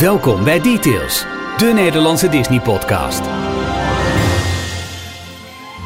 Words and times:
Welkom 0.00 0.44
bij 0.44 0.60
Details, 0.60 1.24
de 1.56 1.72
Nederlandse 1.74 2.28
Disney-podcast. 2.28 3.20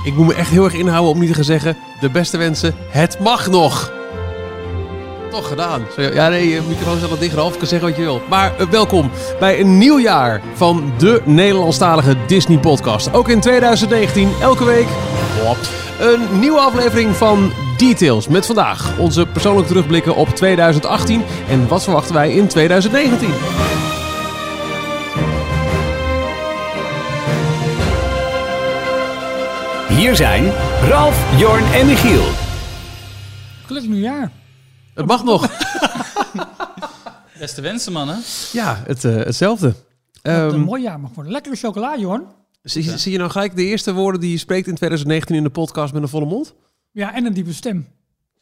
Ik 0.04 0.14
moet 0.14 0.26
me 0.26 0.34
echt 0.34 0.50
heel 0.50 0.64
erg 0.64 0.74
inhouden 0.74 1.12
om 1.12 1.18
niet 1.18 1.28
te 1.28 1.34
gaan 1.34 1.44
zeggen... 1.44 1.76
de 2.00 2.10
beste 2.10 2.36
wensen, 2.36 2.74
het 2.88 3.18
mag 3.20 3.46
nog. 3.50 3.92
Toch 5.30 5.48
gedaan. 5.48 5.86
Zo, 5.94 6.02
Ja, 6.02 6.28
nee, 6.28 6.48
je 6.48 6.60
microfoon 6.68 6.98
staat 6.98 7.10
al 7.10 7.18
dicht, 7.18 7.34
Ralf. 7.34 7.52
Je 7.52 7.58
kan 7.58 7.66
zeggen 7.66 7.88
wat 7.88 7.96
je 7.96 8.02
wil. 8.02 8.22
Maar 8.28 8.56
eh, 8.58 8.66
welkom 8.66 9.10
bij 9.40 9.60
een 9.60 9.78
nieuw 9.78 9.98
jaar 9.98 10.40
van 10.54 10.92
de 10.98 11.22
Nederlandstalige 11.24 12.16
Disney-podcast. 12.26 13.12
Ook 13.12 13.28
in 13.28 13.40
2019, 13.40 14.30
elke 14.40 14.64
week... 14.64 14.86
hop, 15.44 15.58
Een 16.00 16.40
nieuwe 16.40 16.58
aflevering 16.58 17.16
van 17.16 17.52
Details. 17.76 18.28
Met 18.28 18.46
vandaag 18.46 18.98
onze 18.98 19.26
persoonlijke 19.26 19.68
terugblikken 19.68 20.14
op 20.14 20.28
2018... 20.28 21.22
en 21.48 21.68
wat 21.68 21.84
verwachten 21.84 22.14
wij 22.14 22.32
in 22.32 22.46
2019. 22.46 23.28
Hier 30.06 30.16
zijn 30.16 30.44
Ralf, 30.88 31.38
Jorn 31.40 31.64
en 31.64 31.86
Michiel. 31.86 32.24
Gelukkig 33.64 33.90
nieuwjaar. 33.90 34.32
Het 34.94 35.06
mag 35.06 35.24
nog. 35.24 35.48
Beste 37.38 37.60
wensen, 37.60 37.92
mannen. 37.92 38.18
Ja, 38.52 38.82
het, 38.86 39.04
eh, 39.04 39.16
hetzelfde. 39.16 39.66
Het 39.66 39.76
Ehm, 40.22 40.48
een 40.48 40.60
mooi 40.60 40.82
jaar 40.82 41.00
mag 41.00 41.10
worden. 41.14 41.32
Lekkere 41.32 41.56
chocola, 41.56 41.98
Jorn. 41.98 42.26
zie, 42.62 42.98
zie 42.98 43.12
je 43.12 43.18
nou 43.18 43.30
gelijk 43.30 43.56
de 43.56 43.64
eerste 43.64 43.92
woorden 43.92 44.20
die 44.20 44.30
je 44.30 44.38
spreekt 44.38 44.66
in 44.66 44.74
2019 44.74 45.36
in 45.36 45.42
de 45.42 45.50
podcast 45.50 45.92
met 45.92 46.02
een 46.02 46.08
volle 46.08 46.26
mond? 46.26 46.54
Ja, 46.90 47.14
en 47.14 47.26
een 47.26 47.34
diepe 47.34 47.52
stem. 47.52 47.86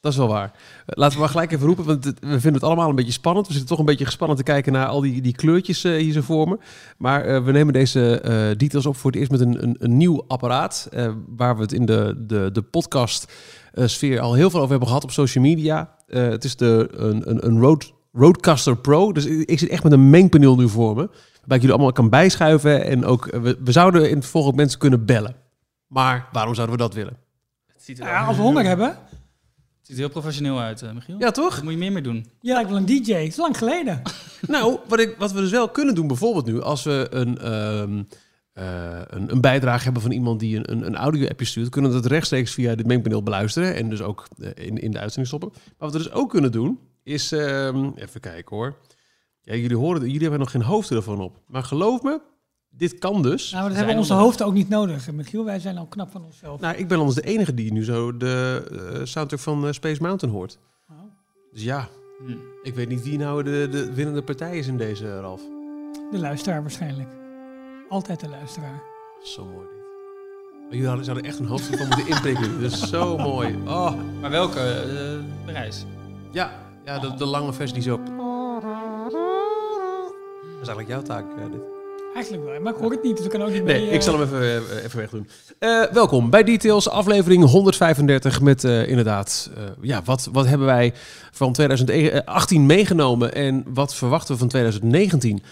Dat 0.04 0.12
is 0.12 0.18
wel 0.18 0.28
waar. 0.28 0.52
Eh, 0.52 0.52
Laten 0.86 1.14
we 1.14 1.20
maar 1.20 1.28
gelijk 1.32 1.52
even 1.52 1.66
roepen, 1.66 1.84
want 1.84 2.04
we 2.04 2.12
vinden 2.20 2.52
het 2.52 2.62
allemaal 2.62 2.88
een 2.88 2.94
beetje 2.94 3.12
spannend. 3.12 3.46
We 3.46 3.52
zitten 3.52 3.70
toch 3.70 3.78
een 3.78 3.84
beetje 3.84 4.04
gespannen 4.04 4.36
te 4.36 4.42
kijken 4.42 4.72
naar 4.72 4.86
al 4.86 5.00
die, 5.00 5.20
die 5.22 5.32
kleurtjes 5.34 5.84
eh, 5.84 5.92
hier 5.96 6.12
zo 6.12 6.20
voor 6.20 6.48
me. 6.48 6.58
Maar 6.98 7.24
eh, 7.24 7.44
we 7.44 7.52
nemen 7.52 7.72
deze 7.72 8.20
eh, 8.20 8.56
details 8.56 8.86
op 8.86 8.96
voor 8.96 9.10
het 9.10 9.20
eerst 9.20 9.30
met 9.32 9.40
een, 9.40 9.62
een, 9.62 9.76
een 9.78 9.96
nieuw 9.96 10.24
apparaat. 10.28 10.88
eh, 10.92 11.12
waar 11.26 11.56
we 11.56 11.62
het 11.62 11.72
in 11.72 11.84
de, 11.86 12.24
de, 12.26 12.50
de 12.52 12.62
podcast 12.62 13.32
eh, 13.72 13.86
sfeer 13.86 14.20
al 14.20 14.34
heel 14.34 14.50
veel 14.50 14.58
over 14.58 14.70
hebben 14.70 14.88
gehad 14.88 15.04
op 15.04 15.10
social 15.10 15.44
media. 15.44 15.94
Eh, 16.06 16.22
het 16.28 16.44
is 16.44 16.56
de, 16.56 16.88
een, 16.92 17.30
een, 17.30 17.46
een 17.46 17.60
Road, 17.60 17.92
Roadcaster 18.12 18.76
Pro. 18.76 19.12
Dus 19.12 19.24
ik, 19.26 19.48
ik 19.50 19.58
zit 19.58 19.68
echt 19.68 19.82
met 19.82 19.92
een 19.92 20.10
mengpaneel 20.10 20.56
nu 20.56 20.68
voor 20.68 20.94
me. 20.96 21.06
Waarbij 21.36 21.56
ik 21.56 21.60
jullie 21.62 21.72
allemaal 21.72 21.92
kan 21.92 22.08
bijschuiven. 22.10 22.84
En 22.84 23.04
ook, 23.04 23.24
we, 23.42 23.56
we 23.64 23.72
zouden 23.72 24.10
in 24.10 24.16
het 24.16 24.26
ook 24.26 24.54
mensen 24.54 24.78
kunnen 24.78 25.04
bellen. 25.04 25.34
Maar 25.86 26.28
waarom 26.32 26.54
zouden 26.54 26.76
we 26.76 26.82
dat 26.82 26.94
willen? 26.94 27.16
Het 27.72 27.82
ziet 27.84 27.98
er, 27.98 28.06
Ja, 28.06 28.24
als 28.24 28.36
we 28.36 28.42
honger 28.42 28.64
hebben. 28.64 28.96
Het 29.84 29.92
ziet 29.92 30.02
er 30.02 30.10
heel 30.10 30.20
professioneel 30.20 30.60
uit, 30.60 30.82
eh, 30.82 30.92
Michiel. 30.92 31.18
Ja, 31.18 31.30
toch? 31.30 31.62
Moet 31.62 31.72
je 31.72 31.78
meer 31.78 31.92
mee 31.92 32.02
doen. 32.02 32.26
Je 32.40 32.52
lijkt 32.52 32.68
wel 32.68 32.78
een 32.78 32.86
DJ. 32.86 33.12
Het 33.12 33.28
is 33.28 33.36
lang 33.36 33.58
geleden. 33.58 34.02
Nou, 34.46 34.78
wat, 34.88 35.00
ik, 35.00 35.14
wat 35.18 35.32
we 35.32 35.40
dus 35.40 35.50
wel 35.50 35.68
kunnen 35.68 35.94
doen, 35.94 36.06
bijvoorbeeld 36.06 36.46
nu, 36.46 36.60
als 36.60 36.82
we 36.82 37.06
een, 37.10 37.38
ehm, 37.38 38.02
eh, 38.52 39.00
een, 39.06 39.30
een 39.30 39.40
bijdrage 39.40 39.84
hebben 39.84 40.02
van 40.02 40.10
iemand 40.10 40.40
die 40.40 40.56
een, 40.56 40.72
een, 40.72 40.86
een 40.86 40.96
audio-appje 40.96 41.46
stuurt, 41.46 41.68
kunnen 41.68 41.90
we 41.90 42.00
dat 42.00 42.10
rechtstreeks 42.10 42.54
via 42.54 42.74
dit 42.74 42.86
mengpaneel 42.86 43.22
beluisteren 43.22 43.74
en 43.74 43.88
dus 43.88 44.02
ook 44.02 44.26
eh, 44.38 44.66
in, 44.66 44.78
in 44.78 44.90
de 44.90 44.98
uitzending 44.98 45.26
stoppen. 45.26 45.50
Maar 45.52 45.74
wat 45.78 45.92
we 45.92 45.98
dus 45.98 46.10
ook 46.10 46.30
kunnen 46.30 46.52
doen, 46.52 46.78
is, 47.02 47.32
ehm, 47.32 47.90
even 47.94 48.20
kijken 48.20 48.56
hoor. 48.56 48.76
Ja, 49.40 49.54
jullie 49.54 49.76
horen, 49.76 50.00
jullie 50.00 50.20
hebben 50.20 50.38
nog 50.38 50.50
geen 50.50 50.62
hoofdtelefoon 50.62 51.20
op. 51.20 51.40
Maar 51.46 51.62
geloof 51.62 52.02
me, 52.02 52.20
dit 52.76 52.98
kan 52.98 53.22
dus. 53.22 53.50
Nou, 53.50 53.62
dat 53.62 53.72
Zijn 53.72 53.84
hebben 53.86 54.02
onze 54.02 54.14
hoofden 54.14 54.46
ook 54.46 54.52
niet 54.52 54.68
nodig. 54.68 55.12
Michiel, 55.12 55.44
wij 55.44 55.58
zijn 55.58 55.78
al 55.78 55.86
knap 55.86 56.10
van 56.10 56.24
onszelf. 56.24 56.60
Nou, 56.60 56.76
ik 56.76 56.88
ben 56.88 56.98
anders 56.98 57.16
de 57.16 57.22
enige 57.22 57.54
die 57.54 57.72
nu 57.72 57.84
zo 57.84 58.16
de 58.16 58.64
eh, 58.94 59.00
soundtrack 59.04 59.40
van 59.40 59.66
eh, 59.66 59.72
Space 59.72 60.02
Mountain 60.02 60.34
hoort. 60.34 60.58
Oh. 60.90 60.96
Dus 61.52 61.62
ja, 61.62 61.88
Hm. 62.26 62.32
ik 62.62 62.74
weet 62.74 62.88
niet 62.88 63.02
wie 63.02 63.18
nou 63.18 63.42
de, 63.42 63.68
de 63.70 63.92
winnende 63.92 64.22
partij 64.22 64.58
is 64.58 64.66
in 64.66 64.76
deze, 64.76 65.20
Ralf. 65.20 65.40
De 66.10 66.18
luisteraar 66.18 66.60
waarschijnlijk. 66.60 67.08
Altijd 67.88 68.20
de 68.20 68.28
luisteraar. 68.28 68.82
Zo 69.22 69.44
mooi 69.44 69.66
dit. 69.66 69.82
Oh, 70.64 70.70
jullie 70.70 70.86
hadden, 70.86 71.04
zouden 71.04 71.26
echt 71.26 71.38
een 71.38 71.46
hoofdtelefoon 71.46 71.86
moeten 71.86 72.06
inprikken. 72.08 72.52
Dat 72.62 72.72
is 72.72 72.88
zo 72.88 73.16
mooi. 73.16 73.58
Oh, 73.66 73.92
Maar 74.20 74.30
welke 74.30 74.60
eh, 74.60 75.52
reis? 75.54 75.84
ja. 76.30 76.62
Ja, 76.84 76.98
de, 76.98 77.14
de 77.14 77.24
lange 77.24 77.52
versie 77.52 77.74
die 77.74 77.82
zo... 77.82 77.96
Dat 80.42 80.62
is 80.62 80.68
eigenlijk 80.68 80.88
jouw 80.88 81.02
taak, 81.02 81.24
eh, 81.38 81.44
dit. 81.52 81.73
Eigenlijk 82.14 82.44
wel, 82.44 82.60
maar 82.60 82.72
ik 82.72 82.78
hoor 82.78 82.90
het 82.90 83.02
niet, 83.02 83.16
dus 83.16 83.24
ik 83.24 83.30
kan 83.30 83.42
ook 83.42 83.50
niet. 83.50 83.64
Nee, 83.64 83.88
eh, 83.88 83.94
ik 83.94 84.02
zal 84.02 84.14
hem 84.18 84.22
even, 84.22 84.40
eh, 84.40 84.84
even 84.84 84.98
wegdoen. 84.98 85.28
Eh 85.58 85.82
welkom 85.92 86.30
bij 86.30 86.44
Details, 86.44 86.88
aflevering 86.88 87.44
135 87.44 88.40
met 88.40 88.64
eh, 88.64 88.88
inderdaad... 88.88 89.50
eh, 89.56 89.62
ja, 89.80 90.02
wat, 90.04 90.28
wat 90.32 90.46
hebben 90.46 90.66
wij 90.66 90.92
van 91.32 91.52
2018 91.52 92.66
meegenomen 92.66 93.34
en 93.34 93.64
wat 93.68 93.94
verwachten 93.94 94.32
we 94.32 94.38
van 94.40 94.48
2019? 94.48 95.42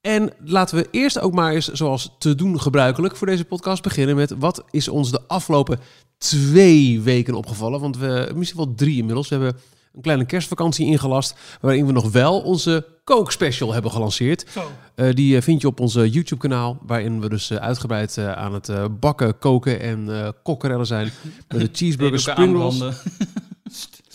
En 0.00 0.32
laten 0.44 0.76
we 0.76 0.88
eerst 0.90 1.20
ook 1.20 1.32
maar 1.32 1.52
eens, 1.52 1.68
zoals 1.68 2.14
te 2.18 2.34
doen 2.34 2.60
gebruikelijk 2.60 3.16
voor 3.16 3.26
deze 3.26 3.44
podcast, 3.44 3.82
beginnen 3.82 4.16
met... 4.16 4.34
wat 4.38 4.64
is 4.70 4.88
ons 4.88 5.10
de 5.10 5.20
afgelopen 5.26 5.78
twee 6.18 7.00
weken 7.00 7.34
opgevallen? 7.34 7.80
Want 7.80 7.98
we, 7.98 8.30
misschien 8.34 8.64
wel 8.64 8.74
drie 8.74 8.96
inmiddels. 8.96 9.28
We 9.28 9.34
hebben 9.34 9.60
een 9.94 10.02
kleine 10.02 10.24
kerstvakantie 10.24 10.86
ingelast... 10.86 11.34
waarin 11.60 11.86
we 11.86 11.92
nog 11.92 12.10
wel 12.10 12.40
onze 12.40 12.86
Coke 13.04 13.32
Special 13.32 13.72
hebben 13.72 13.90
gelanceerd. 13.90 14.44
Zo. 14.50 14.70
Eh, 14.94 15.14
die 15.14 15.36
eh, 15.36 15.42
vind 15.42 15.60
je 15.60 15.66
op 15.66 15.80
onze 15.80 16.10
YouTube-kanaal, 16.10 16.78
waarin 16.82 17.20
we 17.20 17.28
dus 17.28 17.50
eh, 17.50 17.58
uitgebreid 17.58 18.18
aan 18.18 18.54
het 18.54 19.00
bakken, 19.00 19.38
koken 19.38 19.80
en 19.80 20.34
kokkerellen 20.42 20.86
zijn. 20.86 21.10
Met 21.48 21.60
de 21.60 21.68
cheeseburger 21.72 22.20
spring 22.20 22.56
rolls. 22.56 22.78
Nou, 22.78 22.92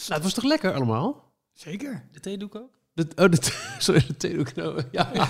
het 0.08 0.24
was 0.24 0.34
toch 0.34 0.44
lekker 0.44 0.74
allemaal? 0.74 1.32
Zeker. 1.54 2.04
De 2.12 2.20
theedoek 2.20 2.56
ook? 2.56 2.70
De, 2.94 3.08
oh, 3.16 3.30
de, 3.30 3.38
sorry, 3.78 4.04
de 4.08 4.18
theedoek. 4.18 4.56
nou, 4.56 4.82
Ja. 4.92 5.12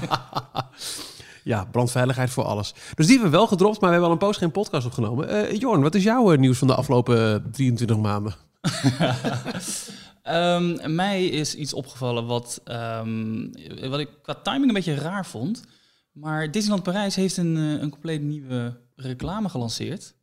ja, 1.43 1.65
brandveiligheid 1.71 2.29
voor 2.29 2.43
alles. 2.43 2.73
Dus 2.95 3.05
die 3.05 3.15
hebben 3.15 3.31
we 3.31 3.37
wel 3.37 3.47
gedropt, 3.47 3.79
maar 3.81 3.89
we 3.89 3.95
hebben 3.95 4.05
al 4.05 4.11
een 4.11 4.27
poos 4.27 4.37
geen 4.37 4.51
podcast 4.51 4.85
opgenomen. 4.85 5.29
Eh 5.29 5.59
Jorn, 5.59 5.81
wat 5.81 5.95
is 5.95 6.03
jouw 6.03 6.33
nieuws 6.33 6.57
van 6.57 6.67
de 6.67 6.75
afgelopen 6.75 7.33
eh, 7.33 7.51
23 7.51 7.97
maanden? 7.97 8.33
Ehm, 10.29 10.95
mij 10.95 11.25
is 11.25 11.55
iets 11.55 11.73
opgevallen 11.73 12.25
wat, 12.25 12.61
ehm, 12.63 13.47
wat 13.89 13.99
ik 13.99 14.09
qua 14.21 14.33
timing 14.33 14.67
een 14.67 14.73
beetje 14.73 14.93
raar 14.93 15.25
vond. 15.25 15.63
Maar 16.11 16.51
Disneyland 16.51 16.83
Parijs 16.83 17.15
heeft 17.15 17.37
een, 17.37 17.57
eh, 17.57 17.81
een 17.81 17.89
compleet 17.89 18.21
nieuwe 18.21 18.79
reclame 18.95 19.49
gelanceerd. 19.49 20.15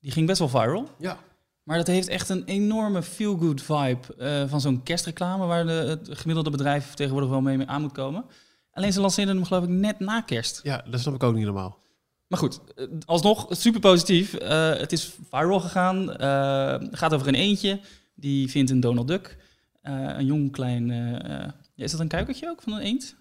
Die 0.00 0.10
ging 0.10 0.26
best 0.26 0.38
wel 0.38 0.48
viral. 0.48 0.88
Ja. 0.98 1.18
Maar 1.62 1.76
dat 1.76 1.86
heeft 1.86 2.08
echt 2.08 2.28
een 2.28 2.44
enorme 2.44 3.02
feel-good 3.02 3.62
vibe 3.62 4.14
eh, 4.18 4.48
van 4.48 4.60
zo'n 4.60 4.82
kerstreclame... 4.82 5.46
waar 5.46 5.66
de, 5.66 5.72
het 5.72 6.08
gemiddelde 6.12 6.50
bedrijf 6.50 6.94
tegenwoordig 6.94 7.30
wel 7.30 7.40
mee 7.40 7.66
aan 7.66 7.80
moet 7.80 7.92
komen. 7.92 8.24
Alleen 8.72 8.92
ze 8.92 9.00
lanceerden 9.00 9.36
hem 9.36 9.44
geloof 9.44 9.62
ik 9.64 9.68
net 9.68 9.98
na 9.98 10.20
kerst. 10.20 10.60
Ja, 10.62 10.84
dat 10.90 11.00
snap 11.00 11.14
ik 11.14 11.22
ook 11.22 11.34
niet 11.34 11.42
helemaal. 11.42 11.78
Maar 12.26 12.38
goed, 12.38 12.60
eh, 12.74 12.86
alsnog 13.04 13.46
super 13.50 13.80
positief. 13.80 14.32
Het 14.78 14.92
is 14.92 15.14
viral 15.30 15.60
gegaan. 15.60 16.08
Het 16.82 16.98
gaat 16.98 17.14
over 17.14 17.28
een 17.28 17.34
eentje. 17.34 17.80
Die 18.14 18.50
vindt 18.50 18.70
een 18.70 18.80
Donald 18.80 19.08
Duck. 19.08 19.46
Eh, 19.80 19.94
een 20.18 20.26
jong 20.26 20.52
klein... 20.52 20.90
eh, 20.90 21.14
eh, 21.14 21.48
ja, 21.74 21.84
is 21.84 21.90
dat 21.90 22.00
een 22.00 22.08
kuikertje 22.08 22.48
ook 22.48 22.62
van 22.62 22.72
een 22.72 22.80
eend? 22.80 23.16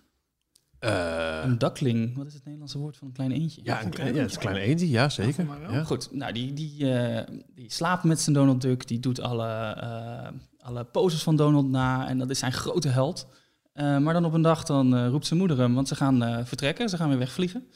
Eh, 0.79 1.41
Een 1.43 1.57
duckling. 1.57 2.15
Wat 2.15 2.27
is 2.27 2.33
het 2.33 2.43
Nederlandse 2.43 2.77
woord 2.77 2.97
van 2.97 3.07
een 3.07 3.13
klein 3.13 3.31
eendje? 3.31 3.61
ja, 3.63 3.83
een 3.83 3.89
klein, 3.89 4.13
ja, 4.13 4.19
het 4.21 4.29
is 4.29 4.35
een 4.35 4.41
kleine 4.41 4.61
eentje, 4.61 4.89
ja, 4.89 5.09
zeker. 5.09 5.45
Ja. 5.71 5.83
Goed, 5.83 6.09
nou, 6.11 6.33
die, 6.33 6.53
die, 6.53 6.93
eh, 6.93 7.27
die 7.55 7.71
slaapt 7.71 8.03
met 8.03 8.19
zijn 8.19 8.35
Donald 8.35 8.61
Duck. 8.61 8.87
Die 8.87 8.99
doet 8.99 9.19
alle, 9.19 9.47
eh, 9.81 10.27
alle 10.59 10.83
poses 10.83 11.23
van 11.23 11.35
Donald 11.35 11.69
na. 11.69 12.07
En 12.07 12.17
dat 12.17 12.29
is 12.29 12.39
zijn 12.39 12.53
grote 12.53 12.87
held. 12.87 13.27
Eh, 13.73 13.97
maar 13.97 14.13
dan 14.13 14.25
op 14.25 14.33
een 14.33 14.41
dag 14.41 14.63
dan 14.63 14.95
eh, 14.95 15.07
roept 15.07 15.25
zijn 15.25 15.39
moeder 15.39 15.57
hem, 15.57 15.73
want 15.73 15.87
ze 15.87 15.95
gaan 15.95 16.23
eh, 16.23 16.45
vertrekken. 16.45 16.89
Ze 16.89 16.97
gaan 16.97 17.09
weer 17.09 17.17
wegvliegen. 17.17 17.67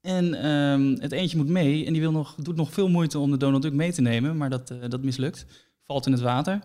En 0.00 0.34
ehm, 0.34 1.00
het 1.00 1.12
eentje 1.12 1.36
moet 1.36 1.48
mee. 1.48 1.86
En 1.86 1.92
die 1.92 2.02
wil 2.02 2.12
nog, 2.12 2.34
doet 2.34 2.56
nog 2.56 2.72
veel 2.72 2.88
moeite 2.88 3.18
om 3.18 3.30
de 3.30 3.36
Donald 3.36 3.62
Duck 3.62 3.72
mee 3.72 3.92
te 3.92 4.00
nemen. 4.00 4.36
Maar 4.36 4.50
dat, 4.50 4.70
eh, 4.70 4.78
dat 4.88 5.02
mislukt. 5.02 5.46
Valt 5.84 6.06
in 6.06 6.12
het 6.12 6.20
water. 6.20 6.58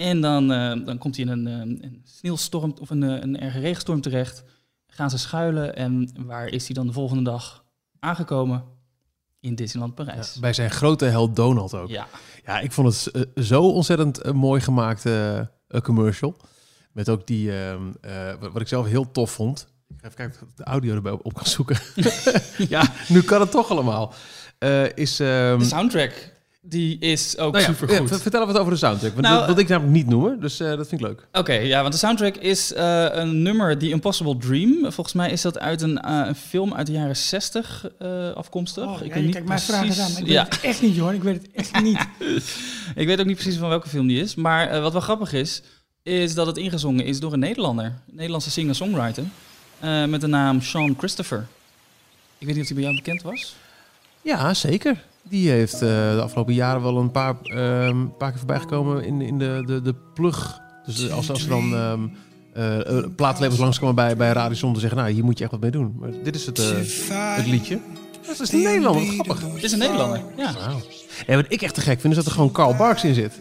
En 0.00 0.20
dan, 0.20 0.52
eh, 0.52 0.86
dan 0.86 0.98
komt 0.98 1.16
hij 1.16 1.24
in 1.24 1.30
een, 1.30 1.46
eh, 1.46 1.88
een 1.88 2.00
sneeuwstorm 2.04 2.74
of 2.80 2.90
een, 2.90 3.02
eh, 3.02 3.20
een 3.20 3.40
erge 3.40 3.58
regenstorm 3.58 4.00
terecht. 4.00 4.44
Gaan 4.86 5.10
ze 5.10 5.18
schuilen. 5.18 5.76
En 5.76 6.10
waar 6.18 6.46
is 6.46 6.66
hij 6.66 6.74
dan 6.74 6.86
de 6.86 6.92
volgende 6.92 7.22
dag 7.22 7.64
aangekomen? 7.98 8.64
In 9.40 9.54
Disneyland 9.54 9.94
Parijs. 9.94 10.34
Ja, 10.34 10.40
bij 10.40 10.52
zijn 10.52 10.70
grote 10.70 11.04
held 11.04 11.36
Donald 11.36 11.74
ook. 11.74 11.88
Ja, 11.88 12.06
Ja, 12.44 12.60
ik 12.60 12.72
vond 12.72 13.04
het 13.04 13.28
zo 13.46 13.62
ontzettend 13.62 14.32
mooi 14.32 14.60
gemaakte 14.60 15.48
eh, 15.68 15.80
commercial. 15.80 16.36
Met 16.92 17.08
ook 17.08 17.26
die, 17.26 17.58
ehm, 17.58 17.82
eh, 18.00 18.34
wat 18.40 18.60
ik 18.60 18.68
zelf 18.68 18.86
heel 18.86 19.10
tof 19.10 19.30
vond. 19.30 19.66
Ik 19.88 19.96
ga 20.00 20.04
even 20.04 20.16
kijken 20.16 20.42
of 20.42 20.48
ik 20.48 20.56
de 20.56 20.64
audio 20.64 20.94
erbij 20.94 21.12
op, 21.12 21.24
op 21.24 21.34
kan 21.34 21.46
zoeken. 21.46 21.78
ja, 22.68 22.92
nu 23.08 23.22
kan 23.22 23.40
het 23.40 23.50
toch 23.50 23.70
allemaal. 23.70 24.14
Is, 24.94 25.20
ehm, 25.20 25.58
de 25.58 25.64
soundtrack 25.64 26.39
die 26.62 26.98
is 26.98 27.38
ook 27.38 27.52
nou 27.52 27.64
ja, 27.64 27.70
super 27.72 27.92
ja, 27.92 27.98
goed. 27.98 28.08
ver- 28.08 28.20
vertel 28.20 28.46
wat 28.46 28.58
over 28.58 28.72
de 28.72 28.78
soundtrack. 28.78 29.10
Want 29.12 29.22
Nou, 29.24 29.36
dat 29.36 29.46
wilde 29.46 29.60
ik 29.60 29.68
namelijk 29.68 29.96
niet 29.96 30.06
noemen, 30.06 30.40
dus 30.40 30.60
eh, 30.60 30.68
dat 30.76 30.88
vind 30.88 31.00
ik 31.00 31.06
leuk. 31.06 31.26
Oké, 31.32 31.52
ja, 31.52 31.80
want 31.80 31.92
de 31.92 31.98
soundtrack 31.98 32.36
is 32.36 32.72
eh, 32.72 33.06
een 33.10 33.42
nummer, 33.42 33.78
The 33.78 33.88
Impossible 33.88 34.36
Dream. 34.36 34.92
Volgens 34.92 35.12
mij 35.12 35.30
is 35.30 35.42
dat 35.42 35.58
uit 35.58 35.82
een, 35.82 35.98
eh, 36.00 36.22
een 36.26 36.34
film 36.34 36.74
uit 36.74 36.86
de 36.86 36.92
jaren 36.92 37.16
60 37.16 37.88
eh, 37.98 38.30
afkomstig. 38.32 38.84
Oh, 38.84 38.92
ik 38.92 38.98
ja, 38.98 39.04
weet 39.04 39.14
je 39.14 39.20
niet 39.20 39.32
kijkt 39.32 39.48
mij 39.48 39.58
vragen 39.58 40.02
aan. 40.04 40.10
maar 40.12 40.20
Ik 40.20 40.26
weet 40.26 40.34
ja, 40.34 40.44
het 40.44 40.60
echt 40.60 40.82
niet, 40.82 40.98
hoor. 40.98 41.14
Ik 41.14 41.22
weet 41.22 41.42
het 41.42 41.50
echt 41.54 41.82
niet. 41.82 41.98
ik 43.02 43.06
weet 43.06 43.20
ook 43.20 43.26
niet 43.26 43.36
precies 43.36 43.56
van 43.56 43.68
welke 43.68 43.88
film 43.88 44.06
die 44.06 44.20
is. 44.20 44.34
Maar 44.34 44.68
eh, 44.68 44.80
wat 44.82 44.92
wel 44.92 45.00
grappig 45.00 45.32
is, 45.32 45.62
is 46.02 46.34
dat 46.34 46.46
het 46.46 46.56
ingezongen 46.56 47.04
is 47.04 47.20
door 47.20 47.32
een 47.32 47.38
Nederlander. 47.38 47.84
Een 47.84 47.94
Nederlandse 48.10 48.50
singer-songwriter. 48.50 49.24
eh, 49.80 50.04
met 50.04 50.20
de 50.20 50.26
naam 50.26 50.62
Sean 50.62 50.94
Christopher. 50.98 51.46
Ik 52.38 52.46
weet 52.46 52.54
niet 52.56 52.62
of 52.64 52.66
die 52.70 52.76
bij 52.76 52.84
jou 52.84 52.96
bekend 52.96 53.22
was. 53.22 53.54
Ja, 54.22 54.54
zeker. 54.54 55.02
Die 55.22 55.50
heeft 55.50 55.74
eh, 55.74 55.80
de 55.80 56.20
afgelopen 56.22 56.54
jaren 56.54 56.82
wel 56.82 56.96
een 56.96 57.10
paar, 57.10 57.34
ehm, 57.42 58.06
paar 58.18 58.30
keer 58.30 58.38
voorbij 58.38 58.58
gekomen 58.58 59.04
in, 59.04 59.20
in 59.20 59.38
de, 59.38 59.62
de, 59.66 59.82
de 59.82 59.94
plug. 60.14 60.60
Dus 60.86 61.10
als, 61.10 61.30
als 61.30 61.42
er 61.42 61.48
dan 61.48 61.74
eh, 62.52 63.04
plaatlabels 63.16 63.58
langskomen 63.58 63.94
bij, 63.94 64.16
bij 64.16 64.32
Radio 64.32 64.72
te 64.72 64.80
zeggen, 64.80 64.98
nou, 64.98 65.10
hier 65.10 65.24
moet 65.24 65.38
je 65.38 65.42
echt 65.44 65.52
wat 65.52 65.60
mee 65.60 65.70
doen. 65.70 65.96
Maar 66.00 66.10
dit 66.24 66.34
is 66.34 66.46
het, 66.46 66.58
eh, 66.58 66.66
het 67.36 67.46
liedje. 67.46 67.78
Dat 68.26 68.40
is 68.40 68.52
een 68.52 68.62
Nederlander, 68.62 69.06
wat 69.06 69.14
grappig. 69.14 69.54
Het 69.54 69.62
is 69.62 69.72
een 69.72 69.78
Nederlander. 69.78 70.20
Ja. 70.36 70.54
En 71.26 71.36
wat 71.36 71.44
ik 71.48 71.62
echt 71.62 71.74
te 71.74 71.80
gek 71.80 72.00
vind, 72.00 72.12
is 72.12 72.18
dat 72.18 72.26
er 72.26 72.32
gewoon 72.32 72.52
Carl 72.52 72.74
Barks 72.74 73.04
in 73.04 73.14
zit. 73.14 73.40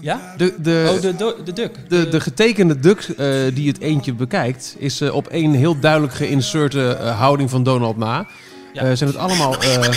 Ja? 0.00 0.34
De, 0.36 0.54
de, 0.62 0.92
Oh, 0.94 1.00
de, 1.00 1.16
de, 1.16 1.36
de 1.44 1.52
Duck. 1.52 1.78
De, 1.88 2.08
de 2.08 2.20
getekende 2.20 2.78
duck 2.78 3.00
eh, 3.00 3.26
die 3.54 3.68
het 3.68 3.80
eentje 3.80 4.14
bekijkt, 4.14 4.76
is 4.78 5.02
op 5.02 5.26
één 5.26 5.52
heel 5.52 5.78
duidelijk 5.80 6.14
geïnserte 6.14 6.96
houding 7.16 7.50
van 7.50 7.62
Donald 7.62 7.96
na. 7.96 8.26
Ja. 8.72 8.82
Eh, 8.82 8.96
zijn 8.96 9.10
het 9.10 9.18
allemaal. 9.18 9.56
eh 9.58 9.88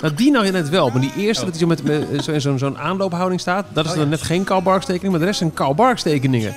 nou, 0.00 0.14
die 0.14 0.30
nou 0.30 0.50
net 0.50 0.68
wel, 0.68 0.90
maar 0.90 1.00
die 1.00 1.12
eerste, 1.16 1.44
Oh. 1.44 1.50
dat 1.50 1.60
hij 1.60 1.68
zo 1.76 1.84
met, 1.84 2.10
met 2.10 2.24
zo 2.24 2.32
in 2.32 2.40
zo'n 2.40 2.58
zo'n 2.58 2.78
aanloophouding 2.78 3.40
staat, 3.40 3.66
dat 3.72 3.84
is 3.84 3.90
Oh, 3.90 3.96
dan 3.96 4.04
ja. 4.04 4.10
net 4.10 4.22
geen 4.22 4.44
Karl 4.44 4.62
Barks 4.62 4.84
tekening, 4.84 5.10
maar 5.10 5.20
de 5.20 5.26
rest 5.26 5.38
zijn 5.38 5.54
Karl 5.54 5.74
Barks 5.74 6.02
tekeningen. 6.02 6.54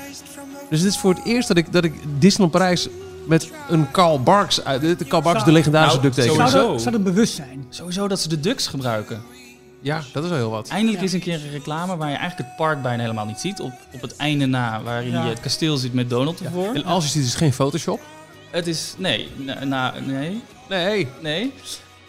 Dus 0.70 0.82
dit 0.82 0.90
is 0.92 0.98
voor 0.98 1.14
het 1.14 1.26
eerst 1.26 1.48
dat 1.48 1.58
ik, 1.58 1.72
dat 1.74 1.84
ik 1.84 1.94
Disneyland 2.20 2.52
Parijs 2.52 2.88
met 3.28 3.50
een 3.70 3.92
Karl 3.92 4.22
Barks, 4.24 4.64
uit, 4.64 4.82
de 5.00 5.06
Karl 5.06 5.22
Barks, 5.22 5.44
de 5.44 5.52
legendarische 5.52 5.98
Nou, 6.00 6.08
duck 6.14 6.24
tekening. 6.24 6.50
Sowieso. 6.50 6.58
Zou 6.62 6.72
dat, 6.74 6.82
zou 6.82 6.96
dat 6.96 7.04
bewust 7.04 7.34
zijn? 7.36 7.66
Sowieso 7.70 8.08
dat 8.08 8.20
ze 8.20 8.30
de 8.30 8.40
Ducks 8.40 8.68
gebruiken. 8.68 9.22
Ja, 9.84 10.02
dat 10.14 10.24
is 10.24 10.30
wel 10.30 10.38
heel 10.40 10.50
wat. 10.50 10.68
Eindelijk 10.68 10.98
Ja. 11.00 11.04
is 11.06 11.14
een 11.14 11.20
keer 11.20 11.34
een 11.34 11.52
reclame 11.52 11.98
waar 11.98 12.10
je 12.10 12.16
eigenlijk 12.16 12.48
het 12.50 12.58
park 12.58 12.82
bijna 12.82 13.02
helemaal 13.02 13.26
niet 13.26 13.40
ziet. 13.40 13.60
Op, 13.60 13.72
op 13.94 14.02
het 14.02 14.16
einde 14.16 14.46
na, 14.46 14.82
waarin 14.84 15.12
Ja. 15.12 15.24
je 15.24 15.30
het 15.30 15.40
kasteel 15.40 15.78
ziet 15.78 15.94
met 15.94 16.10
Donald 16.10 16.42
ervoor. 16.42 16.74
En 16.74 16.84
als 16.86 17.04
je 17.04 17.10
ziet, 17.10 17.22
is 17.24 17.28
het 17.30 17.38
geen 17.38 17.54
Photoshop. 17.54 18.00
Het 18.52 18.68
is, 18.68 18.96
nee, 18.98 19.28
na, 19.38 19.64
na- 19.66 19.94
nee, 20.00 20.42
Nee. 20.70 21.08
nee. 21.22 21.54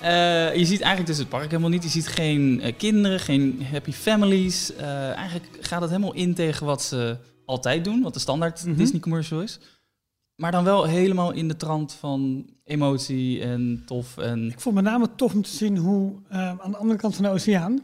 Eh, 0.00 0.54
je 0.56 0.64
ziet 0.64 0.80
eigenlijk 0.80 1.06
dus 1.06 1.18
het 1.18 1.28
park 1.28 1.50
helemaal 1.50 1.70
niet. 1.70 1.82
Je 1.82 1.88
ziet 1.88 2.08
geen 2.08 2.60
eh, 2.60 2.72
kinderen, 2.76 3.20
geen 3.20 3.66
happy 3.72 3.92
families. 3.92 4.74
Eh, 4.74 5.10
eigenlijk 5.12 5.46
gaat 5.60 5.80
het 5.80 5.90
helemaal 5.90 6.14
in 6.14 6.34
tegen 6.34 6.66
wat 6.66 6.82
ze 6.82 7.16
altijd 7.46 7.84
doen, 7.84 8.02
wat 8.02 8.14
de 8.14 8.20
standaard 8.20 8.64
Mhm. 8.64 8.74
Disney 8.76 9.00
commercial 9.00 9.40
is. 9.40 9.58
Maar 10.36 10.50
dan 10.52 10.64
wel 10.64 10.84
helemaal 10.84 11.32
in 11.32 11.48
de 11.48 11.56
trant 11.56 11.92
van 11.92 12.46
emotie 12.64 13.42
en 13.42 13.82
tof 13.86 14.16
en... 14.18 14.50
Ik 14.50 14.60
vond 14.60 14.74
met 14.74 14.84
name 14.84 15.08
tof 15.16 15.34
om 15.34 15.42
te 15.42 15.50
zien 15.56 15.76
hoe 15.76 16.12
eh, 16.28 16.48
aan 16.48 16.70
de 16.70 16.76
andere 16.76 16.98
kant 16.98 17.14
van 17.14 17.24
de 17.24 17.30
oceaan 17.30 17.80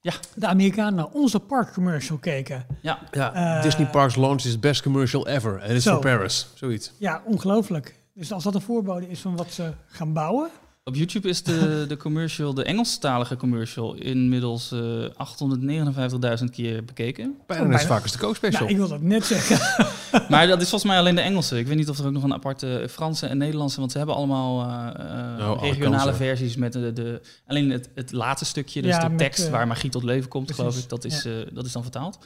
Ja. 0.00 0.12
de 0.34 0.46
Amerikanen 0.46 0.94
naar 0.94 1.08
onze 1.12 1.38
parkcommercial 1.40 2.18
keken. 2.18 2.66
Ja, 2.82 2.98
Ja, 3.10 3.60
Disney 3.62 3.86
Parks 3.86 4.16
launch 4.16 4.42
is 4.44 4.58
best 4.58 4.82
commercial 4.82 5.28
ever. 5.28 5.54
En 5.58 5.68
het 5.68 5.76
is 5.76 5.84
voor 5.84 5.98
Paris. 6.00 6.46
Zoiets. 6.54 6.92
Ja, 6.98 7.22
ongelooflijk. 7.24 8.00
Dus 8.14 8.32
als 8.32 8.44
dat 8.44 8.54
een 8.54 8.60
voorbode 8.60 9.08
is 9.08 9.20
van 9.20 9.36
wat 9.36 9.52
ze 9.52 9.72
gaan 9.86 10.12
bouwen. 10.12 10.50
Op 10.84 10.94
YouTube 10.94 11.28
is 11.28 11.42
de, 11.42 11.84
de 11.88 11.96
commercial, 11.96 12.54
de 12.54 12.64
Engelstalige 12.64 13.36
commercial, 13.36 13.94
inmiddels 13.94 14.72
eh 14.72 16.38
859.000 16.38 16.44
keer 16.50 16.84
bekeken. 16.84 17.36
Bijna 17.46 17.64
net 17.64 17.82
vaak 17.82 18.02
als 18.02 18.12
de 18.12 18.18
Coke 18.18 18.34
Special. 18.34 18.60
Nou, 18.60 18.70
ik 18.72 18.76
wil 18.76 18.88
dat 18.88 19.00
net 19.00 19.24
zeggen. 19.24 19.58
Maar 20.28 20.46
dat 20.46 20.60
is 20.60 20.68
volgens 20.68 20.90
mij 20.90 21.00
alleen 21.00 21.14
de 21.14 21.20
Engelse. 21.20 21.58
Ik 21.58 21.66
weet 21.66 21.76
niet 21.76 21.88
of 21.88 21.98
er 21.98 22.06
ook 22.06 22.12
nog 22.12 22.22
een 22.22 22.32
aparte 22.32 22.86
Franse 22.90 23.26
en 23.26 23.38
Nederlandse, 23.38 23.78
want 23.78 23.92
ze 23.92 23.98
hebben 23.98 24.16
allemaal 24.16 24.62
eh, 24.62 25.38
eh, 25.38 25.48
alle 25.48 25.60
regionale 25.60 26.14
versies 26.14 26.56
met 26.56 26.72
de, 26.72 26.92
de 26.92 27.20
alleen 27.46 27.70
het, 27.70 27.88
het 27.94 28.12
laatste 28.12 28.44
stukje, 28.44 28.82
dus 28.82 28.90
Ja, 28.90 29.00
de 29.00 29.08
met, 29.08 29.18
tekst 29.18 29.44
eh, 29.44 29.50
waar 29.50 29.66
magie 29.66 29.90
tot 29.90 30.02
leven 30.02 30.28
komt, 30.28 30.44
precies, 30.44 30.64
geloof 30.64 30.78
ik. 30.82 30.88
Dat 30.88 31.04
is, 31.04 31.24
eh, 31.24 31.32
dat 31.52 31.66
is 31.66 31.72
dan 31.72 31.82
vertaald. 31.82 32.18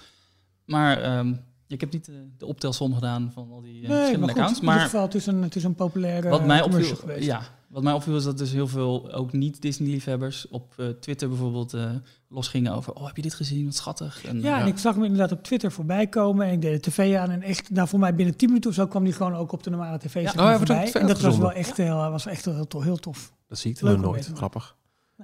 Maar 0.64 1.02
ehm, 1.02 1.34
ik 1.68 1.80
heb 1.80 1.92
niet 1.92 2.08
eh, 2.08 2.14
de 2.38 2.46
optelsom 2.46 2.94
gedaan 2.94 3.30
van 3.32 3.50
al 3.50 3.60
die 3.60 3.82
eh, 3.82 3.88
nee, 3.88 3.88
maar 3.88 3.98
verschillende 3.98 4.32
goed, 4.32 4.40
accounts. 4.40 4.60
in 4.60 4.64
ieder 4.64 4.76
Maar 4.76 4.84
geval, 4.84 5.02
het 5.02 5.14
is 5.14 5.26
een, 5.26 5.42
het 5.42 5.56
is 5.56 5.64
een 5.64 5.74
populaire 5.74 6.28
wat 6.28 6.46
mij 6.46 6.60
commercial 6.60 6.92
opviel, 6.92 7.08
geweest. 7.08 7.26
ja, 7.26 7.42
wat 7.76 7.82
mij 7.82 7.92
opviel 7.92 8.16
is 8.16 8.24
dat 8.24 8.38
dus 8.38 8.52
heel 8.52 8.68
veel 8.68 9.12
ook 9.12 9.32
niet 9.32 9.62
Disney-liefhebbers 9.62 10.48
op 10.48 10.74
eh, 10.76 10.86
Twitter 10.88 11.28
bijvoorbeeld 11.28 11.74
eh, 11.74 11.90
losgingen 12.28 12.74
over, 12.74 12.92
oh 12.92 13.06
heb 13.06 13.16
je 13.16 13.22
dit 13.22 13.34
gezien, 13.34 13.64
wat 13.64 13.74
schattig. 13.74 14.24
En, 14.24 14.40
Ja, 14.40 14.60
en 14.60 14.66
ik 14.66 14.78
zag 14.78 14.94
hem 14.94 15.04
inderdaad 15.04 15.32
op 15.32 15.42
Twitter 15.42 15.72
voorbij 15.72 16.06
komen. 16.06 16.46
En 16.46 16.52
ik 16.52 16.60
deed 16.60 16.84
de 16.84 16.90
tv 16.90 17.16
aan. 17.16 17.30
En 17.30 17.42
echt, 17.42 17.70
nou, 17.70 17.88
voor 17.88 17.98
mij 17.98 18.14
binnen 18.14 18.36
10 18.36 18.48
minuten 18.48 18.70
of 18.70 18.76
zo 18.76 18.86
kwam 18.86 19.04
die 19.04 19.12
gewoon 19.12 19.34
ook 19.34 19.52
op 19.52 19.62
de 19.62 19.70
normale 19.70 19.98
tv 19.98 20.22
Ja. 20.22 20.30
Oh, 20.30 20.36
maar 20.36 20.46
hij 20.46 20.56
wordt 20.56 20.70
ook 20.70 20.76
voorbij. 20.76 21.00
En 21.00 21.06
dat 21.06 21.20
was 21.20 21.38
wel 21.38 21.52
echt 21.52 21.76
heel, 21.76 21.96
was 21.96 22.26
echt 22.26 22.44
heel, 22.44 22.66
tof, 22.66 22.82
heel 22.82 22.96
tof. 22.96 23.32
Dat 23.48 23.58
zie 23.58 23.70
ik 23.70 23.80
er 23.80 23.98
nooit. 23.98 24.30
Grappig. 24.34 24.76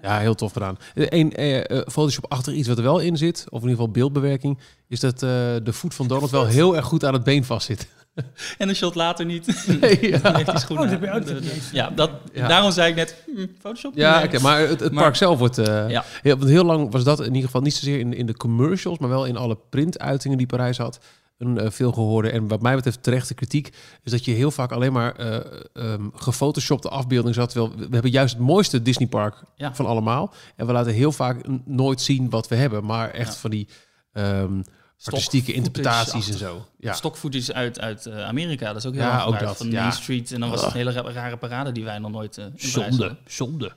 Ja, 0.03 0.19
heel 0.19 0.35
tof 0.35 0.53
gedaan. 0.53 0.77
Eén 0.95 1.33
eh, 1.35 1.59
eh, 1.59 1.87
Photoshop 1.87 2.27
achter 2.33 2.53
iets 2.53 2.69
wat 2.69 2.77
er 2.77 2.83
wel 2.83 2.99
in 2.99 3.17
zit, 3.17 3.39
of 3.49 3.63
in 3.63 3.69
ieder 3.69 3.71
geval 3.71 3.91
beeldbewerking, 3.91 4.59
is 4.89 5.01
dat 5.01 5.15
eh, 5.15 5.29
de 5.63 5.73
voet 5.73 5.95
van 5.95 6.07
Donald 6.09 6.31
wel 6.31 6.47
heel 6.47 6.77
erg 6.77 6.85
goed 6.85 7.05
aan 7.05 7.13
het 7.13 7.25
been 7.25 7.45
vastzit. 7.45 7.89
En 8.59 8.69
een 8.69 8.75
shot 8.77 8.95
later 8.95 9.25
niet. 9.27 9.65
Nee, 9.81 9.99
ja. 10.11 10.19
Dan 10.19 10.35
heeft 10.35 10.51
die 10.51 10.59
schoen 10.59 10.79
Oh, 10.79 10.91
dat 10.91 11.01
heb 11.01 11.27
je. 11.43 11.61
Ja, 11.73 11.91
dat, 11.91 12.11
Ja. 12.33 12.49
daarom 12.49 12.71
zei 12.73 12.91
ik 12.91 12.97
net, 12.97 13.17
hm, 13.37 13.47
Photoshop? 13.61 13.93
Ja, 13.97 14.17
Nee. 14.19 14.25
oké, 14.27 14.39
maar 14.41 14.59
het, 14.61 14.81
het 14.81 14.93
Maar- 14.93 15.03
park 15.03 15.17
zelf 15.17 15.39
wordt... 15.39 15.59
eh, 15.59 15.89
Ja. 15.91 16.05
heel, 16.23 16.37
want 16.37 16.51
heel 16.51 16.65
lang 16.65 16.93
was 16.93 17.05
dat 17.05 17.21
in 17.21 17.27
ieder 17.27 17.43
geval 17.43 17.61
niet 17.61 17.75
zozeer 17.75 17.99
in, 17.99 18.15
in 18.15 18.27
de 18.27 18.37
commercials, 18.37 18.99
maar 18.99 19.09
wel 19.09 19.25
in 19.27 19.37
alle 19.37 19.59
printuitingen 19.71 20.39
die 20.39 20.47
Parijs 20.47 20.79
had. 20.79 20.99
Een 21.43 21.59
uh, 21.65 21.71
veel 21.71 21.93
gehoorde 21.93 22.31
en 22.31 22.49
wat 22.49 22.63
mij 22.63 22.75
betreft 22.75 23.03
terechte 23.03 23.35
kritiek 23.35 23.73
is 24.03 24.11
dat 24.11 24.25
je 24.25 24.33
heel 24.33 24.51
vaak 24.51 24.73
alleen 24.73 24.93
maar 24.93 25.15
eh 25.17 25.41
um, 25.73 26.13
gefotoshopte 26.15 26.89
afbeeldingen 26.89 27.35
zat. 27.35 27.51
Terwijl 27.51 27.75
we, 27.77 27.87
hebben 27.91 28.11
juist 28.11 28.35
het 28.35 28.43
mooiste 28.43 28.83
Disney 28.83 29.09
park 29.09 29.43
Ja. 29.57 29.75
van 29.75 29.87
allemaal. 29.87 30.35
En 30.57 30.67
we 30.67 30.73
laten 30.73 30.93
heel 30.93 31.13
vaak 31.13 31.37
nooit 31.65 32.01
zien 32.01 32.31
wat 32.31 32.49
we 32.49 32.55
hebben, 32.55 32.85
maar 32.85 33.11
echt 33.11 33.33
Ja. 33.35 33.39
van 33.41 33.51
die 33.51 33.69
ehm, 34.13 34.63
artistieke 35.05 35.53
interpretaties 35.53 36.31
en 36.31 36.39
zo. 36.39 36.67
Ja. 36.79 36.93
Stokfootage 36.93 37.55
uit, 37.55 37.81
uit 37.81 38.07
eh, 38.07 38.25
Amerika, 38.25 38.67
dat 38.67 38.77
is 38.77 38.87
ook 38.87 38.95
heel 38.95 39.03
Ja, 39.03 39.25
ook 39.25 39.39
dat, 39.39 39.57
Van 39.57 39.71
ja. 39.71 39.81
Main 39.81 39.93
Street. 39.93 40.33
En 40.33 40.41
dan 40.41 40.51
was 40.51 40.61
het 40.61 40.71
een 40.71 40.77
hele 40.77 40.91
ra- 40.93 41.13
rare 41.13 41.37
parade 41.37 41.73
die 41.73 41.85
wij 41.85 41.99
nog 41.99 42.11
nooit 42.11 42.39
eh 42.39 42.45
Parijs 42.45 42.73
Zonde, 42.73 43.17
zonde. 43.27 43.73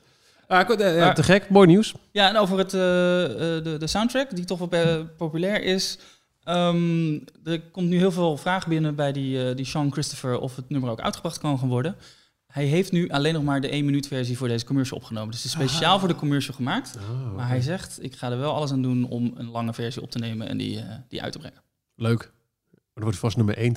Ah, 0.48 0.70
eh, 0.70 1.14
te 1.14 1.24
gek, 1.24 1.50
mooi 1.50 1.68
nieuws. 1.68 1.94
Ja, 2.12 2.30
en 2.30 2.38
over 2.38 2.58
het, 2.58 2.74
eh, 2.74 3.24
eh, 3.24 3.64
de, 3.64 3.76
de 3.80 3.88
soundtrack, 3.88 4.36
die 4.36 4.46
toch 4.46 4.60
wel 4.60 4.70
eh, 4.70 5.00
populair 5.18 5.64
is. 5.64 5.98
Ehm, 6.46 7.20
er 7.44 7.62
komt 7.72 7.90
nu 7.90 7.98
heel 7.98 8.12
veel 8.12 8.38
vraag 8.38 8.68
binnen 8.68 8.96
bij 8.96 9.12
die, 9.12 9.50
eh, 9.50 9.56
die 9.56 9.66
Sean 9.66 9.92
Christopher 9.92 10.40
of 10.40 10.56
het 10.56 10.70
nummer 10.70 10.90
ook 10.90 11.00
uitgebracht 11.02 11.38
kan 11.38 11.60
gaan 11.60 11.68
worden. 11.70 11.96
Hij 12.48 12.66
heeft 12.66 12.92
nu 12.92 13.10
alleen 13.10 13.34
nog 13.34 13.44
maar 13.44 13.62
de 13.62 13.74
1 13.74 13.86
minuut 13.86 14.08
versie 14.08 14.38
voor 14.38 14.48
deze 14.48 14.66
commercial 14.66 14.98
opgenomen. 15.00 15.32
Dus 15.32 15.44
het 15.44 15.46
is 15.46 15.52
speciaal 15.60 15.94
Ah. 15.94 16.00
voor 16.00 16.08
de 16.08 16.16
commercial 16.16 16.56
gemaakt. 16.56 16.98
Oh, 16.98 17.36
Maar 17.36 17.48
hij 17.48 17.62
zegt, 17.62 18.04
ik 18.04 18.16
ga 18.16 18.32
er 18.32 18.38
wel 18.40 18.54
alles 18.54 18.72
aan 18.72 18.82
doen 18.82 19.08
om 19.10 19.34
een 19.36 19.50
lange 19.50 19.74
versie 19.74 20.02
op 20.02 20.12
te 20.12 20.20
nemen 20.20 20.48
en 20.48 20.58
die, 20.58 20.80
eh, 20.80 20.96
die 21.10 21.22
uit 21.22 21.32
te 21.32 21.40
brengen. 21.40 21.62
Leuk. 21.96 22.20
Maar 22.20 23.04
dan 23.04 23.04
wordt 23.04 23.10
het 23.10 23.20
vast 23.20 23.38
nummer 23.38 23.58
1. 23.58 23.76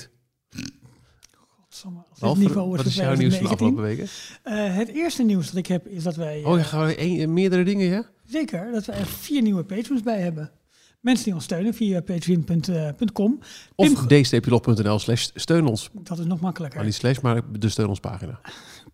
Godsamme, 1.61 2.03
wat 2.19 2.87
is 2.87 2.95
jouw 2.95 3.15
nieuws 3.15 3.35
van 3.37 3.49
de 3.49 3.49
2019. 3.49 3.49
afgelopen 3.49 3.83
weken? 3.83 4.07
Eh, 4.43 4.77
het 4.77 4.89
eerste 4.89 5.23
nieuws 5.23 5.47
dat 5.47 5.57
ik 5.57 5.67
heb 5.67 5.87
is 5.87 6.03
dat 6.03 6.17
wij... 6.17 6.45
Oh, 6.45 6.57
je 6.57 6.65
gaan 6.65 6.87
we 6.87 7.01
een, 7.01 7.33
meerdere 7.33 7.65
dingen, 7.65 7.87
ja? 7.87 8.05
Zeker, 8.27 8.73
dat 8.73 8.85
we 8.85 8.93
er 8.93 9.07
vier 9.07 9.43
nieuwe 9.43 9.65
patrons 9.65 10.03
bij 10.03 10.21
hebben. 10.21 10.51
Mensen 11.01 11.25
die 11.25 11.35
ons 11.35 11.45
steunen 11.45 11.75
via 11.75 12.01
patreon.com. 12.01 13.39
Of 13.75 14.07
Pim- 14.07 14.23
dstplog.nl 14.23 14.99
slash 14.99 15.29
steun 15.35 15.67
ons. 15.67 15.91
Dat 15.93 16.19
is 16.19 16.25
nog 16.25 16.41
makkelijker. 16.41 16.77
Maar 16.79 16.87
niet 16.87 16.95
slash, 16.97 17.21
maar 17.21 17.43
de 17.59 17.69
steun 17.69 17.89
ons 17.89 18.01
pagina. 18.01 18.41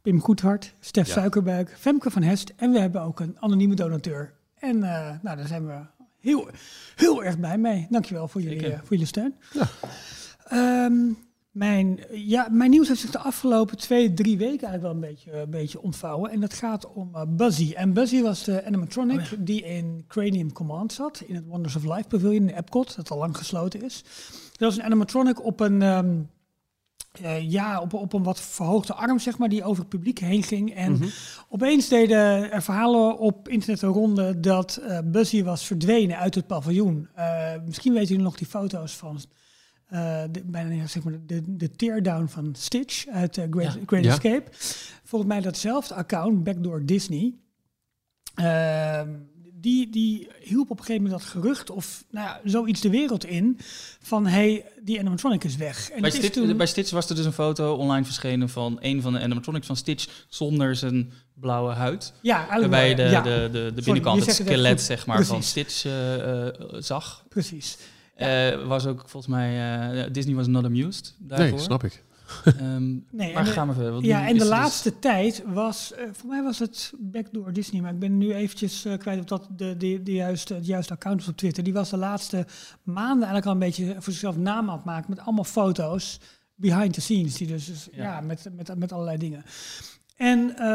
Pim 0.02 0.20
Goedhart, 0.20 0.74
Stef 0.80 1.06
Ja. 1.06 1.12
Suikerbuik, 1.12 1.76
Femke 1.78 2.10
van 2.10 2.22
Hest 2.22 2.52
en 2.56 2.72
we 2.72 2.78
hebben 2.80 3.02
ook 3.02 3.20
een 3.20 3.36
anonieme 3.40 3.74
donateur. 3.74 4.32
En 4.58 4.82
eh, 4.82 5.10
nou, 5.22 5.36
daar 5.36 5.46
zijn 5.46 5.66
we 5.66 5.80
heel, 6.18 6.48
heel 6.94 7.24
erg 7.24 7.38
blij 7.38 7.58
mee. 7.58 7.86
Dankjewel 7.90 8.28
voor 8.28 8.40
jullie, 8.40 8.66
eh, 8.66 8.78
voor 8.78 8.88
jullie 8.90 9.06
steun. 9.06 9.34
Ja. 9.52 9.68
Ehm, 10.44 10.94
mijn, 11.54 12.00
ja, 12.12 12.48
mijn 12.50 12.70
nieuws 12.70 12.88
heeft 12.88 13.00
zich 13.00 13.10
de 13.10 13.18
afgelopen 13.18 13.76
twee, 13.76 14.14
drie 14.14 14.36
weken 14.38 14.68
eigenlijk 14.68 14.82
wel 14.82 14.90
een 14.92 15.14
beetje, 15.14 15.32
een 15.32 15.50
beetje 15.50 15.82
ontvouwen. 15.82 16.30
En 16.30 16.40
dat 16.40 16.54
gaat 16.54 16.92
om 16.92 17.10
eh, 17.14 17.22
Buzzy. 17.28 17.72
En 17.72 17.92
Buzzy 17.92 18.22
was 18.22 18.44
de 18.44 18.64
animatronic 18.66 19.20
Oh 19.20 19.32
die 19.38 19.62
in 19.62 20.04
Cranium 20.08 20.52
Command 20.52 20.92
zat. 20.92 21.22
In 21.26 21.34
het 21.34 21.46
Wonders 21.46 21.76
of 21.76 21.84
Life 21.84 22.08
Pavilion 22.08 22.48
in 22.48 22.56
Epcot, 22.56 22.96
dat 22.96 23.10
al 23.10 23.18
lang 23.18 23.36
gesloten 23.36 23.82
is. 23.82 24.02
Dat 24.52 24.68
was 24.68 24.76
een 24.76 24.82
animatronic 24.84 25.44
op 25.44 25.60
een... 25.60 25.82
ehm, 25.82 26.14
eh, 27.22 27.50
ja, 27.50 27.80
op, 27.80 27.92
op 27.92 28.12
een 28.12 28.22
wat 28.22 28.40
verhoogde 28.40 28.94
arm, 28.94 29.18
zeg 29.18 29.38
maar, 29.38 29.48
die 29.48 29.64
over 29.64 29.80
het 29.80 29.88
publiek 29.88 30.18
heen 30.18 30.42
ging. 30.42 30.74
En 30.74 30.92
Mhm. 30.92 31.08
opeens 31.48 31.88
deden 31.88 32.52
er 32.52 32.62
verhalen 32.62 33.18
op 33.18 33.48
internet 33.48 33.82
een 33.82 33.88
ronde 33.88 34.40
dat 34.40 34.76
eh 34.76 34.98
Buzzy 35.04 35.42
was 35.42 35.66
verdwenen 35.66 36.18
uit 36.18 36.34
het 36.34 36.46
paviljoen. 36.46 37.08
Misschien 37.66 37.92
weten 37.92 38.08
jullie 38.08 38.24
nog 38.24 38.36
die 38.36 38.46
foto's 38.46 38.92
van 38.96 39.18
eh, 39.88 40.22
de, 40.30 40.42
bijna 40.44 40.86
zeg 40.86 41.02
maar 41.02 41.14
de, 41.26 41.42
de 41.56 41.70
teardown 41.70 42.26
van 42.26 42.54
Stitch 42.58 43.06
uit 43.06 43.38
eh, 43.38 43.44
Great, 43.50 43.74
Ja. 43.74 43.80
Great 43.86 44.04
Ja. 44.04 44.10
Escape. 44.10 44.44
Volgens 45.04 45.30
mij 45.32 45.40
datzelfde 45.40 45.94
account, 45.94 46.44
Backdoor 46.44 46.84
Disney. 46.86 47.34
Ehm, 48.34 49.08
die, 49.60 49.90
die 49.90 50.28
hielp 50.40 50.70
op 50.70 50.78
een 50.78 50.84
gegeven 50.84 51.02
moment 51.02 51.22
dat 51.22 51.30
gerucht 51.30 51.70
of 51.70 52.04
nou 52.10 52.26
ja, 52.26 52.40
zoiets 52.44 52.80
de 52.80 52.90
wereld 52.90 53.24
in 53.24 53.58
van 54.00 54.26
hey, 54.26 54.64
die 54.82 54.98
animatronic 54.98 55.44
is 55.44 55.56
weg. 55.56 55.90
En 55.90 56.00
Bij 56.00 56.10
Stitch, 56.10 56.28
toen- 56.30 56.56
bij 56.56 56.66
Stitch 56.66 56.90
was 56.90 57.08
er 57.08 57.16
dus 57.16 57.24
een 57.24 57.32
foto 57.32 57.74
online 57.74 58.04
verschenen 58.04 58.48
van 58.48 58.78
een 58.80 59.02
van 59.02 59.12
de 59.12 59.20
animatronics 59.20 59.66
van 59.66 59.76
Stitch 59.76 60.24
zonder 60.28 60.76
zijn 60.76 61.12
blauwe 61.34 61.72
huid. 61.72 62.12
ja, 62.22 62.46
Waarbij 62.48 62.94
de, 62.94 63.02
ja, 63.02 63.20
de, 63.20 63.48
de, 63.52 63.72
de 63.74 63.82
binnenkant, 63.82 64.26
het 64.26 64.34
skelet 64.34 64.80
zeg 64.82 65.06
maar, 65.06 65.24
van. 65.24 65.42
Stitch 65.42 65.84
eh, 65.84 66.46
eh, 66.48 66.54
zag. 66.78 67.24
precies. 67.28 67.76
Eh, 68.14 68.66
was 68.66 68.86
ook 68.86 68.98
volgens 69.08 69.26
mij, 69.32 69.80
eh, 70.04 70.12
Disney 70.12 70.34
was 70.34 70.46
not 70.46 70.64
amused 70.64 71.16
daarvoor. 71.18 71.48
Nee, 71.48 71.58
snap 71.58 71.84
ik. 71.84 72.02
Ehm, 72.44 72.92
Nee, 73.10 73.34
maar 73.34 73.44
de- 73.44 73.50
gaan 73.50 73.68
we 73.68 73.74
verder. 73.74 74.04
Ja, 74.04 74.26
en 74.26 74.32
de 74.32 74.38
dus- 74.38 74.48
laatste 74.48 74.98
tijd 74.98 75.42
was, 75.46 75.92
eh, 75.92 76.04
voor 76.12 76.28
mij 76.28 76.42
was 76.42 76.58
het 76.58 76.92
Backdoor 76.98 77.52
Disney, 77.52 77.80
maar 77.80 77.92
ik 77.92 77.98
ben 77.98 78.18
nu 78.18 78.34
eventjes 78.34 78.86
kwijt 78.98 79.18
of 79.18 79.24
dat 79.24 79.48
de, 79.56 79.76
de, 79.76 80.02
de 80.02 80.12
juiste, 80.12 80.54
het 80.54 80.66
juiste 80.66 80.92
account 80.92 81.28
op 81.28 81.36
Twitter. 81.36 81.64
Die 81.64 81.72
was 81.72 81.90
de 81.90 81.96
laatste 81.96 82.46
maanden 82.82 83.28
eigenlijk 83.28 83.46
al 83.46 83.52
een 83.52 83.58
beetje 83.58 83.94
voor 83.94 84.12
zichzelf 84.12 84.36
naam 84.36 84.68
aan 84.70 84.76
het 84.76 84.84
maken 84.84 85.10
met 85.10 85.20
allemaal 85.20 85.44
foto's 85.44 86.20
behind 86.54 86.92
the 86.92 87.00
scenes, 87.00 87.34
die 87.34 87.46
dus, 87.46 87.66
dus, 87.66 87.88
ja. 87.92 88.02
Ja. 88.02 88.20
met, 88.20 88.48
met, 88.56 88.78
met 88.78 88.92
allerlei 88.92 89.18
dingen. 89.18 89.44
En 90.16 90.56
eh, 90.56 90.66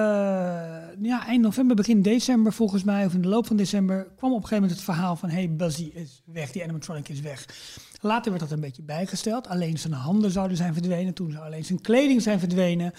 ja, 1.01 1.25
eind 1.25 1.41
november, 1.41 1.75
begin 1.75 2.01
december 2.01 2.53
volgens 2.53 2.83
mij, 2.83 3.05
of 3.05 3.13
in 3.13 3.21
de 3.21 3.27
loop 3.27 3.47
van 3.47 3.55
december, 3.55 4.03
kwam 4.15 4.31
op 4.31 4.41
een 4.41 4.47
gegeven 4.47 4.55
moment 4.55 4.71
het 4.71 4.81
verhaal 4.81 5.15
van 5.15 5.29
hey, 5.29 5.55
Buzzy 5.55 5.91
is 5.93 6.21
weg, 6.25 6.51
die 6.51 6.63
animatronic 6.63 7.09
is 7.09 7.19
weg. 7.19 7.45
Later 8.01 8.31
werd 8.31 8.43
dat 8.43 8.51
een 8.51 8.59
beetje 8.63 8.81
bijgesteld. 8.83 9.47
Alleen 9.47 9.77
zijn 9.77 9.93
handen 9.93 10.31
zouden 10.31 10.57
zijn 10.57 10.73
verdwenen. 10.73 11.13
Toen 11.13 11.31
zou 11.31 11.45
alleen 11.45 11.65
zijn 11.65 11.81
kleding 11.81 12.21
zijn 12.21 12.39
verdwenen. 12.39 12.93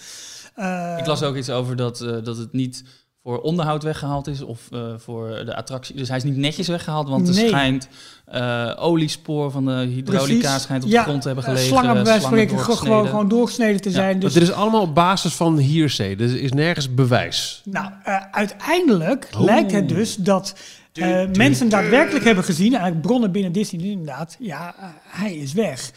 Eh, 0.55 0.95
Ik 0.99 1.05
las 1.05 1.23
ook 1.23 1.35
iets 1.35 1.49
over 1.49 1.75
dat, 1.75 2.01
eh, 2.01 2.23
dat 2.23 2.37
het 2.37 2.53
niet 2.53 2.83
voor 3.23 3.41
onderhoud 3.41 3.83
weggehaald 3.83 4.27
is 4.27 4.41
of 4.41 4.59
eh, 4.71 4.79
voor 4.97 5.27
de 5.45 5.55
attractie. 5.55 5.95
Dus 5.95 6.07
hij 6.07 6.17
is 6.17 6.23
niet 6.23 6.35
netjes 6.37 6.67
weggehaald, 6.67 7.09
want 7.09 7.27
er 7.27 7.33
Nee. 7.35 7.47
schijnt 7.47 7.87
eh, 8.25 8.71
oliespoor 8.79 9.51
van 9.51 9.65
de 9.65 9.71
hydraulica 9.71 10.39
Precies. 10.39 10.61
schijnt 10.61 10.83
op 10.83 10.89
Ja, 10.89 10.97
de 10.97 11.03
grond 11.07 11.21
te 11.21 11.27
hebben 11.27 11.45
eh, 11.45 11.51
gelegen. 11.51 11.71
slangen 11.73 11.93
bij 11.93 12.03
wijze 12.03 12.19
van 12.21 12.29
slangen 12.29 12.47
spreken 12.49 12.63
gewoon, 12.65 12.77
doorgesneden. 12.77 13.09
gewoon 13.09 13.27
doorgesneden 13.29 13.81
te 13.81 13.89
Ja, 13.89 13.95
zijn. 13.95 14.19
Dus 14.19 14.33
dit 14.33 14.43
is 14.43 14.51
allemaal 14.51 14.81
op 14.81 14.95
basis 14.95 15.33
van 15.33 15.59
hearsay. 15.61 16.15
Dus 16.15 16.31
er 16.31 16.41
is 16.41 16.51
nergens 16.51 16.93
bewijs. 16.93 17.61
Nou, 17.65 17.91
eh, 18.03 18.15
uiteindelijk 18.31 19.29
Oh. 19.37 19.43
lijkt 19.43 19.71
het 19.71 19.89
dus 19.89 20.15
dat 20.15 20.55
eh, 20.93 21.21
mensen 21.33 21.69
daadwerkelijk 21.69 22.25
hebben 22.25 22.43
gezien, 22.43 22.71
eigenlijk 22.71 23.01
bronnen 23.01 23.31
binnen 23.31 23.51
Disney 23.51 23.85
inderdaad, 23.85 24.35
ja, 24.39 24.75
hij 25.07 25.33
is 25.35 25.53
weg. 25.53 25.91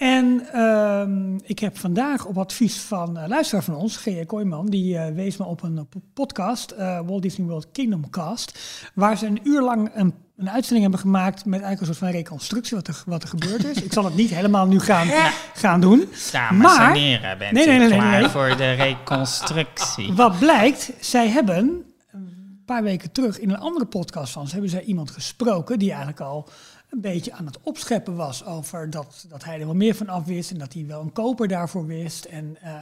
En 0.00 0.46
ehm, 0.52 1.36
ik 1.44 1.58
heb 1.58 1.78
vandaag 1.78 2.24
op 2.24 2.38
advies 2.38 2.78
van 2.80 3.16
een 3.16 3.28
luisteraar 3.28 3.62
van 3.64 3.74
ons, 3.74 3.96
G.J. 3.96 4.24
Kooijman, 4.24 4.66
die 4.66 4.98
eh, 4.98 5.14
wees 5.14 5.36
me 5.36 5.44
op 5.44 5.62
een 5.62 5.88
podcast, 6.14 6.70
eh, 6.70 7.00
Walt 7.06 7.22
Disney 7.22 7.46
World 7.46 7.66
Kingdom 7.72 8.10
Cast, 8.10 8.58
waar 8.94 9.16
ze 9.16 9.26
een 9.26 9.40
uur 9.42 9.60
lang 9.62 9.90
een, 9.94 10.14
een 10.36 10.50
uitzending 10.50 10.82
hebben 10.82 11.00
gemaakt 11.00 11.44
met 11.44 11.60
eigenlijk 11.60 11.80
een 11.80 11.86
soort 11.86 11.98
van 11.98 12.20
reconstructie 12.20 12.76
wat 12.76 12.88
er, 12.88 13.02
wat 13.06 13.22
er 13.22 13.28
gebeurd 13.28 13.64
is. 13.64 13.82
ik 13.82 13.92
zal 13.92 14.04
het 14.04 14.14
niet 14.16 14.30
helemaal 14.30 14.66
nu 14.66 14.80
gaan, 14.80 15.08
gaan 15.54 15.80
doen. 15.80 16.08
Maar- 16.52 16.90
en 16.90 17.00
heren, 17.00 17.38
bent 17.38 17.52
Nee, 17.52 17.64
u 17.64 17.66
nee, 17.68 17.78
nee, 17.78 17.88
nee, 17.88 17.98
klaar 17.98 18.20
nee. 18.20 18.28
voor 18.28 18.56
de 18.56 18.72
reconstructie? 18.72 20.12
Wat 20.12 20.38
blijkt, 20.38 20.92
zij 21.00 21.28
hebben 21.28 21.84
een 22.12 22.62
paar 22.66 22.82
weken 22.82 23.12
terug 23.12 23.38
in 23.40 23.50
een 23.50 23.58
andere 23.58 23.86
podcast 23.86 24.32
van 24.32 24.46
ze 24.46 24.52
hebben 24.52 24.70
zij 24.70 24.82
iemand 24.82 25.10
gesproken 25.10 25.78
die 25.78 25.88
eigenlijk 25.88 26.20
al 26.20 26.48
een 26.90 27.00
beetje 27.00 27.32
aan 27.32 27.46
het 27.46 27.58
opscheppen 27.62 28.16
was 28.16 28.44
over 28.44 28.90
dat, 28.90 29.26
dat 29.28 29.44
hij 29.44 29.60
er 29.60 29.66
wel 29.66 29.74
meer 29.74 29.94
van 29.94 30.08
af 30.08 30.24
wist 30.24 30.50
en 30.50 30.58
dat 30.58 30.72
hij 30.72 30.86
wel 30.86 31.00
een 31.00 31.12
koper 31.12 31.48
daarvoor 31.48 31.86
wist. 31.86 32.24
En, 32.24 32.56
eh, 32.60 32.74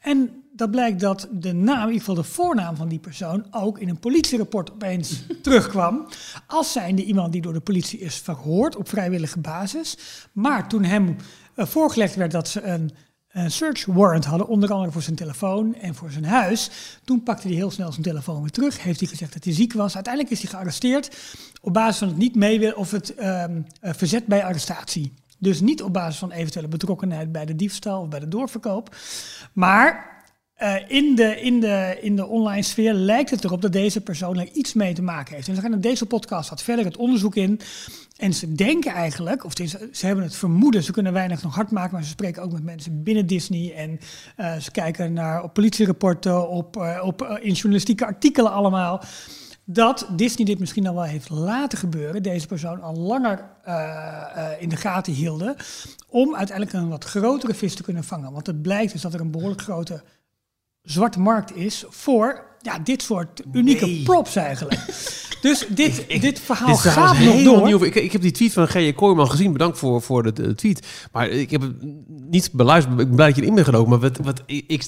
en 0.00 0.42
dat 0.52 0.70
blijkt 0.70 1.00
dat 1.00 1.28
de 1.32 1.52
naam, 1.52 1.80
in 1.80 1.86
ieder 1.86 1.98
geval 1.98 2.14
de 2.14 2.22
voornaam 2.22 2.76
van 2.76 2.88
die 2.88 2.98
persoon, 2.98 3.46
ook 3.50 3.78
in 3.78 3.88
een 3.88 3.98
politierapport 3.98 4.72
opeens 4.72 5.22
terugkwam. 5.42 6.06
Als 6.46 6.72
zijnde 6.72 7.04
iemand 7.04 7.32
die 7.32 7.42
door 7.42 7.52
de 7.52 7.60
politie 7.60 7.98
is 7.98 8.16
verhoord 8.16 8.76
op 8.76 8.88
vrijwillige 8.88 9.40
basis. 9.40 9.98
Maar 10.32 10.68
toen 10.68 10.84
hem 10.84 11.16
eh, 11.54 11.66
voorgelegd 11.66 12.14
werd 12.14 12.30
dat 12.30 12.48
ze 12.48 12.62
een 12.62 12.90
een 13.34 13.50
search 13.50 13.84
warrant 13.84 14.24
hadden, 14.24 14.48
onder 14.48 14.72
andere 14.72 14.92
voor 14.92 15.02
zijn 15.02 15.16
telefoon 15.16 15.74
en 15.74 15.94
voor 15.94 16.10
zijn 16.10 16.24
huis. 16.24 16.70
Toen 17.04 17.22
pakte 17.22 17.46
hij 17.46 17.56
heel 17.56 17.70
snel 17.70 17.90
zijn 17.90 18.02
telefoon 18.02 18.40
weer 18.40 18.50
terug. 18.50 18.82
Heeft 18.82 19.00
hij 19.00 19.08
gezegd 19.08 19.32
dat 19.32 19.44
hij 19.44 19.52
ziek 19.52 19.72
was. 19.72 19.94
Uiteindelijk 19.94 20.34
is 20.34 20.42
hij 20.42 20.50
gearresteerd 20.50 21.16
op 21.62 21.72
basis 21.72 21.98
van 21.98 22.08
het 22.08 22.16
niet 22.16 22.34
meewillen 22.34 22.76
of 22.76 22.90
het 22.90 23.14
ehm, 23.14 23.60
eh, 23.80 23.92
verzet 23.94 24.26
bij 24.26 24.44
arrestatie. 24.44 25.12
Dus 25.38 25.60
niet 25.60 25.82
op 25.82 25.92
basis 25.92 26.18
van 26.18 26.30
eventuele 26.30 26.68
betrokkenheid 26.68 27.32
bij 27.32 27.44
de 27.44 27.56
diefstal 27.56 28.00
of 28.00 28.08
bij 28.08 28.20
de 28.20 28.28
doorverkoop. 28.28 28.96
Maar 29.52 30.14
eh, 30.54 30.74
in, 30.88 31.14
de, 31.14 31.40
in, 31.40 31.60
de, 31.60 31.98
in 32.00 32.16
de 32.16 32.26
online 32.26 32.62
sfeer 32.62 32.92
lijkt 32.92 33.30
het 33.30 33.44
erop 33.44 33.62
dat 33.62 33.72
deze 33.72 34.00
persoon 34.00 34.38
er 34.38 34.48
iets 34.52 34.72
mee 34.72 34.94
te 34.94 35.02
maken 35.02 35.34
heeft. 35.34 35.48
En 35.48 35.54
ze 35.54 35.60
gaan 35.60 35.72
in 35.72 35.80
deze 35.80 36.06
podcast 36.06 36.50
wat 36.50 36.62
verder 36.62 36.84
het 36.84 36.96
onderzoek 36.96 37.34
in. 37.34 37.60
En 38.24 38.34
ze 38.34 38.52
denken 38.52 38.92
eigenlijk, 38.92 39.44
of 39.44 39.54
tenminste, 39.54 39.88
ze 39.92 40.06
hebben 40.06 40.24
het 40.24 40.36
vermoeden, 40.36 40.82
ze 40.82 40.92
kunnen 40.92 41.12
weinig 41.12 41.42
nog 41.42 41.54
hard 41.54 41.70
maken, 41.70 41.92
maar 41.92 42.02
ze 42.02 42.08
spreken 42.08 42.42
ook 42.42 42.52
met 42.52 42.62
mensen 42.62 43.02
binnen 43.02 43.26
Disney. 43.26 43.74
En 43.74 43.98
eh, 44.36 44.56
ze 44.56 44.70
kijken 44.70 45.12
naar 45.12 45.42
op 45.42 45.54
politierapporten, 45.54 46.48
op, 46.48 46.76
eh, 46.76 47.00
op, 47.04 47.22
eh, 47.22 47.44
in 47.44 47.52
journalistieke 47.52 48.06
artikelen 48.06 48.52
allemaal. 48.52 49.02
Dat 49.64 50.06
Disney 50.16 50.46
dit 50.46 50.58
misschien 50.58 50.86
al 50.86 50.94
wel 50.94 51.04
heeft 51.04 51.30
laten 51.30 51.78
gebeuren, 51.78 52.22
deze 52.22 52.46
persoon 52.46 52.82
al 52.82 52.96
langer 52.96 53.38
in 54.58 54.68
de 54.68 54.76
gaten 54.76 55.12
hielden, 55.12 55.56
om 56.08 56.36
uiteindelijk 56.36 56.76
een 56.76 56.88
wat 56.88 57.04
grotere 57.04 57.54
vis 57.54 57.74
te 57.74 57.82
kunnen 57.82 58.04
vangen. 58.04 58.32
Want 58.32 58.46
het 58.46 58.62
blijkt 58.62 58.92
dus 58.92 59.02
dat 59.02 59.14
er 59.14 59.20
een 59.20 59.30
behoorlijk 59.30 59.62
grote 59.62 60.02
zwarte 60.82 61.20
markt 61.20 61.56
is 61.56 61.84
voor 61.88 62.53
ja, 62.64 62.78
dit 62.78 63.02
soort 63.02 63.42
unieke 63.52 63.86
Nee. 63.86 64.02
props 64.02 64.36
eigenlijk. 64.36 64.80
Dus 65.40 65.66
dit, 65.80 66.04
dit 66.20 66.40
verhaal 66.40 66.66
Dit 66.66 66.76
is 66.76 66.82
gaat 66.82 67.08
nog 67.08 67.16
helemaal 67.18 67.54
door. 67.54 67.66
nieuw. 67.66 67.82
Ik, 67.84 67.94
ik 67.94 68.12
heb 68.12 68.20
die 68.20 68.30
tweet 68.30 68.52
van 68.52 68.66
G.J. 68.68 68.92
Kooijman 68.92 69.30
gezien. 69.30 69.52
Bedankt 69.52 69.78
voor, 69.78 70.02
voor 70.02 70.22
de, 70.22 70.32
de 70.32 70.54
tweet. 70.54 70.86
Maar 71.12 71.28
ik 71.28 71.50
heb 71.50 71.60
het 71.60 71.72
niet 72.30 72.50
beluisterd. 72.52 73.00
Ik 73.00 73.06
ben 73.06 73.14
blij 73.16 73.26
dat 73.26 73.36
je 73.36 73.42
erin 73.42 73.54
bent 73.54 73.66
genomen. 73.66 73.88
Maar 73.90 73.98
wat, 73.98 74.18
wat, 74.22 74.42
ik, 74.46 74.82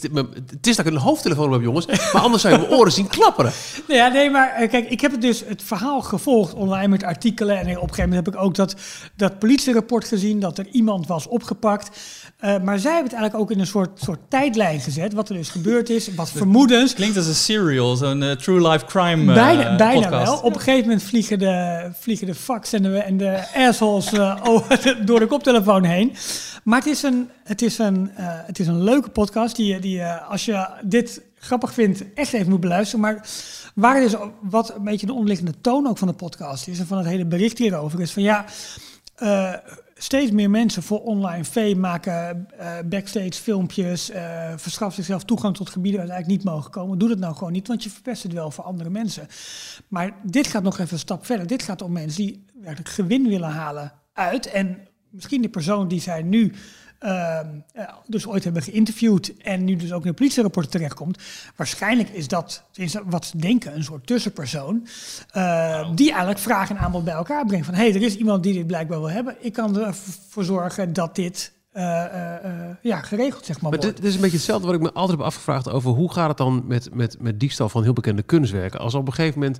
het 0.50 0.66
is 0.66 0.76
dat 0.76 0.86
ik 0.86 0.92
een 0.92 0.98
hoofdtelefoon 0.98 1.52
heb, 1.52 1.62
jongens. 1.62 1.86
Maar 1.86 2.22
anders 2.22 2.42
zou 2.42 2.54
je 2.54 2.60
mijn 2.60 2.72
oren 2.72 2.92
zien 2.92 3.06
klapperen. 3.06 3.52
Nou 3.88 3.98
ja, 4.02 4.08
nee, 4.08 4.30
maar 4.30 4.50
eh, 4.54 4.70
kijk, 4.70 4.90
ik 4.90 5.00
heb 5.00 5.10
het 5.10 5.20
dus 5.20 5.44
het 5.46 5.62
verhaal 5.62 6.00
gevolgd 6.02 6.54
online 6.54 6.88
met 6.88 7.02
artikelen. 7.02 7.56
En 7.56 7.62
op 7.62 7.68
een 7.68 7.78
gegeven 7.80 8.08
moment 8.08 8.26
heb 8.26 8.34
ik 8.34 8.40
ook 8.40 8.54
dat, 8.54 8.74
dat 9.16 9.38
politierapport 9.38 10.04
gezien, 10.04 10.40
dat 10.40 10.58
er 10.58 10.66
iemand 10.70 11.06
was 11.06 11.26
opgepakt. 11.28 11.90
Eh, 12.36 12.58
maar 12.62 12.78
zij 12.78 12.92
hebben 12.92 13.10
het 13.10 13.20
eigenlijk 13.20 13.34
ook 13.34 13.50
in 13.50 13.60
een 13.60 13.66
soort, 13.66 14.00
soort 14.00 14.20
tijdlijn 14.28 14.80
gezet, 14.80 15.12
wat 15.12 15.28
er 15.28 15.34
dus 15.34 15.48
gebeurd 15.48 15.90
is, 15.90 16.14
wat 16.14 16.30
vermoedens. 16.30 16.94
Klinkt 16.94 17.16
als 17.16 17.26
een 17.26 17.34
serial, 17.66 17.96
zo'n 17.96 18.22
eh, 18.22 18.30
true 18.30 18.68
life 18.68 18.84
crime 18.84 19.32
eh, 19.32 19.34
bijna 19.38 19.76
bijna 19.76 20.00
podcast. 20.08 20.30
wel. 20.30 20.40
Op 20.40 20.54
een 20.54 20.60
gegeven 20.60 20.82
moment 20.82 21.02
vliegen 21.02 21.38
de, 21.38 21.88
vliegen 22.00 22.26
de 22.26 22.34
fax 22.34 22.72
en 22.72 22.82
de, 22.82 22.98
en 22.98 23.16
de 23.16 23.44
assholes 23.54 24.12
eh, 24.12 24.40
over- 24.50 25.06
door 25.06 25.18
de 25.18 25.26
koptelefoon 25.26 25.84
heen. 25.84 26.12
Maar 26.64 26.78
het 26.78 26.88
is 26.88 27.02
een, 27.02 27.28
het 27.44 27.62
is 27.62 27.78
een, 27.78 28.10
het 28.20 28.58
is 28.58 28.66
een 28.66 28.82
leuke 28.82 29.10
podcast 29.10 29.56
die, 29.56 29.78
die 29.78 30.04
als 30.04 30.44
je 30.44 30.68
dit 30.82 31.20
grappig 31.38 31.72
vindt, 31.72 32.04
echt 32.14 32.32
even 32.32 32.50
moet 32.50 32.60
beluisteren. 32.60 33.00
Maar 33.00 33.26
waar 33.74 34.00
dus 34.00 34.14
wat 34.40 34.74
een 34.76 34.84
beetje 34.84 35.06
de 35.06 35.12
onderliggende 35.12 35.54
toon 35.60 35.86
ook 35.88 35.98
van 35.98 36.08
de 36.08 36.14
podcast 36.14 36.68
is 36.68 36.78
en 36.78 36.86
van 36.86 36.98
het 36.98 37.06
hele 37.06 37.26
bericht 37.26 37.58
hierover 37.58 38.00
is 38.00 38.12
van 38.12 38.22
ja, 38.22 38.44
steeds 39.98 40.30
meer 40.30 40.50
mensen 40.50 40.82
voor 40.82 41.02
online 41.02 41.44
fame 41.44 41.74
maken 41.74 42.48
eh, 42.58 42.76
backstage 42.84 43.32
filmpjes, 43.32 44.10
verschaffen 44.56 44.94
zichzelf 45.04 45.24
toegang 45.24 45.56
tot 45.56 45.70
gebieden 45.70 45.98
waar 45.98 46.08
ze 46.08 46.14
eigenlijk 46.14 46.44
niet 46.44 46.54
mogen 46.54 46.70
komen. 46.70 46.98
Doe 46.98 47.08
dat 47.08 47.18
nou 47.18 47.34
gewoon 47.34 47.52
niet, 47.52 47.68
want 47.68 47.82
je 47.82 47.90
verpest 47.90 48.22
het 48.22 48.32
wel 48.32 48.50
voor 48.50 48.64
andere 48.64 48.90
mensen. 48.90 49.26
Maar 49.88 50.16
dit 50.22 50.46
gaat 50.46 50.62
nog 50.62 50.78
even 50.78 50.92
een 50.92 50.98
stap 50.98 51.26
verder. 51.26 51.46
Dit 51.46 51.62
gaat 51.62 51.82
om 51.82 51.92
mensen 51.92 52.24
die 52.24 52.44
werkelijk 52.60 52.88
gewin 52.88 53.28
willen 53.28 53.50
halen 53.50 53.92
uit. 54.12 54.46
En 54.46 54.78
misschien 55.10 55.42
de 55.42 55.48
persoon 55.48 55.88
die 55.88 56.00
zij 56.00 56.22
nu 56.22 56.52
dus 58.06 58.26
ooit 58.26 58.44
hebben 58.44 58.62
geïnterviewd 58.62 59.36
en 59.36 59.64
nu 59.64 59.76
dus 59.76 59.92
ook 59.92 60.02
in 60.02 60.08
een 60.08 60.14
politierapport 60.14 60.70
terechtkomt. 60.70 61.18
Waarschijnlijk 61.56 62.08
is 62.08 62.28
dat, 62.28 62.62
wat 63.04 63.24
ze 63.24 63.38
denken, 63.38 63.74
een 63.76 63.84
soort 63.84 64.06
tussenpersoon. 64.06 64.86
eh, 65.30 65.94
Die 65.94 66.08
eigenlijk 66.08 66.38
vraag 66.38 66.70
en 66.70 66.78
aanbod 66.78 67.04
bij 67.04 67.14
elkaar 67.14 67.46
brengt. 67.46 67.66
Van 67.66 67.74
hé, 67.74 67.80
hey, 67.80 67.94
er 67.94 68.02
is 68.02 68.16
iemand 68.16 68.42
die 68.42 68.52
dit 68.52 68.66
blijkbaar 68.66 68.98
wil 68.98 69.10
hebben. 69.10 69.36
Ik 69.40 69.52
kan 69.52 69.78
ervoor 69.78 70.44
zorgen 70.44 70.92
dat 70.92 71.14
dit 71.14 71.54
eh, 71.76 72.04
eh, 72.04 72.44
eh, 72.44 72.76
ja, 72.82 73.00
geregeld 73.00 73.44
zeg 73.44 73.60
maar, 73.60 73.70
Maar 73.70 73.80
wordt. 73.80 73.94
dit, 73.94 73.96
dit 73.96 74.04
is 74.04 74.14
een 74.14 74.20
beetje 74.20 74.36
hetzelfde 74.36 74.66
wat 74.66 74.74
ik 74.76 74.82
me 74.82 74.92
altijd 74.92 75.18
heb 75.18 75.26
afgevraagd 75.26 75.70
over 75.70 75.90
hoe 75.90 76.12
gaat 76.12 76.28
het 76.28 76.36
dan 76.36 76.62
met, 76.66 76.94
met, 76.94 77.16
met 77.20 77.40
diefstal 77.40 77.68
van 77.68 77.82
heel 77.82 77.92
bekende 77.92 78.22
kunstwerken. 78.22 78.80
Als 78.80 78.94
op 78.94 79.06
een 79.06 79.12
gegeven 79.12 79.38
moment, 79.38 79.58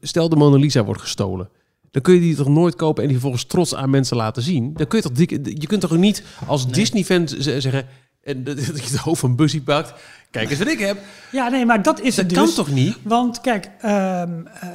stel 0.00 0.28
de 0.28 0.36
Mona 0.36 0.56
Lisa 0.56 0.84
wordt 0.84 1.00
gestolen. 1.00 1.48
Dan 1.90 2.02
kun 2.02 2.14
je 2.14 2.20
die 2.20 2.34
toch 2.36 2.48
nooit 2.48 2.74
kopen 2.76 3.02
en 3.02 3.08
die 3.08 3.18
vervolgens 3.18 3.50
trots 3.50 3.74
aan 3.74 3.90
mensen 3.90 4.16
laten 4.16 4.42
zien. 4.42 4.72
Dan 4.74 4.86
kun 4.86 4.98
je 4.98 5.04
toch, 5.04 5.12
dik- 5.12 5.30
je 5.60 5.66
kunt 5.66 5.80
toch 5.80 5.96
niet 5.96 6.22
als 6.46 6.68
Disney-fan 6.70 7.28
zeggen 7.38 7.86
en 8.22 8.44
dat 8.44 8.58
je 8.66 8.72
het 8.72 8.96
hoofd 8.96 9.20
van 9.20 9.36
Busy 9.36 9.60
pakt. 9.62 9.92
Kijk 10.30 10.50
eens 10.50 10.58
wat 10.58 10.68
ik 10.68 10.78
heb. 10.78 10.98
Ja, 11.32 11.48
nee, 11.48 11.66
maar 11.66 11.82
dat 11.82 12.00
is 12.00 12.14
Dat 12.14 12.24
het 12.24 12.34
kan 12.34 12.44
dus. 12.44 12.54
toch 12.54 12.70
niet? 12.70 12.96
Want 13.02 13.40
kijk, 13.40 13.70
ehm, 13.80 14.46
eh, 14.60 14.68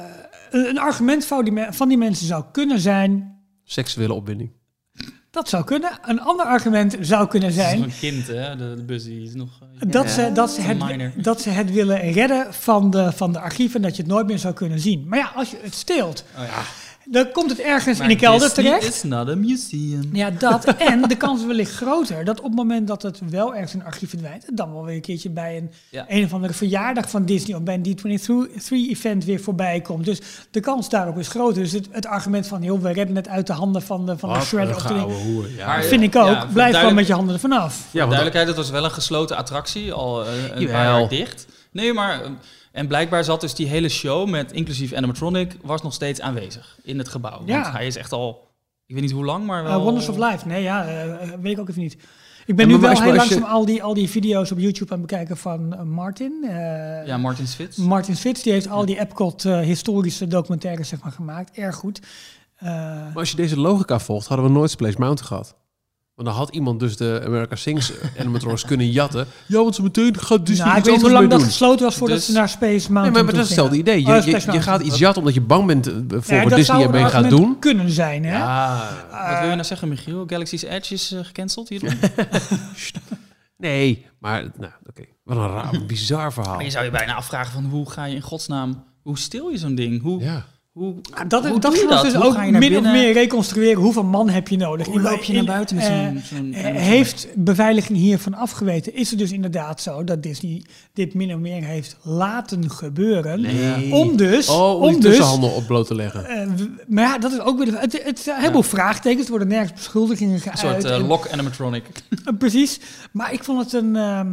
een 0.50 0.78
argument 0.78 1.24
van 1.24 1.44
die, 1.44 1.66
van 1.70 1.88
die 1.88 1.98
mensen 1.98 2.26
zou 2.26 2.44
kunnen 2.52 2.80
zijn. 2.80 3.38
Seksuele 3.64 4.12
opwinding. 4.12 4.50
Dat 5.30 5.48
zou 5.48 5.64
kunnen. 5.64 5.98
Een 6.04 6.20
ander 6.20 6.46
argument 6.46 6.96
zou 7.00 7.28
kunnen 7.28 7.48
Het 7.48 7.58
is 7.58 7.64
zijn. 7.64 7.78
nog 7.78 7.86
een 7.86 7.98
kind, 7.98 8.26
hè? 8.26 8.56
De, 8.56 8.74
de 8.76 8.84
Buzzy 8.84 9.10
is 9.10 9.34
nog... 9.34 9.48
Dat, 9.86 10.10
ze, 10.10 10.30
dat, 10.34 10.50
ze 10.50 10.60
het, 10.60 11.24
dat 11.24 11.40
ze 11.40 11.50
het 11.50 11.72
willen 11.72 12.12
redden 12.12 12.54
van 12.54 12.90
de, 12.90 13.12
van 13.12 13.32
de 13.32 13.40
archieven. 13.40 13.82
Dat 13.82 13.96
je 13.96 14.02
het 14.02 14.10
nooit 14.10 14.26
meer 14.26 14.38
zou 14.38 14.54
kunnen 14.54 14.80
zien. 14.80 15.08
Maar 15.08 15.18
ja, 15.18 15.32
als 15.34 15.50
je 15.50 15.56
het 15.62 15.74
steelt. 15.74 16.24
Oh 16.38 16.42
ja. 16.44 16.62
Dan 17.10 17.30
komt 17.32 17.50
het 17.50 17.60
ergens 17.60 17.98
Maar 17.98 18.10
in 18.10 18.16
de 18.16 18.20
kelder 18.22 18.48
Disney 18.48 18.64
terecht. 18.64 18.94
is 18.94 19.02
not 19.02 19.28
a 19.28 19.34
museum. 19.34 20.08
Ja, 20.12 20.30
dat. 20.30 20.64
en 20.90 21.02
de 21.02 21.16
kans 21.16 21.40
is 21.40 21.46
wellicht 21.46 21.74
groter 21.74 22.24
dat 22.24 22.38
op 22.38 22.44
het 22.44 22.54
moment 22.54 22.86
dat 22.86 23.02
het 23.02 23.20
wel 23.30 23.54
ergens 23.54 23.74
in 23.74 23.80
een 23.80 23.86
archief 23.86 24.08
verdwijnt, 24.08 24.46
het 24.46 24.56
dan 24.56 24.72
wel 24.72 24.84
weer 24.84 24.94
een 24.94 25.00
keertje 25.00 25.30
bij 25.30 25.56
een, 25.56 25.70
Ja. 25.90 26.04
een 26.08 26.24
of 26.24 26.32
andere 26.32 26.52
verjaardag 26.52 27.10
van 27.10 27.24
Disney 27.24 27.56
of 27.56 27.62
bij 27.62 27.74
een 27.82 27.98
D23-event 27.98 29.24
weer 29.24 29.40
voorbij 29.40 29.80
komt. 29.80 30.04
Dus 30.04 30.20
de 30.50 30.60
kans 30.60 30.88
daarop 30.88 31.18
is 31.18 31.28
groter. 31.28 31.62
Dus 31.62 31.72
het, 31.72 31.88
het 31.90 32.06
argument 32.06 32.46
van, 32.46 32.62
joh, 32.62 32.82
we 32.82 32.92
redden 32.92 33.16
het 33.16 33.28
uit 33.28 33.46
de 33.46 33.52
handen 33.52 33.82
van 33.82 34.06
de, 34.06 34.18
van 34.18 34.28
de 34.28 34.34
Wat 34.38 34.44
shredder. 34.44 34.90
een 34.90 34.94
de, 34.94 35.14
hoer. 35.14 35.50
Ja. 35.56 35.82
Vind 35.82 36.02
ik 36.02 36.16
ook. 36.16 36.52
Blijf 36.52 36.76
gewoon 36.76 36.94
met 36.94 37.06
je 37.06 37.12
handen 37.12 37.34
ervan 37.34 37.52
af. 37.52 37.88
Ja, 37.90 38.04
duidelijkheid, 38.04 38.46
het 38.48 38.56
was 38.56 38.70
wel 38.70 38.84
een 38.84 38.90
gesloten 38.90 39.36
attractie, 39.36 39.92
al 39.92 40.24
eh, 40.26 40.32
een 40.34 40.60
Jawel. 40.60 40.66
paar 40.74 40.84
jaar 41.00 41.08
dicht. 41.08 41.46
Nee, 41.72 41.92
maar... 41.92 42.20
eh, 42.76 42.82
En 42.82 42.86
blijkbaar 42.88 43.24
zat 43.24 43.40
dus 43.40 43.54
die 43.54 43.66
hele 43.66 43.88
show 43.88 44.28
met 44.28 44.52
inclusief 44.52 44.92
animatronic 44.92 45.56
was 45.62 45.82
nog 45.82 45.92
steeds 45.94 46.20
aanwezig 46.20 46.78
in 46.82 46.98
het 46.98 47.08
gebouw. 47.08 47.42
Ja. 47.46 47.60
Want 47.62 47.74
hij 47.74 47.86
is 47.86 47.96
echt 47.96 48.12
al, 48.12 48.48
ik 48.86 48.94
weet 48.94 49.04
niet 49.04 49.12
hoe 49.12 49.24
lang, 49.24 49.46
maar 49.46 49.62
Uh, 49.62 49.68
wel... 49.68 49.82
Wonders 49.82 50.08
of 50.08 50.16
Life. 50.16 50.46
Nee, 50.48 50.62
ja, 50.62 50.84
eh, 50.86 51.28
weet 51.40 51.52
ik 51.52 51.58
ook 51.60 51.68
even 51.68 51.82
niet. 51.82 51.96
Ik 52.46 52.56
ben 52.56 52.68
nu 52.68 52.76
wel 52.78 52.90
heel 53.00 53.10
je- 53.10 53.14
langzaam 53.16 53.42
al 53.42 53.64
die, 53.64 53.82
al 53.82 53.94
die 53.94 54.10
video's 54.10 54.50
op 54.50 54.58
YouTube 54.58 54.92
aan 54.92 54.98
het 55.00 55.06
bekijken 55.10 55.36
van 55.36 55.74
eh, 55.74 55.82
Martin. 55.82 56.44
eh, 56.48 57.06
Ja, 57.06 57.16
Martin 57.16 57.46
Svits. 57.46 57.76
Martin 57.76 58.16
Svits, 58.16 58.42
die 58.42 58.52
heeft 58.52 58.68
al 58.68 58.86
die 58.86 58.98
Epcot 59.00 59.44
eh, 59.44 59.58
historische 59.60 60.26
documentaires 60.26 60.88
zeg 60.88 61.00
maar, 61.02 61.12
gemaakt. 61.12 61.56
Erg 61.56 61.74
goed. 61.76 62.00
Eh, 62.56 62.68
Maar 62.68 63.10
als 63.14 63.30
je 63.30 63.36
deze 63.36 63.60
logica 63.60 63.98
volgt, 63.98 64.26
hadden 64.26 64.46
we 64.46 64.52
nooit 64.52 64.70
Splash 64.70 64.94
Mountain 64.94 65.28
gehad. 65.28 65.56
Want 66.16 66.28
dan 66.28 66.36
had 66.36 66.54
iemand 66.54 66.80
dus 66.80 66.96
de 66.96 67.22
America 67.26 67.56
Sings 67.56 67.92
animatronics 68.18 68.64
kunnen 68.72 68.90
jatten. 68.90 69.26
Ja, 69.46 69.58
want 69.62 69.74
ze 69.74 69.82
meteen 69.82 70.18
gaat 70.18 70.46
Disney 70.46 70.66
nou, 70.66 70.78
ik 70.78 70.84
weet 70.84 70.92
niet 70.94 71.02
hoe 71.02 71.12
lang 71.12 71.30
dat 71.30 71.42
gesloten 71.42 71.84
was 71.84 71.96
voordat 71.96 72.16
Dus- 72.16 72.26
ze 72.26 72.32
naar 72.32 72.48
Space 72.48 72.64
Nee, 72.66 72.88
Mountain 72.90 73.12
maar, 73.12 73.24
maar 73.24 73.32
dat 73.32 73.42
is 73.42 73.48
hetzelfde 73.48 73.76
idee. 73.76 74.00
Je, 74.00 74.06
Oh, 74.16 74.24
je, 74.54 74.60
gaat 74.62 74.80
iets 74.82 74.98
jatten 74.98 75.18
omdat 75.22 75.34
je 75.34 75.40
bang 75.40 75.66
bent 75.66 75.86
eh, 75.86 75.92
voor 76.10 76.34
Ja, 76.34 76.42
wat 76.42 76.54
Disney 76.54 76.82
ermee 76.82 77.04
gaat 77.04 77.30
doen. 77.30 77.58
kunnen 77.58 77.90
zijn, 77.90 78.24
hè? 78.24 78.36
Ja. 78.38 78.88
Wat 79.10 79.38
wil 79.40 79.48
je 79.48 79.54
nou 79.54 79.64
zeggen, 79.64 79.88
Michiel? 79.88 80.24
Galaxy's 80.26 80.62
Edge 80.62 80.94
is 80.94 81.12
eh, 81.12 81.24
gecanceld 81.24 81.68
hierdoor? 81.68 81.92
Nee, 83.58 84.06
maar 84.18 84.42
nou, 84.58 84.72
oké. 84.88 85.02
Wat 85.24 85.36
een 85.36 85.48
raar, 85.48 85.80
bizar 85.86 86.32
verhaal. 86.32 86.54
Maar 86.54 86.64
je 86.64 86.70
zou 86.70 86.84
je 86.84 86.90
bijna 86.90 87.14
afvragen 87.14 87.52
van 87.52 87.64
hoe 87.64 87.90
ga 87.90 88.04
je 88.04 88.14
in 88.14 88.20
godsnaam... 88.22 88.84
Hoe 89.02 89.18
stil 89.18 89.48
je 89.48 89.58
zo'n 89.58 89.74
ding? 89.74 90.02
Hoe, 90.02 90.22
Ja. 90.22 90.44
Hoe, 90.76 90.94
Ah, 91.14 91.28
Dat, 91.28 91.46
hoe 91.48 91.60
dat 91.60 91.62
doe 91.62 91.70
je 91.72 91.78
ging 91.78 91.90
ons 91.90 92.02
dat? 92.02 92.10
dus 92.10 92.20
Hoe 92.20 92.24
ook 92.30 92.34
ga 92.34 92.42
je 92.44 92.52
min 92.52 92.76
of 92.76 92.82
meer 92.82 93.12
reconstrueren. 93.12 93.82
Hoeveel 93.82 94.04
man 94.04 94.28
heb 94.28 94.48
je 94.48 94.56
nodig? 94.56 94.86
Hoe 94.86 95.00
loop 95.00 95.22
je 95.22 95.32
naar 95.32 95.44
buiten 95.44 95.76
met 95.76 95.84
eh, 95.84 95.90
zo'n... 96.06 96.20
zo'n 96.24 96.38
Eh, 96.38 96.64
animatronic? 96.64 96.80
heeft 96.80 97.26
beveiliging 97.34 97.98
hiervan 97.98 98.34
afgeweten? 98.34 98.94
Is 98.94 99.10
het 99.10 99.18
dus 99.18 99.32
inderdaad 99.32 99.80
zo 99.80 100.04
dat 100.04 100.22
Disney 100.22 100.62
dit 100.92 101.14
min 101.14 101.34
of 101.34 101.40
meer 101.40 101.64
heeft 101.64 101.96
laten 102.02 102.70
gebeuren? 102.70 103.40
Nee. 103.40 103.92
Om 103.94 104.16
dus, 104.16 104.48
Oh, 104.48 104.74
om, 104.74 104.82
om 104.82 104.92
die 104.92 105.00
dus 105.00 105.10
tussenhandel 105.10 105.48
op 105.50 105.66
bloot 105.66 105.86
te 105.86 105.94
leggen. 105.94 106.24
eh, 106.26 106.46
maar 106.88 107.04
ja, 107.04 107.18
dat 107.18 107.32
is 107.32 107.40
ook 107.40 107.58
weer. 107.58 107.70
de- 107.70 107.78
Het, 107.78 108.02
het, 108.04 108.18
zijn 108.18 108.34
een 108.36 108.42
heleboel 108.42 108.62
vraagtekens. 108.62 109.24
Er 109.24 109.30
worden 109.30 109.48
nergens 109.48 109.72
beschuldigingen 109.72 110.34
Een 110.34 110.40
geuit. 110.40 110.58
soort 110.58 110.84
eh, 110.84 110.94
en- 110.94 111.06
lock 111.06 111.28
animatronic. 111.30 111.84
eh, 112.24 112.32
precies. 112.38 112.80
Maar 113.12 113.32
ik 113.32 113.44
vond 113.44 113.62
het 113.64 113.72
een. 113.72 113.96
ehm, 113.96 114.26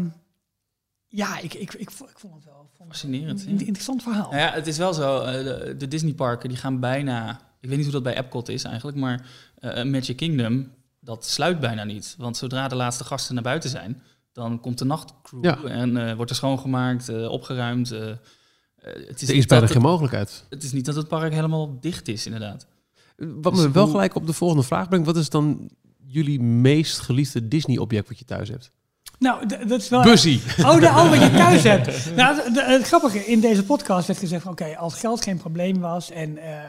ja, 1.15 1.39
ik, 1.39 1.53
ik, 1.53 1.74
ik, 1.74 1.91
vond, 1.91 2.10
ik 2.10 2.20
vond 2.20 2.34
het 2.34 2.43
wel 2.46 2.53
vond 2.55 2.70
het 2.77 2.88
Fascinerend, 2.88 3.46
Een 3.46 3.53
ja. 3.60 3.65
interessant 3.65 4.03
verhaal. 4.03 4.29
Nou 4.32 4.41
ja, 4.41 4.51
het 4.51 4.67
is 4.67 4.77
wel 4.77 4.93
zo. 4.93 5.20
eh, 5.22 5.34
de, 5.43 5.75
de 5.77 5.88
Disneyparken 5.88 6.50
die 6.50 6.58
gaan 6.58 6.79
bijna... 6.79 7.41
Ik 7.60 7.67
weet 7.70 7.77
niet 7.77 7.86
hoe 7.86 7.93
dat 8.01 8.03
bij 8.03 8.17
Epcot 8.17 8.50
is 8.50 8.63
eigenlijk, 8.63 8.98
maar 8.98 9.25
eh, 9.55 9.84
Magic 9.84 10.17
Kingdom, 10.17 10.72
dat 11.00 11.25
sluit 11.25 11.60
bijna 11.60 11.84
niet. 11.84 12.15
Want 12.17 12.38
zodra 12.38 12.67
de 12.67 12.75
laatste 12.75 13.03
gasten 13.03 13.34
naar 13.34 13.43
buiten 13.43 13.70
zijn, 13.70 14.01
dan 14.32 14.60
komt 14.60 14.77
de 14.77 14.86
nachtcrew 14.86 15.43
Ja. 15.43 15.63
en 15.63 15.98
eh, 16.08 16.15
wordt 16.15 16.32
er 16.32 16.38
schoongemaakt, 16.38 17.10
eh, 17.10 17.29
opgeruimd. 17.32 17.89
het, 17.89 19.22
is 19.22 19.22
Er 19.22 19.22
is 19.22 19.27
niet 19.34 19.48
bijna 19.48 19.63
dat 19.65 19.72
geen 19.74 19.82
het, 19.82 19.89
mogelijkheid. 19.91 20.46
het 20.50 20.63
is 20.63 20.72
niet 20.72 20.86
dat 20.86 20.96
het 20.96 21.08
park 21.08 21.34
helemaal 21.34 21.79
dicht 21.79 22.08
is, 22.08 22.25
inderdaad. 22.25 22.67
Wat 23.17 23.53
Dus 23.53 23.63
me 23.63 23.72
wel 23.72 23.84
hoe- 23.84 23.91
gelijk 23.91 24.15
op 24.15 24.25
de 24.27 24.34
volgende 24.34 24.63
vraag 24.63 24.88
brengt. 24.89 25.05
Wat 25.05 25.17
is 25.17 25.29
dan 25.29 25.70
jullie 26.05 26.39
meest 26.41 27.00
geliefde 27.00 27.48
Disney-object 27.48 28.08
wat 28.08 28.20
je 28.20 28.25
thuis 28.25 28.50
hebt? 28.50 28.72
Nou, 29.23 29.45
dat 29.67 29.81
is 29.81 29.89
wel. 29.89 29.99
Oh, 30.65 30.79
de, 30.79 30.85
oh, 30.85 31.09
wat 31.09 31.19
je 31.19 31.31
thuis 31.43 31.63
hebt. 31.63 32.15
Nou, 32.15 32.35
het, 32.53 32.87
grappige, 32.87 33.25
in 33.25 33.39
deze 33.39 33.63
podcast 33.63 34.07
werd 34.07 34.19
gezegd: 34.19 34.45
oké, 34.45 34.77
als 34.77 34.93
geld 34.93 35.23
geen 35.23 35.37
probleem 35.37 35.79
was 35.79 36.11
en 36.11 36.37
eh, 36.37 36.51
eh, 36.53 36.59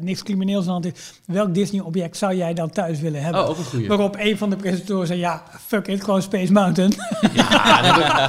niks 0.00 0.22
crimineels 0.22 0.68
aan 0.68 0.80
de 0.80 0.88
hand 0.88 0.96
is, 0.96 1.12
welk 1.26 1.54
Disney-object 1.54 2.16
zou 2.16 2.34
jij 2.34 2.54
dan 2.54 2.70
thuis 2.70 3.00
willen 3.00 3.22
hebben? 3.22 3.42
Oh, 3.42 3.48
ook 3.48 3.58
een 3.58 3.64
goeie. 3.64 3.88
Waarop 3.88 4.16
een 4.18 4.38
van 4.38 4.50
de 4.50 4.56
presentatoren 4.56 5.06
zei: 5.06 5.18
ja, 5.18 5.42
fuck 5.66 5.86
it, 5.86 6.04
gewoon 6.04 6.22
Space 6.22 6.52
Mountain. 6.52 6.92
Ja, 7.32 8.26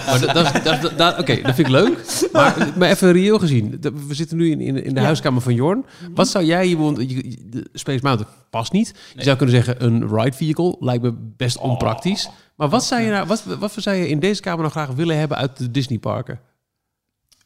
dat, 0.97 1.19
Oké, 1.19 1.41
dat 1.41 1.55
vind 1.55 1.57
ik 1.57 1.67
leuk. 1.67 2.27
Maar, 2.31 2.69
maar 2.77 2.89
even 2.89 3.11
reëel 3.11 3.39
gezien. 3.39 3.77
We 4.07 4.13
zitten 4.13 4.37
nu 4.37 4.51
in, 4.51 4.61
in, 4.61 4.83
in 4.83 4.94
de 4.94 5.00
Ja. 5.00 5.05
huiskamer 5.05 5.41
van 5.41 5.53
Jorn. 5.53 5.85
Wat 6.13 6.27
zou 6.27 6.46
jij... 6.46 6.70
Je, 6.70 7.67
Space 7.74 8.00
Mountain 8.01 8.33
past 8.50 8.72
niet. 8.72 8.94
Je 9.15 9.24
zou 9.24 9.37
kunnen 9.37 9.55
zeggen 9.55 9.85
een 9.85 10.07
ride 10.07 10.37
vehicle. 10.37 10.75
Lijkt 10.79 11.03
me 11.03 11.13
best 11.37 11.57
onpraktisch. 11.57 12.29
Maar 12.61 12.69
wat 12.69 12.83
zou, 12.83 13.01
je 13.01 13.09
nou, 13.09 13.27
wat, 13.27 13.43
wat 13.43 13.74
zou 13.77 13.95
je 13.95 14.07
in 14.07 14.19
deze 14.19 14.41
kamer 14.41 14.59
nou 14.59 14.71
graag 14.71 14.89
willen 14.89 15.17
hebben 15.17 15.37
uit 15.37 15.57
de 15.57 15.71
Disneyparken? 15.71 16.39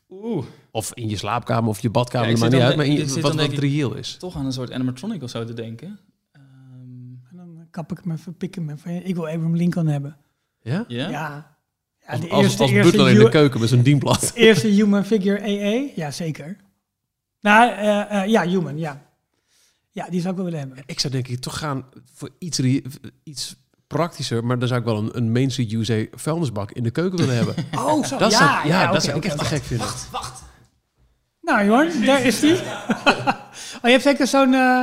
Oeh. 0.10 0.46
Of 0.72 0.94
in 0.94 1.10
je 1.10 1.18
slaapkamer 1.18 1.70
of 1.70 1.80
je 1.80 1.90
badkamer, 1.90 2.28
Ja, 2.28 2.34
ik 2.34 2.40
maakt 2.40 2.52
niet 2.52 2.62
dan 2.62 2.70
uit. 2.70 2.78
Maar 2.78 2.86
in, 2.86 2.92
ik 2.92 2.98
zit 3.10 3.14
wat, 3.14 3.22
dan 3.22 3.36
wat 3.36 3.46
het 3.46 3.54
ik- 3.54 3.60
reëel 3.60 3.94
is. 3.96 4.16
Toch 4.20 4.36
aan 4.36 4.46
een 4.46 4.54
soort 4.54 4.72
animatronic 4.72 5.24
of 5.24 5.30
zo 5.30 5.46
te 5.46 5.54
denken. 5.54 6.00
Ehm, 6.32 6.44
En 7.30 7.36
dan 7.36 7.68
kap 7.72 7.92
ik 7.92 8.00
hem 8.04 8.12
even, 8.12 8.38
pik 8.38 8.56
hem 8.56 8.70
even. 8.70 9.06
Ik 9.06 9.16
wil 9.16 9.28
Abraham 9.28 9.56
Lincoln 9.56 9.88
hebben. 9.88 10.18
Ja? 10.62 10.86
ja? 10.88 11.10
Ja. 11.10 11.10
ja 11.10 11.58
Als, 12.06 12.22
de 12.22 12.30
als, 12.30 12.44
eerste, 12.44 12.62
als 12.62 12.72
eerste, 12.72 12.92
butler 12.92 13.12
in 13.14 13.20
de 13.24 13.30
keuken 13.30 13.60
met 13.60 13.70
zo'n 13.70 13.82
dienblad. 13.92 14.32
eerste 14.34 14.68
human 14.68 15.06
figure 15.06 15.48
EE. 15.48 15.92
Ja, 15.96 16.12
zeker. 16.12 16.58
Nou, 17.42 17.72
eh, 17.72 18.22
eh, 18.22 18.30
ja, 18.30 18.48
human, 18.48 18.78
ja. 18.78 19.04
Ja, 19.92 20.10
die 20.10 20.20
zou 20.20 20.30
ik 20.30 20.36
wel 20.36 20.46
willen 20.46 20.60
hebben. 20.68 20.84
Ik 20.86 21.00
zou 21.00 21.14
denk 21.14 21.28
ik 21.28 21.40
toch 21.40 21.58
gaan 21.58 21.86
voor 22.14 22.30
iets, 22.40 22.60
iets 23.24 23.56
praktischer. 23.88 24.46
Maar 24.46 24.60
dan 24.60 24.68
zou 24.68 24.80
ik 24.80 24.86
wel 24.86 24.98
een, 24.98 25.10
een 25.18 25.32
Main 25.32 25.52
Street 25.52 25.72
USA 25.74 26.06
vuilnisbak 26.12 26.72
in 26.72 26.84
de 26.84 26.92
keuken 26.92 27.18
willen 27.20 27.36
hebben. 27.36 27.56
Oh, 27.86 28.04
zo. 28.06 28.18
Dat 28.18 28.32
ja, 28.32 28.38
zou, 28.38 28.68
ja, 28.68 28.92
dat 28.92 29.04
zou 29.04 29.18
ik 29.18 29.26
echt 29.26 29.38
te 29.38 29.46
gek 29.46 29.64
vinden. 29.64 29.88
Nou, 31.42 31.66
Jorn, 31.66 32.06
daar 32.06 32.22
is 32.22 32.40
die. 32.40 32.54
oh, 32.62 33.82
je 33.82 33.90
hebt 33.90 34.04
zeker 34.04 34.28
zo'n... 34.28 34.54
eh, 34.54 34.82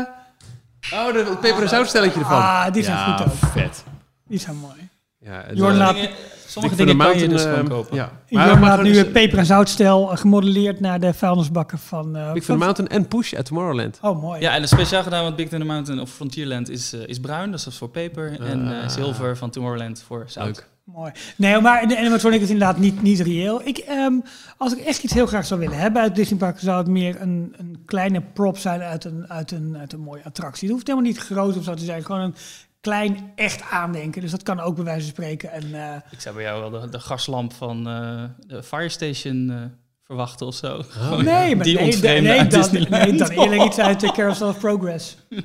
Oh, 0.92 1.12
de 1.12 1.36
peper- 1.40 1.62
en 1.62 1.68
zoutstelletje 1.68 2.20
ervan. 2.20 2.36
Ah, 2.42 2.72
die 2.72 2.82
zijn 2.82 2.96
ja, 2.96 3.16
goed 3.16 3.26
ook. 3.26 3.50
vet. 3.50 3.84
Die 4.26 4.38
zijn 4.38 4.56
mooi. 4.56 4.88
Ja, 5.18 5.44
Jorn 5.54 5.72
eh, 5.72 5.78
laat- 5.78 5.94
Dingen- 5.94 6.10
sommige 6.52 6.76
dingen 6.76 6.96
kan 6.98 7.18
je 7.18 7.28
dus 7.28 7.44
Mountain, 7.44 7.66
gewoon 7.66 7.82
kopen. 7.82 7.96
Ja. 7.96 8.12
Maar 8.30 8.60
laat 8.60 8.82
nu 8.82 8.88
dus, 8.92 8.96
een 9.06 9.12
peper- 9.12 9.38
en 9.38 9.46
zoutstel 9.46 10.10
eh, 10.12 10.16
gemodelleerd 10.18 10.80
naar 10.80 11.00
de 11.00 11.14
vuilnisbakken 11.14 11.78
van... 11.78 12.16
eh, 12.16 12.32
Big 12.32 12.44
Thunder 12.44 12.64
Mountain 12.64 12.90
en 12.90 13.08
Push 13.08 13.34
at 13.34 13.44
Tomorrowland. 13.44 13.98
Oh, 14.02 14.22
mooi. 14.22 14.40
Ja, 14.40 14.54
en 14.54 14.60
het 14.60 14.70
speciaal 14.70 15.02
gedaan 15.02 15.24
met 15.24 15.36
Big 15.36 15.48
Thunder 15.48 15.68
Mountain 15.68 16.00
of 16.00 16.10
Frontierland 16.10 16.70
is, 16.70 16.92
eh, 16.92 17.00
is 17.06 17.20
bruin, 17.20 17.50
dus 17.50 17.64
dat 17.64 17.72
is 17.72 17.78
voor 17.78 17.88
peper. 17.90 18.40
En 18.40 18.72
eh, 18.72 18.82
Ah. 18.82 18.88
zilver 18.88 19.36
van 19.36 19.50
Tomorrowland 19.50 20.02
voor 20.06 20.24
zout. 20.26 20.46
Leuk. 20.46 20.70
Mooi. 20.84 21.12
Nee, 21.36 21.60
maar 21.60 21.88
de 21.88 21.98
animatronic 21.98 22.40
is 22.40 22.50
inderdaad 22.50 22.78
niet, 22.78 23.02
niet 23.02 23.20
reëel. 23.20 23.60
Ik, 23.66 23.78
ehm, 23.78 24.12
als 24.56 24.72
ik 24.76 24.78
echt 24.84 25.02
iets 25.02 25.12
heel 25.12 25.26
graag 25.26 25.46
zou 25.46 25.60
willen 25.60 25.78
hebben 25.78 26.02
uit 26.02 26.14
Disney 26.14 26.38
Park, 26.38 26.58
zou 26.58 26.78
het 26.78 26.86
meer 26.86 27.20
een, 27.20 27.54
een 27.58 27.82
kleine 27.86 28.20
prop 28.32 28.58
zijn 28.58 28.80
uit 28.80 29.04
een, 29.04 29.24
uit, 29.28 29.50
een, 29.50 29.76
uit 29.78 29.92
een 29.92 30.00
mooie 30.00 30.24
attractie. 30.24 30.62
Het 30.62 30.72
hoeft 30.72 30.86
helemaal 30.86 31.08
niet 31.10 31.18
groot 31.18 31.56
of 31.56 31.64
zo 31.64 31.74
te 31.74 31.84
zijn. 31.84 32.04
Gewoon 32.04 32.20
een 32.20 32.34
klein 32.82 33.32
echt 33.34 33.62
aandenken. 33.70 34.20
Dus 34.20 34.30
dat 34.30 34.42
kan 34.42 34.60
ook 34.60 34.74
bij 34.74 34.84
wijze 34.84 35.00
van 35.00 35.08
spreken. 35.10 35.50
En, 35.52 35.74
eh, 35.74 35.96
Ik 36.10 36.20
zou 36.20 36.34
bij 36.34 36.44
jou 36.44 36.70
wel 36.70 36.80
de, 36.80 36.88
de 36.88 37.00
gaslamp 37.00 37.52
van 37.52 37.88
eh, 37.88 38.24
de 38.46 38.62
Fire 38.62 38.88
Station 38.88 39.50
eh, 39.50 39.56
verwachten 40.02 40.46
of 40.46 40.54
zo. 40.54 40.82
Gewoon 40.88 41.24
nee, 41.24 41.56
maar 41.56 41.64
die 41.64 41.74
nee, 41.78 42.20
nee, 42.20 42.38
uit 42.40 42.50
dan, 42.50 42.72
nee, 42.72 43.16
dan 43.16 43.30
eerlijk 43.42 43.62
iets 43.62 43.78
uit 43.78 44.00
de 44.00 44.12
Carousel 44.12 44.48
of 44.48 44.58
Progress. 44.58 45.16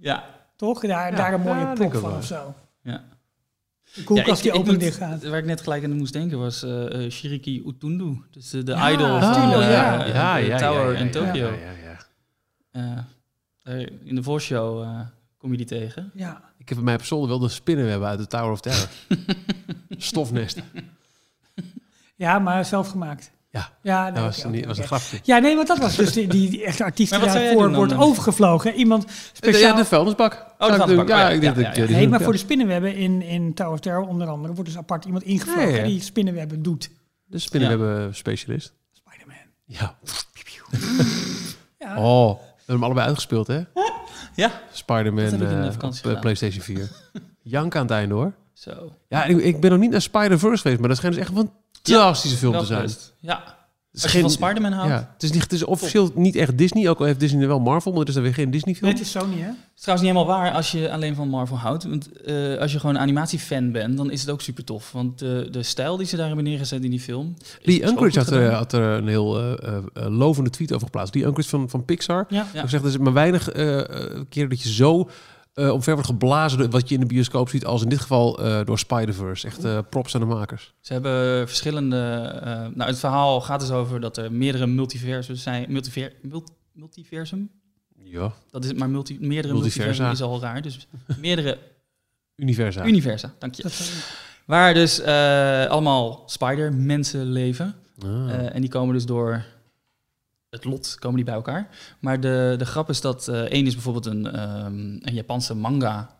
Ja, 0.00 0.24
Toch? 0.56 0.80
Daar, 0.80 1.10
Ja, 1.10 1.16
daar 1.16 1.32
een 1.34 1.40
mooie 1.40 1.60
ja, 1.60 1.72
prop 1.72 1.92
van 1.92 2.02
wel. 2.02 2.12
of 2.16 2.24
zo. 2.24 2.54
ja. 2.82 3.04
De 3.94 4.04
koelkast 4.04 4.28
Ja, 4.44 4.50
die 4.52 4.60
ik- 4.60 4.66
ik 4.66 4.68
open 4.72 4.78
dicht 4.78 4.96
gaat. 4.96 5.24
Waar 5.28 5.38
ik 5.38 5.44
net 5.44 5.60
gelijk 5.60 5.84
aan 5.84 5.92
moest 5.96 6.12
denken 6.12 6.38
was 6.38 6.58
Shiriki 7.10 7.62
Utundu. 7.66 8.22
Dus 8.30 8.50
de, 8.50 8.62
de 8.62 8.72
Ja, 8.72 8.90
idol 8.90 9.20
van 9.20 9.52
eh, 9.52 9.70
ja. 9.70 10.04
Ja, 10.04 10.36
de 10.56 10.62
Tower 10.64 10.86
ja, 10.86 10.92
ja, 10.92 10.98
in 10.98 11.10
Tokyo. 11.10 11.46
ja, 11.46 11.52
ja, 11.52 11.96
ja. 12.72 13.06
Eh, 13.62 13.80
eh, 13.80 13.88
in 14.04 14.14
de 14.14 14.22
voorshow 14.22 14.82
eh 14.82 15.00
kom 15.38 15.50
je 15.50 15.56
die 15.56 15.66
tegen. 15.66 16.10
Ja. 16.14 16.40
Ik 16.62 16.68
heb 16.68 16.76
bij 16.76 16.86
mij 16.86 16.94
op 16.94 17.04
zolder 17.04 17.28
wel 17.28 17.38
de 17.38 17.48
spinnenwebben 17.48 18.08
uit 18.08 18.18
de 18.18 18.26
Tower 18.26 18.50
of 18.50 18.60
Terror. 18.60 18.88
Stofnesten. 19.90 20.64
ja, 22.16 22.38
maar 22.38 22.64
zelf 22.64 22.88
gemaakt. 22.88 23.30
Ja, 23.50 23.72
Ja, 23.82 24.02
nee, 24.02 24.12
dat 24.12 24.22
was, 24.22 24.44
oké, 24.44 24.66
was 24.66 24.78
een 24.78 24.84
grapje. 24.84 25.20
Ja, 25.22 25.38
nee, 25.38 25.56
want 25.56 25.68
dat 25.68 25.78
was 25.78 25.96
dus 25.96 26.12
die, 26.12 26.26
die, 26.26 26.50
die 26.50 26.64
echte 26.64 26.84
artiest 26.84 27.10
Maar 27.10 27.20
die 27.20 27.28
daarvoor 27.28 27.62
dan, 27.62 27.74
wordt 27.74 27.92
eh? 27.92 28.00
overgevlogen. 28.00 28.74
Iemand 28.74 29.06
De, 29.06 29.12
speciaal... 29.32 29.70
ja, 29.70 29.76
de 29.76 29.84
vuilnisbak. 29.84 30.32
Zou 30.32 30.70
ik 30.70 30.76
vuilnisbak, 30.76 31.08
oh 31.08 31.16
ja, 31.16 31.28
ik 31.28 31.40
denk 31.40 31.56
ja, 31.56 31.62
dat 31.62 31.70
ik, 31.70 31.76
ja, 31.76 31.86
die 31.86 31.96
nee, 31.96 32.08
maar 32.08 32.20
voor 32.20 32.32
de 32.32 32.38
spinnenwebben 32.38 32.94
in, 32.94 33.22
in 33.22 33.54
Tower 33.54 33.72
of 33.72 33.80
Terror 33.80 34.06
onder 34.06 34.28
andere 34.28 34.54
wordt 34.54 34.68
dus 34.68 34.78
apart 34.78 35.04
iemand 35.04 35.24
ingevlogen 35.24 35.84
die 35.84 36.00
spinnenwebben 36.00 36.62
doet. 36.62 36.90
De 37.24 37.38
spinnenwebben 37.38 38.14
specialist. 38.14 38.72
Spider-Man. 38.92 39.36
Ja. 39.64 39.98
Ja. 41.78 41.98
Oh, 41.98 42.38
we 42.38 42.44
hebben 42.56 42.74
hem 42.74 42.84
allebei 42.84 43.06
uitgespeeld, 43.06 43.46
hè? 43.46 43.62
Ja, 44.34 44.50
Spider-Man 44.72 45.28
gedaan. 45.28 46.20
PlayStation 46.20 46.62
4. 46.62 46.88
Jank 47.42 47.76
aan 47.76 47.82
het 47.82 47.90
einde, 47.90 48.14
hoor. 48.14 48.32
zo. 48.52 48.92
Ja, 49.08 49.24
ik, 49.24 49.36
ik 49.38 49.60
ben 49.60 49.70
nog 49.70 49.78
niet 49.78 49.90
naar 49.90 50.00
Spider-Verse 50.02 50.62
geweest, 50.62 50.80
maar 50.80 50.88
dat 50.88 50.96
schijnt 50.98 51.16
dus 51.16 51.24
echt 51.24 51.36
een 51.36 51.50
fantastische 51.82 52.36
film 52.36 52.58
te 52.58 52.64
zijn. 52.64 52.90
Ja. 53.20 53.60
Het 53.92 54.02
Als 54.02 54.12
je 54.12 54.20
van 54.20 54.30
Spider-Man 54.30 54.72
houdt. 54.72 54.88
ja, 54.90 55.10
het 55.12 55.22
is, 55.22 55.30
niet, 55.32 55.42
het 55.42 55.52
is 55.52 55.64
officieel 55.64 56.10
niet 56.14 56.36
echt 56.36 56.58
Disney, 56.58 56.88
ook 56.88 56.98
al 56.98 57.06
heeft 57.06 57.20
Disney 57.20 57.46
wel 57.46 57.60
Marvel, 57.60 57.92
maar 57.92 58.00
er 58.00 58.08
is 58.08 58.14
dan 58.14 58.22
weer 58.22 58.34
geen 58.34 58.50
Disney 58.50 58.74
film. 58.74 58.90
Nee, 58.90 58.98
het 58.98 59.06
is 59.06 59.12
Sony, 59.12 59.38
hè? 59.38 59.46
Het 59.46 59.56
is 59.76 59.82
trouwens 59.82 60.08
niet 60.08 60.16
helemaal 60.16 60.26
waar 60.40 60.52
als 60.52 60.70
je 60.72 60.92
alleen 60.92 61.14
van 61.14 61.28
Marvel 61.28 61.56
houdt. 61.56 61.84
Want 61.84 62.12
eh, 62.22 62.56
als 62.58 62.72
je 62.72 62.78
gewoon 62.80 62.94
een 62.94 63.00
animatiefan 63.00 63.72
bent, 63.72 63.96
dan 63.96 64.10
is 64.10 64.20
het 64.20 64.30
ook 64.30 64.40
super 64.40 64.64
tof. 64.64 64.92
Want 64.92 65.18
de, 65.18 65.48
de 65.50 65.62
stijl 65.62 65.96
die 65.96 66.06
ze 66.06 66.16
daar 66.16 66.26
hebben 66.26 66.44
neergezet 66.44 66.84
in 66.84 66.90
die 66.90 67.00
film... 67.00 67.34
Lee 67.62 67.82
ook 67.82 67.88
Unkrich 67.90 68.14
goed 68.14 68.24
had, 68.24 68.30
er- 68.34 68.50
had 68.52 68.72
er 68.72 68.82
een 68.82 69.08
heel 69.08 69.38
eh, 69.38 69.52
eh, 69.68 69.76
eh, 69.94 70.06
lovende 70.18 70.50
tweet 70.50 70.72
over 70.72 70.86
geplaatst. 70.86 71.14
Lee 71.14 71.24
Unkrich 71.24 71.48
van, 71.48 71.70
van 71.70 71.84
Pixar. 71.84 72.26
Ja. 72.28 72.46
Ja. 72.54 72.62
Ik 72.62 72.68
zeg, 72.68 72.80
er 72.80 72.86
is 72.88 72.98
maar 72.98 73.12
weinig 73.12 73.48
eh 73.50 73.78
eh, 73.78 74.20
keren 74.28 74.48
dat 74.48 74.62
je 74.62 74.72
zo 74.72 75.08
eh 75.54 75.70
omver 75.72 75.92
wordt 75.92 76.08
geblazen 76.08 76.58
door 76.58 76.68
wat 76.70 76.88
je 76.88 76.94
in 76.94 77.00
de 77.00 77.06
bioscoop 77.06 77.48
ziet, 77.48 77.64
als 77.64 77.82
in 77.82 77.88
dit 77.88 78.00
geval 78.00 78.38
eh, 78.44 78.64
door 78.64 78.78
Spider-Verse. 78.78 79.46
Echt 79.46 79.64
eh, 79.64 79.78
props 79.90 80.14
aan 80.14 80.20
de 80.20 80.26
makers. 80.26 80.74
Ze 80.80 80.92
hebben 80.92 81.48
verschillende... 81.48 81.96
nou, 82.74 82.90
het 82.90 82.98
verhaal 82.98 83.40
gaat 83.40 83.60
dus 83.60 83.70
over 83.70 84.00
dat 84.00 84.16
er 84.16 84.32
meerdere 84.32 84.66
multiversen 84.66 85.36
zijn. 85.36 85.72
Multiver, 85.72 86.12
mult- 86.22 86.52
multiversum? 86.72 87.50
Ja. 88.04 88.32
Dat 88.50 88.62
is 88.62 88.68
het, 88.70 88.78
maar 88.78 88.90
multi, 88.90 89.16
meerdere 89.20 89.52
Multiversa. 89.54 89.84
multiversum 89.86 90.10
is 90.12 90.22
al 90.32 90.40
raar. 90.40 90.62
Dus 90.62 90.86
meerdere 91.20 91.58
Universa. 92.36 92.84
universa, 92.86 93.34
dank 93.38 93.54
je. 93.54 93.70
Waar 94.44 94.74
dus 94.74 95.02
allemaal 95.68 96.22
spider-mensen 96.26 97.24
leven. 97.32 97.74
Ah. 98.04 98.54
En 98.54 98.60
die 98.60 98.70
komen 98.70 98.94
dus 98.94 99.06
door 99.06 99.44
het 100.52 100.64
lot 100.64 100.96
komen 100.98 101.16
die 101.16 101.24
bij 101.24 101.34
elkaar. 101.34 101.68
Maar 101.98 102.20
de, 102.20 102.54
de 102.58 102.64
grap 102.64 102.88
is 102.88 103.00
dat 103.00 103.28
eh 103.28 103.40
één 103.40 103.66
is 103.66 103.74
bijvoorbeeld 103.74 104.06
een, 104.06 104.26
ehm, 104.32 104.74
een 105.00 105.14
Japanse 105.14 105.54
manga. 105.54 106.16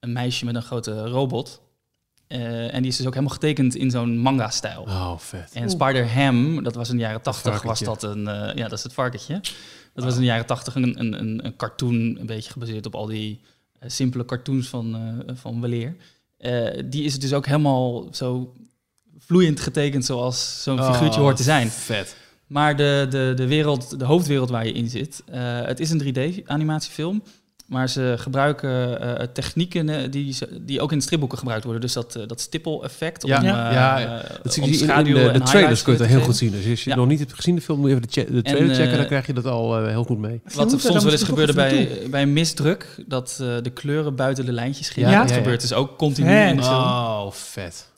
Een 0.00 0.12
meisje 0.12 0.44
met 0.44 0.54
een 0.54 0.62
grote 0.62 1.06
robot. 1.06 1.60
Eh, 2.26 2.74
en 2.74 2.82
die 2.82 2.90
is 2.90 2.96
dus 2.96 3.06
ook 3.06 3.12
helemaal 3.14 3.34
getekend 3.34 3.74
in 3.74 3.90
zo'n 3.90 4.18
manga-stijl. 4.18 4.82
oh, 4.82 5.18
vet. 5.18 5.50
En 5.52 5.70
Spider-Ham, 5.70 6.62
dat 6.62 6.74
was 6.74 6.88
in 6.90 6.96
de 6.96 7.02
jaren 7.02 7.22
tachtig, 7.22 7.62
was 7.62 7.80
dat 7.80 8.02
een... 8.02 8.28
eh, 8.28 8.54
ja, 8.56 8.62
dat 8.68 8.78
is 8.78 8.82
het 8.82 8.92
varkentje. 8.92 9.40
Dat 9.94 10.04
was 10.04 10.14
in 10.14 10.20
de 10.20 10.26
jaren 10.26 10.46
tachtig 10.46 10.74
een, 10.74 10.98
een, 11.00 11.12
een, 11.20 11.44
een 11.46 11.56
cartoon, 11.56 11.94
een 11.94 12.26
beetje 12.26 12.50
gebaseerd 12.50 12.86
op 12.86 12.94
al 12.94 13.06
die 13.06 13.40
simpele 13.86 14.24
cartoons 14.24 14.68
van, 14.68 15.22
van 15.34 15.60
weleer. 15.60 15.96
Die 16.84 17.04
is 17.04 17.18
dus 17.18 17.32
ook 17.32 17.46
helemaal 17.46 18.08
zo 18.12 18.54
vloeiend 19.18 19.60
getekend 19.60 20.04
zoals 20.04 20.62
zo'n 20.62 20.84
figuurtje 20.84 21.18
Oh, 21.20 21.24
hoort 21.24 21.36
te 21.36 21.42
zijn. 21.42 21.70
Vet. 21.70 22.16
Maar 22.52 22.76
de, 22.76 23.06
de, 23.10 23.32
de, 23.36 23.46
wereld, 23.46 23.98
de 23.98 24.04
hoofdwereld 24.04 24.50
waar 24.50 24.66
je 24.66 24.72
in 24.72 24.88
zit, 24.90 25.22
eh, 25.26 25.40
het 25.64 25.80
is 25.80 25.90
een 25.90 26.02
3D-animatiefilm. 26.02 27.22
Maar 27.66 27.88
ze 27.88 28.14
gebruiken 28.18 29.00
eh, 29.18 29.26
technieken 29.32 29.88
eh, 29.88 30.10
die, 30.10 30.32
ze- 30.32 30.58
die 30.60 30.80
ook 30.80 30.92
in 30.92 31.00
stripboeken 31.00 31.38
gebruikt 31.38 31.64
worden. 31.64 31.82
Dus 31.82 31.92
dat, 31.92 32.14
eh, 32.16 32.22
dat 32.26 32.40
stippel-effect. 32.40 33.26
Ja, 33.26 33.38
om, 33.38 33.44
ja, 33.44 33.68
eh, 33.68 33.74
ja, 34.04 34.22
Dat 34.42 34.52
zie 34.52 34.62
je 34.62 34.68
in, 34.70 34.86
de, 34.86 34.86
en 34.86 35.04
de 35.04 35.12
trailers 35.12 35.52
highlights 35.52 35.82
kun 35.82 35.96
je 35.98 36.04
heel 36.04 36.20
goed 36.20 36.36
zien. 36.36 36.50
Dus 36.50 36.68
als 36.70 36.84
je 36.84 36.90
Ja. 36.90 36.96
nog 36.96 37.06
niet 37.06 37.18
hebt 37.18 37.32
gezien 37.34 37.54
de 37.54 37.60
film, 37.60 37.78
moet 37.80 37.88
je 37.90 37.94
even 37.96 38.34
de, 38.34 38.42
trailer 38.42 38.74
checken. 38.74 38.96
Dan 38.96 39.06
krijg 39.06 39.26
je 39.26 39.32
dat 39.32 39.46
al 39.46 39.84
heel 39.86 40.04
goed 40.04 40.18
mee. 40.18 40.40
Wat 40.54 40.72
er 40.72 40.80
soms 40.80 41.02
wel 41.04 41.12
eens 41.12 41.22
gebeurde 41.22 41.52
bij, 41.52 41.88
bij 42.10 42.22
een 42.22 42.32
misdruk, 42.32 42.86
dat 43.06 43.38
eh, 43.40 43.46
de 43.62 43.70
kleuren 43.70 44.14
buiten 44.14 44.46
de 44.46 44.52
lijntjes 44.52 44.88
gingen. 44.88 45.10
Ja, 45.10 45.20
dat 45.20 45.28
ja, 45.28 45.34
ja. 45.34 45.40
gebeurt 45.42 45.60
dus 45.60 45.72
ook 45.72 45.98
continu 45.98 46.30
in 46.30 46.56
de 46.56 46.62
film. 46.62 46.74
Oh, 46.74 47.30
vet. 47.30 47.88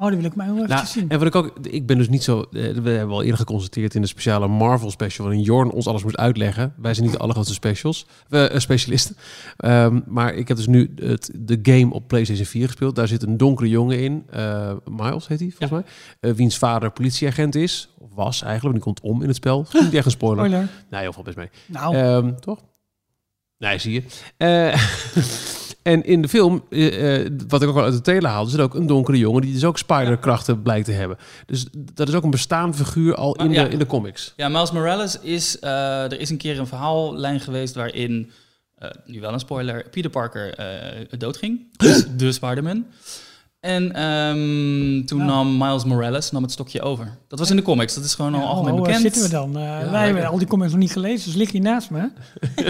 Oh, 0.00 0.06
die 0.08 0.16
wil 0.16 0.26
ik 0.26 0.36
mij 0.36 0.46
heel 0.46 0.54
even 0.56 0.68
Nou, 0.68 0.86
zien. 0.86 1.08
en 1.08 1.18
wat 1.18 1.26
ik 1.26 1.34
ook, 1.34 1.52
ik 1.62 1.86
ben 1.86 1.98
dus 1.98 2.08
niet 2.08 2.22
zo, 2.22 2.40
eh, 2.40 2.48
we 2.74 2.90
hebben 2.90 3.14
al 3.14 3.22
eerder 3.22 3.38
geconstateerd 3.38 3.94
in 3.94 4.00
de 4.00 4.06
speciale 4.06 4.48
Marvel 4.48 4.90
special, 4.90 5.26
waarin 5.26 5.44
Jorn 5.44 5.70
ons 5.70 5.86
alles 5.86 6.02
moest 6.02 6.16
uitleggen. 6.16 6.74
Wij 6.76 6.94
zijn 6.94 7.06
niet 7.06 7.14
de 7.14 7.20
allergrootste 7.22 7.54
specials, 7.54 8.06
eh, 8.28 8.54
eh, 8.54 8.60
specialisten. 8.60 9.16
Ehm, 9.56 10.00
maar 10.06 10.34
ik 10.34 10.48
heb 10.48 10.56
dus 10.56 10.66
nu 10.66 10.92
het, 10.96 11.30
de 11.34 11.58
game 11.62 11.92
op 11.94 12.08
PlayStation 12.08 12.46
4 12.46 12.66
gespeeld. 12.66 12.96
Daar 12.96 13.08
zit 13.08 13.22
een 13.22 13.36
donkere 13.36 13.68
jongen 13.68 13.98
in, 13.98 14.24
eh, 14.30 14.72
Miles 14.84 15.28
heet 15.28 15.40
hij 15.40 15.50
volgens 15.58 15.70
mij, 15.70 15.82
eh, 16.20 16.36
wiens 16.36 16.58
vader 16.58 16.90
politieagent 16.90 17.54
is, 17.54 17.88
of 17.98 18.08
was 18.14 18.42
eigenlijk, 18.42 18.62
want 18.62 18.74
die 18.74 18.84
komt 18.84 19.00
om 19.14 19.22
in 19.22 19.28
het 19.28 19.36
spel. 19.36 19.66
Is 19.72 19.80
niet 19.80 19.94
echt 19.94 20.04
een 20.04 20.10
spoiler. 20.20 20.44
Spoiler. 20.46 20.68
Nee, 20.90 21.00
heel 21.00 21.12
veel 21.12 21.22
best 21.22 21.36
mee. 21.36 21.48
Nou, 21.66 21.94
Ehm, 21.96 22.34
toch? 22.40 22.58
Nee, 23.58 23.78
zie 23.78 23.92
je. 23.92 24.02
En 25.82 26.04
in 26.04 26.22
de 26.22 26.28
film, 26.28 26.64
eh, 26.70 27.16
eh, 27.16 27.32
wat 27.48 27.62
ik 27.62 27.68
ook 27.68 27.76
al 27.76 27.82
uit 27.82 27.92
de 27.92 28.00
trailer 28.00 28.30
haalde, 28.30 28.50
zit 28.50 28.60
ook 28.60 28.74
een 28.74 28.86
donkere 28.86 29.18
jongen 29.18 29.42
die 29.42 29.52
dus 29.52 29.64
ook 29.64 29.78
spiderkrachten 29.78 30.62
blijkt 30.62 30.84
te 30.84 30.92
hebben. 30.92 31.16
Dus 31.46 31.66
dat 31.94 32.08
is 32.08 32.14
ook 32.14 32.24
een 32.24 32.30
bestaand 32.30 32.76
figuur 32.76 33.14
al 33.14 33.34
in, 33.34 33.50
ja. 33.50 33.64
de, 33.64 33.70
in 33.70 33.78
de 33.78 33.86
comics. 33.86 34.32
Ja, 34.36 34.48
Miles 34.48 34.72
Morales 34.72 35.18
is, 35.20 35.58
eh, 35.58 36.02
er 36.02 36.20
is 36.20 36.30
een 36.30 36.36
keer 36.36 36.58
een 36.58 36.66
verhaallijn 36.66 37.40
geweest 37.40 37.74
waarin, 37.74 38.30
nu 39.04 39.20
wel 39.20 39.32
een 39.32 39.40
spoiler, 39.40 39.88
Peter 39.90 40.10
Parker 40.10 40.54
doodging. 41.18 41.66
Dus 41.76 42.04
de 42.16 42.32
Spider-Man. 42.32 42.86
En 43.60 43.92
ehm, 43.92 45.04
toen 45.06 45.18
Ja. 45.18 45.24
nam 45.24 45.56
Miles 45.58 45.84
Morales 45.84 46.30
nam 46.30 46.42
het 46.42 46.52
stokje 46.52 46.80
over. 46.82 47.18
Dat 47.28 47.38
was 47.38 47.50
in 47.50 47.56
de 47.56 47.62
comics, 47.62 47.94
dat 47.94 48.04
is 48.04 48.14
gewoon 48.14 48.34
al 48.34 48.40
ja, 48.40 48.46
algemeen 48.46 48.72
oh, 48.72 48.78
waar 48.78 48.86
bekend. 48.86 49.02
zitten 49.02 49.22
we 49.22 49.28
dan? 49.28 49.56
Eh, 49.62 49.90
wij 49.90 50.04
hebben 50.04 50.26
al 50.26 50.38
die 50.38 50.46
comics 50.46 50.70
nog 50.70 50.80
niet 50.80 50.92
gelezen, 50.92 51.24
dus 51.26 51.34
ligt 51.34 51.52
hier 51.52 51.60
naast 51.60 51.90
me. 51.90 52.10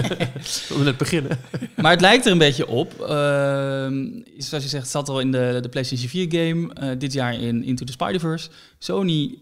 We 0.78 0.84
net 0.84 0.96
beginnen. 0.96 1.38
Maar 1.76 1.90
het 1.90 2.00
lijkt 2.00 2.26
er 2.26 2.32
een 2.32 2.38
beetje 2.38 2.66
op. 2.66 3.00
Ehm, 3.00 4.04
is, 4.36 4.48
zoals 4.48 4.64
je 4.64 4.70
zegt, 4.70 4.82
het 4.82 4.92
zat 4.92 5.08
al 5.08 5.20
in 5.20 5.32
de, 5.32 5.58
de 5.62 5.68
PlayStation 5.68 6.08
4 6.08 6.26
game. 6.28 6.72
eh, 6.74 6.98
dit 6.98 7.12
jaar 7.12 7.34
in 7.40 7.64
Into 7.64 7.84
the 7.84 7.92
Spider-Verse. 7.92 8.48
Sony 8.78 9.38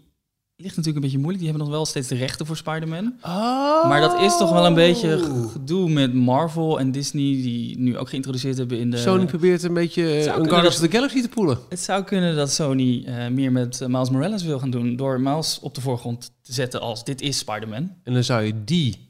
ligt 0.57 0.77
natuurlijk 0.77 0.97
een 0.97 1.03
beetje 1.03 1.19
moeilijk. 1.19 1.39
Die 1.39 1.49
hebben 1.49 1.69
nog 1.69 1.77
wel 1.77 1.87
steeds 1.87 2.09
de 2.09 2.15
rechten 2.15 2.47
voor 2.47 2.57
Spider-Man. 2.57 3.15
Maar 3.89 4.01
dat 4.01 4.21
is 4.21 4.37
toch 4.37 4.53
wel 4.53 4.67
een 4.67 4.75
beetje 4.75 5.19
gedoe 5.53 5.91
met 5.91 6.15
Marvel 6.15 6.79
en 6.79 6.93
Disney... 6.93 7.23
die 7.23 7.79
nu 7.79 7.99
ook 7.99 8.09
geïntroduceerd 8.09 8.57
hebben 8.57 8.79
in 8.79 8.91
de... 8.91 8.97
Sony 8.97 9.25
probeert 9.25 9.63
een 9.63 9.75
beetje 9.75 10.03
eh, 10.03 10.25
een 10.25 10.49
Guardians 10.49 10.75
of 10.75 10.89
the 10.89 10.91
Galaxy 10.91 11.23
te 11.23 11.29
poelen. 11.29 11.59
Het 11.69 11.81
zou 11.81 12.05
kunnen 12.05 12.37
dat 12.37 12.51
Sony 12.51 13.05
eh, 13.05 13.29
meer 13.29 13.53
met 13.53 13.81
eh, 13.81 13.89
Miles 13.89 14.11
Morales 14.11 14.43
wil 14.43 14.59
gaan 14.59 14.71
doen... 14.71 14.97
door 14.97 15.21
Miles 15.21 15.59
op 15.61 15.75
de 15.75 15.81
voorgrond 15.81 16.33
te 16.43 16.53
zetten 16.53 16.81
als 16.81 17.05
dit 17.05 17.21
is 17.21 17.39
Spider-Man. 17.39 17.93
En 18.03 18.13
dan 18.13 18.25
zou 18.25 18.43
je 18.43 18.65
die 18.65 19.09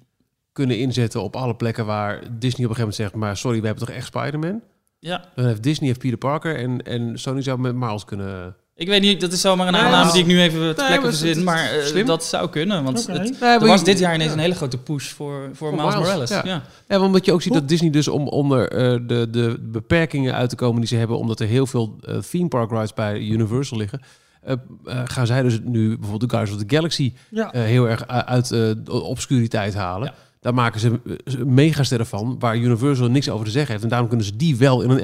kunnen 0.53 0.79
inzetten 0.79 1.23
op 1.23 1.37
alle 1.37 1.57
plekken 1.57 1.87
waar 1.87 2.21
Disney 2.21 2.67
op 2.67 2.71
een 2.71 2.77
gegeven 2.77 2.79
moment 2.79 2.95
zegt, 2.95 3.15
maar 3.15 3.37
sorry, 3.37 3.61
we 3.61 3.67
hebben 3.67 3.87
toch 3.87 3.95
echt 3.95 4.07
Spider-Man? 4.07 4.63
Ja, 4.99 5.25
Dan 5.35 5.47
heeft 5.47 5.63
Disney 5.63 5.89
heeft 5.89 6.01
Peter 6.01 6.19
Parker 6.19 6.57
en, 6.57 6.83
en 6.83 7.19
Sony 7.19 7.43
zou 7.43 7.59
met 7.59 7.75
Miles 7.75 8.05
kunnen... 8.05 8.57
ik 8.77 8.89
weet 8.89 9.01
niet, 9.01 9.21
dat 9.21 9.33
is 9.33 9.41
zomaar 9.41 9.67
een 9.67 9.73
Nee, 9.73 9.83
aanname 9.83 10.13
die 10.13 10.21
ik 10.21 10.27
nu 10.27 10.41
even 10.41 10.59
ter 10.59 10.65
Nee, 10.67 10.75
plekke 10.75 11.01
maar 11.03 11.15
verzin... 11.15 11.45
maar 11.45 11.71
eh, 11.95 12.07
dat 12.07 12.25
zou 12.25 12.49
kunnen, 12.51 12.85
want 12.85 13.07
het, 13.07 13.41
Nee, 13.41 13.51
Er 13.51 13.67
was 13.67 13.85
dit 13.85 13.99
jaar 13.99 14.15
ineens 14.15 14.31
ja. 14.31 14.37
een 14.37 14.43
hele 14.43 14.55
grote 14.55 14.79
push 14.79 15.09
voor, 15.13 15.51
voor, 15.53 15.69
Voor 15.69 15.77
Miles 15.79 15.95
Morales. 15.95 16.31
ja. 16.31 16.43
Ja. 16.45 16.53
Ja, 16.53 16.63
want 16.89 17.03
omdat 17.03 17.25
je 17.25 17.33
ook 17.33 17.43
ziet 17.43 17.53
dat 17.53 17.69
Disney 17.69 17.91
dus 17.91 18.09
om 18.09 18.29
onder 18.29 18.69
eh, 18.71 18.99
de, 19.07 19.29
de 19.31 19.57
beperkingen 19.61 20.35
uit 20.35 20.51
te 20.51 20.57
komen 20.57 20.81
die 20.81 20.89
ze 20.89 20.97
hebben, 20.97 21.19
omdat 21.19 21.41
er 21.41 21.47
heel 21.47 21.67
veel 21.67 21.97
eh, 22.01 22.17
theme 22.19 22.49
park 22.49 22.71
rides 22.71 22.95
bij 22.95 23.19
Universal 23.19 23.79
liggen, 23.79 24.01
gaan 25.05 25.27
zij 25.27 25.43
dus 25.43 25.59
nu 25.65 25.89
bijvoorbeeld 25.89 26.31
de 26.31 26.37
Guardians 26.37 26.63
of 26.63 26.69
the 26.69 26.75
Galaxy 26.77 27.13
Ja. 27.31 27.53
eh, 27.53 27.63
heel 27.63 27.89
erg 27.89 28.07
uit 28.07 28.51
eh, 28.51 28.61
de 28.85 29.03
obscuriteit 29.03 29.75
halen. 29.75 30.09
Ja. 30.09 30.15
Daar 30.41 30.55
maken 30.55 30.81
ze 30.81 31.01
megasterren 31.47 32.07
van, 32.07 32.37
waar 32.39 32.57
Universal 32.57 33.09
niks 33.09 33.29
over 33.31 33.45
te 33.45 33.51
zeggen 33.51 33.71
heeft. 33.71 33.83
En 33.83 33.89
daarom 33.91 34.09
kunnen 34.09 34.27
ze 34.27 34.37
die 34.37 34.57
wel 34.57 34.83
in 34.83 34.91
een 34.91 35.01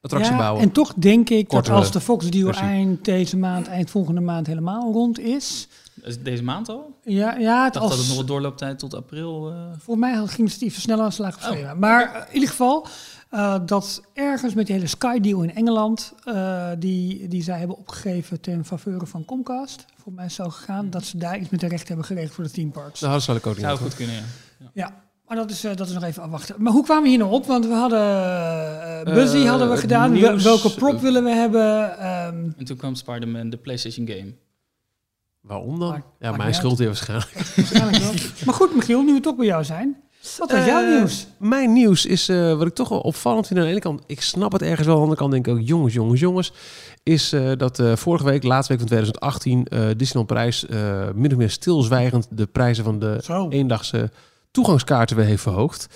Ja, 0.00 0.36
bouwen. 0.36 0.62
En 0.62 0.72
toch 0.72 0.94
denk 0.94 1.30
ik 1.30 1.48
Kortere 1.48 1.74
dat 1.74 1.82
als 1.84 1.92
de 1.92 2.00
Fox 2.00 2.30
Deal 2.30 2.44
versie. 2.46 2.64
eind 2.66 3.04
deze 3.04 3.36
maand, 3.36 3.66
eind 3.66 3.90
volgende 3.90 4.20
maand 4.20 4.46
helemaal 4.46 4.92
rond 4.92 5.18
is. 5.18 5.68
Is 6.02 6.22
deze 6.22 6.42
maand 6.42 6.68
al? 6.68 6.96
Ja, 7.04 7.34
ja 7.36 7.58
Ik 7.58 7.64
het 7.64 7.72
dacht 7.72 7.84
als, 7.84 7.90
dat 7.90 7.98
het 7.98 8.08
nog 8.08 8.16
wat 8.16 8.26
doorlooptijd 8.26 8.78
tot 8.78 8.94
april... 8.94 9.50
eh, 9.50 9.56
Voor 9.78 9.98
mij 9.98 10.26
ging 10.26 10.52
het 10.52 10.60
iets 10.60 10.80
sneller 10.80 11.04
als 11.04 11.14
slag 11.14 11.36
of 11.36 11.50
Oh. 11.50 11.72
Maar 11.72 12.14
eh, 12.14 12.20
in 12.28 12.34
ieder 12.34 12.48
geval, 12.48 12.86
eh, 13.30 13.56
dat 13.66 14.02
ergens 14.14 14.54
met 14.54 14.66
die 14.66 14.74
hele 14.74 14.86
Sky 14.88 15.20
deal 15.20 15.42
in 15.42 15.54
Engeland, 15.54 16.12
eh, 16.24 16.68
die, 16.78 17.28
die 17.28 17.42
zij 17.42 17.58
hebben 17.58 17.76
opgegeven 17.78 18.40
ten 18.40 18.64
faveur 18.64 19.06
van 19.06 19.24
Comcast, 19.24 19.84
voor 20.02 20.12
mij 20.12 20.24
is 20.24 20.36
het 20.36 20.46
zo 20.46 20.52
gegaan, 20.52 20.90
dat 20.90 21.04
ze 21.04 21.18
daar 21.18 21.38
iets 21.38 21.48
met 21.50 21.60
de 21.60 21.68
recht 21.68 21.88
hebben 21.88 22.06
geregeld 22.06 22.32
voor 22.34 22.44
de 22.44 22.50
theme 22.50 22.70
parks. 22.70 23.00
Nou, 23.00 23.12
dat 23.12 23.22
zal 23.22 23.36
ik 23.36 23.46
ook 23.46 23.54
niet 23.56 23.64
zou 23.64 23.78
goed 23.78 23.94
kunnen, 23.94 24.14
ja. 24.14 24.22
Ja, 24.72 25.02
maar 25.28 25.36
dat 25.36 25.50
is, 25.50 25.64
eh, 25.64 25.76
dat 25.76 25.86
is 25.88 25.92
nog 25.92 26.02
even 26.02 26.22
afwachten. 26.22 26.54
Maar 26.58 26.72
hoe 26.72 26.84
kwamen 26.84 27.02
we 27.02 27.08
hier 27.08 27.18
nou 27.18 27.30
op? 27.32 27.46
Want 27.46 27.66
we 27.66 27.72
hadden 27.72 28.00
eh 29.06 29.14
Buzzy 29.14 29.44
hadden 29.44 29.70
we 29.70 29.76
gedaan. 29.76 30.12
Nieuws- 30.12 30.42
Welke 30.44 30.74
prop 30.74 31.00
willen 31.00 31.24
we 31.24 31.30
hebben? 31.30 31.98
Ehm, 31.98 32.34
En 32.58 32.64
toen 32.64 32.76
kwam 32.76 32.94
Spider-Man, 32.94 33.50
de 33.50 33.56
PlayStation 33.56 34.08
game. 34.08 34.34
Waarom 35.40 35.78
dan? 35.78 36.02
Ja, 36.20 36.36
mijn 36.36 36.54
schuld 36.54 36.78
hier 36.78 36.86
waarschijnlijk. 36.86 37.30
waarschijnlijk 37.56 37.96
wel. 38.02 38.12
maar 38.44 38.54
goed, 38.54 38.74
Michiel, 38.74 39.02
nu 39.02 39.12
we 39.14 39.20
toch 39.20 39.36
bij 39.36 39.46
jou 39.46 39.64
zijn. 39.64 39.96
Wat 40.38 40.50
was 40.52 40.64
jouw 40.64 40.86
nieuws? 40.96 41.26
Mijn 41.38 41.72
nieuws 41.72 42.06
is, 42.06 42.28
eh, 42.28 42.56
wat 42.56 42.66
ik 42.66 42.74
toch 42.74 42.88
wel 42.88 43.00
opvallend 43.00 43.46
vind 43.46 43.58
aan 43.58 43.64
de 43.64 43.70
ene 43.70 43.80
kant, 43.80 44.02
ik 44.06 44.20
snap 44.22 44.52
het 44.52 44.62
ergens 44.62 44.86
wel, 44.86 44.96
aan 44.96 45.02
de 45.02 45.08
andere 45.08 45.20
kant 45.20 45.32
denk 45.32 45.46
ik 45.46 45.52
ook, 45.52 45.68
jongens, 45.68 45.94
jongens, 45.94 46.20
jongens, 46.20 46.52
is 47.02 47.32
eh, 47.32 47.50
dat 47.56 47.78
eh, 47.78 47.96
vorige 47.96 48.24
week, 48.24 48.42
laatste 48.42 48.72
week 48.72 48.80
van 48.80 48.88
2018, 48.90 49.64
eh 49.66 49.80
Disneyland 49.96 50.26
Parijs 50.26 50.66
eh 50.66 51.08
min 51.14 51.30
of 51.30 51.36
meer 51.36 51.50
stilzwijgend 51.50 52.26
de 52.30 52.46
prijzen 52.46 52.84
van 52.84 52.98
de 52.98 53.20
Zo. 53.24 53.48
eendagse 53.48 54.10
toegangskaarten 54.50 55.16
weer 55.16 55.26
heeft 55.26 55.42
verhoogd. 55.42 55.88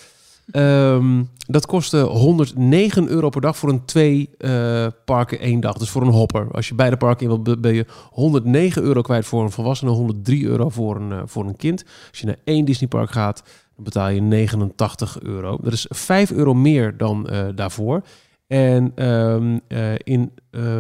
Ehm, 0.51 1.23
dat 1.47 1.67
kostte 1.67 2.01
109 2.01 3.09
euro 3.09 3.29
per 3.29 3.41
dag 3.41 3.57
voor 3.57 3.69
een 3.69 3.85
twee 3.85 4.31
eh, 4.39 4.87
parken 5.05 5.39
één 5.39 5.61
dag. 5.61 5.79
Dus 5.79 5.91
voor 5.91 6.03
een 6.03 6.09
hopper. 6.09 6.49
Als 6.53 6.69
je 6.69 6.75
beide 6.75 6.97
parken 6.97 7.31
in 7.31 7.43
wilt, 7.43 7.61
ben 7.61 7.75
je 7.75 7.87
109 8.11 8.83
euro 8.83 9.01
kwijt 9.01 9.27
voor 9.27 9.43
een 9.43 9.51
volwassene, 9.51 9.91
103 9.91 10.45
euro 10.45 10.69
voor 10.69 10.97
een, 10.97 11.13
eh, 11.13 11.23
voor 11.25 11.47
een 11.47 11.57
kind. 11.57 11.85
Als 12.11 12.21
je 12.21 12.27
naar 12.27 12.39
één 12.45 12.65
Disneypark 12.65 13.11
gaat, 13.11 13.43
dan 13.75 13.85
betaal 13.85 14.09
je 14.09 14.21
89 14.21 15.21
euro. 15.21 15.59
Dat 15.63 15.73
is 15.73 15.87
5 15.89 16.31
euro 16.31 16.55
meer 16.55 16.97
dan 16.97 17.29
eh, 17.29 17.47
daarvoor. 17.55 18.03
En 18.47 18.93
ehm, 18.95 19.59
eh, 19.69 19.95
in 20.05 20.33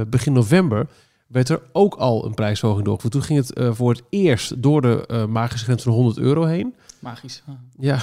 begin 0.09 0.33
november 0.33 0.87
werd 1.27 1.49
er 1.49 1.63
ook 1.73 1.95
al 1.95 2.25
een 2.25 2.35
prijsverhoging 2.35 2.87
doorgevoerd. 2.87 3.13
Toen 3.13 3.23
ging 3.23 3.47
het 3.47 3.77
voor 3.77 3.91
het 3.91 4.03
eerst 4.11 4.63
door 4.63 4.81
de 4.81 5.27
magische 5.29 5.65
grens 5.65 5.83
van 5.83 5.93
100 5.93 6.19
euro 6.19 6.45
heen. 6.45 6.75
Magisch. 7.03 7.43
Ah. 7.47 7.55
Ja, 7.79 7.99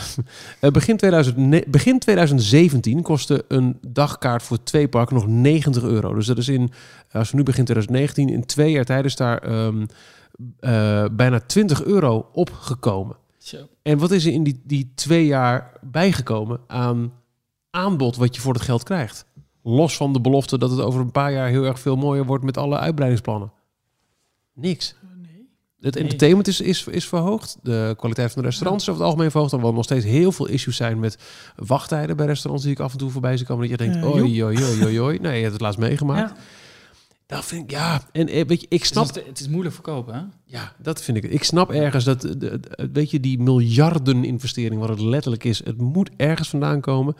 Eh, 0.59 0.71
begin, 0.71 0.97
2000, 0.97 1.71
begin 1.71 1.99
2017 1.99 3.01
kostte 3.01 3.45
een 3.47 3.77
dagkaart 3.87 4.43
voor 4.43 4.63
twee 4.63 4.87
parken 4.87 5.15
nog 5.15 5.27
90 5.27 5.83
euro. 5.83 6.13
Dus 6.13 6.25
dat 6.25 6.37
is 6.37 6.47
in, 6.47 6.71
als 7.11 7.31
we 7.31 7.37
nu 7.37 7.43
begin 7.43 7.63
2019, 7.63 8.29
in 8.29 8.45
twee 8.45 8.71
jaar 8.71 8.85
tijd 8.85 9.05
is 9.05 9.15
daar 9.15 9.37
ehm, 9.37 9.85
eh, 10.59 11.05
bijna 11.11 11.39
20 11.39 11.83
euro 11.83 12.29
opgekomen. 12.33 13.15
Zo. 13.37 13.57
En 13.81 13.97
wat 13.97 14.11
is 14.11 14.25
er 14.25 14.31
in 14.31 14.43
die, 14.43 14.61
die 14.63 14.91
twee 14.95 15.25
jaar 15.25 15.71
bijgekomen 15.81 16.59
aan 16.67 17.13
aanbod 17.69 18.15
wat 18.15 18.35
je 18.35 18.41
voor 18.41 18.53
het 18.53 18.61
geld 18.61 18.83
krijgt? 18.83 19.25
Los 19.63 19.97
van 19.97 20.13
de 20.13 20.21
belofte 20.21 20.57
dat 20.57 20.71
het 20.71 20.79
over 20.79 21.01
een 21.01 21.11
paar 21.11 21.31
jaar 21.31 21.47
heel 21.47 21.63
erg 21.65 21.79
veel 21.79 21.95
mooier 21.95 22.25
wordt 22.25 22.43
met 22.43 22.57
alle 22.57 22.77
uitbreidingsplannen. 22.77 23.51
Niks. 24.53 24.95
Het 25.81 25.95
entertainment 25.95 26.47
is, 26.47 26.61
is, 26.61 26.87
is 26.87 27.07
verhoogd. 27.07 27.57
De 27.63 27.93
kwaliteit 27.97 28.31
van 28.31 28.41
de 28.41 28.47
restaurants 28.47 28.83
is 28.83 28.89
over 28.89 29.01
het 29.01 29.11
algemeen 29.11 29.31
verhoogd. 29.31 29.53
Alhoewel 29.53 29.75
nog 29.77 29.85
steeds 29.85 30.05
heel 30.05 30.31
veel 30.31 30.47
issues 30.47 30.75
zijn 30.75 30.99
met 30.99 31.17
wachttijden 31.55 32.17
bij 32.17 32.25
restaurants 32.25 32.63
die 32.65 32.73
ik 32.73 32.79
af 32.79 32.91
en 32.91 32.97
toe 32.97 33.09
voorbij 33.09 33.37
zie 33.37 33.45
komen. 33.45 33.69
Dat 33.69 33.79
je 33.79 33.85
denkt, 33.85 34.05
Eh, 34.05 35.03
oi. 35.03 35.19
Nee, 35.21 35.35
je 35.35 35.41
hebt 35.41 35.53
het 35.53 35.61
laatst 35.61 35.79
meegemaakt. 35.79 36.39
Dat 37.25 37.45
vind 37.45 37.63
ik, 37.63 37.71
ja. 37.71 38.01
En 38.11 38.27
eh, 38.27 38.45
weet 38.47 38.61
je, 38.61 38.65
ik 38.69 38.79
Het, 38.79 38.87
snap 38.87 39.05
is, 39.17 39.23
het 39.25 39.39
is 39.39 39.47
moeilijk 39.47 39.73
verkopen, 39.73 40.13
hè? 40.13 40.21
ja, 40.45 40.73
dat 40.81 41.01
vind 41.01 41.17
ik. 41.17 41.23
Ik 41.23 41.43
snap 41.43 41.71
ergens 41.71 42.03
dat, 42.03 42.21
de- 42.21 42.37
de- 42.37 42.59
weet 42.93 43.11
je, 43.11 43.19
die 43.19 43.39
miljarden 43.39 44.23
investering, 44.23 44.79
wat 44.79 44.89
het 44.89 44.99
letterlijk 45.01 45.43
is, 45.43 45.63
het 45.65 45.77
moet 45.77 46.09
ergens 46.17 46.49
vandaan 46.49 46.81
komen. 46.81 47.15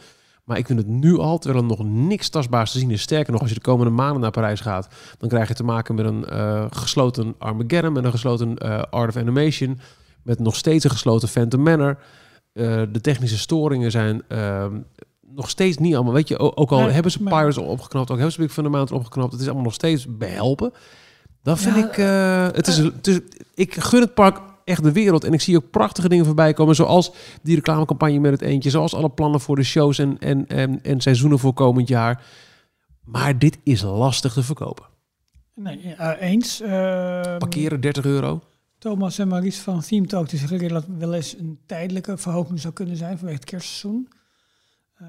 Maar 0.49 0.57
ik 0.57 0.65
vind 0.65 0.79
het 0.79 0.88
nu 0.88 1.17
al, 1.17 1.38
terwijl 1.38 1.63
er 1.63 1.69
nog 1.69 1.83
niks 1.83 2.29
tastbaars 2.29 2.71
te 2.71 2.79
zien 2.79 2.91
is. 2.91 3.01
Sterker 3.01 3.31
nog, 3.31 3.41
als 3.41 3.49
je 3.49 3.55
de 3.55 3.62
komende 3.62 3.91
maanden 3.91 4.21
naar 4.21 4.31
Parijs 4.31 4.59
gaat, 4.59 4.88
dan 5.17 5.29
krijg 5.29 5.47
je 5.47 5.53
te 5.53 5.63
maken 5.63 5.95
met 5.95 6.05
een 6.05 6.25
eh, 6.25 6.65
gesloten 6.69 7.35
Armageddon, 7.38 7.93
met 7.93 8.03
een 8.03 8.12
gesloten 8.12 8.57
eh, 8.57 8.81
Art 8.89 9.09
of 9.09 9.21
Animation, 9.21 9.79
met 10.23 10.39
nog 10.39 10.55
steeds 10.55 10.83
een 10.83 10.89
gesloten 10.89 11.27
Phantom 11.27 11.63
Manor. 11.63 11.97
Eh, 12.53 12.81
de 12.91 13.01
technische 13.01 13.38
storingen 13.38 13.91
zijn 13.91 14.21
ehm, 14.27 14.77
nog 15.35 15.49
steeds 15.49 15.77
niet 15.77 15.95
allemaal, 15.95 16.13
weet 16.13 16.27
je, 16.27 16.55
ook 16.57 16.71
al 16.71 16.79
Nee, 16.79 16.89
hebben 16.89 17.12
ze 17.12 17.23
Pirates 17.23 17.57
al 17.57 17.63
opgeknapt, 17.63 18.09
ook 18.09 18.17
hebben 18.17 18.33
ze 18.33 18.41
Big 18.41 18.53
Thunder 18.53 18.71
Mountain 18.71 19.01
opgeknapt, 19.01 19.31
het 19.31 19.41
is 19.41 19.47
allemaal 19.47 19.65
nog 19.65 19.73
steeds 19.73 20.17
behelpen. 20.17 20.73
Dan 21.43 21.57
vind 21.57 21.75
Ja, 21.75 21.85
ik, 22.47 22.55
het 22.55 22.67
is, 22.67 22.77
het 22.77 23.07
is, 23.07 23.19
ik 23.55 23.75
gun 23.75 24.01
het 24.01 24.13
park 24.13 24.41
echt 24.69 24.84
de 24.84 24.91
wereld. 24.91 25.23
En 25.23 25.34
ik 25.34 25.41
zie 25.41 25.55
ook 25.58 25.69
prachtige 25.71 26.10
dingen 26.10 26.25
voorbij 26.25 26.53
komen, 26.53 26.75
zoals 26.75 27.12
die 27.43 27.55
reclamecampagne 27.55 28.19
met 28.19 28.32
het 28.32 28.41
eentje, 28.41 28.69
zoals 28.69 28.93
alle 28.95 29.10
plannen 29.10 29.39
voor 29.39 29.55
de 29.55 29.63
shows 29.63 29.99
en, 29.99 30.17
en, 30.19 30.47
en, 30.47 30.84
en 30.84 31.01
seizoenen 31.01 31.39
voor 31.39 31.53
komend 31.53 31.88
jaar. 31.88 32.23
Maar 33.03 33.39
dit 33.39 33.58
is 33.63 33.82
lastig 33.82 34.34
te 34.34 34.43
verkopen. 34.43 34.86
Nee, 35.55 35.93
eh, 35.97 36.29
eens. 36.32 36.62
Ehm, 36.62 37.38
Parkeren 37.38 37.82
30 37.82 38.05
euro. 38.05 38.41
Thomas 38.77 39.19
en 39.19 39.27
Maries 39.27 39.60
van 39.60 39.82
Theme 39.82 40.08
Talk 40.08 40.27
te 40.27 40.38
zeggen 40.38 40.67
dat 40.69 40.86
het 40.88 40.97
wel 40.97 41.13
eens 41.13 41.38
een 41.38 41.60
tijdelijke 41.65 42.17
verhoging 42.17 42.60
zou 42.60 42.73
kunnen 42.73 42.97
zijn 42.97 43.17
vanwege 43.17 43.39
het 43.39 43.49
kerstseizoen. 43.49 44.08
Eh, 44.95 45.08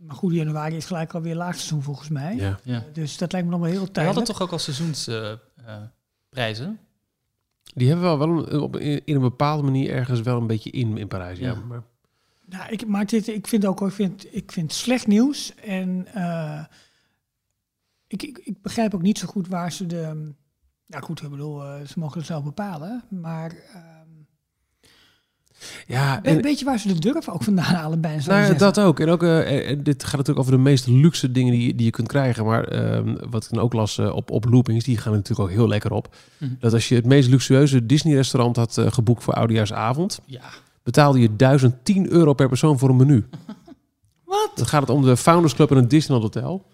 maar 0.00 0.16
goed, 0.16 0.32
januari 0.32 0.76
is 0.76 0.84
gelijk 0.84 1.14
alweer 1.14 1.34
laagseizoen 1.34 1.82
volgens 1.82 2.08
mij. 2.08 2.36
Ja. 2.36 2.58
Ja. 2.62 2.84
Dus 2.92 3.16
dat 3.18 3.32
lijkt 3.32 3.46
me 3.46 3.52
nog 3.52 3.62
wel 3.62 3.70
heel 3.70 3.80
We 3.84 3.90
tijdelijk. 3.90 4.16
hadden 4.18 4.34
toch 4.34 4.42
ook 4.46 4.52
al 4.52 4.58
seizoensprijzen? 4.58 6.78
Die 7.74 7.88
hebben 7.88 8.18
wel, 8.18 8.62
op, 8.62 8.76
in 8.76 9.14
een 9.14 9.20
bepaalde 9.20 9.62
manier 9.62 9.90
ergens 9.90 10.20
wel 10.20 10.36
een 10.36 10.46
beetje 10.46 10.70
in 10.70 10.98
in 10.98 11.08
Parijs. 11.08 11.38
Ja. 11.38 11.54
Maar, 11.54 11.82
Nou, 12.44 12.72
ik, 12.72 12.86
maar 12.86 13.06
dit, 13.06 13.28
ik 13.28 13.46
vind 13.46 13.66
ook, 13.66 13.80
ik 13.80 13.92
vind, 13.92 14.34
ik 14.34 14.52
vind 14.52 14.72
slecht 14.72 15.06
nieuws. 15.06 15.54
En 15.54 16.06
eh, 16.14 16.64
ik, 18.06 18.22
ik, 18.22 18.38
ik 18.38 18.62
begrijp 18.62 18.94
ook 18.94 19.02
niet 19.02 19.18
zo 19.18 19.26
goed 19.26 19.48
waar 19.48 19.72
ze 19.72 19.86
de... 19.86 20.32
Nou 20.86 21.04
goed, 21.04 21.22
ik 21.22 21.30
bedoel, 21.30 21.64
eh, 21.64 21.84
ze 21.84 21.98
mogen 21.98 22.18
het 22.18 22.26
zelf 22.26 22.44
bepalen. 22.44 23.04
Maar 23.08 23.50
ehm, 23.50 23.97
ja, 25.86 26.22
en, 26.22 26.42
weet 26.42 26.58
je 26.58 26.64
waar 26.64 26.78
ze 26.78 26.88
de 26.88 26.98
durf 26.98 27.28
ook 27.28 27.42
vandaan 27.42 27.64
halen 27.64 28.00
zou 28.22 28.40
Nou 28.40 28.56
dat 28.56 28.80
ook. 28.80 29.00
En 29.00 29.08
ook, 29.08 29.22
eh, 29.22 29.70
eh, 29.70 29.78
dit 29.82 30.04
gaat 30.04 30.12
natuurlijk 30.16 30.38
over 30.38 30.52
de 30.52 30.58
meest 30.58 30.86
luxe 30.86 31.32
dingen 31.32 31.52
die, 31.52 31.74
die 31.74 31.84
je 31.84 31.90
kunt 31.90 32.08
krijgen. 32.08 32.44
Maar 32.44 32.64
ehm, 32.64 33.16
wat 33.30 33.44
ik 33.44 33.50
dan 33.50 33.62
ook 33.62 33.72
las 33.72 33.98
eh, 33.98 34.14
op, 34.14 34.30
op 34.30 34.44
loopings, 34.44 34.84
die 34.84 34.96
gaan 34.96 35.12
natuurlijk 35.12 35.48
ook 35.48 35.56
heel 35.56 35.68
lekker 35.68 35.92
op. 35.92 36.16
Mhm. 36.38 36.50
Dat 36.58 36.72
als 36.72 36.88
je 36.88 36.94
het 36.94 37.06
meest 37.06 37.28
luxueuze 37.28 37.86
Disney-restaurant 37.86 38.56
had 38.56 38.78
eh, 38.78 38.86
geboekt 38.92 39.22
voor 39.22 39.34
Oudejaarsavond, 39.34 40.20
Ja. 40.24 40.42
betaalde 40.82 41.20
je 41.20 41.36
1010 41.36 42.10
euro 42.10 42.32
per 42.32 42.48
persoon 42.48 42.78
voor 42.78 42.88
een 42.88 42.96
menu. 42.96 43.26
Wat? 44.24 44.50
Dan 44.54 44.66
gaat 44.66 44.80
het 44.80 44.90
om 44.90 45.02
de 45.02 45.16
Founders 45.16 45.54
Club 45.54 45.70
en 45.70 45.76
het 45.76 45.90
Disneyland 45.90 46.34
Hotel. 46.34 46.66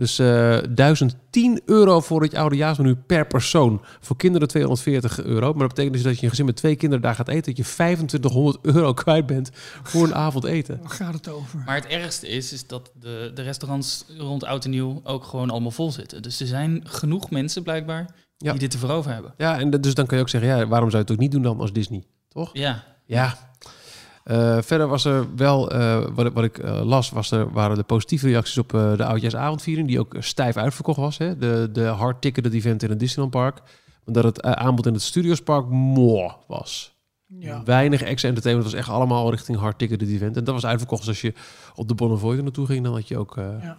Dus 0.00 0.18
eh 0.18 0.58
1010 0.74 1.60
euro 1.66 2.00
voor 2.00 2.22
het 2.22 2.34
oudejaarsmenu 2.34 2.94
per 2.94 3.26
persoon. 3.26 3.80
Voor 4.00 4.16
kinderen 4.16 4.48
240 4.48 5.22
euro. 5.22 5.50
Maar 5.50 5.58
dat 5.60 5.68
betekent 5.68 5.94
dus 5.94 6.02
dat 6.02 6.16
je 6.16 6.22
een 6.22 6.28
gezin 6.28 6.44
met 6.44 6.56
twee 6.56 6.76
kinderen 6.76 7.02
daar 7.04 7.14
gaat 7.14 7.28
eten... 7.28 7.54
dat 7.54 7.56
je 7.56 7.72
2500 7.72 8.58
euro 8.62 8.92
kwijt 8.92 9.26
bent 9.26 9.50
voor 9.82 10.04
een 10.04 10.14
avond 10.14 10.44
eten. 10.44 10.78
Waar 10.82 10.90
gaat 10.90 11.14
het 11.14 11.28
over? 11.28 11.62
Maar 11.66 11.74
het 11.74 11.86
ergste 11.86 12.28
is, 12.28 12.52
is 12.52 12.66
dat 12.66 12.90
de, 13.00 13.30
de 13.34 13.42
restaurants 13.42 14.04
rond 14.18 14.44
Oud 14.44 14.64
en 14.64 14.70
Nieuw 14.70 15.00
ook 15.04 15.24
gewoon 15.24 15.50
allemaal 15.50 15.70
vol 15.70 15.92
zitten. 15.92 16.22
Dus 16.22 16.40
er 16.40 16.46
zijn 16.46 16.80
genoeg 16.84 17.30
mensen 17.30 17.62
blijkbaar 17.62 18.14
Ja. 18.36 18.50
die 18.50 18.60
dit 18.60 18.72
ervoor 18.72 18.90
over 18.90 19.12
hebben. 19.12 19.34
Ja, 19.36 19.58
en 19.58 19.70
dus 19.70 19.94
dan 19.94 20.06
kan 20.06 20.16
je 20.16 20.22
ook 20.22 20.30
zeggen... 20.30 20.50
Ja, 20.50 20.66
waarom 20.66 20.90
zou 20.90 21.02
je 21.02 21.08
het 21.08 21.12
ook 21.12 21.22
niet 21.22 21.32
doen 21.32 21.42
dan 21.42 21.60
als 21.60 21.72
Disney? 21.72 22.02
Toch? 22.28 22.50
Ja, 22.52 22.84
Ja. 23.06 23.38
Eh, 24.30 24.58
verder 24.62 24.86
was 24.88 25.04
er 25.04 25.26
wel, 25.36 25.70
eh, 25.70 26.06
wat, 26.14 26.26
ik- 26.26 26.32
wat 26.32 26.44
ik 26.44 26.58
eh, 26.58 26.80
las, 26.84 27.10
was 27.10 27.30
er, 27.30 27.50
waren 27.52 27.76
de 27.76 27.82
positieve 27.82 28.26
reacties 28.28 28.58
op 28.58 28.68
de 28.70 29.04
oudjaarsavondviering, 29.04 29.88
die 29.88 30.00
ook 30.00 30.14
stijf 30.18 30.56
uitverkocht 30.56 30.98
was. 30.98 31.18
Hè? 31.18 31.38
De, 31.38 31.68
de 31.72 31.84
hard 31.84 32.20
ticketed 32.20 32.52
event 32.52 32.82
in 32.82 32.90
het 32.90 32.98
Disneyland 32.98 33.30
Park. 33.32 33.60
Maar 34.04 34.14
dat 34.14 34.24
het 34.24 34.42
aanbod 34.42 34.86
in 34.86 34.92
het 34.92 35.02
Studiospark 35.02 35.66
mooi 35.68 36.30
was. 36.46 36.94
Ja. 37.38 37.62
Weinig 37.64 38.02
extra 38.02 38.28
entertainment, 38.28 38.68
het 38.70 38.76
was 38.78 38.86
echt 38.86 38.96
allemaal 38.98 39.30
richting 39.30 39.58
hard 39.58 39.78
ticketed 39.78 40.08
event. 40.08 40.36
En 40.36 40.44
dat 40.44 40.54
was 40.54 40.66
uitverkocht. 40.66 41.00
Dus 41.00 41.08
als 41.08 41.20
je 41.20 41.32
op 41.74 41.88
de 41.88 41.94
Bonnefoy 41.94 42.36
er 42.36 42.42
naartoe 42.42 42.66
ging, 42.66 42.84
dan 42.84 42.92
had 42.94 43.08
je 43.08 43.18
ook... 43.18 43.34
Ja. 43.36 43.78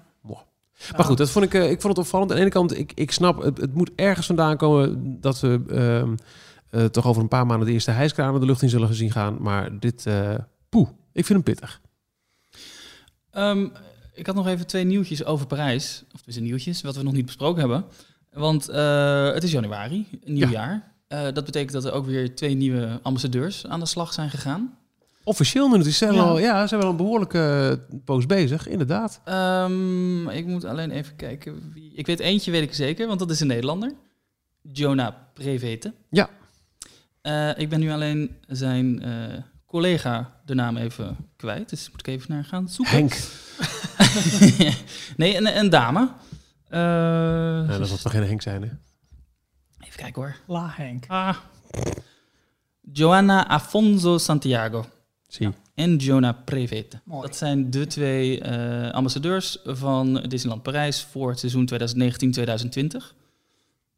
Maar 0.96 1.06
goed, 1.06 1.18
dat 1.18 1.30
vond 1.30 1.46
ik, 1.46 1.54
ik 1.54 1.82
vond 1.82 1.96
het 1.96 2.06
opvallend. 2.06 2.30
Aan 2.32 2.36
de 2.38 2.42
ene 2.42 2.52
kant, 2.52 2.78
ik, 2.78 2.92
ik 2.96 3.12
snap, 3.12 3.42
het, 3.44 3.58
het 3.58 3.74
moet 3.74 3.92
ergens 3.96 4.26
vandaan 4.26 4.58
komen 4.58 5.18
dat 5.22 5.40
we 5.40 5.62
ehm, 5.70 6.16
eh, 6.72 6.86
toch 6.86 7.06
over 7.08 7.22
een 7.22 7.28
paar 7.28 7.46
maanden 7.46 7.68
de 7.68 7.74
eerste 7.74 7.92
hijskranen 7.92 8.40
de 8.40 8.46
lucht 8.46 8.62
in 8.62 8.70
zullen 8.70 8.88
gezien 8.88 9.12
gaan. 9.12 9.38
Maar 9.42 9.80
dit, 9.80 10.06
eh 10.06 10.34
poeh, 10.70 10.88
ik 11.14 11.26
vind 11.26 11.30
hem 11.30 11.44
pittig. 11.44 11.82
Ehm, 13.32 13.68
ik 14.14 14.26
had 14.26 14.36
nog 14.36 14.48
even 14.48 14.68
twee 14.68 14.84
nieuwtjes 14.84 15.26
over 15.26 15.48
Parijs. 15.48 16.04
Of 16.14 16.22
dus 16.22 16.40
nieuwtjes, 16.40 16.82
wat 16.82 16.96
we 16.96 17.04
nog 17.04 17.14
niet 17.14 17.26
besproken 17.26 17.60
hebben. 17.60 17.86
Want 18.32 18.70
eh, 18.70 19.34
het 19.34 19.44
is 19.44 19.52
januari, 19.52 20.08
een 20.24 20.34
nieuw 20.34 20.50
Ja. 20.50 20.52
jaar. 20.52 20.90
Dat 21.34 21.46
betekent 21.46 21.72
dat 21.72 21.86
er 21.86 21.92
ook 21.92 22.06
weer 22.06 22.36
twee 22.36 22.54
nieuwe 22.56 23.00
ambassadeurs 23.02 23.68
aan 23.68 23.80
de 23.80 23.86
slag 23.86 24.14
zijn 24.14 24.30
gegaan. 24.30 24.78
Officieel 25.24 25.70
nu, 25.70 25.78
het 25.78 25.94
zijn 25.94 26.14
Ja. 26.14 26.22
al, 26.22 26.40
ja, 26.40 26.62
ze 26.62 26.68
zijn 26.68 26.82
wel 26.82 26.90
een 26.90 26.96
behoorlijke 26.98 27.80
eh, 27.92 27.98
poos 28.06 28.26
bezig, 28.26 28.68
inderdaad. 28.68 29.22
Ehm, 29.24 30.30
ik 30.30 30.46
moet 30.46 30.66
alleen 30.66 30.92
even 30.92 31.16
kijken. 31.16 31.72
Wie... 31.74 31.92
Ik 31.96 32.06
weet 32.06 32.20
eentje, 32.20 32.52
weet 32.52 32.62
ik 32.62 32.74
zeker, 32.74 33.08
want 33.08 33.20
dat 33.20 33.30
is 33.32 33.40
een 33.40 33.48
Nederlander. 33.48 33.94
Jonah 34.62 35.14
Prevete. 35.34 35.94
Ja. 36.10 36.30
Eh, 37.22 37.58
ik 37.58 37.70
ben 37.70 37.80
nu 37.80 37.92
alleen 37.92 38.36
zijn 38.48 39.02
eh, 39.02 39.38
collega 39.66 40.42
de 40.46 40.54
naam 40.54 40.78
even 40.78 41.18
kwijt. 41.36 41.70
Dus 41.70 41.90
moet 41.92 42.00
ik 42.00 42.08
even 42.08 42.32
naar 42.32 42.44
gaan 42.44 42.70
zoeken. 42.70 42.96
Henk. 42.96 43.18
nee, 45.18 45.38
een, 45.38 45.58
een 45.58 45.70
dame. 45.70 46.10
Eh, 46.68 46.80
Nou, 46.80 47.80
dat 47.80 47.88
zal 47.88 47.98
toch 47.98 48.12
geen 48.12 48.24
Henk 48.24 48.42
zijn, 48.42 48.62
hè? 48.62 48.70
Even 49.86 49.98
kijken 50.00 50.22
hoor. 50.22 50.36
La 50.48 50.74
Henk. 50.76 51.06
Ah. 51.08 51.38
Joanna 52.82 53.48
Afonso 53.48 54.18
Santiago 54.18 54.86
Zie. 55.28 55.50
en 55.76 55.96
Jonah 55.96 56.36
Prevete. 56.46 57.00
Mooi. 57.04 57.22
Dat 57.28 57.36
zijn 57.36 57.72
de 57.72 57.88
twee 57.88 58.42
eh, 58.42 58.92
ambassadeurs 58.92 59.58
van 59.64 60.14
Disneyland 60.28 60.64
Parijs 60.64 61.02
voor 61.12 61.30
het 61.30 61.40
seizoen 61.40 61.70
2019-2020. 61.74 63.20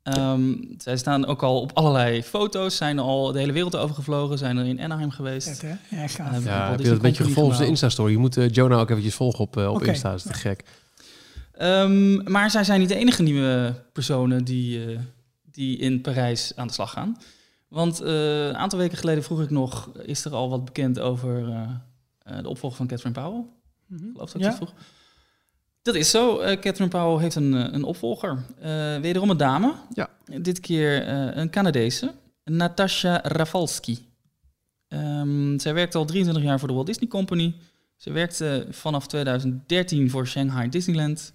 Ehm, 0.03 0.53
zij 0.77 0.97
staan 0.97 1.25
ook 1.25 1.43
al 1.43 1.61
op 1.61 1.71
allerlei 1.73 2.23
foto's, 2.23 2.75
zijn 2.75 2.99
al 2.99 3.31
de 3.31 3.39
hele 3.39 3.51
wereld 3.51 3.75
overgevlogen, 3.75 4.37
zijn 4.37 4.57
er 4.57 4.65
in 4.65 4.81
Anaheim 4.81 5.11
geweest. 5.11 5.47
Vet, 5.47 5.61
hè? 5.61 6.01
Ja, 6.01 6.07
gaaf. 6.07 6.33
Eh, 6.37 6.45
Ja, 6.45 6.57
Walt 6.59 6.69
heb 6.69 6.79
je 6.79 6.85
dat 6.85 6.95
een 6.95 7.01
beetje 7.01 7.23
gevolgd 7.23 7.55
op 7.57 7.61
de. 7.61 7.67
Insta-story? 7.67 8.11
Je 8.11 8.17
moet 8.17 8.37
eh, 8.37 8.49
Jonah 8.49 8.79
ook 8.79 8.89
eventjes 8.89 9.15
volgen 9.15 9.39
op, 9.39 9.57
eh, 9.57 9.69
op 9.69 9.75
Oké. 9.75 9.85
Insta, 9.87 10.09
dat 10.09 10.17
is 10.17 10.23
te 10.25 10.33
gek. 10.33 10.63
Ehm, 11.53 12.31
maar 12.31 12.51
zij 12.51 12.63
zijn 12.63 12.79
niet 12.79 12.89
de 12.89 12.95
enige 12.95 13.23
nieuwe 13.23 13.73
personen 13.93 14.43
die, 14.43 14.85
eh, 14.93 14.99
die 15.51 15.77
in 15.77 16.01
Parijs 16.01 16.51
aan 16.55 16.67
de 16.67 16.73
slag 16.73 16.91
gaan. 16.91 17.17
Want 17.67 18.01
eh, 18.01 18.45
een 18.47 18.57
aantal 18.57 18.79
weken 18.79 18.97
geleden 18.97 19.23
vroeg 19.23 19.41
ik 19.41 19.49
nog, 19.49 19.89
is 20.05 20.25
er 20.25 20.33
al 20.33 20.49
wat 20.49 20.65
bekend 20.65 20.99
over 20.99 21.47
eh, 21.49 21.61
eh, 22.37 22.41
de 22.43 22.49
opvolger 22.49 22.77
van 22.77 22.87
Catherine 22.87 23.21
Powell? 23.21 23.43
Ik 23.89 23.97
geloof 24.13 24.31
dat 24.31 24.35
ik 24.35 24.41
Ja. 24.41 24.47
dat 24.47 24.55
vroeg. 24.55 24.73
Dat 25.83 25.95
is 25.95 26.09
zo. 26.09 26.39
Eh, 26.39 26.59
Catherine 26.59 26.89
Powell 26.89 27.21
heeft 27.21 27.35
een, 27.35 27.53
eh, 27.53 27.73
een 27.73 27.83
opvolger. 27.83 28.43
Eh, 28.59 28.97
wederom 28.97 29.29
een 29.29 29.37
dame. 29.37 29.73
Ja. 29.93 30.09
Dit 30.41 30.59
keer 30.59 31.07
een 31.37 31.49
Canadese. 31.49 32.13
Natasha 32.43 33.19
Rafalski. 33.23 34.07
Ehm, 34.87 35.59
zij 35.59 35.73
werkt 35.73 35.95
al 35.95 36.05
23 36.05 36.43
jaar 36.43 36.59
voor 36.59 36.67
de 36.67 36.73
Walt 36.73 36.87
Disney 36.87 37.09
Company. 37.09 37.55
Ze 37.97 38.11
werkte 38.11 38.67
vanaf 38.69 39.07
2013 39.07 40.09
voor 40.09 40.27
Shanghai 40.27 40.69
Disneyland. 40.69 41.33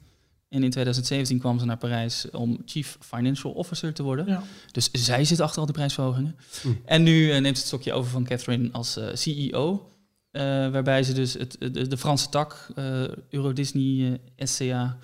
En 0.49 0.63
in 0.63 0.71
2017 0.71 1.39
kwam 1.39 1.59
ze 1.59 1.65
naar 1.65 1.77
Parijs 1.77 2.31
om 2.31 2.63
Chief 2.65 2.97
Financial 3.01 3.53
Officer 3.53 3.93
te 3.95 4.03
worden. 4.03 4.27
Ja. 4.27 4.43
Dus 4.73 4.91
zij 4.93 5.25
zit 5.25 5.41
achter 5.41 5.59
al 5.59 5.67
die 5.67 5.75
prijsverhogingen. 5.75 6.37
Hm. 6.63 6.69
En 6.85 7.03
nu 7.03 7.27
neemt 7.27 7.43
ze 7.43 7.49
het 7.49 7.57
stokje 7.57 7.93
over 7.93 8.11
van 8.11 8.25
Catherine 8.25 8.69
als 8.73 8.99
CEO. 9.13 9.93
Eh, 10.39 10.45
waarbij 10.71 11.03
ze 11.03 11.13
dus 11.13 11.33
het, 11.33 11.57
de, 11.59 11.87
de 11.87 11.97
Franse 11.97 12.29
tak, 12.29 12.69
eh, 12.75 13.03
Euro 13.31 13.53
Disney 13.53 14.21
eh, 14.37 14.47
SCA, 14.47 14.99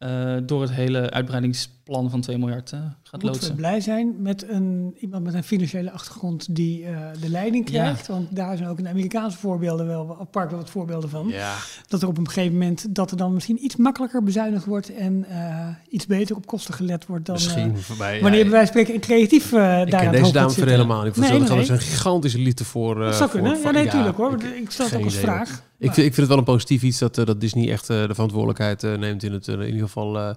eh, 0.00 0.36
door 0.42 0.60
het 0.60 0.70
hele 0.70 1.10
uitbreidingsplan 1.10 2.10
van 2.10 2.20
2 2.20 2.38
miljard 2.38 2.72
eh, 2.72 2.80
gaat 3.02 3.22
Moeten 3.22 3.48
we 3.50 3.54
blij 3.54 3.80
zijn 3.80 4.14
met 4.22 4.48
een, 4.48 4.96
iemand 5.00 5.24
met 5.24 5.34
een 5.34 5.42
financiële 5.44 5.90
achtergrond 5.90 6.54
die 6.54 6.84
eh, 6.84 6.96
de 7.20 7.28
leiding 7.28 7.70
Ja. 7.70 7.82
krijgt. 7.82 8.06
Want 8.06 8.36
daar 8.36 8.56
zijn 8.56 8.68
ook 8.68 8.78
in 8.78 8.84
de 8.84 8.90
Amerikaanse 8.90 9.38
voorbeelden 9.38 9.86
wel, 9.86 10.16
apart 10.20 10.52
wat 10.52 10.70
voorbeelden 10.70 11.10
van. 11.10 11.28
Ja, 11.28 11.54
Dat 11.88 12.02
er 12.02 12.08
op 12.08 12.18
een 12.18 12.26
gegeven 12.28 12.52
moment 12.52 12.94
dat 12.94 13.10
er 13.10 13.16
dan 13.16 13.34
misschien 13.34 13.64
iets 13.64 13.76
makkelijker 13.76 14.22
bezuinigd 14.22 14.64
wordt 14.64 14.94
en 14.94 15.24
eh, 15.28 15.68
iets 15.88 16.06
beter 16.06 16.36
op 16.36 16.46
kosten 16.46 16.74
gelet 16.74 17.06
wordt 17.06 17.26
dan 17.26 17.34
misschien 17.34 17.78
voorbij. 17.78 18.20
wanneer 18.20 18.38
ja, 18.38 18.44
bij 18.44 18.52
wijze 18.54 18.72
van 18.72 18.80
spreken 18.82 18.94
een 18.94 19.06
creatief 19.08 19.52
eh 19.52 19.58
daar 19.58 19.86
ik 19.86 19.94
aan 19.94 20.00
ken 20.00 20.08
het 20.08 20.18
deze 20.20 20.32
dame 20.32 20.46
gaat 20.46 20.54
verder 20.54 20.74
helemaal 20.74 21.02
niet. 21.04 21.14
Voor 21.14 21.22
Nee, 21.22 21.38
nee, 21.40 21.48
nee. 21.48 21.70
een 21.70 21.78
gigantische 21.80 22.38
liefde 22.38 22.64
voor. 22.64 22.96
eh, 23.00 23.04
Dat 23.06 23.14
zou 23.16 23.30
voor- 23.30 23.40
kunnen. 23.40 23.60
Ja, 23.60 23.70
nee, 23.70 23.84
natuurlijk 23.84 24.16
hoor. 24.16 24.32
ik- 24.32 24.42
Ik, 24.42 24.70
stel 24.70 24.86
het 24.86 24.94
ook 24.94 25.04
als 25.04 25.12
idee, 25.12 25.24
vraag. 25.24 25.62
Ik 25.80 25.92
vind, 25.92 25.96
ik 26.06 26.14
vind 26.14 26.16
het 26.16 26.28
wel 26.28 26.38
een 26.38 26.44
positief 26.44 26.82
iets 26.82 26.98
dat, 26.98 27.18
eh, 27.18 27.24
dat 27.26 27.40
Disney 27.40 27.70
echt 27.70 27.90
eh, 27.90 28.06
de 28.06 28.14
verantwoordelijkheid 28.14 28.84
eh, 28.84 28.94
neemt 28.94 29.22
in 29.22 29.32
het 29.32 29.48
in 29.48 29.62
ieder 29.62 29.80
geval 29.80 30.18
eh, 30.18 30.30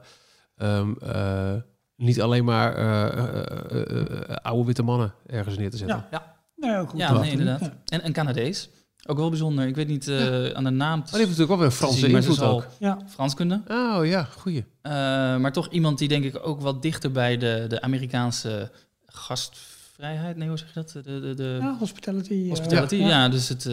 ehm, 0.58 0.94
eh, 1.02 1.54
niet 1.96 2.22
alleen 2.22 2.46
maar 2.46 2.76
eh, 2.76 3.18
eh, 3.18 3.44
eh, 3.72 4.02
eh, 4.30 4.36
oude 4.36 4.66
witte 4.66 4.84
mannen 4.84 5.14
ergens 5.28 5.58
neer 5.58 5.70
te 5.70 5.78
zetten. 5.78 6.06
Ja. 6.12 6.36
Nou, 6.56 6.74
ja, 6.74 6.86
goed. 6.90 7.00
Ja, 7.00 7.12
nee, 7.20 7.32
inderdaad. 7.32 7.72
En 7.86 8.06
een 8.06 8.14
Canadees. 8.14 8.70
Ook 9.06 9.18
wel 9.18 9.30
bijzonder. 9.30 9.68
Ik 9.68 9.76
weet 9.76 9.88
niet 9.88 10.08
eh, 10.08 10.50
aan 10.50 10.64
de 10.64 10.70
naam 10.70 11.00
Maar 11.00 11.10
die 11.10 11.18
heeft 11.18 11.38
natuurlijk 11.38 11.48
wel 11.48 11.58
weer 11.58 11.66
een 11.66 11.72
Franse 11.72 12.08
invloed 12.08 12.42
ook. 12.42 12.68
Ja. 12.80 12.98
Frans 13.10 13.34
kunnen. 13.34 13.66
Oh 13.68 14.06
ja, 14.06 14.24
goeie. 14.24 14.66
Eh, 14.82 14.92
maar 15.38 15.52
toch 15.52 15.68
iemand 15.70 15.98
die 15.98 16.08
denk 16.08 16.24
ik 16.24 16.40
ook 16.48 16.62
wat 16.62 16.82
dichter 16.82 17.12
bij 17.12 17.38
de, 17.38 17.66
de 17.68 17.82
Amerikaanse 17.82 18.72
gastvrijheid, 19.06 20.38
nee 20.38 20.48
hoe 20.48 20.58
zeg 20.58 20.68
je 20.68 20.74
dat? 20.74 20.92
De, 20.92 21.20
de, 21.20 21.34
de 21.34 21.58
Ja, 21.62 21.76
hospitality. 21.80 22.50
hospitality, 22.50 22.96
ja. 22.96 23.08
ja. 23.08 23.30
dus 23.30 23.50
het... 23.50 23.70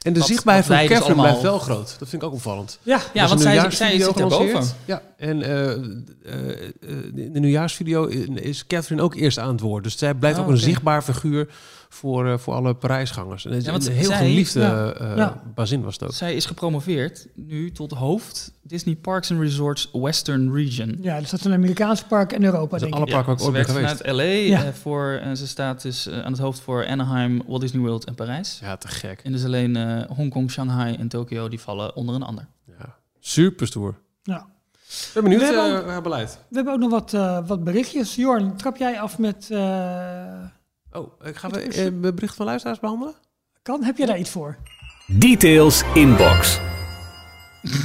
eh, 0.00 0.06
En 0.06 0.12
de 0.12 0.18
Wat- 0.18 0.28
zichtbaarheid 0.28 0.66
wat 0.66 0.76
van 0.76 0.86
dus 0.86 0.96
Catherine 0.96 1.22
blijft 1.22 1.42
wel 1.42 1.58
groot. 1.58 1.96
Dat 1.98 2.08
vind 2.08 2.22
ik 2.22 2.28
ook 2.28 2.34
opvallend. 2.34 2.78
Ja, 2.82 3.00
ja, 3.12 3.20
want 3.28 3.44
een 3.44 3.52
zij, 3.60 3.70
zij 3.70 4.00
zit 4.00 4.16
gelanceerd. 4.16 4.74
Ja, 4.84 5.02
en 5.16 5.42
eh, 5.42 5.70
eh, 5.70 5.78
eh, 5.78 6.68
in 7.14 7.30
de 7.32 7.40
nieuwjaarsvideo 7.40 8.04
is 8.34 8.66
Catherine 8.66 9.02
ook 9.02 9.14
eerst 9.14 9.38
aan 9.38 9.48
het 9.52 9.60
woord. 9.60 9.84
Dus 9.84 9.98
zij 9.98 10.14
blijft 10.14 10.36
Oh, 10.38 10.42
ook 10.44 10.50
een 10.50 10.56
oké. 10.56 10.64
zichtbaar 10.64 11.02
figuur 11.02 11.48
voor, 11.92 12.28
eh, 12.28 12.38
voor 12.38 12.54
alle 12.54 12.74
Parijsgangers. 12.74 13.44
En 13.44 13.50
het 13.50 13.58
is 13.60 13.64
Ja, 13.66 13.70
want 13.72 13.86
een 13.86 13.92
heel 13.92 14.04
zij- 14.04 14.16
geliefde 14.16 14.60
ja, 14.60 14.92
eh, 14.92 15.16
ja. 15.16 15.42
bazin 15.54 15.82
was 15.82 15.92
het 15.94 16.02
ook. 16.04 16.12
Zij 16.12 16.34
is 16.34 16.46
gepromoveerd 16.46 17.26
nu 17.34 17.72
tot 17.72 17.92
hoofd 17.92 18.52
Disney 18.62 18.94
Parks 18.96 19.30
and 19.30 19.40
Resorts 19.40 19.90
Western 19.92 20.52
Region. 20.54 20.98
ja, 21.00 21.18
dus 21.20 21.30
dat 21.30 21.40
is 21.40 21.46
een 21.46 21.52
Amerikaanse 21.52 22.06
park 22.06 22.32
en 22.32 22.44
Europa, 22.44 22.70
Dus 22.72 22.80
denk 22.80 22.94
alle 22.94 23.04
ik. 23.06 23.10
parken 23.12 23.26
waar 23.28 23.36
ik 23.36 23.40
ze 23.42 23.50
ooit 23.58 23.66
geweest. 23.66 23.96
vanuit 23.96 24.16
LA 24.16 24.22
Ja. 24.24 24.64
eh, 24.64 24.72
voor, 24.72 25.10
en 25.22 25.36
ze 25.36 25.46
staat 25.46 25.82
dus 25.82 26.08
aan 26.10 26.32
het 26.32 26.40
hoofd 26.40 26.60
voor 26.60 26.86
Anaheim, 26.86 27.42
Walt 27.46 27.60
Disney 27.60 27.80
World 27.82 28.04
en 28.04 28.14
Parijs. 28.14 28.58
Ja, 28.62 28.76
te 28.76 28.88
gek. 28.88 29.20
En 29.24 29.32
dus 29.32 29.44
alleen 29.44 29.76
eh, 29.76 30.02
Hongkong, 30.16 30.50
Shanghai 30.50 30.94
en 30.96 31.08
Tokio 31.08 31.48
die 31.48 31.60
vallen 31.60 31.96
onder 31.96 32.14
een 32.14 32.22
ander. 32.22 32.46
Ja. 32.66 32.96
Super 33.20 33.66
stoer. 33.66 33.94
Ja. 34.22 34.46
Ik 34.88 35.10
ben 35.14 35.22
benieuwd 35.22 35.40
We 35.40 35.46
hebben 35.46 35.80
ook- 35.82 35.88
haar 35.88 36.02
beleid. 36.02 36.38
We 36.48 36.54
hebben 36.56 36.72
ook 36.74 36.80
nog 36.80 36.90
wat, 36.90 37.14
eh, 37.14 37.38
wat 37.46 37.64
berichtjes. 37.64 38.14
Jorn, 38.14 38.56
trap 38.56 38.76
jij 38.76 39.00
af 39.00 39.18
met... 39.18 39.48
eh, 39.50 39.58
Oh, 40.92 41.24
ik 41.24 41.36
ga 41.36 41.50
we 41.50 41.60
eh, 41.60 41.92
mijn 41.92 42.14
bericht 42.14 42.34
van 42.34 42.46
luisteraars 42.46 42.80
behandelen? 42.80 43.14
kan? 43.62 43.84
Heb 43.84 43.96
jij 43.96 44.06
daar 44.06 44.18
iets 44.18 44.30
voor? 44.30 44.56
Details 45.06 45.82
inbox. 45.94 46.60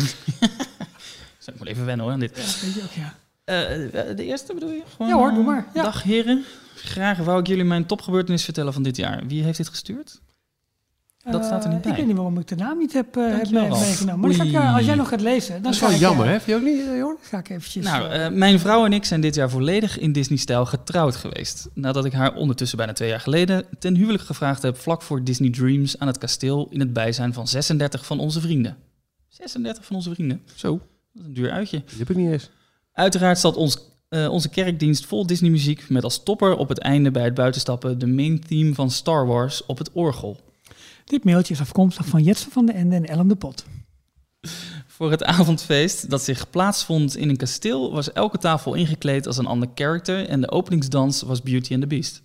Zal 1.39 1.54
ik 1.54 1.60
maar 1.60 1.68
even 1.68 1.86
wennen 1.86 2.06
hoor 2.06 2.13
aan 2.13 2.20
dit. 2.20 2.62
Weet 2.62 2.74
je 2.74 2.82
ook, 2.84 2.91
ja. 2.91 3.15
Eh, 3.44 4.10
eh, 4.10 4.18
de 4.18 4.26
eerste 4.26 4.54
bedoel 4.54 4.70
je? 4.70 4.84
Gewoon, 4.96 5.08
Ja 5.08 5.15
hoor, 5.18 5.34
doe 5.34 5.44
maar, 5.44 5.68
ja. 5.74 5.84
Dag 5.84 6.04
heren. 6.04 6.44
Graag 6.76 7.18
wou 7.18 7.39
ik 7.39 7.48
jullie 7.48 7.63
mijn 7.63 7.86
topgebeurtenis 7.86 8.44
vertellen 8.44 8.74
van 8.74 8.84
dit 8.84 8.98
jaar. 8.98 9.28
Wie 9.28 9.44
heeft 9.44 9.58
dit 9.58 9.70
gestuurd? 9.70 10.22
Dat 11.32 11.46
staat 11.46 11.64
er 11.64 11.70
niet 11.70 11.78
Eh, 11.78 11.84
bij. 11.84 11.92
Ik 11.92 11.98
weet 11.98 12.08
niet 12.08 12.16
waarom 12.16 12.38
ik 12.40 12.48
de 12.48 12.56
naam 12.56 12.78
niet 12.78 12.94
heb, 12.94 13.18
eh, 13.18 13.24
heb 13.24 13.50
meegenomen. 13.52 14.20
Maar 14.20 14.30
dan 14.30 14.34
ga 14.34 14.44
ik, 14.44 14.54
eh, 14.54 14.76
als 14.76 14.86
jij 14.86 14.96
nog 14.96 15.10
gaat 15.10 15.22
lezen, 15.22 15.54
dan 15.54 15.62
Dat 15.62 15.74
is 15.74 15.80
wel 15.80 15.92
ik, 15.92 15.98
jammer, 15.98 16.26
hè? 16.26 16.32
Vind 16.40 16.46
je 16.46 16.56
ook 16.56 16.62
niet, 16.76 16.98
Jorn? 16.98 17.18
Ga 17.22 17.38
ik 17.38 17.50
eventjes... 17.50 17.86
Nou, 17.86 18.30
mijn 18.32 18.60
vrouw 18.60 18.86
en 18.86 18.94
ik 18.94 19.06
zijn 19.06 19.22
dit 19.22 19.36
jaar 19.36 19.50
volledig 19.50 20.00
in 20.00 20.12
Disney-stijl 20.12 20.66
getrouwd 20.66 21.16
geweest. 21.16 21.68
Nadat 21.74 22.06
ik 22.06 22.14
haar 22.14 22.36
ondertussen 22.36 22.78
bijna 22.78 22.94
twee 22.94 23.10
jaar 23.10 23.20
geleden 23.20 23.66
ten 23.80 23.96
huwelijk 23.96 24.24
gevraagd 24.24 24.62
heb 24.62 24.78
vlak 24.78 25.02
voor 25.02 25.24
Disney 25.24 25.50
Dreams 25.50 26.00
aan 26.00 26.08
het 26.08 26.18
kasteel 26.18 26.68
in 26.70 26.80
het 26.80 26.94
bijzijn 26.94 27.34
van 27.34 27.48
36 27.48 28.06
van 28.06 28.20
onze 28.20 28.42
vrienden. 28.42 28.78
36 29.28 29.86
van 29.86 29.96
onze 29.96 30.14
vrienden. 30.14 30.42
Zo, 30.56 30.72
Dat 30.72 31.22
is 31.22 31.26
een 31.28 31.34
duur 31.34 31.52
uitje. 31.52 31.84
die 31.86 31.98
heb 31.98 32.10
ik 32.10 32.16
niet 32.16 32.32
eens. 32.32 32.50
Uiteraard 32.94 33.40
zat 33.40 33.56
ons, 33.56 33.80
eh, 34.10 34.28
onze 34.32 34.50
kerkdienst 34.50 35.06
vol 35.06 35.26
Disney-muziek 35.28 35.90
met 35.90 36.04
als 36.04 36.24
topper 36.24 36.56
op 36.56 36.70
het 36.70 36.80
einde 36.80 37.12
bij 37.12 37.24
het 37.24 37.34
buitenstappen 37.34 38.00
de 38.00 38.08
main 38.08 38.40
theme 38.48 38.74
van 38.74 38.92
Star 38.92 39.28
Wars 39.28 39.66
op 39.66 39.78
het 39.78 39.92
orgel. 39.92 40.40
Dit 41.06 41.24
mailtje 41.24 41.54
is 41.54 41.60
afkomstig 41.60 42.06
van 42.06 42.24
Jetsen 42.24 42.52
van 42.52 42.65
de 42.65 42.72
Ende 42.72 42.96
en 42.96 43.06
Ellen 43.06 43.28
de 43.28 43.36
Pot. 43.36 43.65
Voor 44.88 45.12
het 45.12 45.24
avondfeest 45.24 46.10
dat 46.10 46.22
zich 46.22 46.50
plaatsvond 46.50 47.15
in 47.15 47.30
een 47.30 47.38
kasteel 47.38 47.91
was 47.91 48.12
elke 48.12 48.38
tafel 48.38 48.74
ingekleed 48.74 49.28
als 49.28 49.38
een 49.38 49.46
ander 49.46 49.70
character 49.76 50.28
en 50.28 50.41
de 50.41 50.52
openingsdans 50.52 51.22
was 51.22 51.41
Beauty 51.41 51.74
and 51.74 51.82
the 51.82 51.88
Beast. 51.88 52.22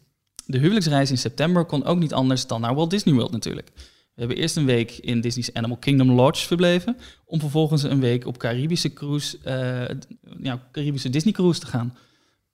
De 0.46 0.58
huwelijksreis 0.58 1.10
in 1.10 1.18
september 1.18 1.64
kon 1.64 1.84
ook 1.84 1.98
niet 1.98 2.12
anders 2.12 2.46
dan 2.46 2.60
naar 2.60 2.74
Walt 2.74 2.90
Disney 2.90 3.14
World 3.14 3.30
natuurlijk. 3.30 3.70
We 4.14 4.26
hebben 4.26 4.36
eerst 4.36 4.56
een 4.56 4.64
week 4.64 4.90
in 4.90 5.20
Disney's 5.20 5.52
Animal 5.52 5.76
Kingdom 5.76 6.10
Lodge 6.10 6.46
verbleven, 6.46 6.96
om 7.24 7.40
vervolgens 7.40 7.82
een 7.82 8.00
week 8.00 8.26
op 8.26 8.38
Caribische 8.38 8.92
cruise, 8.92 9.38
eh, 9.42 10.54
Caribische 10.72 11.10
Disney 11.10 11.32
cruise 11.32 11.60
te 11.60 11.66
gaan. 11.66 11.96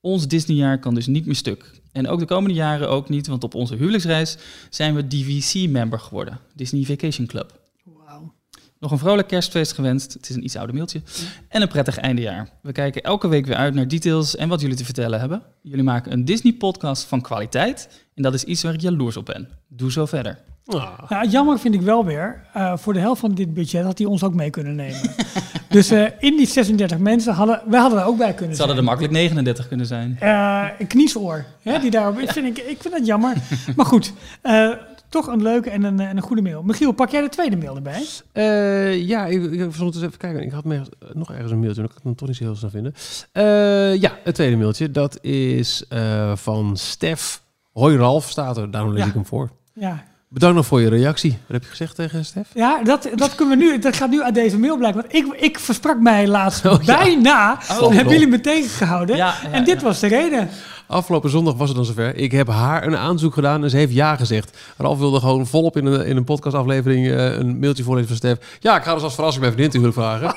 Ons 0.07 0.29
Disneyjaar 0.29 0.79
kan 0.79 0.95
dus 0.95 1.07
niet 1.07 1.27
meer 1.27 1.35
stuk. 1.35 1.71
En 1.92 2.09
ook 2.09 2.19
de 2.19 2.25
komende 2.27 2.55
jaren 2.55 2.88
ook 2.88 3.09
niet, 3.09 3.27
want 3.27 3.45
op 3.45 3.55
onze 3.55 3.75
huwelijksreis 3.75 4.37
zijn 4.71 4.95
we 4.95 5.07
DVC-member 5.07 6.01
geworden, 6.01 6.38
Disney 6.55 6.85
Vacation 6.85 7.27
Club. 7.27 7.61
Wauw. 7.85 8.33
Nog 8.81 8.90
een 8.90 8.99
vrolijk 8.99 9.29
kerstfeest 9.29 9.73
gewenst. 9.73 10.12
Het 10.12 10.29
is 10.29 10.37
een 10.37 10.45
iets 10.45 10.57
ouder 10.57 10.75
mailtje. 10.75 11.03
En 11.49 11.62
een 11.62 11.69
prettig 11.69 11.97
eindejaar. 11.97 12.49
We 12.62 12.73
kijken 12.73 13.03
elke 13.03 13.29
week 13.29 13.47
weer 13.47 13.57
uit 13.57 13.75
naar 13.75 13.88
details 13.88 14.37
en 14.37 14.49
wat 14.49 14.61
jullie 14.61 14.77
te 14.77 14.85
vertellen 14.85 15.21
hebben. 15.21 15.42
Jullie 15.62 15.85
maken 15.85 16.12
een 16.12 16.25
Disney-podcast 16.25 17.05
van 17.05 17.21
kwaliteit. 17.21 18.07
En 18.14 18.23
dat 18.23 18.35
is 18.35 18.45
iets 18.45 18.62
waar 18.62 18.75
ik 18.75 18.81
jaloers 18.81 19.16
op 19.16 19.25
ben. 19.25 19.49
Doe 19.69 19.92
zo 19.92 20.07
verder. 20.07 20.38
Ah. 20.67 20.99
Nou, 21.09 21.29
jammer 21.29 21.59
vind 21.59 21.75
ik 21.75 21.81
wel 21.81 22.05
weer, 22.05 22.43
eh, 22.53 22.77
voor 22.77 22.93
de 22.93 22.99
helft 22.99 23.21
van 23.21 23.35
dit 23.35 23.55
budget 23.55 23.85
had 23.85 23.99
hij 23.99 24.07
ons 24.07 24.23
ook 24.23 24.35
mee 24.35 24.51
kunnen 24.51 24.75
nemen. 24.75 25.01
dus 25.69 25.91
eh, 25.91 26.05
in 26.19 26.37
die 26.37 26.47
36 26.47 26.99
mensen 26.99 27.35
hadden, 27.35 27.63
wij 27.67 27.81
hadden 27.81 27.99
er 27.99 28.05
ook 28.07 28.17
bij 28.17 28.33
kunnen 28.33 28.49
Het 28.49 28.59
hadden 28.59 28.77
er 28.77 28.85
makkelijk 28.85 29.13
39 29.13 29.69
kunnen 29.69 29.87
zijn. 29.87 30.17
Eh, 30.21 30.65
een 30.79 30.87
kniesoor, 30.87 31.45
hè, 31.63 31.79
die 31.79 31.91
daarop 31.91 32.19
vind 32.33 32.59
ik, 32.59 32.65
ik 32.65 32.81
vind 32.81 32.95
dat 32.95 33.07
jammer. 33.07 33.35
maar 33.77 33.87
goed, 33.87 34.13
eh, 34.43 34.71
toch 35.09 35.27
een 35.27 35.43
leuke 35.43 35.71
en 35.71 35.83
een, 35.83 36.01
en 36.01 36.17
een 36.17 36.23
goede 36.23 36.43
mail. 36.43 36.63
Michiel, 36.63 36.93
pak 36.93 37.11
jij 37.11 37.21
de 37.21 37.29
tweede 37.29 37.57
mail 37.57 37.77
erbij? 37.77 38.05
Eh, 38.33 39.07
ja, 39.09 39.27
ik, 39.27 39.43
ik 39.53 39.75
zal 39.75 39.87
eens 39.87 39.97
even 40.03 40.19
kijken. 40.19 40.43
Ik 40.43 40.51
had 40.53 40.65
me 40.65 40.81
nog 41.13 41.33
ergens 41.33 41.51
een 41.53 41.59
mailtje, 41.61 41.81
maar 41.83 41.91
ik 41.91 41.97
kan 42.03 42.11
het 42.11 42.19
toch 42.19 42.29
niet 42.29 42.37
zo 42.37 42.45
heel 42.45 42.55
snel 42.57 42.71
vinden. 42.71 42.95
Eh, 43.33 44.01
ja, 44.01 44.13
het 44.25 44.35
tweede 44.35 44.57
mailtje. 44.57 44.91
Dat 44.91 45.25
is 45.25 45.85
eh, 45.89 46.37
van 46.37 46.77
Stef. 46.77 47.43
Hoi 47.73 47.97
Ralf, 47.97 48.31
staat 48.31 48.57
er. 48.57 48.71
Daarom 48.71 48.91
lees 48.93 49.03
Ja. 49.03 49.07
ik 49.09 49.15
hem 49.15 49.27
voor. 49.27 49.51
Ja, 49.73 50.05
Bedankt 50.29 50.57
nog 50.57 50.67
voor 50.67 50.81
je 50.81 50.89
reactie. 50.89 51.31
Wat 51.31 51.41
heb 51.47 51.62
je 51.62 51.69
gezegd 51.69 51.95
tegen 51.95 52.25
Stef? 52.25 52.49
ja 52.55 52.83
dat, 52.83 53.09
dat, 53.15 53.35
kunnen 53.35 53.59
we 53.59 53.65
nu, 53.65 53.79
dat 53.79 53.97
gaat 53.97 54.11
nu 54.11 54.23
uit 54.23 54.35
deze 54.35 54.59
mail 54.59 54.77
blijken. 54.77 55.01
Want 55.01 55.15
ik, 55.15 55.43
ik 55.43 55.59
versprak 55.59 56.01
mij 56.01 56.29
laatst 56.29 56.65
Oh, 56.67 56.83
ja. 56.83 56.97
bijna. 56.99 57.59
Oh. 57.71 57.87
en 57.87 57.93
hebben 57.93 58.12
jullie 58.12 58.29
me 58.29 58.41
tegengehouden. 58.41 59.17
Ja, 59.17 59.35
ja, 59.43 59.51
en 59.51 59.65
dit 59.65 59.81
ja. 59.81 59.87
was 59.87 60.01
de 60.01 60.07
reden. 60.07 60.49
Afgelopen 60.87 61.31
zondag 61.31 61.55
was 61.55 61.69
het 61.69 61.77
dan 61.77 61.87
zover. 61.87 62.17
Ik 62.17 62.33
heb 62.33 62.49
haar 62.49 62.87
een 62.87 62.97
aanzoek 62.97 63.35
gedaan 63.35 63.62
en 63.62 63.71
ze 63.71 63.77
heeft 63.77 63.93
ja 63.93 64.17
gezegd. 64.17 64.59
Ralf 64.77 64.99
wilde 64.99 65.21
gewoon 65.21 65.47
volop 65.47 65.77
in 65.77 65.87
een, 65.87 66.07
in 66.07 66.17
een 66.17 66.25
podcastaflevering 66.25 67.07
eh, 67.07 67.37
een 67.37 67.59
mailtje 67.59 67.83
voorlezen 67.83 68.09
van 68.09 68.17
Stef. 68.17 68.59
Ja, 68.61 68.77
ik 68.77 68.83
ga 68.83 68.95
dus 68.95 69.03
als 69.03 69.15
verrassing 69.15 69.45
mijn 69.45 69.57
vriendin 69.57 69.81
natuurlijk 69.81 70.19
vragen. 70.21 70.37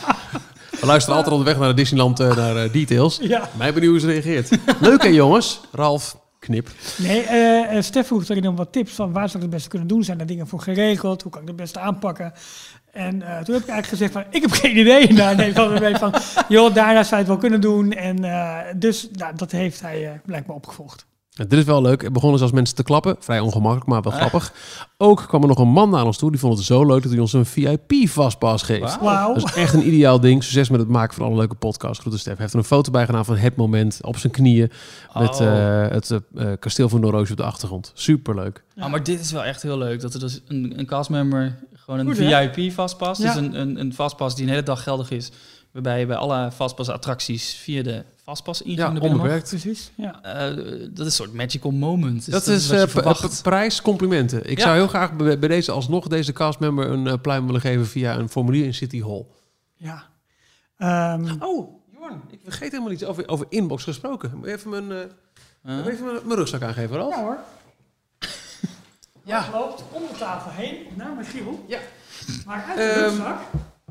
We 0.80 0.86
luisteren 0.86 1.16
altijd 1.16 1.34
onderweg 1.34 1.58
naar 1.58 1.68
de 1.68 1.74
Disneyland, 1.74 2.20
eh, 2.20 2.36
naar 2.36 2.56
eh, 2.56 2.72
Details. 2.72 3.18
Ja. 3.22 3.48
Mij 3.58 3.72
benieuwd 3.72 3.90
hoe 3.90 4.00
ze 4.00 4.06
reageert. 4.06 4.58
Leuk 4.80 5.02
hè 5.02 5.08
jongens? 5.08 5.60
Ralf, 5.72 6.16
knip. 6.46 6.70
Nee, 6.98 7.22
eh 7.22 7.76
eh, 7.76 7.82
Stef 7.82 8.06
vroeg 8.06 8.28
erin 8.28 8.48
om 8.48 8.56
wat 8.56 8.72
tips 8.72 8.92
van 8.92 9.12
waar 9.12 9.24
ik 9.24 9.32
het 9.32 9.50
beste 9.50 9.68
kunnen 9.68 9.88
doen. 9.88 10.04
Zijn 10.04 10.20
er 10.20 10.26
dingen 10.26 10.46
voor 10.46 10.60
geregeld? 10.60 11.22
Hoe 11.22 11.32
kan 11.32 11.42
ik 11.42 11.46
het 11.48 11.56
beste 11.56 11.78
aanpakken? 11.78 12.32
En 12.92 13.22
eh, 13.22 13.38
toen 13.42 13.54
heb 13.54 13.62
ik 13.62 13.68
eigenlijk 13.68 13.86
gezegd 13.86 14.12
van, 14.12 14.24
ik 14.30 14.42
heb 14.42 14.50
geen 14.50 14.78
idee. 14.78 15.12
Nou, 15.16 15.36
nee, 15.36 15.54
van, 15.98 16.14
joh, 16.48 16.74
daarna 16.74 17.02
zou 17.02 17.10
je 17.10 17.16
het 17.16 17.26
wel 17.26 17.36
kunnen 17.36 17.60
doen. 17.60 17.92
En 17.92 18.16
dus 18.78 19.08
nou, 19.12 19.36
dat 19.36 19.50
heeft 19.50 19.80
hij 19.80 20.20
blijkbaar 20.24 20.56
opgevolgd. 20.56 21.05
Ja, 21.38 21.44
dit 21.44 21.58
is 21.58 21.64
wel 21.64 21.82
leuk. 21.82 22.02
Het 22.02 22.12
begonnen 22.12 22.38
zelfs 22.38 22.52
mensen 22.52 22.76
te 22.76 22.82
klappen. 22.82 23.16
Vrij 23.18 23.40
ongemakkelijk, 23.40 23.86
maar 23.86 24.02
wel 24.02 24.12
grappig. 24.12 24.52
Ook 24.96 25.24
kwam 25.28 25.42
er 25.42 25.48
nog 25.48 25.58
een 25.58 25.68
man 25.68 25.90
naar 25.90 26.04
ons 26.04 26.18
toe. 26.18 26.30
Die 26.30 26.40
vond 26.40 26.56
het 26.56 26.66
zo 26.66 26.86
leuk 26.86 27.02
dat 27.02 27.10
hij 27.12 27.20
ons 27.20 27.32
een 27.32 27.46
VIP-vastpas 27.46 28.62
geeft. 28.62 28.80
Wauw. 28.80 29.02
Wauw. 29.02 29.34
Dat 29.34 29.44
is 29.44 29.54
echt 29.54 29.74
een 29.74 29.86
ideaal 29.86 30.20
ding. 30.20 30.42
Succes 30.44 30.68
met 30.68 30.80
het 30.80 30.88
maken 30.88 31.14
van 31.14 31.26
alle 31.26 31.36
leuke 31.36 31.54
podcasts. 31.54 31.98
Groeten 31.98 32.20
Stef. 32.20 32.32
Hij 32.32 32.40
heeft 32.42 32.52
er 32.52 32.58
een 32.58 32.64
foto 32.64 32.90
bij 32.90 33.06
gedaan 33.06 33.24
van 33.24 33.36
het 33.36 33.56
moment 33.56 33.98
op 34.02 34.16
zijn 34.16 34.32
knieën. 34.32 34.70
Met 35.14 35.40
Oh. 35.40 35.46
eh, 35.46 35.90
het 35.90 36.10
eh, 36.10 36.18
eh, 36.52 36.58
kasteel 36.58 36.88
van 36.88 37.00
Noordoos 37.00 37.30
op 37.30 37.36
de 37.36 37.42
achtergrond. 37.44 37.90
Superleuk. 37.94 38.62
Oh, 38.78 38.90
maar 38.90 39.02
dit 39.02 39.20
is 39.20 39.32
wel 39.32 39.44
echt 39.44 39.62
heel 39.62 39.78
leuk. 39.78 40.00
Dat 40.00 40.14
er 40.14 40.20
dus 40.20 40.40
een, 40.48 40.78
een 40.78 40.86
castmember 40.86 41.58
gewoon 41.74 42.00
een 42.00 42.06
Goed, 42.06 42.18
hè? 42.18 42.52
VIP 42.52 42.72
vastpas. 42.72 43.18
Ja. 43.18 43.24
Dus 43.24 43.36
een, 43.42 43.60
een, 43.60 43.80
een 43.80 43.94
vastpas 43.94 44.34
die 44.34 44.44
een 44.44 44.50
hele 44.50 44.62
dag 44.62 44.82
geldig 44.82 45.10
is. 45.10 45.30
Waarbij 45.76 46.00
je 46.00 46.06
bij 46.06 46.16
alle 46.16 46.50
fastpass-attracties 46.52 47.54
via 47.54 47.82
de 47.82 48.04
fastpass 48.22 48.62
ingang 48.62 49.02
Ja, 49.02 49.08
onbeperkt. 49.08 49.48
Precies. 49.48 49.90
Ja. 49.94 50.22
Eh, 50.22 50.56
dat 50.90 50.98
is 50.98 51.04
een 51.04 51.10
soort 51.10 51.32
magical 51.32 51.70
moment. 51.70 52.24
Dus 52.24 52.34
Dat, 52.34 52.46
is 52.46 52.68
wat 52.68 52.92
je 52.92 53.02
eh, 53.02 53.42
prijs 53.42 53.82
complimenten. 53.82 54.50
Ik 54.50 54.58
Ja. 54.58 54.64
zou 54.64 54.76
heel 54.76 54.88
graag 54.88 55.12
bij 55.16 55.38
bij 55.38 55.48
deze 55.48 55.72
alsnog 55.72 56.06
deze 56.08 56.32
castmember 56.32 56.90
een 56.90 57.06
eh, 57.06 57.14
pluim 57.22 57.46
willen 57.46 57.60
geven 57.60 57.86
via 57.86 58.16
een 58.18 58.28
formulier 58.28 58.64
in 58.64 58.74
City 58.74 59.02
Hall. 59.02 59.24
ja. 59.76 60.02
Ehm, 60.78 61.34
Oh, 61.40 61.80
Jorn, 61.98 62.20
ik 62.30 62.40
vergeet 62.44 62.70
helemaal 62.70 62.92
iets 62.92 63.04
over, 63.04 63.28
over 63.28 63.46
inbox 63.48 63.82
gesproken. 63.84 64.32
Moet 64.36 64.46
je 64.46 64.52
even 64.52 64.70
mijn, 64.70 64.92
eh, 65.62 65.86
even 65.86 66.04
mijn, 66.04 66.18
mijn 66.24 66.38
rugzak 66.38 66.62
aangeven, 66.62 66.96
Ralf? 66.96 67.14
ja 67.14 67.22
hoor. 67.22 67.38
Ja. 69.24 69.48
loopt 69.52 69.82
om 69.92 70.02
de 70.12 70.18
tafel 70.18 70.50
heen 70.50 70.76
naar 70.94 71.12
Michiel. 71.16 71.64
Ja. 71.68 71.78
Maar 72.46 72.64
uit 72.68 72.78
Ehm, 72.78 72.94
de 72.94 73.00
rugzak. 73.00 73.38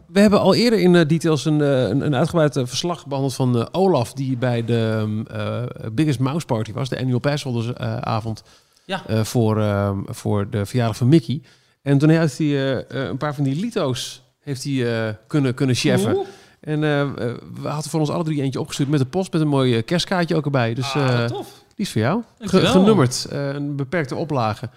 We 0.07 0.19
hebben 0.19 0.39
al 0.39 0.55
eerder 0.55 0.79
in 0.79 0.95
eh, 0.95 1.07
details 1.07 1.45
een, 1.45 1.61
eh, 1.61 1.81
een, 1.81 2.05
een 2.05 2.15
uitgebreid 2.15 2.55
eh, 2.55 2.65
verslag 2.65 3.05
behandeld 3.07 3.35
van 3.35 3.73
Olaf, 3.73 4.13
die 4.13 4.37
bij 4.37 4.65
de 4.65 5.07
eh, 5.31 5.89
Biggest 5.91 6.19
Mouse 6.19 6.45
Party 6.45 6.73
was, 6.73 6.89
de 6.89 6.99
annual 6.99 7.19
passholders 7.19 7.73
eh, 7.73 7.97
avond 7.97 8.43
Ja. 8.85 9.01
voor, 9.25 9.61
ehm, 9.61 9.97
voor 10.05 10.49
de 10.49 10.65
verjaardag 10.65 10.97
van 10.97 11.07
Mickey. 11.07 11.41
En 11.81 11.97
toen 11.97 12.09
heeft 12.09 12.37
hij 12.37 12.85
een 12.89 13.17
paar 13.17 13.35
van 13.35 13.43
die 13.43 13.55
lito's 13.59 14.23
heeft 14.39 14.63
hij, 14.63 15.17
kunnen, 15.27 15.53
kunnen 15.53 15.75
cheffen. 15.75 16.17
En 16.59 16.79
we 16.79 17.37
hadden 17.67 17.89
voor 17.91 17.99
ons 17.99 18.09
alle 18.09 18.23
drie 18.23 18.41
eentje 18.41 18.59
opgestuurd 18.59 18.89
met 18.89 18.99
de 18.99 19.05
post 19.05 19.33
met 19.33 19.41
een 19.41 19.47
mooi 19.47 19.81
kerstkaartje 19.81 20.35
ook 20.35 20.45
erbij. 20.45 20.73
Dus 20.73 20.93
Ah, 20.93 21.25
tof. 21.25 21.47
die 21.75 21.85
is 21.85 21.91
voor 21.91 22.01
jou. 22.01 22.21
Dankjewel. 22.37 22.71
genummerd, 22.71 23.25
een 23.29 23.75
beperkte 23.75 24.15
oplage. 24.15 24.69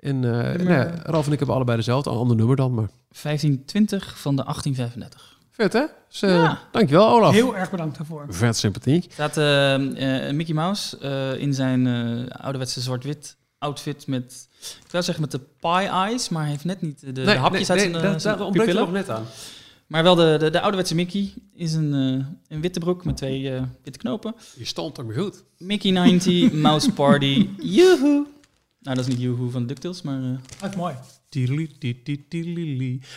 En 0.00 0.14
eh, 0.24 0.56
nou 0.64 0.70
ja, 0.72 0.92
Ralf 1.02 1.26
en 1.26 1.32
ik 1.32 1.38
hebben 1.38 1.56
allebei 1.56 1.76
dezelfde, 1.76 2.10
een 2.10 2.16
ander 2.16 2.36
nummer 2.36 2.56
dan, 2.56 2.74
maar 2.74 2.88
1520 3.22 4.18
van 4.18 4.36
de 4.36 4.42
1835. 4.42 5.38
vet 5.50 5.72
hè? 5.72 5.84
Dus, 6.08 6.22
eh, 6.22 6.30
Ja. 6.30 6.58
Dankjewel 6.72 7.08
Olaf. 7.08 7.32
Heel 7.32 7.56
erg 7.56 7.70
bedankt 7.70 7.96
daarvoor. 7.96 8.26
Vet 8.28 8.56
sympathiek. 8.56 9.12
staat 9.12 9.36
eh, 9.36 10.30
Mickey 10.32 10.54
Mouse 10.54 10.98
in 11.38 11.54
zijn 11.54 11.86
ouderwetse 12.32 12.80
zwart-wit 12.80 13.36
outfit 13.58 14.06
met, 14.06 14.48
ik 14.60 14.90
zou 14.90 15.02
zeggen 15.02 15.22
met 15.22 15.30
de 15.32 15.40
pie 15.60 15.88
eyes, 15.88 16.28
maar 16.28 16.42
hij 16.42 16.50
heeft 16.50 16.64
net 16.64 16.80
niet 16.82 17.00
de, 17.00 17.12
de 17.12 17.30
hapjes 17.36 17.70
uit 17.70 17.80
zijn, 17.80 17.92
daar, 17.92 18.20
zijn 18.20 18.36
daar 18.36 18.46
ontbreekt 18.46 18.70
pupillen. 18.70 18.92
nog 18.92 19.06
net 19.06 19.16
aan. 19.16 19.24
Maar 19.86 20.02
wel 20.02 20.14
de, 20.14 20.36
de, 20.38 20.50
de 20.50 20.60
ouderwetse 20.60 20.94
Mickey 20.94 21.32
is 21.54 21.72
een, 21.72 21.92
een 22.48 22.60
witte 22.60 22.80
broek 22.80 23.04
met 23.04 23.16
twee 23.16 23.52
witte 23.82 23.98
knopen. 23.98 24.34
Je 24.56 24.64
stond 24.64 24.98
er 24.98 25.04
maar 25.04 25.14
goed. 25.14 25.44
Mickey 25.58 25.90
90, 25.90 26.52
Mouse 26.52 26.92
Party, 26.92 27.48
joehoe. 27.76 28.26
Nou, 28.80 28.96
dat 28.96 29.06
is 29.06 29.12
niet 29.14 29.22
joehoe 29.22 29.50
van 29.50 29.66
DuckTales, 29.66 30.02
maar... 30.02 30.22
eh, 30.22 30.30
Dat 30.60 30.70
is 30.70 30.76
mooi. 30.76 30.94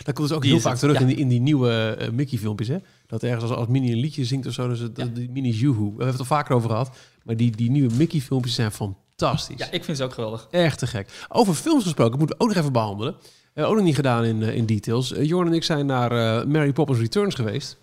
Dat 0.04 0.14
komt 0.14 0.28
dus 0.28 0.32
ook 0.36 0.42
Die 0.42 0.50
heel 0.50 0.60
vaak 0.60 0.70
het, 0.70 0.80
terug 0.80 0.94
ja. 0.94 1.00
in, 1.00 1.06
die, 1.06 1.16
in 1.16 1.28
die 1.28 1.40
nieuwe 1.40 1.96
eh, 1.98 2.10
Mickey-filmpjes. 2.10 2.68
Hè? 2.68 2.76
Dat 3.06 3.22
ergens 3.22 3.42
als, 3.42 3.52
als 3.52 3.68
Minnie 3.68 3.92
een 3.92 3.98
liedje 3.98 4.24
zingt 4.24 4.46
of 4.46 4.52
zo, 4.52 4.68
dus 4.68 4.78
het, 4.78 4.96
Ja. 4.96 5.04
die 5.04 5.30
Minnie 5.30 5.52
Juhu. 5.56 5.74
We 5.80 5.88
hebben 5.88 6.06
het 6.06 6.18
al 6.18 6.24
vaker 6.24 6.54
over 6.54 6.70
gehad. 6.70 6.96
Maar 7.24 7.36
die, 7.36 7.50
die 7.56 7.70
nieuwe 7.70 7.94
Mickey-filmpjes 7.94 8.54
zijn 8.54 8.70
fantastisch. 8.72 9.58
ja, 9.58 9.70
ik 9.70 9.84
vind 9.84 9.96
ze 9.96 10.04
ook 10.04 10.12
geweldig. 10.12 10.48
Echt 10.50 10.78
te 10.78 10.86
gek. 10.86 11.26
Over 11.28 11.54
films 11.54 11.82
gesproken, 11.82 12.18
moeten 12.18 12.36
we 12.36 12.42
ook 12.42 12.48
nog 12.48 12.58
even 12.58 12.72
behandelen. 12.72 13.14
Eh, 13.54 13.68
ook 13.68 13.74
nog 13.74 13.84
niet 13.84 13.94
gedaan 13.94 14.24
in, 14.24 14.42
eh, 14.42 14.56
in 14.56 14.66
details. 14.66 15.14
Jorn 15.20 15.46
en 15.46 15.52
ik 15.52 15.64
zijn 15.64 15.86
naar 15.86 16.48
Mary 16.48 16.72
Poppins 16.72 16.98
Returns 16.98 17.34
geweest. 17.34 17.78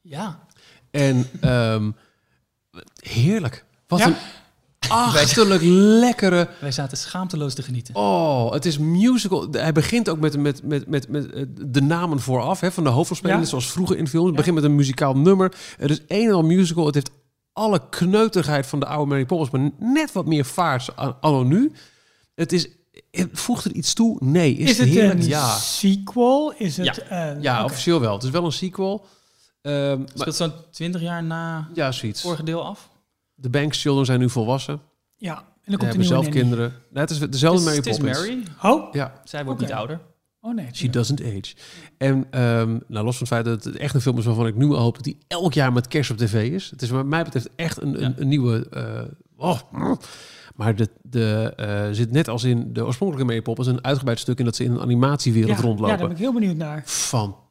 Ja. 0.00 0.46
En 0.90 1.26
ehm, 1.40 1.90
heerlijk. 3.02 3.64
Wat 3.86 3.98
Ja? 3.98 4.06
een 4.06 4.14
achterlijk 4.88 5.62
lekkere... 6.00 6.48
Wij 6.60 6.72
zaten 6.72 6.96
schaamteloos 6.98 7.54
te 7.54 7.62
genieten. 7.62 7.94
Oh, 7.94 8.52
het 8.52 8.64
is 8.64 8.78
musical. 8.78 9.46
Hij 9.50 9.72
begint 9.72 10.08
ook 10.08 10.18
met, 10.18 10.38
met, 10.38 10.62
met, 10.62 10.88
met, 10.88 11.08
met 11.08 11.30
eh, 11.32 11.42
de 11.66 11.82
namen 11.82 12.20
vooraf 12.20 12.60
hè, 12.60 12.72
van 12.72 12.84
de 12.84 12.90
hoofdrolspelers, 12.90 13.40
Ja. 13.40 13.46
zoals 13.46 13.70
vroeger 13.70 13.96
in 13.96 14.08
films. 14.08 14.26
Het 14.26 14.34
Ja. 14.34 14.40
begint 14.40 14.54
met 14.54 14.64
een 14.64 14.74
muzikaal 14.76 15.16
nummer. 15.16 15.54
Het 15.76 15.90
is 15.90 16.00
een 16.08 16.26
en 16.28 16.32
al 16.34 16.42
musical. 16.42 16.86
Het 16.86 16.94
heeft 16.94 17.10
alle 17.52 17.80
kneuterigheid 17.90 18.66
van 18.66 18.80
de 18.80 18.86
oude 18.86 19.10
Mary 19.10 19.26
Poppins, 19.26 19.50
maar 19.50 19.70
net 19.94 20.12
wat 20.12 20.26
meer 20.26 20.44
vaart 20.44 20.96
an- 20.96 21.16
anno 21.20 21.42
nu. 21.42 21.72
Het 22.34 22.52
is... 22.52 22.68
het- 23.10 23.28
Voegt 23.32 23.64
er 23.64 23.72
iets 23.72 23.94
toe? 23.94 24.16
Nee. 24.20 24.54
Is, 24.56 24.70
Is 24.70 24.78
het 24.78 24.96
een 24.96 25.22
Ja. 25.26 25.56
sequel? 25.58 26.52
Is 26.56 26.76
het 26.76 27.02
een... 27.08 27.42
Ja, 27.42 27.54
oké. 27.56 27.64
officieel 27.64 28.00
wel. 28.00 28.14
Het 28.14 28.22
is 28.22 28.30
wel 28.30 28.44
een 28.44 28.52
sequel. 28.52 29.06
Ehm, 29.62 29.98
maar, 29.98 30.08
Speelt 30.14 30.34
zo'n 30.36 30.52
20 30.70 31.00
jaar 31.00 31.22
na 31.24 31.68
ja, 31.74 31.90
het 32.00 32.20
vorige 32.20 32.42
deel 32.42 32.64
af? 32.64 32.88
De 33.38 33.50
Banks 33.50 33.80
Children 33.82 34.06
zijn 34.06 34.20
nu 34.20 34.30
volwassen. 34.30 34.80
Ja, 35.16 35.36
en 35.38 35.72
dan 35.76 35.80
Ze 35.80 35.94
komt 35.94 36.06
zelf 36.06 36.24
nanny. 36.24 36.40
kinderen. 36.40 36.72
Nee, 36.90 37.02
het 37.02 37.10
is 37.10 37.18
dezelfde 37.18 37.64
Mary 37.64 37.76
het 37.76 37.86
is 37.86 37.96
Poppins. 37.96 38.18
Mary. 38.18 38.42
Oh, 38.74 38.94
Ja. 38.94 39.20
Zij 39.24 39.44
wordt 39.44 39.60
niet 39.60 39.72
ouder. 39.72 40.00
oh 40.40 40.54
nee. 40.54 40.68
She 40.72 40.90
doesn't 40.90 41.20
age. 41.22 41.54
En 41.98 42.26
ehm, 42.30 42.78
nou, 42.88 43.04
los 43.04 43.16
van 43.16 43.26
het 43.26 43.28
feit 43.28 43.44
dat 43.44 43.64
het 43.64 43.76
echt 43.76 43.94
een 43.94 44.00
film 44.00 44.18
is 44.18 44.24
waarvan 44.24 44.46
ik 44.46 44.54
nu 44.56 44.66
al 44.66 44.78
hoop 44.80 44.94
dat 44.94 45.04
die 45.04 45.18
elk 45.26 45.52
jaar 45.54 45.72
met 45.72 45.88
kerst 45.88 46.10
op 46.10 46.16
tv 46.16 46.50
is. 46.52 46.70
Het 46.70 46.82
is 46.82 46.90
wat 46.90 47.06
mij 47.06 47.22
betreft 47.24 47.48
echt 47.56 47.82
een, 47.82 47.94
een, 47.94 48.00
Ja. 48.10 48.12
een 48.16 48.28
nieuwe... 48.28 48.68
eh, 48.68 49.02
oh, 49.36 49.60
maar 50.54 50.74
de, 50.76 50.88
de, 51.02 51.52
eh, 51.56 51.88
zit 51.92 52.10
net 52.12 52.28
als 52.28 52.44
in 52.44 52.72
de 52.72 52.84
oorspronkelijke 52.84 53.28
Mary 53.30 53.42
Poppins 53.42 53.68
een 53.68 53.84
uitgebreid 53.84 54.18
stuk 54.18 54.38
in 54.38 54.44
dat 54.44 54.56
ze 54.56 54.64
in 54.64 54.70
een 54.72 54.80
animatiewereld 54.80 55.50
ja, 55.50 55.56
Ja, 55.56 55.62
rondlopen. 55.66 55.96
daar 55.98 56.06
ben 56.06 56.16
ik 56.16 56.22
heel 56.22 56.32
benieuwd 56.32 56.56
naar. 56.56 56.82
Fantastisch. 56.84 57.44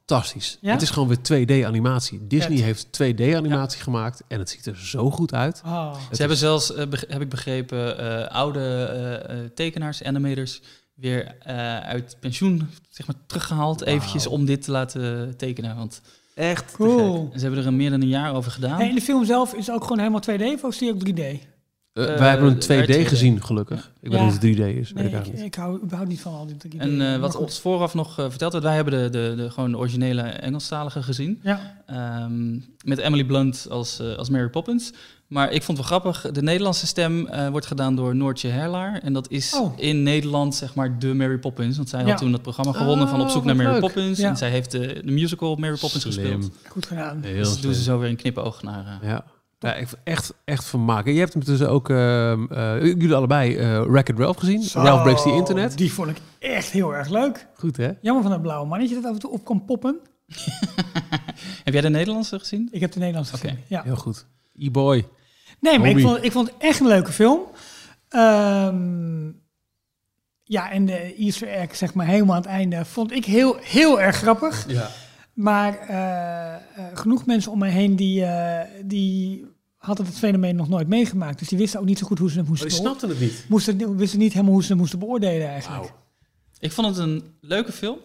Ja? 0.61 0.71
Het 0.71 0.81
is 0.81 0.89
gewoon 0.89 1.07
weer 1.07 1.17
2D-animatie. 1.17 2.27
Disney 2.27 2.57
heeft 2.57 2.85
2D-animatie 2.85 3.81
gemaakt 3.81 4.21
en 4.27 4.39
het 4.39 4.49
ziet 4.49 4.65
er 4.65 4.77
zo 4.77 5.11
goed 5.11 5.33
uit. 5.33 5.61
Oh. 5.65 5.93
Ze 6.11 6.17
hebben 6.17 6.37
zelfs, 6.37 6.73
eh, 6.73 6.85
heb 7.07 7.21
ik 7.21 7.29
begrepen, 7.29 7.97
eh, 7.97 8.35
oude 8.35 8.83
eh, 9.29 9.37
tekenaars, 9.55 10.03
animators, 10.03 10.61
weer 10.95 11.35
eh, 11.39 11.79
uit 11.79 12.17
pensioen 12.19 12.69
zeg 12.89 13.07
maar, 13.07 13.15
teruggehaald. 13.27 13.79
Wauw. 13.79 13.93
Eventjes 13.93 14.27
om 14.27 14.45
dit 14.45 14.63
te 14.63 14.71
laten 14.71 15.37
tekenen. 15.37 15.75
Want 15.75 16.01
echt 16.33 16.71
Cool. 16.71 17.29
ze 17.33 17.41
hebben 17.41 17.59
er 17.59 17.67
een 17.67 17.75
meer 17.75 17.89
dan 17.89 18.01
een 18.01 18.07
jaar 18.07 18.33
over 18.33 18.51
gedaan. 18.51 18.77
Hey, 18.77 18.89
en 18.89 18.95
de 18.95 19.01
film 19.01 19.25
zelf 19.25 19.53
is 19.53 19.71
ook 19.71 19.81
gewoon 19.81 19.97
helemaal 19.99 20.21
2D 20.21 20.63
of 20.63 20.71
is 20.71 20.77
die 20.77 20.93
ook 20.93 20.99
3D? 21.09 21.53
Eh, 21.95 22.03
Eh, 22.13 22.19
wij 22.19 22.29
hebben 22.29 22.47
een 22.47 22.53
er 22.55 22.59
2D, 22.63 22.67
werd 22.67 22.91
2D. 22.91 23.07
gezien, 23.07 23.43
gelukkig. 23.43 23.91
Ik 24.01 24.11
weet 24.11 24.19
niet 24.19 24.29
of 24.29 24.33
het 24.33 24.41
3D 24.41 24.59
is. 24.59 24.93
Nee, 24.93 25.05
ik 25.07 25.25
ik, 25.27 25.33
ik 25.39 25.55
hou 25.55 25.81
überhaupt 25.81 26.09
niet 26.09 26.21
van 26.21 26.33
al 26.33 26.45
die 26.45 26.55
3D. 26.55 26.77
En 26.77 27.13
eh, 27.13 27.19
wat 27.19 27.35
ons 27.35 27.59
vooraf 27.59 27.93
nog 27.93 28.13
verteld 28.13 28.51
werd, 28.51 28.63
wij 28.63 28.75
hebben 28.75 28.93
de, 29.03 29.09
de, 29.09 29.33
de, 29.43 29.49
gewoon 29.49 29.71
de 29.71 29.77
originele 29.77 30.21
Engelstalige 30.21 31.03
gezien. 31.03 31.39
Ja, 31.43 31.73
Ehm, 31.85 32.53
met 32.83 32.97
Emily 32.97 33.23
Blunt 33.25 33.67
als, 33.69 33.99
eh, 33.99 34.15
als 34.15 34.29
Mary 34.29 34.49
Poppins. 34.49 34.91
Maar 35.27 35.51
ik 35.51 35.63
vond 35.63 35.77
het 35.77 35.89
wel 35.89 35.99
grappig, 35.99 36.31
de 36.31 36.41
Nederlandse 36.41 36.87
stem 36.87 37.27
eh, 37.27 37.47
wordt 37.49 37.65
gedaan 37.65 37.95
door 37.95 38.15
Noortje 38.15 38.47
Herlaar. 38.49 38.99
En 39.03 39.13
dat 39.13 39.29
is 39.31 39.53
Oh. 39.59 39.73
in 39.79 40.03
Nederland 40.03 40.55
zeg 40.55 40.75
maar 40.75 40.99
de 40.99 41.13
Mary 41.13 41.37
Poppins. 41.37 41.77
Want 41.77 41.89
zij 41.89 41.99
Ja. 42.01 42.07
had 42.09 42.17
toen 42.17 42.33
het 42.33 42.41
programma 42.41 42.71
gewonnen 42.71 43.07
van 43.07 43.21
Op 43.21 43.29
zoek 43.29 43.39
Oh, 43.39 43.45
naar 43.45 43.55
Mary 43.55 43.69
leuk. 43.71 43.79
Poppins. 43.79 44.19
Ja. 44.19 44.29
En 44.29 44.37
zij 44.37 44.49
heeft 44.49 44.71
de, 44.71 45.01
de 45.05 45.11
musical 45.11 45.55
Mary 45.55 45.77
Poppins 45.77 46.01
Slim. 46.01 46.13
gespeeld. 46.13 46.51
goed 46.67 46.85
gedaan. 46.85 47.19
Heel 47.21 47.35
dus 47.35 47.49
dat 47.53 47.61
doen 47.61 47.73
ze 47.73 47.83
zo 47.83 47.99
weer 47.99 48.09
een 48.09 48.15
knipoog 48.15 48.63
naar... 48.63 48.99
eh, 49.01 49.09
Ja. 49.09 49.23
Ja, 49.65 49.73
ik 49.75 49.87
vond 49.87 50.01
echt, 50.03 50.33
echt 50.43 50.65
van 50.65 50.85
maken. 50.85 51.13
Je 51.13 51.19
hebt 51.19 51.33
hem 51.33 51.43
dus 51.43 51.61
ook, 51.61 51.89
eh, 51.89 52.33
jullie 52.81 53.13
allebei, 53.13 53.55
eh 53.55 53.83
Wreck-It 53.83 54.19
Ralph 54.19 54.37
gezien. 54.39 54.63
Zo, 54.63 54.79
Ralph 54.79 55.03
Breaks 55.03 55.23
the 55.23 55.31
Internet. 55.31 55.77
Die 55.77 55.93
vond 55.93 56.09
ik 56.09 56.17
echt 56.39 56.71
heel 56.71 56.95
erg 56.95 57.09
leuk. 57.09 57.47
Goed 57.55 57.77
hè? 57.77 57.89
Jammer 58.01 58.23
van 58.23 58.31
dat 58.31 58.41
blauwe 58.41 58.67
mannetje 58.67 58.95
dat 58.95 59.05
af 59.05 59.13
en 59.13 59.19
toe 59.19 59.31
op 59.31 59.45
kan 59.45 59.65
poppen. 59.65 59.99
Heb 61.63 61.73
jij 61.73 61.81
de 61.81 61.89
Nederlandse 61.89 62.39
gezien? 62.39 62.67
Ik 62.71 62.79
heb 62.81 62.91
de 62.91 62.99
Nederlandse 62.99 63.35
Oké. 63.35 63.47
gezien. 63.47 63.63
Ja. 63.67 63.81
Heel 63.83 63.95
goed. 63.95 64.25
E-boy. 64.55 65.07
Nee, 65.59 65.79
maar 65.79 65.89
ik 65.89 65.99
vond, 65.99 66.23
ik 66.23 66.31
vond 66.31 66.47
het 66.47 66.55
echt 66.59 66.79
een 66.79 66.87
leuke 66.87 67.11
film. 67.11 67.39
Ehm, 68.09 69.27
ja, 70.43 70.71
en 70.71 70.85
de 70.85 71.15
Easter 71.15 71.47
egg, 71.47 71.75
zeg 71.75 71.93
maar, 71.93 72.05
helemaal 72.05 72.35
aan 72.35 72.41
het 72.41 72.51
einde, 72.51 72.85
vond 72.85 73.11
ik 73.11 73.25
heel, 73.25 73.55
heel 73.61 74.01
erg 74.01 74.15
grappig. 74.15 74.65
Ja. 74.67 74.89
Maar 75.33 75.77
eh, 75.79 76.55
genoeg 76.93 77.25
mensen 77.25 77.51
om 77.51 77.59
me 77.59 77.67
heen 77.67 77.95
die, 77.95 78.25
eh, 78.25 78.67
die 78.85 79.45
hadden 79.85 80.05
het 80.05 80.17
fenomeen 80.17 80.55
nog 80.55 80.69
nooit 80.69 80.87
meegemaakt. 80.87 81.39
Dus 81.39 81.47
die 81.47 81.57
wisten 81.57 81.79
ook 81.79 81.85
niet 81.85 81.97
zo 81.97 82.05
goed 82.07 82.19
hoe 82.19 82.31
ze 82.31 82.37
het 82.37 82.47
moesten, 82.47 82.67
die 82.69 82.77
beo- 82.77 82.85
snapte 82.85 83.07
het 83.07 83.19
niet. 83.19 83.45
moesten 83.49 83.97
wisten 83.97 84.19
niet 84.19 84.33
helemaal 84.33 84.53
hoe 84.53 84.63
ze 84.63 84.69
het 84.69 84.77
moesten 84.77 84.99
beoordelen 84.99 85.47
eigenlijk. 85.47 85.93
Ik 86.59 86.71
vond 86.71 86.87
het 86.87 86.97
een 86.97 87.23
leuke 87.41 87.71
film. 87.71 87.97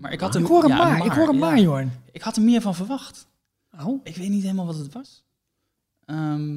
Maar 0.00 0.12
ik 0.12 0.20
had 0.20 0.34
Ik 0.34 0.46
hoor 0.46 0.62
een 0.64 0.68
ja, 0.68 0.76
maar, 0.76 1.06
ik 1.06 1.12
hoor 1.12 1.28
een 1.28 1.34
ja. 1.34 1.40
maar, 1.40 1.60
Jorn. 1.60 1.92
Ik 2.12 2.22
had 2.22 2.36
er 2.36 2.42
meer 2.42 2.60
van 2.60 2.74
verwacht. 2.74 3.26
Oh, 3.80 4.00
Ik 4.04 4.16
weet 4.16 4.28
niet 4.28 4.42
helemaal 4.42 4.66
wat 4.66 4.76
het 4.78 4.92
was. 4.92 5.24
Ehm, 6.04 6.56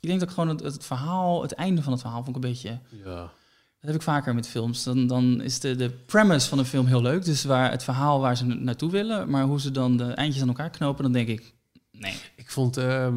ik 0.00 0.08
denk 0.08 0.20
dat 0.20 0.28
ik 0.28 0.34
gewoon 0.34 0.48
het, 0.48 0.60
het 0.62 0.84
verhaal, 0.84 1.42
het 1.42 1.52
einde 1.52 1.82
van 1.82 1.92
het 1.92 2.00
verhaal, 2.00 2.24
vond 2.24 2.36
ik 2.36 2.42
een 2.44 2.50
beetje... 2.50 2.78
Ja. 3.04 3.30
Dat 3.80 3.90
heb 3.90 3.94
ik 3.94 4.02
vaker 4.06 4.34
met 4.34 4.48
films. 4.48 4.82
Dan, 4.82 5.06
dan 5.06 5.40
is 5.40 5.60
de, 5.60 5.76
de 5.76 5.90
premise 5.90 6.48
van 6.48 6.58
een 6.58 6.64
film 6.64 6.86
heel 6.86 7.02
leuk. 7.02 7.24
Dus 7.24 7.44
waar 7.44 7.70
het 7.70 7.82
verhaal 7.84 8.20
waar 8.20 8.36
ze 8.36 8.44
na- 8.46 8.54
naartoe 8.54 8.90
willen. 8.90 9.30
Maar 9.30 9.44
hoe 9.44 9.60
ze 9.60 9.70
dan 9.70 9.96
de 9.96 10.04
eindjes 10.04 10.42
aan 10.42 10.48
elkaar 10.48 10.70
knopen, 10.70 11.02
dan 11.02 11.12
denk 11.12 11.28
ik... 11.28 11.54
Nee. 11.90 12.14
Ik 12.50 12.56
vond 12.56 12.76
ehm, 12.76 13.16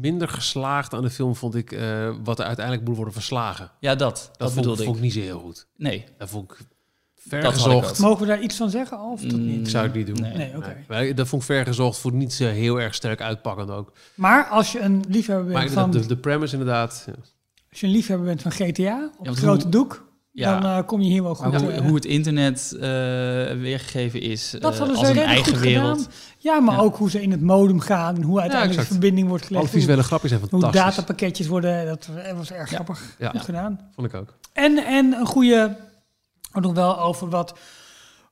minder 0.00 0.28
geslaagd 0.28 0.94
aan 0.94 1.02
de 1.02 1.10
film, 1.10 1.36
vond 1.36 1.54
ik, 1.54 1.72
eh, 1.72 2.14
wat 2.24 2.38
er 2.38 2.44
uiteindelijk 2.44 2.86
moet 2.86 2.96
worden 2.96 3.14
verslagen. 3.14 3.70
Ja, 3.80 3.94
dat. 3.94 3.98
Dat, 3.98 4.38
Dat, 4.38 4.48
vond, 4.52 4.54
bedoelde 4.60 4.82
vond 4.84 4.96
ik. 4.96 5.02
ik 5.04 5.08
niet 5.08 5.12
zo 5.24 5.28
heel 5.30 5.38
goed. 5.40 5.66
Nee. 5.76 6.04
Dat 6.18 6.28
vond 6.28 6.50
ik 6.52 6.58
ik 6.58 6.66
vergezocht. 7.28 7.98
mogen 7.98 8.20
we 8.20 8.26
daar 8.26 8.40
iets 8.40 8.56
van 8.56 8.70
zeggen 8.70 9.00
of 9.00 9.20
dat 9.20 9.32
Mm, 9.32 9.46
niet? 9.46 9.60
Ik 9.60 9.68
zou 9.68 9.86
het 9.86 9.94
niet 9.94 10.06
doen. 10.06 10.20
Nee. 10.20 10.36
Nee, 10.36 10.56
oké. 10.56 11.14
Dat 11.14 11.28
vond 11.28 11.42
ik 11.42 11.48
vergezocht, 11.48 11.98
vond 11.98 12.14
ik 12.14 12.20
niet 12.20 12.32
zo 12.32 12.44
heel 12.44 12.80
erg 12.80 12.94
sterk 12.94 13.20
uitpakkend 13.20 13.70
ook. 13.70 13.92
Maar 14.14 14.44
als 14.46 14.72
je 14.72 14.80
een 14.80 15.04
liefhebber 15.08 15.52
Maar 15.52 15.62
bent 15.62 15.74
van, 15.74 15.90
de, 15.90 16.06
de 16.06 16.16
premise 16.16 16.52
inderdaad... 16.56 17.02
ja. 17.06 17.12
als 17.70 17.80
je 17.80 17.86
een 17.86 17.92
liefhebber 17.92 18.26
bent 18.26 18.42
van 18.42 18.50
GTA 18.52 19.10
op 19.18 19.26
het 19.26 19.36
grote 19.38 19.62
hoe- 19.62 19.70
doek, 19.70 20.05
Ja. 20.38 20.60
dan 20.60 20.70
eh, 20.70 20.86
kom 20.86 21.00
je 21.00 21.08
hier 21.08 21.22
wel 21.22 21.34
goed. 21.34 21.50
Maar 21.52 21.60
hoe, 21.60 21.70
eh, 21.72 21.80
hoe 21.80 21.94
het 21.94 22.04
internet 22.04 22.72
eh, 22.74 22.80
weergegeven 23.60 24.20
is 24.20 24.50
dat 24.50 24.78
hadden 24.78 24.96
ze 24.96 25.00
als 25.00 25.08
een 25.10 25.14
redelijk 25.14 25.26
eigen 25.28 25.52
goed 25.52 25.62
wereld. 25.62 25.96
gedaan. 25.98 26.12
Ja, 26.38 26.60
maar 26.60 26.74
Ja. 26.74 26.80
ook 26.80 26.96
hoe 26.96 27.10
ze 27.10 27.22
in 27.22 27.30
het 27.30 27.40
modem 27.40 27.80
gaan 27.80 28.16
en 28.16 28.22
hoe 28.22 28.40
uiteindelijk 28.40 28.80
de 28.80 28.86
verbinding 28.86 29.28
wordt 29.28 29.42
Alle 29.42 29.52
gelegd. 29.52 29.70
Hoe, 29.70 29.80
visuele 29.80 30.02
grapjes 30.02 30.30
zijn 30.30 30.42
hoe 30.42 30.50
fantastisch. 30.50 30.80
datapakketjes 30.96 31.46
worden, 31.46 31.86
dat 31.86 32.08
was 32.36 32.52
erg 32.52 32.70
Ja. 32.70 32.74
grappig 32.74 33.16
Ja. 33.18 33.30
goed 33.30 33.40
gedaan. 33.40 33.80
Vond 33.94 34.06
ik 34.06 34.14
ook. 34.14 34.34
En, 34.52 34.76
en 34.86 35.12
een 35.12 35.26
goede, 35.26 35.76
ook 36.52 36.62
nog 36.62 36.72
wel 36.74 37.00
over 37.00 37.28
wat 37.28 37.58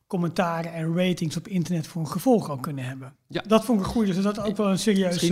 commentaren 0.07 0.73
en 0.73 0.97
ratings 0.97 1.37
op 1.37 1.49
internet 1.49 1.87
voor 1.87 2.01
een 2.03 2.09
gevolg 2.09 2.51
ook 2.51 2.63
kunnen 2.63 2.85
hebben. 2.85 3.13
Ja. 3.29 3.43
Dat 3.47 3.65
vond 3.65 3.81
ik 3.81 3.87
een 3.87 3.93
goede, 3.93 4.15
dus 4.15 4.23
dat 4.23 4.41
ook 4.41 4.57
wel 4.57 4.71
een 4.71 4.79
serieus... 4.79 5.31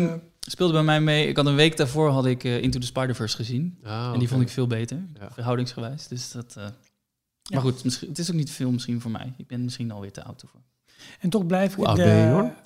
Speelde 0.50 0.72
bij 0.72 0.82
mij 0.82 1.00
mee. 1.00 1.26
Ik 1.28 1.36
had 1.36 1.46
een 1.46 1.54
week 1.54 1.76
daarvoor 1.76 2.08
had 2.10 2.26
ik 2.26 2.44
eh, 2.44 2.62
Into 2.62 2.78
the 2.78 2.86
Spider-Verse 2.86 3.36
gezien. 3.36 3.78
Ah, 3.84 4.10
en 4.12 4.18
die 4.18 4.28
vond 4.28 4.42
ik 4.42 4.48
veel 4.48 4.66
beter, 4.66 4.98
Ja. 5.20 5.30
verhoudingsgewijs. 5.32 6.08
Dus 6.08 6.30
dat... 6.30 6.54
eh, 6.56 6.62
Ja. 6.64 6.70
Maar 7.50 7.60
goed, 7.60 7.84
misschien, 7.84 8.08
het 8.08 8.18
is 8.18 8.28
ook 8.30 8.36
niet 8.36 8.50
veel 8.50 8.70
misschien 8.70 9.00
voor 9.00 9.10
mij. 9.10 9.32
Ik 9.36 9.46
ben 9.46 9.64
misschien 9.64 9.90
alweer 9.90 10.12
te 10.12 10.24
oud 10.24 10.42
ervoor. 10.42 10.60
en 11.20 11.30
toch 11.30 11.46
blijf 11.46 11.70
ik 11.70 11.76
Hoe 11.76 11.86
oud 11.86 11.96
de- 11.96 12.02
ben 12.02 12.16
je, 12.16 12.28
Jorn? 12.28 12.52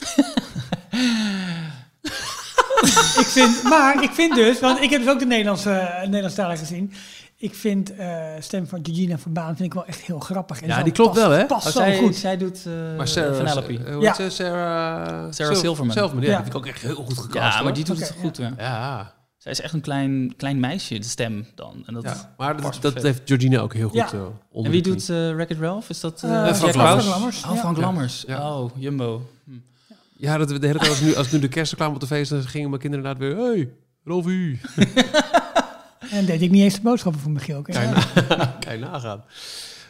ik 3.22 3.26
vind, 3.26 3.62
maar 3.62 4.02
ik 4.02 4.10
vind 4.10 4.34
dus, 4.34 4.60
want 4.60 4.80
ik 4.80 4.90
heb 4.90 5.00
dus 5.00 5.10
ook 5.10 5.18
de 5.18 5.26
Nederlandse, 5.26 5.96
Nederlandstalige 6.04 6.58
gezien. 6.64 6.92
Ik 7.38 7.54
vind 7.54 7.94
eh 7.94 8.26
stem 8.40 8.66
van 8.66 8.78
Georgina 8.82 9.18
Verbaan 9.18 9.46
vind 9.56 9.60
ik 9.68 9.74
wel 9.74 9.84
echt 9.86 10.00
heel 10.00 10.18
grappig. 10.18 10.60
En 10.62 10.68
Ja, 10.68 10.76
zo 10.76 10.82
die 10.82 10.92
klopt 10.92 11.14
past- 11.14 11.26
wel, 11.26 11.36
hè? 11.38 11.46
Past 11.46 11.66
Oh, 11.66 11.72
zo 11.72 11.78
zij, 11.78 11.96
goed. 11.98 12.16
zij 12.16 12.36
doet 12.36 12.66
eh 12.66 12.96
Maar 12.96 13.08
Sarah, 13.08 13.36
Penelope. 13.36 13.78
eh, 13.84 13.92
hoe 13.94 14.02
Ja. 14.02 14.14
heet 14.16 14.32
ze? 14.32 14.36
Sarah, 14.36 15.26
Sarah 15.32 15.56
Silverman. 15.56 15.92
Silverman, 15.94 16.24
ja, 16.24 16.30
Ja. 16.30 16.34
die 16.36 16.44
vind 16.44 16.54
ik 16.56 16.60
ook 16.60 16.66
echt 16.66 16.82
heel 16.82 16.94
goed 16.94 17.18
gecast. 17.18 17.34
ja, 17.34 17.40
maar 17.54 17.62
hoor. 17.62 17.72
die 17.72 17.84
doet 17.84 17.98
het 17.98 18.14
goed. 18.20 18.36
Ja. 18.36 18.52
Ja, 18.58 19.14
Zij 19.38 19.52
is 19.52 19.60
echt 19.60 19.72
een 19.72 19.80
klein, 19.80 20.34
klein 20.36 20.60
meisje, 20.60 20.98
de 20.98 21.04
stem 21.04 21.46
dan. 21.54 21.82
En, 21.86 21.94
dat, 21.94 22.02
ja. 22.02 22.34
maar 22.36 22.60
dat, 22.62 22.78
dat 22.80 23.02
heeft 23.02 23.22
Georgina 23.24 23.60
ook 23.60 23.74
heel 23.74 23.88
goed 23.88 23.96
Ja. 23.98 24.12
eh, 24.12 24.20
onder 24.50 24.64
en 24.64 24.70
wie 24.70 24.82
doet 24.82 25.08
eh 25.10 25.16
Wreck-It 25.34 25.58
Ralph? 25.58 25.88
Is 25.90 26.00
dat 26.00 26.22
eh 26.22 26.48
Eh, 26.48 26.54
Frank 26.54 26.74
Lammers. 26.74 27.44
Oh, 27.44 27.54
ja. 27.54 27.60
Frank 27.60 27.76
Ja. 27.76 27.82
Lammers. 27.82 28.24
Ja. 28.26 28.58
Oh, 28.58 28.70
Jumbo. 28.76 29.28
Hm. 29.44 29.50
Ja, 30.16 30.36
dat 30.38 30.50
we 30.50 30.58
de 30.58 30.66
hele 30.66 30.78
tijd, 30.78 30.90
als 30.90 31.00
nu, 31.00 31.14
als 31.14 31.30
nu 31.32 31.38
de 31.38 31.48
kerst 31.48 31.74
kwam 31.74 31.94
op 31.94 32.00
de 32.00 32.06
feest, 32.06 32.30
dan 32.30 32.42
gingen 32.42 32.68
mijn 32.68 32.80
kinderen 32.80 33.06
inderdaad 33.06 33.36
weer... 33.36 33.46
Hey, 33.54 33.70
Rolfie. 34.04 34.60
En 36.10 36.24
deed 36.26 36.42
ik 36.42 36.50
niet 36.50 36.62
eens 36.62 36.74
de 36.74 36.80
boodschappen 36.80 37.20
voor 37.20 37.30
Michiel. 37.30 37.62
Kan 37.62 37.82
je, 37.82 37.88
na- 37.88 38.56
kan 38.64 38.72
je 38.72 38.78
nagaan. 38.78 39.24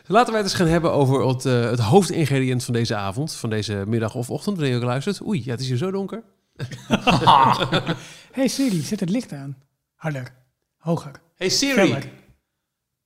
Laten 0.07 0.33
wij 0.33 0.43
het 0.43 0.51
eens 0.51 0.59
gaan 0.61 0.69
hebben 0.69 0.93
over 0.93 1.27
het, 1.29 1.45
eh, 1.47 1.61
het 1.71 1.79
hoofdingrediënt 1.81 2.65
van 2.65 2.75
deze 2.75 2.95
avond. 2.97 3.35
Van 3.35 3.51
deze 3.51 3.85
middag 3.87 4.15
of 4.15 4.31
ochtend, 4.31 4.57
wanneer 4.57 4.75
je 4.75 4.81
ook 4.81 4.87
luistert. 4.89 5.27
Oei, 5.27 5.43
ja, 5.45 5.51
het 5.51 5.61
is 5.61 5.69
hier 5.69 5.77
zo 5.77 5.91
donker. 5.91 6.23
hey 8.33 8.49
Siri, 8.49 8.81
zet 8.81 9.01
het 9.01 9.11
licht 9.11 9.33
aan. 9.33 9.59
Harder. 9.95 10.35
Hoger. 10.77 11.11
Hey 11.35 11.49
Siri, 11.49 11.99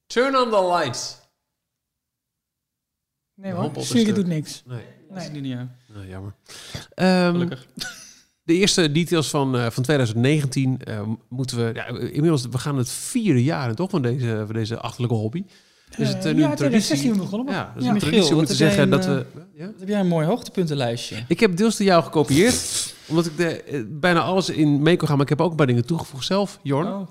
turn 0.06 0.36
on 0.36 0.50
the 0.50 0.66
lights. 0.78 1.18
Nee 3.34 3.52
hoor, 3.52 3.70
Siri 3.78 4.12
doet 4.12 4.26
niks. 4.26 4.62
Nee, 4.66 4.84
Dat 5.08 5.16
is 5.22 5.28
Nee. 5.30 5.40
niet 5.40 5.52
ja. 5.52 5.68
nou, 5.94 6.06
jammer. 6.08 6.34
Ehm, 6.94 7.30
Gelukkig. 7.30 7.66
De 8.50 8.56
eerste 8.56 8.92
details 8.92 9.28
van, 9.28 9.56
eh, 9.56 9.70
van 9.70 9.82
2019 9.82 10.78
eh, 10.84 11.00
moeten 11.28 11.56
we... 11.56 11.70
Ja, 11.74 11.86
inmiddels, 11.86 12.46
we 12.50 12.58
gaan 12.58 12.76
het 12.76 12.90
vierde 12.90 13.44
jaar 13.44 13.68
in, 13.68 13.74
toch, 13.74 13.90
van 13.90 14.02
deze, 14.02 14.42
van 14.46 14.54
deze 14.54 14.78
achterlijke 14.78 15.16
hobby. 15.16 15.44
Is 15.96 16.08
het 16.08 16.24
eh, 16.24 16.30
Eh, 16.30 16.36
nu 16.36 16.42
ja, 16.42 16.50
een 16.50 16.56
2016 16.56 16.96
traditie? 16.96 17.30
begonnen. 17.30 17.54
Ja, 17.54 17.72
dus 17.74 17.82
Ja. 17.82 17.88
een 17.88 17.94
Michiel, 17.94 18.10
traditie 18.10 18.36
om 18.36 18.44
te 18.44 18.50
heb 18.50 18.58
jij 18.60 18.68
zeggen 18.68 18.82
een, 18.82 18.90
dat 18.90 19.06
we... 19.06 19.26
Ja? 19.54 19.66
Wat 19.66 19.74
heb 19.78 19.88
jij 19.88 20.00
een 20.00 20.06
mooi 20.06 20.26
hoogtepuntenlijstje? 20.26 21.24
Ik 21.28 21.40
heb 21.40 21.56
deels 21.56 21.76
de 21.76 21.84
jou 21.84 22.02
gekopieerd, 22.02 22.94
omdat 23.08 23.26
ik 23.26 23.36
de, 23.36 23.86
bijna 23.90 24.20
alles 24.20 24.48
in 24.48 24.82
mee 24.82 24.96
kon 24.96 25.06
gaan. 25.08 25.16
Maar 25.16 25.24
ik 25.24 25.30
heb 25.30 25.40
ook 25.40 25.50
een 25.50 25.56
paar 25.56 25.66
dingen 25.66 25.86
toegevoegd 25.86 26.26
zelf, 26.26 26.58
Jorn. 26.62 26.86
Oh. 26.86 27.08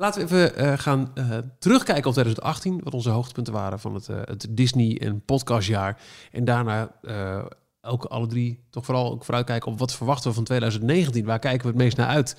Laten 0.00 0.20
we 0.20 0.26
even 0.26 0.56
eh, 0.56 0.78
gaan 0.78 1.12
terugkijken 1.58 2.06
op 2.06 2.12
2018, 2.12 2.80
wat 2.82 2.94
onze 2.94 3.10
hoogtepunten 3.10 3.52
waren 3.52 3.80
van 3.80 3.94
het, 3.94 4.08
eh, 4.08 4.16
het 4.24 4.46
Disney 4.50 4.98
en 5.00 5.24
podcastjaar. 5.24 6.00
En 6.32 6.44
daarna 6.44 6.90
eh, 7.02 7.44
ook 7.82 8.04
alle 8.04 8.26
drie 8.26 8.60
toch 8.70 8.84
vooral 8.84 9.12
ook 9.12 9.24
vooruitkijken 9.24 9.72
op 9.72 9.78
wat 9.78 9.94
verwachten 9.94 10.28
we 10.28 10.34
van 10.36 10.44
2019. 10.44 11.24
Waar 11.24 11.38
kijken 11.38 11.62
we 11.62 11.68
het 11.68 11.76
meest 11.76 11.96
naar 11.96 12.06
uit? 12.06 12.36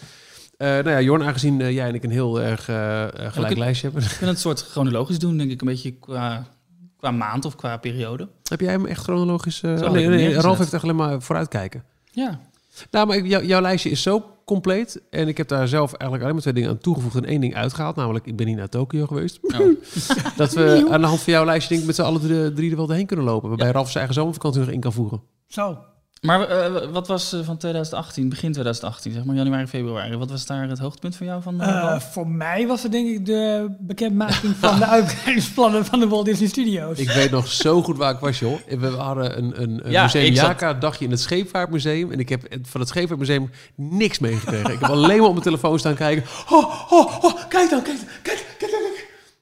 Eh, 0.58 0.68
nou 0.68 0.90
ja, 0.90 1.02
Jorn, 1.02 1.24
aangezien 1.24 1.62
eh, 1.62 1.72
jij 1.72 1.88
en 1.88 1.94
ik 1.96 2.04
een 2.04 2.10
heel 2.12 2.42
erg 2.42 2.70
eh, 2.70 3.06
gelijk 3.14 3.52
ik- 3.52 3.58
lijstje 3.58 3.88
hebben. 3.90 4.04
We 4.04 4.10
kunnen 4.10 4.30
het 4.30 4.40
soort 4.40 4.62
chronologisch 4.62 5.20
doen, 5.20 5.38
denk 5.38 5.52
ik. 5.52 5.62
Een 5.62 5.68
beetje 5.68 5.92
qua, 5.92 6.48
qua 6.98 7.12
maand 7.12 7.46
of 7.46 7.56
qua 7.56 7.78
periode. 7.78 8.28
heb 8.44 8.60
jij 8.60 8.72
hem 8.72 8.86
echt 8.86 9.04
chronologisch... 9.04 9.64
oh, 9.64 9.92
nee, 9.92 10.30
ik. 10.34 10.36
Ralf 10.42 10.58
heeft 10.58 10.74
echt 10.74 10.84
alleen 10.84 10.96
maar 10.96 11.22
vooruitkijken. 11.22 11.84
Ja. 12.12 12.40
Nou, 12.92 13.08
maar 13.08 13.18
ik- 13.18 13.28
jou- 13.28 13.46
jouw 13.46 13.62
lijstje 13.62 13.90
is 13.90 14.02
zo 14.02 14.31
compleet. 14.52 15.02
En 15.10 15.28
ik 15.28 15.38
heb 15.38 15.48
daar 15.48 15.68
zelf 15.68 15.90
eigenlijk 15.90 16.22
alleen 16.22 16.34
maar 16.34 16.42
twee 16.42 16.54
dingen 16.54 16.70
aan 16.70 16.78
toegevoegd 16.78 17.16
en 17.16 17.26
één 17.26 17.42
ding 17.42 17.56
uitgehaald. 17.56 17.96
Namelijk, 17.96 18.26
ik 18.26 18.36
ben 18.36 18.46
niet 18.46 18.58
naar 18.58 18.70
Tokio 18.70 19.06
geweest. 19.06 19.40
Oh. 19.42 19.60
Dat 20.38 20.54
we 20.54 20.88
aan 20.90 21.02
de 21.02 21.08
hand 21.08 21.22
van 21.22 21.34
jouw 21.34 21.46
lijstje 21.46 21.70
denk 21.70 21.82
ik 21.82 21.88
met 21.88 21.96
z'n 21.96 22.02
allen 22.02 22.22
drie, 22.22 22.54
drie 22.54 22.72
er 22.72 22.78
wel 22.78 22.90
heen 22.90 23.06
kunnen 23.06 23.26
lopen. 23.26 23.50
Waarbij 23.50 23.72
Ralf 23.72 23.86
zijn 23.86 23.98
eigen 23.98 24.14
zomervakantie 24.14 24.62
nog 24.62 24.70
in 24.70 24.80
kan 24.80 24.94
voegen. 24.94 25.22
Zo. 25.48 25.78
Maar 26.22 26.48
eh, 26.50 26.86
wat 26.92 27.08
was 27.08 27.34
eh, 27.34 27.40
van 27.44 27.58
2018, 27.58 28.30
begin 28.30 28.52
2018, 28.52 29.12
zeg 29.14 29.24
maar 29.24 29.36
januari, 29.36 29.68
februari? 29.68 30.16
Wat 30.18 30.30
was 30.30 30.46
daar 30.46 30.70
het 30.70 30.80
hoogtepunt 30.80 31.16
voor 31.16 31.26
jou 31.26 31.42
van? 31.42 31.62
Ralf? 31.62 32.12
voor 32.14 32.28
mij 32.28 32.68
was 32.68 32.84
het 32.84 32.92
denk 32.92 33.08
ik 33.10 33.26
de 33.26 33.68
bekendmaking 33.80 34.56
van 34.56 34.80
de 34.80 34.86
uitbreidingsplannen 34.96 35.86
van 35.86 36.00
de 36.00 36.08
Walt 36.08 36.26
Disney 36.26 36.48
Studios. 36.48 36.98
Ik 36.98 37.10
weet 37.10 37.32
nog 37.32 37.48
zo 37.48 37.82
goed 37.84 37.98
waar 37.98 38.14
ik 38.14 38.20
was, 38.20 38.40
joh. 38.40 38.60
We 38.80 38.88
hadden 38.88 39.38
een, 39.38 39.62
een, 39.62 39.86
een 39.86 39.92
Ja, 39.92 40.04
museum 40.04 40.26
ik 40.26 40.36
zat- 40.36 40.46
Jaka 40.46 40.74
dagje 40.74 41.06
in 41.06 41.12
het 41.12 41.20
Scheepvaartmuseum. 41.20 42.12
En 42.12 42.20
ik 42.20 42.30
heb 42.30 42.42
van 42.64 42.80
het 42.80 42.90
Scheepvaartmuseum 42.90 43.50
niks 43.76 44.20
meegekregen. 44.20 44.72
ik 44.74 44.80
heb 44.80 44.90
alleen 44.90 45.18
maar 45.18 45.28
op 45.28 45.32
mijn 45.34 45.44
telefoon 45.46 45.80
staan 45.80 45.96
kijken. 45.96 46.24
Oh, 46.50 46.92
oh, 46.94 47.24
oh, 47.24 47.34
kijk 47.50 47.70
dan, 47.70 47.82
kijk, 47.82 47.98
kijk. 48.22 48.56
kijk. 48.58 48.71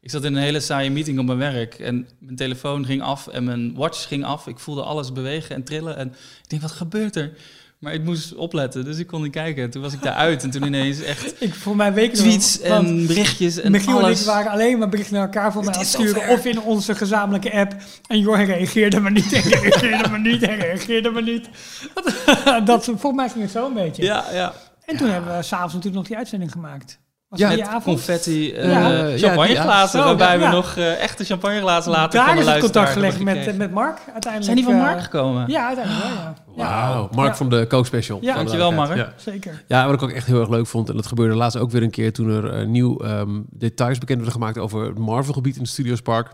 Ik 0.09 0.15
zat 0.15 0.23
in 0.23 0.35
een 0.35 0.41
hele 0.41 0.59
saaie 0.59 0.91
meeting 0.91 1.19
op 1.19 1.25
mijn 1.25 1.37
werk 1.37 1.73
en 1.73 2.07
mijn 2.19 2.35
telefoon 2.35 2.85
ging 2.85 3.01
af 3.01 3.27
en 3.27 3.43
mijn 3.43 3.75
watch 3.75 4.07
ging 4.07 4.25
af. 4.25 4.47
Ik 4.47 4.59
voelde 4.59 4.83
alles 4.83 5.11
bewegen 5.11 5.55
en 5.55 5.63
trillen 5.63 5.97
en 5.97 6.07
ik 6.43 6.49
denk, 6.49 6.61
wat 6.61 6.71
gebeurt 6.71 7.15
er? 7.15 7.31
Maar 7.79 7.93
ik 7.93 8.03
moest 8.03 8.35
opletten, 8.35 8.85
dus 8.85 8.97
ik 8.97 9.07
kon 9.07 9.21
niet 9.21 9.31
kijken. 9.31 9.63
En 9.63 9.69
toen 9.69 9.81
was 9.81 9.93
ik 9.93 10.01
daaruit 10.01 10.43
en 10.43 10.49
toen 10.49 10.63
ineens 10.63 11.01
echt 11.01 11.35
Ik, 11.41 11.53
voor 11.53 11.75
mij 11.75 11.93
weken 11.93 12.17
tweets 12.17 12.59
en 12.59 13.07
berichtjes 13.07 13.57
en 13.57 13.71
Michiel 13.71 13.97
en 13.97 14.03
alles. 14.03 14.19
ik 14.19 14.25
waren 14.25 14.51
alleen 14.51 14.77
maar 14.77 14.89
berichten 14.89 15.13
naar 15.15 15.23
elkaar 15.23 15.51
voor 15.51 15.63
mij 15.63 15.73
aan 15.73 15.85
sturen. 15.85 16.29
Of 16.29 16.45
in 16.45 16.61
onze 16.61 16.95
gezamenlijke 16.95 17.53
app. 17.53 17.75
En 18.07 18.19
Jorn 18.19 18.45
reageerde 18.45 18.99
maar 18.99 19.11
niet. 19.11 19.33
En 19.33 19.41
reageerde 19.59 20.09
maar 20.09 20.21
niet. 20.21 20.41
En 20.41 20.55
reageerde 20.55 21.09
maar 21.09 21.23
niet. 21.23 21.49
Dat, 22.45 22.65
dat, 22.65 22.85
volgens 22.85 23.15
mij 23.15 23.29
ging 23.29 23.43
het 23.43 23.51
zo 23.51 23.67
een 23.67 23.73
beetje. 23.73 24.03
Ja, 24.03 24.25
ja. 24.31 24.53
En 24.85 24.97
toen 24.97 25.09
hebben 25.09 25.37
we 25.37 25.43
s'avonds 25.43 25.73
natuurlijk 25.73 26.01
nog 26.01 26.07
die 26.07 26.17
uitzending 26.17 26.51
gemaakt. 26.51 26.99
Was 27.29 27.39
Ja, 27.39 27.49
dat 27.49 27.57
Met 27.57 27.67
avond? 27.67 27.83
confetti, 27.83 28.51
eh 28.53 28.71
Ja. 28.71 28.89
Ja, 28.89 29.17
champagneglazen, 29.17 29.99
ja, 29.99 30.05
waarbij 30.05 30.39
we 30.39 30.47
nog 30.47 30.75
eh, 30.77 31.01
echte 31.01 31.23
champagneglazen 31.23 31.91
later 31.91 32.19
Daar 32.19 32.25
van 32.27 32.35
de 32.35 32.41
is 32.41 32.47
het 32.47 32.59
contact 32.59 32.89
gelegd 32.89 33.23
met, 33.23 33.57
met 33.57 33.71
Mark. 33.71 33.97
Uiteindelijk, 33.97 34.43
Zijn 34.43 34.55
die 34.55 34.65
van 34.65 34.73
eh, 34.73 34.79
Mark 34.81 35.01
gekomen? 35.01 35.49
Ja, 35.49 35.65
uiteindelijk 35.67 36.05
wel, 36.05 36.13
ja. 36.15 36.33
Wauw, 36.55 37.09
Mark 37.11 37.29
Ja. 37.29 37.35
van 37.35 37.49
de 37.49 37.65
Coke 37.67 37.85
Special. 37.85 38.17
Ja. 38.21 38.31
De 38.31 38.37
Dankjewel. 38.37 38.71
Mark. 38.71 38.95
Ja. 38.95 39.13
Zeker. 39.17 39.63
Ja, 39.67 39.85
wat 39.85 39.93
ik 39.93 40.01
ook 40.01 40.11
echt 40.11 40.25
heel 40.27 40.39
erg 40.39 40.49
leuk 40.49 40.67
vond, 40.67 40.89
en 40.89 40.95
dat 40.95 41.07
gebeurde 41.07 41.35
laatst 41.35 41.57
ook 41.57 41.71
weer 41.71 41.83
een 41.83 41.89
keer 41.89 42.13
toen 42.13 42.29
er 42.29 42.53
eh, 42.53 42.67
nieuw 42.67 42.97
ehm, 42.97 43.41
details 43.49 43.97
bekend 43.97 44.17
werden 44.17 44.35
gemaakt 44.35 44.57
over 44.57 44.85
het 44.85 44.97
Marvel-gebied 44.97 45.55
in 45.55 45.61
het 45.61 45.69
Studiospark. 45.71 46.31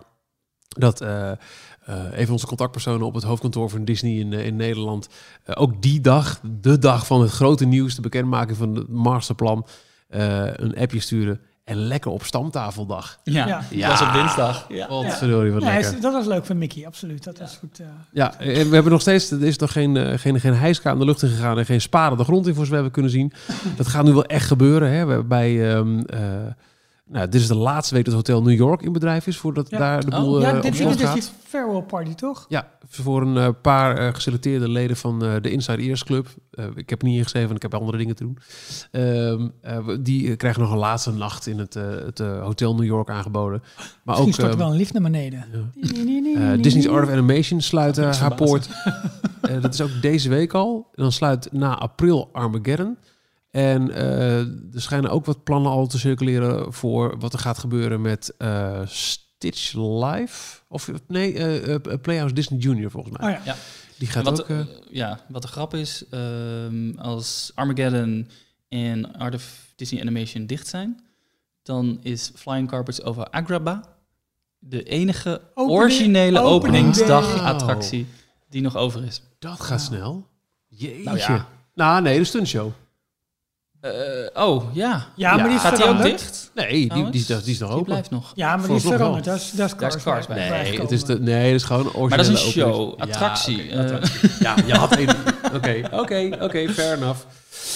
Dat 0.68 1.02
eh, 1.02 1.32
eh, 1.32 1.38
een 2.12 2.24
van 2.24 2.32
onze 2.34 2.46
contactpersonen 2.48 3.06
op 3.08 3.14
het 3.14 3.24
hoofdkantoor 3.24 3.70
van 3.70 3.86
Disney 3.86 4.12
in, 4.20 4.34
eh, 4.34 4.46
in 4.46 4.56
Nederland 4.56 5.08
eh, 5.43 5.56
ook 5.62 5.82
die 5.82 6.02
dag, 6.02 6.39
de 6.43 6.80
dag 6.80 7.06
van 7.08 7.22
het 7.22 7.32
grote 7.32 7.66
nieuws, 7.66 7.96
de 7.96 8.02
bekendmaking 8.02 8.58
van 8.58 8.76
het 8.76 8.88
masterplan, 8.89 9.66
eh, 9.66 9.74
een 10.10 10.76
appje 10.78 10.99
sturen. 10.99 11.39
En 11.64 11.76
lekker 11.78 12.12
op 12.12 12.24
stamtafeldag. 12.24 13.20
Ja, 13.24 13.62
Ja. 13.70 13.89
dat 13.89 13.99
was 13.99 14.08
op 14.08 14.14
dinsdag. 14.14 14.66
Ja. 14.70 14.88
Wat 14.88 15.03
Ja. 15.03 15.12
verdorie, 15.12 15.51
wat 15.51 15.62
Ja, 15.62 15.74
lekker. 15.74 16.01
dat 16.01 16.14
was 16.14 16.26
leuk 16.26 16.45
van 16.45 16.58
Mickey, 16.58 16.86
absoluut. 16.86 17.24
Dat 17.24 17.39
was 17.39 17.58
goed. 17.60 17.80
eh. 17.80 17.86
Ja, 18.12 18.39
en 18.39 18.47
we 18.70 18.74
hebben 18.74 18.91
nog 18.91 19.01
steeds, 19.01 19.32
er 19.32 19.43
is 19.43 19.58
nog 19.58 19.72
geen, 19.72 19.97
eh, 19.97 20.18
geen, 20.18 20.39
geen 20.39 20.53
hijska 20.53 20.95
de 20.95 21.06
lucht 21.06 21.22
in 21.24 21.30
gegaan 21.30 21.58
en 21.58 21.66
geen 21.66 21.82
spade 21.82 22.16
de 22.16 22.24
grond 22.24 22.47
in, 22.47 22.56
voor 22.56 22.66
zover 22.66 22.84
we 22.84 22.91
kunnen 22.91 23.12
zien. 23.12 23.34
Dat 23.76 23.88
gaat 23.88 24.03
nu 24.06 24.14
wel 24.14 24.26
echt 24.26 24.47
gebeuren. 24.47 24.88
Hè. 24.91 25.06
We 25.06 25.12
hebben 25.12 25.28
bij, 25.28 25.74
ehm, 25.76 25.99
eh, 25.99 26.20
nou, 27.06 27.30
dit 27.30 27.41
is 27.41 27.47
de 27.47 27.56
laatste 27.56 27.95
week 27.95 28.06
dat 28.06 28.14
Hotel 28.14 28.41
New 28.41 28.56
York 28.58 28.82
in 28.82 28.91
bedrijf 28.93 29.28
is, 29.28 29.38
voordat 29.38 29.70
Ja. 29.70 29.78
daar 29.78 30.06
de 30.06 30.16
Oh. 30.16 30.20
boel 30.22 30.41
ja, 30.41 30.47
eh, 30.47 30.53
dit, 30.53 30.64
dit 30.78 30.89
is 30.89 30.97
dus 30.97 31.14
die 31.14 31.24
farewell 31.43 31.82
party, 31.82 32.14
toch? 32.14 32.45
Ja, 32.49 32.68
voor 32.88 33.22
een 33.22 33.38
eh, 33.38 33.49
paar 33.62 33.97
eh, 33.97 34.14
geselecteerde 34.14 34.70
leden 34.70 34.97
van 34.97 35.20
de 35.20 35.51
Inside 35.51 35.82
Ears 35.82 36.03
Club. 36.03 36.28
Ik 36.76 36.89
heb 36.89 37.01
niet 37.01 37.16
ingeschreven, 37.18 37.47
want 37.49 37.64
ik 37.64 37.72
heb 37.72 37.80
andere 37.82 37.97
dingen 37.97 38.16
te 38.16 38.24
doen. 38.24 38.38
Ehm, 38.91 39.47
eh, 39.62 39.95
die 40.01 40.36
krijgen 40.36 40.62
nog 40.62 40.72
een 40.72 40.78
laatste 40.78 41.12
nacht 41.12 41.47
in 41.47 41.60
het, 41.60 41.74
het 41.74 42.20
Hotel 42.20 42.76
New 42.76 42.86
York 42.86 43.10
aangeboden. 43.10 43.60
Maar 43.64 43.86
Misschien 44.03 44.28
ook 44.28 44.34
stort 44.34 44.49
ehm, 44.49 44.58
wel 44.58 44.70
een 44.72 44.78
lift 44.78 44.93
naar 44.93 45.01
beneden. 45.01 45.45
ja. 45.51 45.60
Eh, 46.56 46.62
Disney's 46.62 46.88
Art 46.88 47.03
of 47.08 47.12
Animation 47.12 47.62
sluit 47.62 47.97
haar 47.97 48.36
poort. 48.36 48.70
Dat 49.62 49.74
is 49.74 49.82
ook 49.82 50.01
deze 50.01 50.30
week 50.30 50.53
al. 50.53 50.88
En 50.95 51.03
dan 51.03 51.12
sluit 51.12 51.51
na 51.51 51.78
april 51.78 52.30
Armageddon. 52.32 52.97
En 53.56 53.91
eh, 53.91 54.39
er 54.39 54.82
schijnen 54.82 55.12
ook 55.12 55.26
wat 55.26 55.43
plannen 55.43 55.72
al 55.72 55.88
te 55.88 55.99
circuleren 55.99 56.74
voor 56.74 57.20
wat 57.20 57.34
er 57.34 57.39
gaat 57.39 57.58
gebeuren 57.58 58.01
met 58.01 58.34
eh, 58.38 58.82
Stitch 58.86 59.74
Live. 59.74 60.60
Of 60.68 60.91
nee, 61.08 61.60
eh, 61.62 61.99
Playhouse 62.01 62.34
Disney 62.34 62.60
Junior 62.60 62.91
volgens 62.91 63.18
mij. 63.18 63.30
Oh 63.30 63.36
ja. 63.36 63.41
Ja. 63.45 63.56
Die 63.97 64.08
gaat 64.08 64.24
wat, 64.24 64.51
ook... 64.51 64.66
ja, 64.89 65.20
wat 65.28 65.41
de 65.41 65.47
grap 65.47 65.74
is, 65.74 66.03
ehm, 66.10 66.97
als 66.97 67.51
Armageddon 67.53 68.30
en 68.70 69.18
Art 69.18 69.36
of 69.36 69.74
Disney 69.76 70.01
Animation 70.01 70.45
dicht 70.45 70.68
zijn, 70.68 71.03
dan 71.64 71.99
is 72.01 72.32
Flying 72.36 72.68
Carpets 72.68 73.03
over 73.03 73.30
Agrabah 73.30 73.84
de 74.60 74.84
enige 74.84 75.41
Opening- 75.53 75.82
originele 75.82 76.39
opening 76.39 76.86
openingsdag-attractie 76.86 78.08
die 78.49 78.62
nog 78.62 78.76
over 78.76 79.03
is. 79.03 79.22
Dat 79.39 79.62
gaat 79.62 79.82
snel. 79.82 80.28
Jeetje. 80.68 81.03
Nou 81.03 81.18
ja. 81.18 81.47
Nou, 81.74 82.01
nee, 82.01 82.18
de 82.20 82.26
stuntshow. 82.26 82.72
Eh, 83.86 84.43
oh, 84.47 84.63
ja. 84.73 85.05
Ja, 85.15 85.36
maar 85.36 85.43
die 85.45 85.53
is 85.55 85.61
Gaat 85.61 85.75
die 85.77 85.86
ook 85.86 86.01
dicht? 86.01 86.51
Nee, 86.55 86.67
die, 86.69 86.93
die, 86.93 87.09
die, 87.09 87.21
is- 87.21 87.43
die 87.43 87.53
is 87.53 87.59
nog 87.59 87.69
Die 87.69 87.77
open. 87.77 87.83
blijft 87.83 88.09
nog. 88.09 88.31
Ja, 88.36 88.55
maar 88.57 88.67
die 88.67 88.75
is 88.75 88.81
veranderd. 88.83 89.23
Dat 89.25 89.36
is, 89.36 89.51
dat 89.51 89.65
is 89.71 89.75
Daar 89.77 89.88
is 89.95 90.03
Cars. 90.03 90.03
Cars 90.03 90.27
bij- 90.27 90.49
Nee, 90.49 90.81
het 90.81 90.91
is, 90.91 91.03
de, 91.03 91.19
nee, 91.19 91.45
dat 91.51 91.59
is 91.61 91.63
gewoon 91.63 91.86
een 91.93 92.07
Maar 92.09 92.17
dat 92.17 92.19
is 92.19 92.27
een 92.27 92.33
originele 92.38 92.71
show, 92.73 92.81
opening. 92.81 93.11
attractie. 93.11 93.63
Ja, 93.65 93.71
eh. 93.73 93.79
attractie. 93.79 94.29
ja, 94.39 94.55
je 94.65 94.73
had 94.73 94.95
één. 94.95 95.09
Oké, 95.55 95.81
oké, 95.91 96.29
oké, 96.41 96.69
fair 96.69 96.97
enough. 96.97 97.19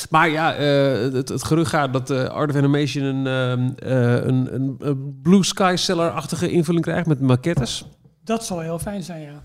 Maar 0.10 0.30
ja, 0.30 0.53
eh, 0.55 1.14
het, 1.14 1.30
het 1.30 1.43
gerucht 1.43 1.70
gaat 1.70 1.93
dat 1.93 2.10
eh 2.10 2.24
Art 2.28 2.49
of 2.49 2.55
Animation 2.55 3.03
een, 3.03 3.28
ehm, 3.28 3.91
eh, 3.91 4.14
een, 4.28 4.53
een, 4.53 4.76
een 4.80 5.20
Blue 5.22 5.43
Sky 5.43 5.74
Cellar-achtige 5.78 6.49
invulling 6.51 6.84
krijgt 6.86 7.07
met 7.07 7.20
maquettes. 7.22 7.86
Dat 8.24 8.45
zal 8.45 8.60
heel 8.60 8.80
fijn 8.80 9.03
zijn, 9.03 9.22
ja. 9.22 9.41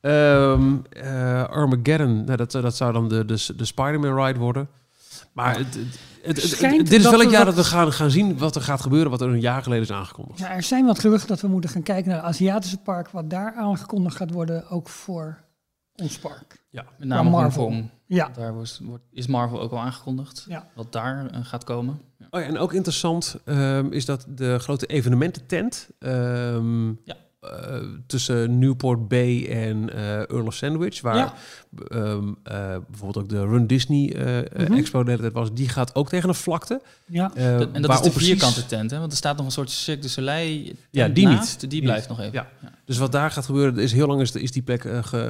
Ehm, 0.00 0.62
eh, 0.90 1.44
Armageddon, 1.48 2.24
nou, 2.24 2.36
dat, 2.36 2.50
dat 2.52 2.76
zou 2.76 2.92
dan 2.92 3.08
de, 3.08 3.24
de, 3.24 3.46
de 3.56 3.64
Spider-Man 3.64 4.24
ride 4.26 4.38
worden. 4.38 4.68
Maar 5.32 5.56
het, 5.58 5.74
het, 5.74 5.76
het- 6.22 6.42
het- 6.42 6.50
Schijnt 6.50 6.88
dit 6.90 7.00
is 7.00 7.10
wel 7.10 7.20
het 7.20 7.30
jaar 7.30 7.44
dat 7.44 7.54
we 7.54 7.64
gaan, 7.64 7.92
gaan 7.92 8.10
zien 8.10 8.38
wat 8.38 8.54
er 8.56 8.62
gaat 8.62 8.80
gebeuren, 8.80 9.10
wat 9.10 9.20
er 9.20 9.28
een 9.28 9.40
jaar 9.40 9.62
geleden 9.62 9.84
is 9.84 9.92
aangekondigd. 9.92 10.38
ja. 10.38 10.50
Er 10.50 10.62
zijn 10.62 10.86
wat 10.86 10.98
geruchten 10.98 11.28
dat 11.28 11.40
we 11.40 11.48
moeten 11.48 11.70
gaan 11.70 11.82
kijken 11.82 12.08
naar 12.10 12.18
het 12.18 12.26
Aziatische 12.28 12.78
park, 12.78 13.08
wat 13.10 13.30
daar 13.30 13.54
aangekondigd 13.54 14.16
gaat 14.16 14.30
worden, 14.32 14.68
ook 14.68 14.88
voor 14.88 15.38
ons 15.94 16.18
park. 16.18 16.58
Met 16.70 17.08
name 17.08 17.30
Marvel. 17.30 17.62
Hongkong. 17.62 17.90
Ja, 18.06 18.28
Daar 18.34 18.54
wordt, 18.54 18.80
wordt, 18.82 19.04
is 19.12 19.26
Marvel 19.26 19.60
ook 19.60 19.72
al 19.72 19.78
aangekondigd. 19.78 20.44
Ja. 20.48 20.66
Wat 20.74 20.92
daar 20.92 21.26
eh, 21.26 21.38
gaat 21.42 21.64
komen. 21.64 22.00
Ja. 22.18 22.26
Oh 22.30 22.40
ja, 22.40 22.46
en 22.46 22.58
ook 22.58 22.72
interessant 22.72 23.36
ehm, 23.44 23.86
is 23.92 24.04
dat 24.04 24.26
de 24.28 24.58
grote 24.58 24.86
evenemententent 24.86 25.88
ehm, 25.98 26.88
Ja. 26.88 27.16
Eh, 27.40 27.76
tussen 28.06 28.58
Newport 28.58 29.08
Bay 29.08 29.46
en 29.48 29.94
eh 29.94 30.14
Earl 30.30 30.46
of 30.46 30.54
Sandwich, 30.54 31.00
waar 31.00 31.16
Ja. 31.16 31.34
ehm, 31.88 32.28
eh, 32.42 32.76
bijvoorbeeld 32.88 33.16
ook 33.24 33.28
de 33.28 33.46
Run 33.46 33.66
Disney 33.66 34.14
eh, 34.16 34.38
eh, 34.38 34.44
Mhm. 34.68 34.72
Expo 34.78 35.02
de 35.04 35.16
tijd 35.16 35.32
was, 35.32 35.54
die 35.54 35.68
gaat 35.68 35.94
ook 35.94 36.08
tegen 36.08 36.28
een 36.28 36.34
vlakte. 36.34 36.80
ja. 37.06 37.28
De- 37.34 37.68
en 37.72 37.82
dat 37.82 37.90
is 37.92 38.00
de 38.00 38.10
precies- 38.10 38.28
vierkante 38.28 38.66
tent, 38.66 38.90
hè? 38.90 38.98
want 38.98 39.10
er 39.10 39.16
staat 39.18 39.36
nog 39.36 39.46
een 39.46 39.52
soort 39.52 39.70
Cirque 39.70 40.02
du 40.02 40.08
Soleil 40.08 40.72
Ja, 40.90 41.08
die 41.08 41.24
naast. 41.26 41.50
niet. 41.50 41.60
Die 41.60 41.68
Die 41.68 41.82
blijft 41.82 42.08
niet. 42.08 42.18
nog 42.18 42.26
even. 42.26 42.46
Ja. 42.60 42.72
Dus 42.84 42.98
wat 42.98 43.12
daar 43.12 43.30
gaat 43.30 43.44
gebeuren, 43.44 43.78
is 43.78 43.92
heel 43.92 44.06
lang 44.06 44.20
is, 44.20 44.32
is 44.32 44.52
die 44.52 44.62
plek 44.62 44.80
ge, 45.02 45.28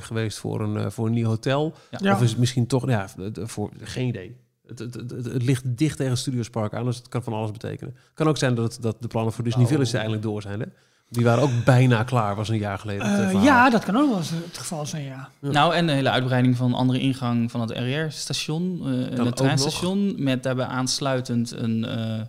geweest 0.00 0.38
voor 0.38 0.60
een, 0.60 0.92
voor 0.92 1.06
een 1.06 1.12
nieuw 1.12 1.26
hotel. 1.28 1.74
Ja. 1.98 2.14
Of 2.14 2.22
is 2.22 2.30
het 2.30 2.38
misschien 2.38 2.66
toch, 2.66 2.88
ja, 2.88 3.08
voor, 3.34 3.70
geen 3.82 4.08
idee. 4.08 4.36
Het, 4.66 4.78
het, 4.78 4.94
het, 4.94 5.10
het- 5.10 5.24
het 5.32 5.42
ligt 5.42 5.76
dicht 5.76 5.96
tegen 5.96 6.12
het 6.12 6.20
Studiospark 6.20 6.74
aan, 6.74 6.84
dus 6.84 6.96
het 6.96 7.08
kan 7.08 7.22
van 7.22 7.32
alles 7.32 7.50
betekenen. 7.50 7.94
Het 7.94 8.14
kan 8.14 8.28
ook 8.28 8.36
zijn 8.38 8.54
dat, 8.54 8.78
dat 8.80 8.96
de 9.00 9.08
plannen 9.08 9.32
voor 9.32 9.44
Disney 9.44 9.64
Oh. 9.64 9.70
Village 9.70 9.96
eindelijk 9.96 10.22
door 10.22 10.42
zijn. 10.42 10.60
Hè? 10.60 10.66
Die 11.10 11.24
waren 11.24 11.42
ook 11.42 11.64
bijna 11.64 12.02
klaar, 12.02 12.36
was 12.36 12.48
een 12.48 12.58
jaar 12.58 12.78
geleden. 12.78 13.06
eh, 13.06 13.34
Eh, 13.34 13.44
ja, 13.44 13.70
dat 13.70 13.84
kan 13.84 13.96
ook 13.96 14.08
wel 14.08 14.18
eens 14.18 14.30
het 14.30 14.58
geval 14.58 14.86
zijn, 14.86 15.02
ja. 15.04 15.28
Ja. 15.40 15.50
Nou, 15.50 15.74
en 15.74 15.86
de 15.86 15.92
hele 15.92 16.10
uitbreiding 16.10 16.56
van 16.56 16.74
andere 16.74 16.98
ingang 16.98 17.50
van 17.50 17.60
het 17.60 17.70
RR-station, 17.70 18.82
het 18.86 19.36
treinstation, 19.36 20.22
met 20.22 20.42
daarbij 20.42 20.66
aansluitend 20.66 21.50
een... 21.52 21.84
eh, 21.84 22.20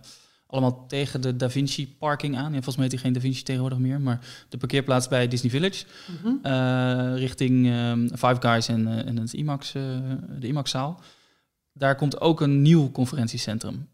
allemaal 0.46 0.86
tegen 0.86 1.20
de 1.20 1.36
Da 1.36 1.50
Vinci 1.50 1.96
parking 1.98 2.36
aan. 2.36 2.44
Ja, 2.44 2.52
volgens 2.52 2.74
mij 2.76 2.84
heet 2.84 2.90
die 2.90 3.00
geen 3.00 3.12
Da 3.12 3.20
Vinci 3.20 3.42
tegenwoordig 3.42 3.78
meer, 3.78 4.00
maar 4.00 4.18
de 4.48 4.56
parkeerplaats 4.56 5.08
bij 5.08 5.28
Disney 5.28 5.50
Village. 5.50 5.84
Mhm. 6.22 6.32
eh, 6.42 7.12
richting 7.16 7.66
ehm, 7.70 8.06
Five 8.08 8.36
Guys 8.40 8.68
en, 8.68 8.86
eh, 8.88 9.06
en 9.06 9.16
het 9.16 9.32
IMAX, 9.32 9.74
eh, 9.74 9.82
de 10.38 10.46
IMAX-zaal. 10.46 11.00
Daar 11.72 11.94
komt 11.96 12.20
ook 12.20 12.40
een 12.40 12.62
nieuw 12.62 12.90
conferentiecentrum. 12.90 13.88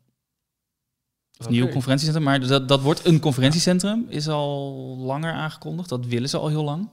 Of 1.39 1.49
nieuw 1.49 1.69
conferentiecentrum, 1.69 2.25
maar 2.25 2.47
dat, 2.47 2.69
dat 2.69 2.81
wordt 2.81 3.07
een 3.07 3.21
conferentiecentrum. 3.21 4.07
Is 4.09 4.29
al 4.29 4.73
langer 4.99 5.33
aangekondigd. 5.33 5.89
Dat 5.89 6.07
willen 6.07 6.29
ze 6.29 6.37
al 6.39 6.49
heel 6.49 6.65
lang. 6.65 6.89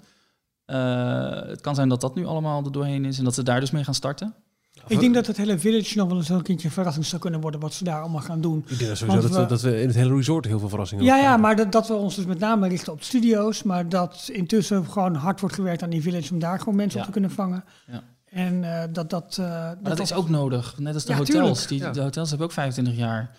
Eh, 0.66 1.30
het 1.48 1.62
kan 1.62 1.76
zijn 1.76 1.90
dat 1.90 2.02
dat 2.02 2.16
nu 2.16 2.26
allemaal 2.26 2.64
er 2.66 2.72
doorheen 2.72 3.06
is 3.06 3.18
en 3.18 3.24
dat 3.24 3.34
ze 3.34 3.44
daar 3.44 3.60
dus 3.60 3.72
mee 3.72 3.84
gaan 3.84 3.94
starten. 3.94 4.34
Ik 4.88 5.00
denk 5.00 5.14
dat 5.14 5.28
het 5.28 5.38
hele 5.38 5.60
village 5.60 5.98
nog 5.98 6.08
wel 6.08 6.18
eens 6.18 6.30
een 6.30 6.42
keertje 6.42 6.70
verrassing 6.72 7.06
zou 7.06 7.22
kunnen 7.22 7.42
worden 7.42 7.60
wat 7.60 7.74
ze 7.74 7.84
daar 7.84 8.02
allemaal 8.02 8.22
gaan 8.22 8.42
doen. 8.42 8.66
Ik 8.68 8.78
denk 8.78 8.90
dat, 8.90 8.98
sowieso 8.98 9.22
dat, 9.22 9.32
we, 9.32 9.42
we- 9.42 9.46
dat 9.48 9.62
we 9.62 9.82
in 9.82 9.88
het 9.88 9.96
hele 9.96 10.16
resort 10.16 10.46
heel 10.46 10.60
veel 10.60 10.70
verrassingen 10.70 11.04
Ja, 11.04 11.14
ja, 11.16 11.20
krijgen. 11.22 11.42
maar 11.42 11.56
dat, 11.56 11.72
dat 11.72 11.88
we 11.88 11.94
ons 11.94 12.16
dus 12.16 12.26
met 12.26 12.40
name 12.40 12.68
richten 12.68 12.94
op 12.94 13.04
studio's, 13.04 13.64
maar 13.64 13.90
dat 13.90 14.30
intussen 14.32 14.86
gewoon 14.86 15.16
hard 15.16 15.40
wordt 15.40 15.56
gewerkt 15.56 15.84
aan 15.84 15.90
die 15.90 16.02
village 16.02 16.34
om 16.34 16.40
daar 16.40 16.60
gewoon 16.60 16.76
mensen 16.76 17.00
Ja. 17.00 17.06
op 17.06 17.14
te 17.14 17.20
kunnen 17.20 17.36
vangen. 17.36 17.64
Ja. 17.92 18.04
En 18.30 18.64
eh, 18.82 18.84
dat 18.94 19.10
dat... 19.10 19.38
eh, 19.40 19.46
Maar 19.48 19.78
dat, 19.82 20.00
is 20.00 20.14
ook 20.14 20.30
nodig. 20.30 20.76
Net 20.80 20.94
als 20.94 21.06
de 21.06 21.12
Ja, 21.12 21.18
hotels. 21.18 21.68
Die, 21.68 21.80
Ja. 21.80 21.92
De 21.92 22.02
hotels 22.02 22.30
hebben 22.30 22.48
ook 22.48 22.54
25 22.54 22.96
jaar. 22.96 23.32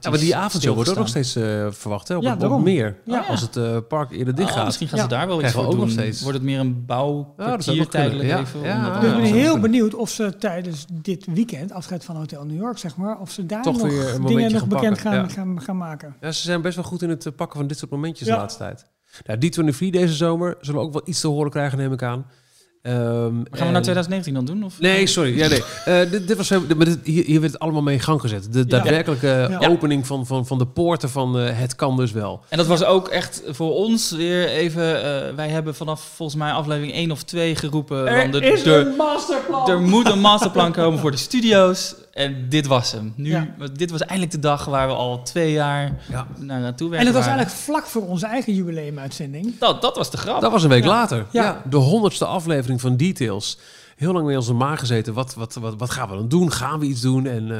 Ja, 0.00 0.10
maar 0.10 0.18
die 0.18 0.36
avondshow 0.36 0.74
wordt 0.74 0.90
ook 0.90 0.96
nog 0.96 1.08
steeds 1.08 1.36
eh, 1.36 1.66
verwacht, 1.70 2.08
hè? 2.08 2.16
Op 2.16 2.22
Ja, 2.22 2.30
het 2.30 2.40
daarom. 2.40 2.62
meer. 2.62 2.96
Ja. 3.04 3.20
Als 3.20 3.40
het 3.40 3.56
eh, 3.56 3.76
park 3.88 4.10
eerder 4.10 4.34
dicht 4.34 4.48
Oh, 4.50 4.54
gaat. 4.56 4.64
misschien 4.64 4.88
gaan 4.88 4.96
Ja. 4.98 5.02
ze 5.04 5.08
daar 5.10 5.26
wel 5.26 5.42
iets 5.42 5.52
voor 5.52 5.64
ook 5.64 5.70
doen. 5.70 5.80
nog 5.80 5.90
steeds. 5.90 6.20
Wordt 6.22 6.36
het 6.36 6.46
meer 6.46 6.60
een 6.60 6.84
bouwkwartier 6.86 7.54
dat 7.56 7.64
zou 7.64 7.80
ook 7.80 7.90
kunnen. 7.90 8.08
tijdelijk 8.10 8.28
Ja, 8.28 8.38
even? 8.40 8.60
ja. 8.62 8.84
Dus 9.00 9.08
ik 9.08 9.14
ben 9.14 9.20
dat 9.22 9.30
heel 9.30 9.58
benieuwd 9.60 9.94
of 9.94 10.10
ze 10.10 10.36
tijdens 10.38 10.84
dit 10.92 11.26
weekend, 11.26 11.72
afscheid 11.72 12.04
van 12.04 12.16
Hotel 12.16 12.44
New 12.44 12.56
York, 12.58 12.78
zeg 12.78 12.96
maar, 12.96 13.18
of 13.18 13.30
ze 13.30 13.46
daar 13.46 13.62
Toch 13.62 13.76
nog 13.76 13.82
weer 13.90 14.20
dingen 14.26 14.50
nog 14.52 14.60
gaan 14.60 14.68
bekend 14.68 14.98
gaan, 14.98 15.14
ja. 15.14 15.28
gaan, 15.28 15.60
gaan 15.62 15.76
maken. 15.76 16.16
Ja, 16.20 16.32
ze 16.32 16.42
zijn 16.42 16.62
best 16.62 16.74
wel 16.76 16.84
goed 16.84 17.02
in 17.02 17.08
het 17.10 17.26
eh, 17.26 17.32
pakken 17.36 17.58
van 17.58 17.66
dit 17.68 17.78
soort 17.78 17.90
momentjes 17.90 18.28
Ja. 18.28 18.34
de 18.34 18.40
laatste 18.40 18.58
tijd. 18.62 18.86
Nou, 19.26 19.38
D23 19.72 19.78
deze 19.90 20.14
zomer 20.14 20.56
zullen 20.60 20.80
we 20.80 20.86
ook 20.86 20.92
wel 20.92 21.02
iets 21.04 21.20
te 21.20 21.26
horen 21.28 21.50
krijgen, 21.50 21.78
neem 21.78 21.92
ik 21.92 22.02
aan. 22.02 22.26
Ehm, 22.82 23.34
Maar 23.36 23.46
gaan 23.50 23.66
we 23.66 23.72
naar 23.72 23.82
2019 23.82 24.34
dan 24.34 24.44
doen? 24.44 24.64
Of? 24.64 24.80
Nee, 24.80 25.06
sorry. 25.06 25.36
Ja, 25.38 25.48
nee. 25.48 25.62
Eh, 25.84 26.10
dit, 26.10 26.28
dit 26.28 26.36
was, 26.36 26.48
dit, 26.48 26.98
hier, 27.04 27.24
hier 27.24 27.40
werd 27.40 27.52
het 27.52 27.60
allemaal 27.62 27.82
mee 27.82 27.94
in 27.94 28.00
gang 28.00 28.20
gezet. 28.20 28.52
De 28.52 28.66
daadwerkelijke 28.66 29.46
Ja. 29.60 29.68
opening 29.68 30.06
van, 30.06 30.26
van, 30.26 30.46
van 30.46 30.58
de 30.58 30.66
poorten 30.66 31.10
van 31.10 31.38
eh, 31.38 31.58
het 31.58 31.74
kan 31.76 31.96
dus 31.96 32.12
wel. 32.12 32.40
En 32.48 32.56
dat 32.58 32.66
was 32.66 32.84
ook 32.84 33.08
echt 33.08 33.42
voor 33.48 33.74
ons 33.74 34.10
weer 34.10 34.48
even... 34.48 35.02
eh, 35.28 35.34
wij 35.34 35.48
hebben 35.48 35.74
vanaf 35.74 36.10
volgens 36.14 36.38
mij 36.38 36.52
aflevering 36.52 36.92
1 36.92 37.10
of 37.10 37.22
2 37.22 37.56
geroepen... 37.56 38.08
van 38.22 38.30
de, 38.30 38.40
de, 38.40 38.94
masterplan! 38.96 39.68
er 39.70 39.80
moet 39.80 40.08
een 40.10 40.20
masterplan 40.20 40.72
komen 40.72 40.98
voor 40.98 41.10
de 41.10 41.16
studio's. 41.28 41.94
En 42.18 42.48
dit 42.48 42.66
was 42.66 42.92
hem. 42.92 43.12
Nu, 43.16 43.30
Ja. 43.30 43.54
Dit 43.72 43.90
was 43.90 44.00
eindelijk 44.00 44.30
de 44.30 44.38
dag 44.38 44.64
waar 44.64 44.86
we 44.88 44.94
al 44.94 45.22
twee 45.22 45.52
jaar 45.52 46.02
Ja. 46.08 46.26
naar 46.38 46.60
naartoe 46.60 46.86
En 46.86 46.90
werken 46.92 47.06
het 47.06 47.16
was 47.16 47.26
waren. 47.26 47.38
eigenlijk 47.38 47.50
vlak 47.64 47.86
voor 47.86 48.06
onze 48.08 48.26
eigen 48.26 48.54
jubileumuitzending. 48.54 49.58
Dat, 49.58 49.82
dat 49.82 49.96
was 49.96 50.10
de 50.10 50.16
grap. 50.16 50.40
Dat 50.40 50.52
was 50.52 50.62
een 50.62 50.68
week 50.68 50.82
Ja. 50.82 50.88
later. 50.88 51.26
Ja. 51.32 51.42
Ja. 51.42 51.62
de 51.70 51.76
honderdste 51.76 52.24
aflevering 52.24 52.80
van 52.80 52.96
Details. 52.96 53.58
Heel 53.96 54.12
lang 54.12 54.26
mee 54.26 54.36
onze 54.36 54.52
maag 54.52 54.78
gezeten. 54.78 55.14
Wat, 55.14 55.34
wat, 55.34 55.54
wat, 55.54 55.74
wat 55.78 55.90
gaan 55.90 56.08
we 56.08 56.14
dan 56.14 56.28
doen? 56.28 56.52
Gaan 56.52 56.78
we 56.80 56.86
iets 56.86 57.00
doen? 57.00 57.26
En 57.26 57.42
eh, 57.42 57.58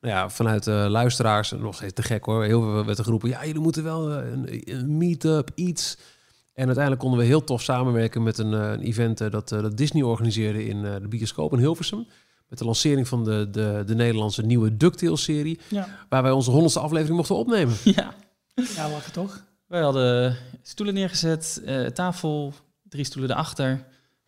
nou 0.00 0.14
ja, 0.14 0.28
vanuit 0.30 0.64
de 0.64 0.70
luisteraars, 0.88 1.52
en 1.52 1.60
nog 1.60 1.74
steeds 1.74 1.92
te 1.92 2.02
gek 2.02 2.24
hoor, 2.24 2.44
heel 2.44 2.60
veel 2.62 2.84
werd 2.84 2.98
er 2.98 3.04
geroepen. 3.04 3.28
Ja, 3.28 3.46
jullie 3.46 3.60
moeten 3.62 3.82
wel 3.84 4.10
eh, 4.10 4.30
een, 4.32 4.62
een 4.64 4.96
meet-up, 4.96 5.50
iets. 5.54 5.96
En 6.54 6.64
uiteindelijk 6.64 7.02
konden 7.04 7.20
we 7.20 7.26
heel 7.26 7.44
tof 7.44 7.62
samenwerken 7.62 8.22
met 8.22 8.38
een, 8.38 8.52
een 8.52 8.80
event 8.80 9.18
dat, 9.18 9.48
dat 9.48 9.76
Disney 9.76 10.02
organiseerde 10.02 10.66
in 10.66 10.84
eh, 10.84 10.92
de 11.00 11.08
bioscoop 11.08 11.52
in 11.52 11.58
Hilversum. 11.58 12.06
Met 12.50 12.58
de 12.58 12.64
lancering 12.64 13.08
van 13.08 13.24
de, 13.24 13.48
de, 13.50 13.82
de 13.86 13.94
Nederlandse 13.94 14.42
nieuwe 14.42 14.76
DuckTales-serie. 14.76 15.58
Ja, 15.68 15.88
Waar 16.08 16.22
wij 16.22 16.30
onze 16.32 16.50
honderdste 16.50 16.80
aflevering 16.80 17.16
mochten 17.16 17.36
opnemen. 17.36 17.74
Ja. 17.94 18.14
ja 18.76 18.90
lachen 18.90 19.12
toch? 19.12 19.44
Wij 19.66 19.80
hadden 19.82 20.36
stoelen 20.62 20.94
neergezet, 20.94 21.62
eh, 21.64 21.86
tafel, 21.86 22.52
drie 22.88 23.04
stoelen 23.04 23.30
erachter. 23.30 23.84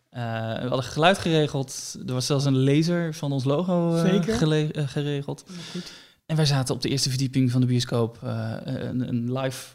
Eh, 0.09 0.21
we 0.61 0.67
hadden 0.67 0.83
geluid 0.83 1.17
geregeld. 1.17 1.95
Er 2.07 2.13
was 2.13 2.25
zelfs 2.25 2.45
een 2.45 2.63
laser 2.63 3.13
van 3.13 3.31
ons 3.31 3.43
logo 3.43 3.95
eh, 3.95 4.01
Zeker. 4.01 4.33
gele- 4.35 4.71
geregeld. 4.73 5.43
Goed. 5.71 5.91
En 6.25 6.35
wij 6.35 6.45
zaten 6.45 6.75
op 6.75 6.81
de 6.81 6.89
eerste 6.89 7.09
verdieping 7.09 7.51
van 7.51 7.61
de 7.61 7.67
bioscoop 7.67 8.17
eh, 8.23 8.51
een, 8.63 9.07
een 9.07 9.33
live 9.37 9.73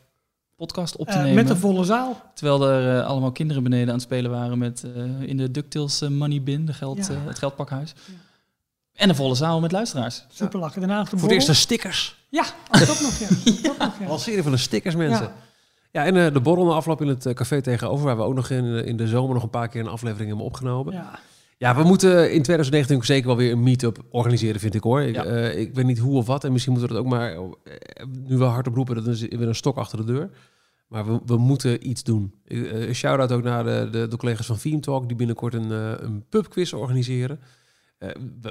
podcast 0.56 0.96
op 0.96 1.08
te 1.08 1.16
nemen. 1.18 1.34
met 1.34 1.50
een 1.50 1.56
volle 1.56 1.84
zaal. 1.84 2.22
Terwijl 2.34 2.68
er 2.68 3.02
allemaal 3.02 3.32
kinderen 3.32 3.62
beneden 3.62 3.88
aan 3.88 3.94
het 3.94 4.02
spelen 4.02 4.30
waren 4.30 4.58
met 4.58 4.84
eh, 4.96 5.20
in 5.28 5.36
de 5.36 5.50
DuckTales 5.50 6.00
money 6.08 6.42
bin, 6.42 6.64
de 6.66 6.72
geld, 6.72 7.06
Ja. 7.06 7.14
het 7.26 7.38
geldpakhuis. 7.38 7.94
En 8.98 9.08
een 9.08 9.14
volle 9.14 9.34
zaal 9.34 9.60
met 9.60 9.72
luisteraars. 9.72 10.24
Super 10.28 10.60
lachen. 10.60 10.80
Daarna 10.80 11.04
Voor 11.06 11.20
het 11.20 11.30
eerst 11.30 11.46
de 11.46 11.54
stickers. 11.54 12.26
Ja, 12.28 12.44
dat 12.70 13.00
nog, 13.00 13.18
ja. 13.18 13.28
Dat 13.68 13.78
nog, 13.78 13.98
ja. 13.98 14.06
Al 14.06 14.12
een 14.12 14.18
serie 14.20 14.42
van 14.42 14.52
de 14.52 14.58
stickers, 14.58 14.94
mensen. 14.94 15.24
Ja. 15.24 15.34
Ja, 15.92 16.04
en 16.04 16.16
eh, 16.26 16.32
de 16.32 16.40
borrel 16.40 16.64
na 16.64 16.72
afloop 16.72 17.00
in 17.00 17.08
het 17.08 17.26
eh, 17.26 17.34
café 17.34 17.60
tegenover, 17.62 18.04
waar 18.04 18.16
we 18.16 18.22
ook 18.22 18.34
nog 18.34 18.50
in, 18.50 18.64
eh, 18.64 18.86
in 18.86 18.96
de 18.96 19.06
zomer 19.06 19.34
nog 19.34 19.42
een 19.42 19.50
paar 19.50 19.68
keer 19.68 19.80
een 19.80 19.88
aflevering 19.88 20.28
hebben 20.28 20.46
opgenomen. 20.46 20.92
Ja, 20.92 21.18
Ja. 21.58 21.76
we 21.76 21.82
moeten 21.82 22.32
in 22.32 22.42
2019 22.42 23.04
zeker 23.04 23.26
wel 23.26 23.36
weer 23.36 23.52
een 23.52 23.62
meet-up 23.62 23.98
organiseren, 24.10 24.60
vind 24.60 24.74
ik 24.74 24.82
hoor. 24.82 25.00
Ik, 25.02 25.14
Ja. 25.14 25.24
ik 25.50 25.74
weet 25.74 25.84
niet 25.84 25.98
hoe 25.98 26.16
of 26.16 26.26
wat, 26.26 26.44
en 26.44 26.52
misschien 26.52 26.72
moeten 26.72 26.90
we 26.90 26.96
dat 26.96 27.04
ook 27.04 27.10
maar 27.12 27.36
nu 28.28 28.36
wel 28.36 28.48
hard 28.48 28.66
oproepen, 28.66 28.94
dat 28.94 29.06
is 29.06 29.20
weer 29.20 29.48
een 29.48 29.54
stok 29.54 29.76
achter 29.76 29.98
de 29.98 30.12
deur. 30.12 30.30
Maar 30.88 31.06
we, 31.06 31.20
we 31.26 31.36
moeten 31.36 31.88
iets 31.88 32.02
doen. 32.02 32.34
Een 32.46 32.94
shout-out 32.94 33.32
ook 33.32 33.42
naar 33.42 33.64
de, 33.64 33.88
de, 33.90 34.08
de 34.08 34.16
collega's 34.16 34.46
van 34.46 34.56
Theme 34.58 34.80
Talk, 34.80 35.06
die 35.08 35.16
binnenkort 35.16 35.54
een, 35.54 35.70
een 36.04 36.24
pubquiz 36.28 36.72
organiseren. 36.72 37.40
Eh, 37.98 38.08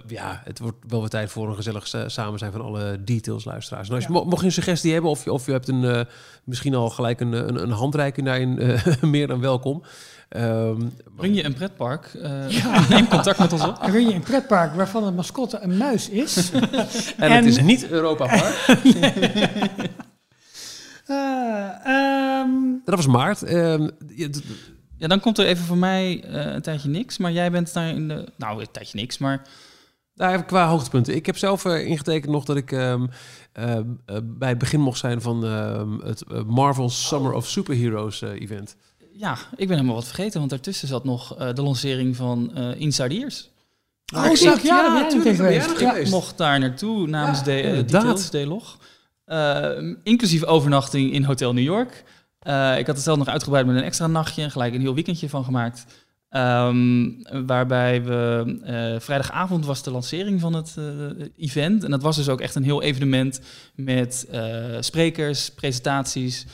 ja, 0.08 0.42
het 0.44 0.60
wordt 0.60 0.78
wel 0.88 1.00
weer 1.00 1.10
tijd 1.10 1.32
voor 1.32 1.50
een 1.50 1.56
gezellig 1.56 1.88
sa- 1.88 2.10
samen 2.10 2.40
zijn 2.40 2.52
van 2.52 2.62
alle 2.62 3.04
details 3.04 3.46
luisteraars. 3.46 3.88
En 3.90 3.96
als 3.96 4.04
je, 4.04 4.14
Ja. 4.14 4.18
mo- 4.20 4.26
mocht 4.26 4.40
je 4.40 4.46
een 4.46 4.52
suggestie 4.52 4.94
hebben 4.94 5.12
of 5.12 5.24
je, 5.24 5.32
of 5.34 5.46
je 5.46 5.52
hebt 5.52 5.68
een, 5.68 5.84
eh, 5.84 6.02
misschien 6.44 6.76
al 6.76 6.90
gelijk 6.90 7.20
een, 7.20 7.32
een, 7.34 7.62
een 7.62 7.72
handreiking 7.72 8.26
daarin, 8.26 8.60
eh, 8.60 9.02
meer 9.04 9.28
dan 9.28 9.40
welkom. 9.40 9.84
Ehm, 10.30 10.82
Breng 11.16 11.36
je 11.36 11.44
een 11.46 11.54
pretpark, 11.54 12.06
eh, 12.14 12.90
neem 12.90 13.08
contact 13.08 13.40
met 13.40 13.54
ons 13.54 13.64
op. 13.68 13.78
En 13.82 13.92
wil 13.92 14.02
je 14.08 14.14
een 14.14 14.22
pretpark 14.22 14.76
waarvan 14.76 15.04
de 15.06 15.12
mascotte 15.12 15.60
een 15.62 15.78
muis 15.78 16.10
is? 16.10 16.52
en, 16.52 16.70
en- 17.18 17.32
het 17.32 17.46
is 17.46 17.62
niet 17.62 17.90
Europa 17.90 18.26
Park. 18.26 18.78
Eh, 21.06 21.86
ehm, 21.86 22.50
dat 22.86 22.96
was 22.96 23.08
maart. 23.08 23.44
Ehm, 23.44 23.90
ja, 24.16 24.28
Ja, 24.98 25.08
dan 25.08 25.20
komt 25.20 25.38
er 25.38 25.46
even 25.46 25.66
voor 25.66 25.78
mij 25.78 26.24
eh, 26.24 26.54
een 26.54 26.62
tijdje 26.62 26.90
niks. 26.90 27.18
Maar 27.18 27.32
jij 27.32 27.52
bent 27.52 27.74
daar 27.74 27.90
in 27.90 28.08
de... 28.08 28.32
Nou, 28.38 28.62
een 28.62 28.72
tijdje 28.72 29.00
niks, 29.00 29.18
maar... 29.18 29.42
Nou, 30.18 30.42
qua 30.42 30.68
hoogtepunten. 30.68 31.16
Ik 31.16 31.26
heb 31.26 31.38
zelf 31.38 31.66
eh, 31.66 31.86
ingetekend 31.88 32.32
nog 32.32 32.46
dat 32.46 32.56
ik 32.56 32.72
ehm, 32.72 33.06
eh, 33.52 33.78
eh, 33.78 33.84
bij 34.24 34.50
het 34.50 34.58
begin 34.58 34.80
mocht 34.80 35.00
zijn 35.00 35.22
van 35.22 35.46
ehm, 35.46 36.00
het 36.00 36.24
Marvel 36.48 36.90
Summer 36.90 37.34
of 37.34 37.48
Superheroes 37.48 38.22
event. 38.22 38.76
Ja, 39.14 39.38
ik 39.56 39.68
ben 39.68 39.76
helemaal 39.76 39.96
wat 39.96 40.06
vergeten. 40.06 40.38
Want 40.40 40.50
daartussen 40.50 40.88
zat 40.88 41.04
nog 41.04 41.36
de 41.54 41.62
lancering 41.62 42.16
van 42.16 42.56
eh 42.56 42.80
Inside 42.80 43.16
Ears. 43.20 43.50
Oh, 44.16 44.24
zag, 44.34 44.62
ja, 44.62 45.08
ben 45.08 45.10
jij 45.12 45.58
nog 45.58 45.80
Ja. 45.80 45.92
geweest. 45.92 46.08
Ik 46.08 46.10
mocht 46.10 46.38
daar 46.38 46.60
naartoe 46.60 47.08
namens 47.08 47.40
Ja, 47.40 47.44
de. 47.46 47.62
Details, 47.86 48.30
D-log. 48.30 48.78
Inclusief 50.04 50.44
overnachting 50.44 51.12
in 51.12 51.24
Hotel 51.24 51.54
New 51.54 51.64
York. 51.64 52.04
Eh, 52.48 52.78
ik 52.78 52.86
had 52.86 52.96
het 52.96 53.04
zelf 53.04 53.18
nog 53.18 53.28
uitgebreid 53.28 53.66
met 53.66 53.76
een 53.76 53.84
extra 53.84 54.08
nachtje 54.08 54.42
en 54.42 54.52
gelijk 54.52 54.74
een 54.74 54.82
heel 54.82 54.94
weekendje 54.94 55.30
van 55.30 55.44
gemaakt. 55.44 55.86
Ehm, 56.30 57.10
waarbij 57.46 58.04
we 58.04 58.58
eh, 58.64 59.00
vrijdagavond 59.00 59.66
was 59.66 59.84
de 59.84 59.92
lancering 59.92 60.42
van 60.42 60.54
het 60.54 60.76
eh, 60.78 60.86
event. 61.38 61.84
En 61.84 61.92
dat 61.92 62.02
was 62.02 62.16
dus 62.16 62.30
ook 62.30 62.42
echt 62.42 62.56
een 62.56 62.64
heel 62.64 62.82
evenement 62.82 63.42
met 63.76 64.28
sprekers, 64.80 65.50
presentaties, 65.50 66.46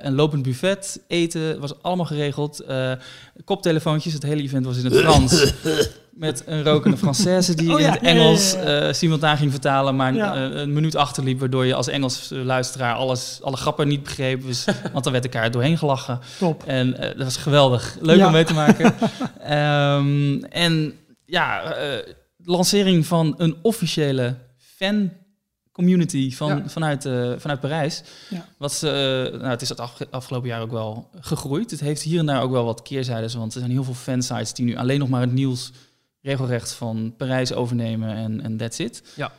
een 0.00 0.14
lopend 0.14 0.42
buffet, 0.42 1.00
eten, 1.08 1.60
was 1.60 1.82
allemaal 1.82 2.06
geregeld. 2.06 2.64
Koptelefoontjes, 3.44 4.12
het 4.12 4.22
hele 4.22 4.42
event 4.42 4.66
was 4.66 4.78
in 4.78 4.84
het 4.84 4.96
Frans. 4.96 5.52
met 6.16 6.42
een 6.46 6.64
rokende 6.64 6.96
Française 6.96 7.54
die 7.54 7.72
Oh 7.74 7.80
ja, 7.80 7.86
in 7.86 7.92
het 7.92 8.02
Engels 8.02 8.54
eh, 8.54 8.92
simultaan 8.92 9.36
ging 9.36 9.50
vertalen, 9.50 9.96
maar 9.96 10.16
eh, 10.16 10.60
een 10.60 10.72
minuut 10.72 10.94
achterliep, 10.96 11.38
waardoor 11.38 11.66
je 11.66 11.74
als 11.74 11.88
Engels 11.88 12.30
eh, 12.30 12.42
luisteraar 12.44 12.94
alles, 12.94 13.38
alle 13.42 13.56
grappen 13.56 13.88
niet 13.88 14.02
begreep. 14.02 14.42
Dus, 14.42 14.64
want 14.92 15.04
dan 15.04 15.12
werd 15.12 15.24
elkaar 15.24 15.50
doorheen 15.50 15.78
gelachen. 15.78 16.20
Top. 16.38 16.62
En 16.66 16.90
dat 16.92 17.16
was 17.16 17.36
geweldig. 17.36 17.96
Leuk 18.00 18.26
om 18.26 18.32
mee 18.32 18.44
te 18.44 18.54
maken. 18.54 18.94
Ehm, 19.40 20.42
en 20.50 20.92
ja, 21.24 21.74
lancering 22.44 23.06
van 23.06 23.34
een 23.36 23.56
officiële 23.62 24.34
fan 24.58 25.10
community 25.72 26.34
van, 26.34 26.48
Ja. 26.48 26.62
vanuit, 26.66 27.02
vanuit 27.38 27.60
Parijs. 27.60 28.02
Ja. 28.30 28.44
Wat, 28.58 28.80
eh, 28.84 28.90
nou, 28.90 29.44
het 29.48 29.62
is 29.62 29.68
het 29.68 29.80
afge- 29.80 30.06
afgelopen 30.10 30.48
jaar 30.48 30.60
ook 30.60 30.70
wel 30.70 31.10
gegroeid. 31.20 31.70
Het 31.70 31.80
heeft 31.80 32.02
hier 32.02 32.18
en 32.18 32.26
daar 32.26 32.42
ook 32.42 32.50
wel 32.50 32.64
wat 32.64 32.82
keerzijdes, 32.82 33.34
want 33.34 33.52
er 33.54 33.58
zijn 33.60 33.72
heel 33.72 33.84
veel 33.84 33.94
fansites 33.94 34.52
die 34.52 34.64
nu 34.64 34.76
alleen 34.76 34.98
nog 34.98 35.08
maar 35.08 35.20
het 35.20 35.32
nieuws 35.32 35.70
regelrecht 36.26 36.72
van 36.72 37.14
Parijs 37.16 37.54
overnemen 37.54 38.14
en 38.16 38.40
en 38.40 38.56
that's 38.56 38.78
it. 38.78 39.02
Ja. 39.16 39.32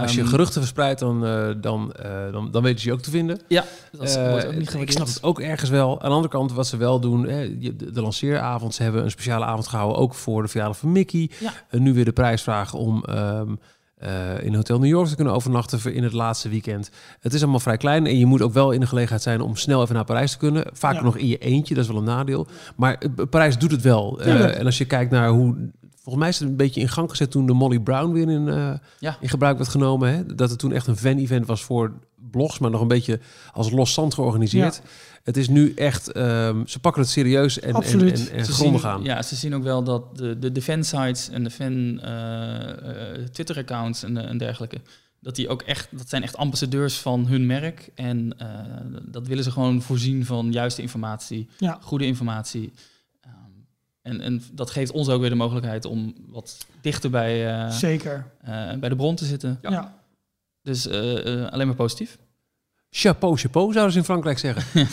Als 0.00 0.14
je 0.14 0.20
Ehm, 0.20 0.28
geruchten 0.30 0.60
verspreidt, 0.60 1.00
dan, 1.00 1.26
eh, 1.26 1.48
dan, 1.60 1.92
eh, 1.92 2.32
dan, 2.32 2.50
dan 2.50 2.62
weten 2.62 2.80
ze 2.80 2.86
je 2.88 2.92
ook 2.92 3.00
te 3.00 3.10
vinden. 3.10 3.40
Ja, 3.48 3.64
dat 3.92 4.16
Eh, 4.16 4.34
ook 4.34 4.54
niet 4.54 4.74
ik 4.74 4.90
snap 4.90 5.06
het 5.06 5.22
ook 5.22 5.40
ergens 5.40 5.70
wel. 5.70 6.00
Aan 6.00 6.08
de 6.08 6.14
andere 6.14 6.32
kant, 6.32 6.52
wat 6.52 6.66
ze 6.66 6.76
wel 6.76 7.00
doen, 7.00 7.26
hè, 7.28 7.58
de, 7.58 7.92
de 7.92 8.00
lanceeravond, 8.02 8.74
ze 8.74 8.82
hebben 8.82 9.02
een 9.04 9.10
speciale 9.10 9.44
avond 9.44 9.66
gehouden, 9.68 9.98
ook 9.98 10.14
voor 10.14 10.42
de 10.42 10.48
verjaardag 10.48 10.78
van 10.78 10.92
Mickey. 10.92 11.30
Ja. 11.40 11.52
En 11.68 11.82
nu 11.82 11.94
weer 11.94 12.04
de 12.04 12.12
prijs 12.12 12.42
vragen 12.42 12.78
om 12.78 13.04
ehm, 13.04 13.54
eh, 13.96 14.42
in 14.44 14.54
Hotel 14.54 14.78
New 14.78 14.88
York 14.88 15.08
te 15.08 15.14
kunnen 15.14 15.34
overnachten 15.34 15.80
voor 15.80 15.90
in 15.90 16.02
het 16.02 16.12
laatste 16.12 16.48
weekend. 16.48 16.90
Het 17.20 17.34
is 17.34 17.42
allemaal 17.42 17.60
vrij 17.60 17.76
klein 17.76 18.06
en 18.06 18.18
je 18.18 18.26
moet 18.26 18.42
ook 18.42 18.52
wel 18.52 18.70
in 18.70 18.80
de 18.80 18.86
gelegenheid 18.86 19.22
zijn 19.22 19.40
om 19.40 19.56
snel 19.56 19.82
even 19.82 19.94
naar 19.94 20.04
Parijs 20.04 20.32
te 20.32 20.38
kunnen. 20.38 20.64
Vaak 20.72 20.94
Ja. 20.94 21.02
nog 21.02 21.16
in 21.16 21.26
je 21.26 21.38
eentje, 21.38 21.74
dat 21.74 21.84
is 21.84 21.90
wel 21.90 21.98
een 21.98 22.04
nadeel. 22.06 22.46
Maar 22.76 22.98
Parijs 23.30 23.58
doet 23.58 23.70
het 23.70 23.82
wel. 23.82 24.18
Eh, 24.20 24.26
Tuurlijk. 24.26 24.54
en 24.54 24.64
als 24.66 24.78
je 24.78 24.84
kijkt 24.84 25.10
naar 25.10 25.28
hoe... 25.28 25.56
Volgens 26.06 26.24
mij 26.24 26.28
is 26.34 26.38
het 26.40 26.48
een 26.48 26.56
beetje 26.66 26.80
in 26.80 26.88
gang 26.88 27.10
gezet 27.10 27.30
toen 27.30 27.46
de 27.46 27.52
Molly 27.52 27.78
Brown 27.78 28.12
weer 28.12 28.30
in, 28.30 28.48
eh, 28.48 28.72
Ja. 28.98 29.16
in 29.20 29.28
gebruik 29.28 29.56
werd 29.58 29.70
genomen. 29.70 30.12
Hè? 30.14 30.34
Dat 30.34 30.50
het 30.50 30.58
toen 30.58 30.72
echt 30.72 30.86
een 30.86 30.96
fan-event 30.96 31.46
was 31.46 31.62
voor 31.64 31.92
blogs, 32.30 32.58
maar 32.58 32.70
nog 32.70 32.80
een 32.80 32.88
beetje 32.88 33.20
als 33.52 33.70
los 33.70 33.92
zand 33.94 34.14
georganiseerd. 34.14 34.82
Het 35.22 35.36
is 35.36 35.48
nu 35.48 35.72
echt, 35.74 36.12
ehm, 36.12 36.66
ze 36.66 36.78
pakken 36.78 37.02
het 37.02 37.10
serieus 37.10 37.60
en, 37.60 37.68
en, 37.68 37.74
Absoluut. 37.74 38.28
en, 38.30 38.36
en 38.36 38.44
Ze 38.44 38.52
grondig 38.52 38.80
zien, 38.80 38.90
aan. 38.90 39.02
Ja, 39.02 39.22
ze 39.22 39.36
zien 39.36 39.54
ook 39.54 39.62
wel 39.62 39.82
dat 39.84 40.16
de, 40.16 40.38
de, 40.38 40.52
de 40.52 40.62
fansites 40.62 41.28
en 41.28 41.44
de 41.44 41.50
fan 41.50 42.00
eh, 42.00 42.70
eh, 42.70 43.28
Twitter-accounts 43.32 44.02
en, 44.02 44.16
en 44.28 44.38
dergelijke, 44.38 44.80
dat 45.20 45.36
die 45.36 45.48
ook 45.48 45.62
echt, 45.62 45.88
dat 45.90 46.08
zijn 46.08 46.22
echt 46.22 46.36
ambassadeurs 46.36 46.98
van 46.98 47.26
hun 47.26 47.46
merk. 47.46 47.88
En 47.94 48.34
eh, 48.38 48.48
dat 49.02 49.26
willen 49.26 49.44
ze 49.44 49.50
gewoon 49.50 49.82
voorzien 49.82 50.24
van 50.26 50.52
juiste 50.52 50.82
informatie, 50.82 51.48
Ja. 51.58 51.78
goede 51.82 52.06
informatie. 52.06 52.72
En, 54.06 54.20
en 54.20 54.42
dat 54.52 54.70
geeft 54.70 54.90
ons 54.92 55.08
ook 55.08 55.20
weer 55.20 55.30
de 55.30 55.36
mogelijkheid 55.36 55.84
om 55.84 56.14
wat 56.28 56.66
dichter 56.80 57.10
bij, 57.10 57.54
eh, 57.64 57.70
Zeker. 57.70 58.26
eh, 58.40 58.72
bij 58.80 58.88
de 58.88 58.96
bron 58.96 59.14
te 59.14 59.24
zitten. 59.24 59.58
Ja. 59.62 59.94
Dus 60.62 60.86
eh, 60.88 61.42
eh, 61.42 61.52
alleen 61.52 61.66
maar 61.66 61.76
positief. 61.76 62.18
Chapeau, 62.90 63.36
chapeau, 63.36 63.72
zouden 63.72 63.92
ze 63.92 63.98
in 63.98 64.04
Frankrijk 64.04 64.38
zeggen. 64.38 64.86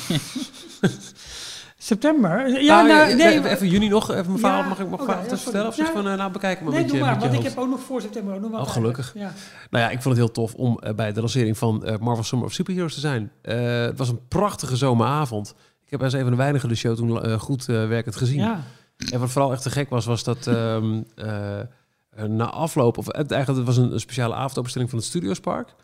September. 1.78 2.62
Ja, 2.62 2.76
Nou, 2.82 2.88
nou, 2.88 3.16
nee. 3.16 3.28
even, 3.28 3.52
even 3.52 3.68
juni 3.68 3.88
nog, 3.88 4.12
even 4.12 4.26
mijn 4.26 4.40
verhaal. 4.40 4.62
Ja, 4.62 4.68
Mag 4.68 4.80
ik, 4.80 4.90
mag 4.90 5.00
ik 5.00 5.06
oké, 5.08 5.12
even 5.12 5.24
ja, 5.24 5.30
wat 5.30 5.40
vertellen? 5.42 5.68
Of 5.68 5.76
zeg 5.76 5.86
sorry. 5.86 6.02
van, 6.02 6.12
eh, 6.12 6.18
nou, 6.18 6.32
bekijk 6.32 6.62
maar 6.62 6.72
nee, 6.72 6.80
met 6.82 6.90
doe 6.90 6.98
je, 6.98 7.04
maar, 7.04 7.20
want 7.20 7.34
ik 7.34 7.44
heb 7.44 7.58
ook 7.58 7.70
nog 7.70 7.80
voor 7.80 8.02
september 8.02 8.36
ook 8.36 8.42
nog. 8.42 8.52
Oh, 8.62 8.70
gelukkig. 8.70 9.12
Ja. 9.16 9.34
Nou 9.70 9.84
ja, 9.84 9.90
ik 9.90 10.02
vond 10.02 10.16
het 10.18 10.26
heel 10.26 10.32
tof 10.32 10.54
om 10.54 10.80
bij 10.96 11.14
de 11.14 11.20
lancering 11.20 11.58
van 11.58 11.86
eh, 11.86 11.98
Marvel 11.98 12.24
Summer 12.24 12.48
of 12.48 12.54
Superheroes 12.54 12.94
te 12.94 13.00
zijn. 13.00 13.32
Eh, 13.42 13.82
het 13.82 13.98
was 13.98 14.10
een 14.10 14.28
prachtige 14.28 14.76
zomeravond. 14.76 15.56
Ik 15.86 15.90
heb 15.92 16.04
als 16.04 16.14
een 16.14 16.60
van 16.60 16.70
de 16.70 16.76
show 16.76 16.96
toen 16.96 17.40
goed 17.40 17.70
eh, 17.70 17.88
werkend 17.88 18.16
gezien. 18.16 18.40
ja. 18.40 18.64
En 19.12 19.20
wat 19.20 19.30
vooral 19.30 19.52
echt 19.52 19.62
te 19.62 19.70
gek 19.70 19.90
was, 19.90 20.06
was 20.06 20.24
dat 20.24 20.48
ehm, 20.48 21.02
eh, 21.16 21.60
eh, 21.60 21.68
na 22.28 22.50
afloop, 22.50 22.98
of 22.98 23.06
het, 23.06 23.32
eigenlijk 23.32 23.68
het 23.68 23.76
was 23.76 23.86
een, 23.86 23.94
een 23.94 24.00
speciale 24.00 24.34
avondopenstelling 24.34 24.90
van 24.90 25.00
het 25.00 25.08
Studiospark. 25.08 25.76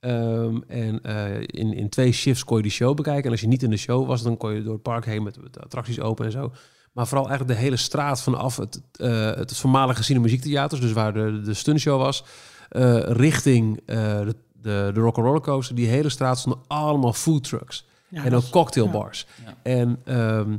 Ehm, 0.00 0.56
en 0.68 1.02
eh, 1.02 1.40
in, 1.40 1.72
in 1.72 1.88
twee 1.88 2.12
shifts 2.12 2.44
kon 2.44 2.56
je 2.56 2.62
die 2.62 2.72
show 2.72 2.96
bekijken. 2.96 3.24
En 3.24 3.30
als 3.30 3.40
je 3.40 3.46
niet 3.46 3.62
in 3.62 3.70
de 3.70 3.76
show 3.76 4.06
was, 4.06 4.22
dan 4.22 4.36
kon 4.36 4.54
je 4.54 4.62
door 4.62 4.72
het 4.72 4.82
park 4.82 5.04
heen 5.04 5.22
met, 5.22 5.42
met 5.42 5.54
de 5.54 5.60
attracties 5.60 6.00
open 6.00 6.24
en 6.24 6.32
zo. 6.32 6.52
Maar 6.96 7.06
vooral 7.06 7.28
eigenlijk 7.28 7.58
de 7.58 7.64
hele 7.64 7.76
straat 7.76 8.22
vanaf 8.22 8.56
het, 8.56 8.80
eh, 8.92 9.34
het 9.34 9.56
voormalige 9.56 10.02
Cinemuziektheater, 10.02 10.80
dus 10.80 10.92
waar 10.92 11.12
de, 11.12 11.40
de 11.40 11.54
stuntshow 11.54 12.00
was, 12.00 12.24
eh, 12.68 12.98
richting 12.98 13.80
eh, 13.86 13.96
de, 13.96 14.34
de, 14.52 14.90
de 14.94 15.00
Rock'n'Roller 15.00 15.40
Coaster. 15.40 15.74
Die 15.74 15.88
hele 15.88 16.08
straat 16.08 16.38
stonden 16.38 16.62
allemaal 16.66 17.12
food 17.12 17.44
trucks. 17.44 17.86
Ja, 18.08 18.24
en 18.24 18.34
ook 18.34 18.50
cocktailbars. 18.50 19.26
Ja. 19.44 19.54
En 19.62 20.00
ehm, 20.04 20.56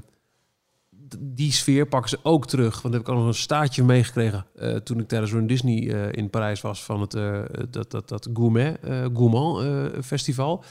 die 1.19 1.51
sfeer 1.51 1.87
pakken 1.87 2.09
ze 2.09 2.19
ook 2.23 2.47
terug. 2.47 2.81
Want 2.81 2.83
daar 2.83 2.93
heb 2.93 3.01
ik 3.01 3.09
ook 3.09 3.19
nog 3.19 3.27
een 3.27 3.33
staartje 3.33 3.83
meegekregen 3.83 4.45
eh, 4.55 4.75
toen 4.75 4.99
ik 4.99 5.07
tijdens 5.07 5.31
Run 5.31 5.47
Disney 5.47 5.93
eh, 5.93 6.11
in 6.11 6.29
Parijs 6.29 6.61
was 6.61 6.83
van 6.83 7.01
het 7.01 7.13
eh, 7.13 7.41
dat, 7.69 7.91
dat, 7.91 8.09
dat 8.09 8.29
gourmet, 8.33 8.79
gourmand 9.13 9.65
festival. 10.05 10.63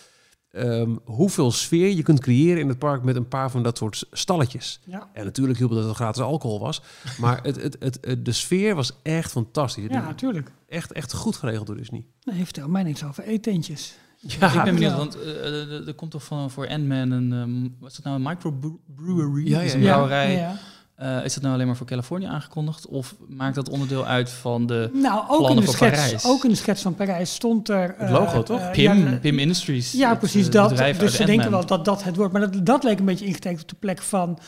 Ehm, 0.51 0.97
hoeveel 1.05 1.51
sfeer 1.51 1.89
je 1.89 2.03
kunt 2.03 2.21
creëren 2.21 2.61
in 2.61 2.69
het 2.69 2.79
park 2.79 3.03
met 3.03 3.17
een 3.17 3.29
paar 3.29 3.51
van 3.51 3.63
dat 3.63 3.79
soort 3.79 4.07
stalletjes. 4.11 4.81
Ja. 4.85 5.11
En 5.13 5.25
natuurlijk 5.25 5.59
hielp 5.59 5.71
dat 5.71 5.85
het 5.85 5.95
gratis 5.95 6.23
alcohol 6.23 6.61
was. 6.61 6.83
Maar 7.19 7.43
het, 7.43 7.63
het, 7.63 7.77
het, 7.81 8.25
de 8.25 8.33
sfeer 8.33 8.75
was 8.75 8.93
echt 9.03 9.31
fantastisch. 9.31 9.85
ja, 9.89 10.01
natuurlijk. 10.01 10.53
Echt, 10.69 10.93
echt 10.93 11.13
goed 11.13 11.37
geregeld 11.37 11.67
door 11.67 11.77
Disney. 11.77 12.07
Nee, 12.23 12.45
vertel 12.45 12.69
mij 12.69 12.83
niks 12.83 13.05
over 13.05 13.25
eetentjes. 13.25 13.97
Ja, 14.27 14.53
ik 14.53 14.63
ben 14.65 14.75
benieuwd, 14.75 14.97
want 14.97 15.17
eh, 15.23 15.45
er 15.73 15.87
er 15.89 15.95
komt 15.95 16.11
toch 16.11 16.25
van, 16.25 16.51
voor 16.51 16.69
Ant-Man 16.69 17.11
een, 17.11 17.33
ehm, 17.33 17.69
wat 17.81 17.91
is 17.91 17.97
het 17.97 18.05
nou, 18.05 18.17
een 18.17 18.23
microbrewery? 18.23 19.49
Ja, 19.49 19.57
Dat 19.57 19.65
is 19.67 19.73
een 19.73 19.81
brouwerij. 19.81 20.49
Eh, 20.97 21.25
is 21.25 21.35
dat 21.35 21.43
nou 21.43 21.55
alleen 21.55 21.67
maar 21.67 21.77
voor 21.77 21.87
Californië 21.87 22.25
aangekondigd? 22.27 22.87
Of 22.87 23.15
maakt 23.29 23.55
dat 23.55 23.69
onderdeel 23.69 24.07
uit 24.07 24.31
van 24.31 24.67
de 24.67 24.91
Nou, 24.93 25.21
ook 25.29 25.31
in, 25.31 25.37
Plannen 25.39 25.65
de 25.65 25.71
schets, 25.71 26.01
Parijs. 26.01 26.25
ook 26.25 26.45
in 26.45 26.51
de 26.51 26.57
schets 26.57 26.83
van 26.83 26.95
Parijs 26.95 27.35
stond 27.35 27.69
er... 27.69 27.95
Het 27.99 28.11
logo, 28.11 28.37
eh, 28.39 28.43
toch? 28.43 28.61
eh, 28.61 28.71
PIM, 28.71 29.21
PIM 29.21 29.39
Industries? 29.39 29.93
Ja, 29.93 30.09
het, 30.11 30.19
precies 30.19 30.47
eh, 30.47 30.53
dat. 30.53 30.77
Dus 30.99 31.15
ze 31.17 31.25
denken 31.25 31.51
wel 31.51 31.67
dat 31.67 31.85
dat 31.85 32.05
het 32.05 32.17
wordt. 32.17 32.33
Maar 32.33 32.51
dat, 32.51 32.67
dat 32.67 32.85
leek 32.85 32.99
een 32.99 33.05
beetje 33.05 33.27
ingetekend 33.27 33.63
op 33.63 33.69
de 33.69 33.77
plek 33.79 34.03
van 34.03 34.39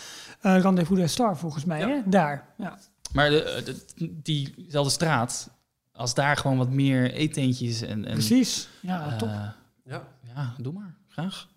eh 0.41 0.61
Rendezvous 0.61 0.99
des 1.01 1.13
Stars, 1.13 1.39
volgens 1.39 1.65
mij. 1.65 1.81
Hè? 1.81 1.97
Daar. 2.05 2.45
Ja. 2.59 2.79
Maar 3.13 3.31
de, 3.31 3.63
de- 3.97 4.13
diezelfde 4.23 4.91
straat, 4.93 5.51
als 5.93 6.15
daar 6.15 6.37
gewoon 6.37 6.57
wat 6.57 6.71
meer 6.71 7.13
eetentjes 7.13 7.83
en... 7.83 8.05
en 8.05 8.13
Precies. 8.13 8.69
Ja, 8.81 9.07
eh, 9.07 9.17
top. 9.17 9.31
Ja. 9.89 10.09
Ja, 10.35 10.55
doe 10.59 10.73
maar. 10.73 10.97
Graag. 11.09 11.49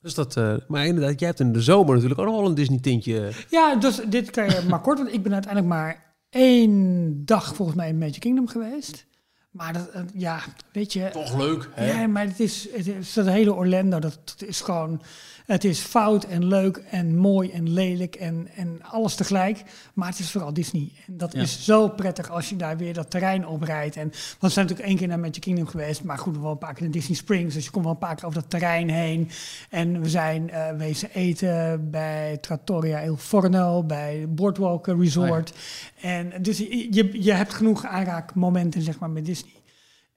Dus 0.00 0.14
dat, 0.14 0.36
eh, 0.36 0.54
maar 0.68 0.86
inderdaad, 0.86 1.18
jij 1.18 1.28
hebt 1.28 1.40
in 1.40 1.52
de 1.52 1.62
zomer 1.62 1.94
natuurlijk 1.94 2.20
ook 2.20 2.26
nog 2.26 2.36
wel 2.36 2.46
een 2.46 2.54
Disney 2.54 2.78
tintje. 2.78 3.32
Ja, 3.50 3.74
dus 3.74 4.00
dit 4.08 4.30
kan 4.30 4.44
je 4.44 4.64
maar 4.68 4.80
kort, 4.80 4.98
want 4.98 5.12
ik 5.12 5.22
ben 5.22 5.32
uiteindelijk 5.32 5.74
maar 5.74 6.14
één 6.30 7.24
dag 7.24 7.54
volgens 7.54 7.76
mij 7.76 7.88
in 7.88 7.98
Magic 7.98 8.20
Kingdom 8.20 8.48
geweest. 8.48 9.06
Maar 9.50 9.72
dat, 9.72 9.88
eh, 9.88 10.02
ja, 10.14 10.40
weet 10.72 10.92
je... 10.92 11.10
Toch 11.12 11.36
leuk, 11.36 11.70
Ja, 11.76 12.06
maar 12.06 12.26
het 12.26 12.40
is, 12.40 12.68
het 12.72 12.86
is 12.86 13.12
dat 13.12 13.26
hele 13.26 13.54
Orlando, 13.54 13.98
dat, 13.98 14.18
dat 14.24 14.48
is 14.48 14.60
gewoon, 14.60 15.02
het 15.46 15.64
is 15.64 15.80
fout 15.80 16.24
en 16.24 16.44
leuk 16.46 16.76
en 16.90 17.16
mooi 17.16 17.50
en 17.50 17.72
lelijk 17.72 18.14
en, 18.14 18.48
en 18.56 18.82
alles 18.82 19.14
tegelijk. 19.14 19.62
Maar 19.94 20.08
het 20.08 20.18
is 20.18 20.30
vooral 20.30 20.52
Disney. 20.52 20.92
En 21.06 21.16
dat 21.16 21.32
Ja. 21.32 21.40
is 21.40 21.64
zo 21.64 21.88
prettig 21.88 22.30
als 22.30 22.48
je 22.48 22.56
daar 22.56 22.76
weer 22.76 22.94
dat 22.94 23.10
terrein 23.10 23.46
oprijdt. 23.46 23.96
En 23.96 24.02
want 24.08 24.12
we 24.40 24.48
zijn 24.48 24.66
natuurlijk 24.66 24.88
één 24.88 24.96
keer 24.96 25.08
naar 25.08 25.18
Magic 25.18 25.40
Kingdom 25.40 25.66
geweest, 25.66 26.04
maar 26.04 26.18
goed, 26.18 26.34
we 26.34 26.40
wel 26.40 26.50
een 26.50 26.58
paar 26.58 26.72
keer 26.74 26.82
naar 26.82 26.92
Disney 26.92 27.16
Springs. 27.16 27.54
Dus 27.54 27.64
je 27.64 27.70
komt 27.70 27.84
wel 27.84 27.92
een 27.92 27.98
paar 27.98 28.14
keer 28.14 28.26
over 28.26 28.40
dat 28.40 28.50
terrein 28.50 28.90
heen. 28.90 29.30
En 29.70 30.00
we 30.00 30.08
zijn 30.08 30.50
eh 30.50 30.70
wezen 30.76 31.10
eten 31.12 31.90
bij 31.90 32.38
Trattoria 32.40 33.00
Il 33.00 33.16
Forno, 33.16 33.82
bij 33.82 34.26
Boardwalk 34.28 34.86
Resort. 34.86 35.52
En 36.00 36.32
dus 36.42 36.58
je, 36.58 36.88
je, 36.94 37.22
je 37.22 37.32
hebt 37.32 37.54
genoeg 37.54 37.84
aanraakmomenten, 37.84 38.82
zeg 38.82 38.98
maar, 38.98 39.10
met 39.10 39.24
Disney. 39.24 39.52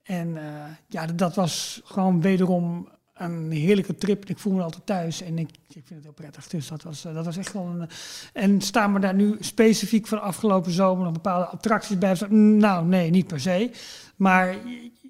En 0.03 0.38
eh, 0.38 0.43
ja, 0.88 1.05
dat 1.05 1.36
was 1.36 1.82
gewoon 1.84 2.21
wederom 2.21 2.89
een 3.20 3.51
heerlijke 3.51 3.95
trip. 3.95 4.26
Ik 4.30 4.38
voel 4.38 4.53
me 4.53 4.61
altijd 4.61 4.86
thuis 4.86 5.22
en 5.22 5.38
ik, 5.39 5.49
ik 5.49 5.74
vind 5.74 5.89
het 5.89 6.03
heel 6.03 6.11
prettig. 6.13 6.47
Dus 6.47 6.67
dat 6.67 6.84
was, 6.84 7.05
eh, 7.05 7.13
dat 7.13 7.26
was 7.26 7.38
echt 7.38 7.53
wel 7.53 7.65
een... 7.65 7.82
eh, 7.82 8.43
En 8.43 8.61
staan 8.61 8.93
we 8.93 8.99
daar 8.99 9.13
nu 9.15 9.36
specifiek 9.39 10.07
van 10.07 10.22
afgelopen 10.22 10.72
zomer 10.72 11.03
nog 11.03 11.13
bepaalde 11.13 11.45
attracties 11.45 11.97
bij? 11.97 12.15
Nou, 12.30 12.86
nee, 12.86 13.09
niet 13.09 13.28
per 13.28 13.39
se. 13.39 13.72
Maar 14.15 14.55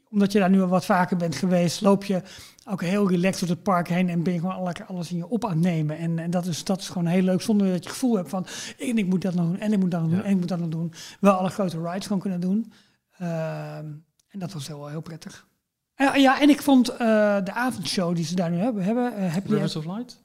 omdat 0.10 0.32
je 0.32 0.40
daar 0.40 0.50
nu 0.50 0.62
al 0.62 0.68
wat 0.68 0.86
vaker 0.86 1.18
bent 1.18 1.36
geweest, 1.36 1.82
loop 1.82 2.04
je 2.04 2.22
ook 2.66 2.82
heel 2.82 3.10
relaxed 3.10 3.40
door 3.48 3.56
het 3.56 3.64
park 3.64 3.88
heen 3.88 4.10
en 4.10 4.24
ben 4.24 4.34
je 4.34 4.40
gewoon 4.40 4.64
lekker 4.64 4.86
alles 4.86 5.12
in 5.12 5.18
je 5.18 5.28
op 5.28 5.46
aan 5.46 5.52
het 5.52 5.60
nemen. 5.60 5.98
En, 5.98 6.20
en 6.20 6.32
dat, 6.32 6.46
is, 6.46 6.64
dat 6.64 6.80
is 6.80 6.88
gewoon 6.90 7.06
heel 7.08 7.22
leuk, 7.22 7.42
zonder 7.42 7.68
dat 7.68 7.76
je 7.76 7.82
het 7.84 7.92
gevoel 7.92 8.16
hebt 8.16 8.30
van 8.30 8.46
en 8.80 8.98
ik 8.98 9.06
moet 9.06 9.22
dat 9.22 9.34
nog 9.36 9.46
doen, 9.46 9.60
en 9.60 9.74
ik 9.74 9.80
moet 9.80 9.92
dat 9.92 10.02
nog 10.02 10.10
doen, 10.10 10.20
Ja. 10.20 10.26
en 10.26 10.32
ik 10.32 10.38
moet 10.38 10.48
dat 10.48 10.60
nog 10.60 10.70
doen. 10.70 10.94
Wel 11.20 11.34
alle 11.34 11.50
grote 11.50 11.82
rides 11.82 12.04
gewoon 12.06 12.22
kunnen 12.22 12.40
doen. 12.40 12.72
Ehm, 13.18 13.86
en 14.30 14.40
dat 14.40 14.54
was 14.54 14.68
heel, 14.68 14.88
heel 14.88 15.02
prettig. 15.02 15.48
Ja, 16.02 16.16
ja, 16.16 16.42
en 16.42 16.50
ik 16.50 16.62
vond 16.62 16.90
eh, 16.90 16.98
de 17.44 17.54
avondshow 17.54 18.16
die 18.16 18.26
ze 18.26 18.36
daar 18.36 18.52
nu 18.52 18.58
hebben, 18.58 18.84
hebben 18.84 19.16
eh, 19.18 19.34
Happy 19.34 19.52
Rivers 19.54 19.76
of 19.76 19.86
Light? 19.86 20.24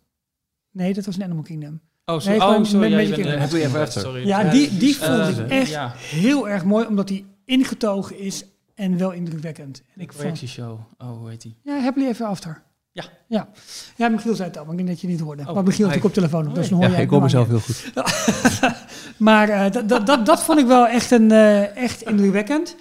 Nee, 0.70 0.95
dat 0.95 1.05
was 1.07 1.16
in 1.16 1.22
Animal 1.22 1.43
Kingdom. 1.43 1.81
Oh, 2.05 2.25
Nee, 2.25 2.41
gewoon 2.41 2.66
sorry. 2.66 2.81
met- 2.81 2.91
ja, 2.91 2.99
je 2.99 3.09
met 3.09 3.16
je 3.16 3.22
bent, 3.25 3.53
eh, 3.55 3.62
Ever 3.64 3.81
After. 3.81 4.03
Sorry. 4.03 4.27
Ja, 4.27 4.51
die, 4.51 4.77
die 4.77 4.97
vond 4.97 5.18
Eh, 5.20 5.39
ik 5.39 5.49
echt 5.51 5.70
ja. 5.70 5.93
heel 5.97 6.49
erg 6.49 6.64
mooi, 6.64 6.87
omdat 6.87 7.09
die 7.09 7.27
ingetogen 7.45 8.18
is 8.18 8.45
en 8.75 8.99
wel 8.99 9.11
indrukwekkend. 9.12 9.83
En 9.95 10.01
ik 10.01 10.09
vond, 10.12 10.18
projectieshow. 10.22 10.79
Oh, 10.99 11.18
hoe 11.18 11.29
heet 11.29 11.43
die? 11.43 11.57
ja, 11.62 11.79
Happily 11.81 12.07
Ever 12.07 12.27
After. 12.27 12.62
Ja. 12.93 13.05
Ja, 13.29 13.49
ja 13.97 14.09
Michiel 14.09 14.35
zei 14.35 14.49
het 14.49 14.59
al, 14.59 14.62
maar 14.64 14.72
ik 14.72 14.79
denk 14.79 14.89
dat 14.91 15.01
je 15.01 15.07
het 15.07 15.16
niet 15.16 15.25
hoorde. 15.27 15.43
Oh, 15.49 15.55
maar 15.55 15.62
Michiel 15.64 15.85
hi. 15.85 15.91
had 15.91 15.99
ik 16.01 16.05
op 16.05 16.12
telefoon 16.14 16.49
op, 16.49 16.55
dus 16.55 16.68
dan 16.68 16.79
hoor 16.79 16.87
Ja, 16.89 16.95
jij 16.95 17.03
ik 17.03 17.11
hoor 17.11 17.22
mezelf 17.22 17.49
heel 17.49 17.61
goed. 17.61 17.93
Maar 19.16 19.48
eh, 19.48 19.70
dat, 19.70 19.88
dat, 19.88 20.06
dat, 20.06 20.26
dat 20.26 20.42
vond 20.42 20.58
ik 20.58 20.66
wel 20.66 20.86
echt, 20.86 21.10
een, 21.10 21.30
eh, 21.32 21.76
echt 21.76 22.02
indrukwekkend. 22.02 22.76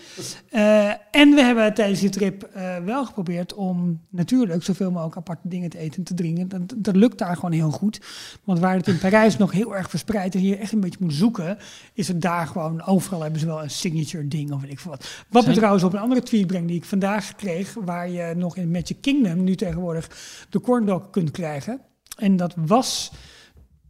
Eh, 0.49 0.89
en 0.89 1.33
we 1.33 1.41
hebben 1.41 1.73
tijdens 1.73 1.99
die 1.99 2.09
trip 2.09 2.49
wel 2.85 3.05
geprobeerd 3.05 3.53
om 3.53 4.01
natuurlijk 4.09 4.63
zoveel 4.63 4.91
mogelijk 4.91 5.17
aparte 5.17 5.47
dingen 5.47 5.69
te 5.69 5.77
eten 5.77 5.97
en 5.97 6.03
te 6.03 6.13
drinken. 6.13 6.47
Dat, 6.47 6.73
dat 6.77 6.95
lukt 6.95 7.17
daar 7.17 7.35
gewoon 7.35 7.51
heel 7.51 7.71
goed. 7.71 8.01
Want 8.43 8.59
waar 8.59 8.75
het 8.75 8.87
in 8.87 8.97
Parijs 8.97 9.37
nog 9.37 9.51
heel 9.51 9.75
erg 9.75 9.89
verspreid 9.89 10.35
en 10.35 10.43
je 10.43 10.57
echt 10.57 10.71
een 10.71 10.79
beetje 10.79 10.99
moet 11.01 11.13
zoeken, 11.13 11.57
is 11.93 12.07
het 12.07 12.21
daar 12.21 12.47
gewoon 12.47 12.85
overal 12.85 13.21
hebben 13.21 13.39
ze 13.39 13.45
wel 13.45 13.63
een 13.63 13.69
signature 13.69 14.27
ding 14.27 14.51
of 14.51 14.61
weet 14.61 14.71
ik 14.71 14.79
veel 14.79 14.91
wat. 14.91 15.01
Wat 15.01 15.33
me 15.33 15.41
Zijn- 15.41 15.55
trouwens 15.55 15.83
op 15.83 15.93
een 15.93 15.99
andere 15.99 16.23
tweet 16.23 16.47
brengt 16.47 16.67
die 16.67 16.77
ik 16.77 16.85
vandaag 16.85 17.35
kreeg, 17.35 17.73
waar 17.73 18.09
je 18.09 18.33
nog 18.35 18.57
in 18.57 18.71
Magic 18.71 18.97
Kingdom 19.01 19.43
nu 19.43 19.55
tegenwoordig 19.55 20.09
de 20.49 20.61
corn 20.61 20.85
dog 20.85 21.09
kunt 21.09 21.31
krijgen. 21.31 21.81
En 22.17 22.35
dat 22.35 22.53
was 22.65 23.11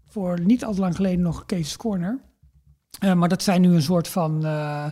voor 0.09 0.39
niet 0.41 0.63
al 0.65 0.73
te 0.73 0.79
lang 0.79 0.95
geleden 0.95 1.21
nog 1.21 1.45
Casey's 1.45 1.77
Corner. 1.77 2.19
Eh, 3.03 3.13
maar 3.13 3.29
dat 3.29 3.43
zijn 3.43 3.61
nu 3.61 3.73
een 3.73 3.81
soort 3.81 4.07
van 4.07 4.45
eh 4.45 4.85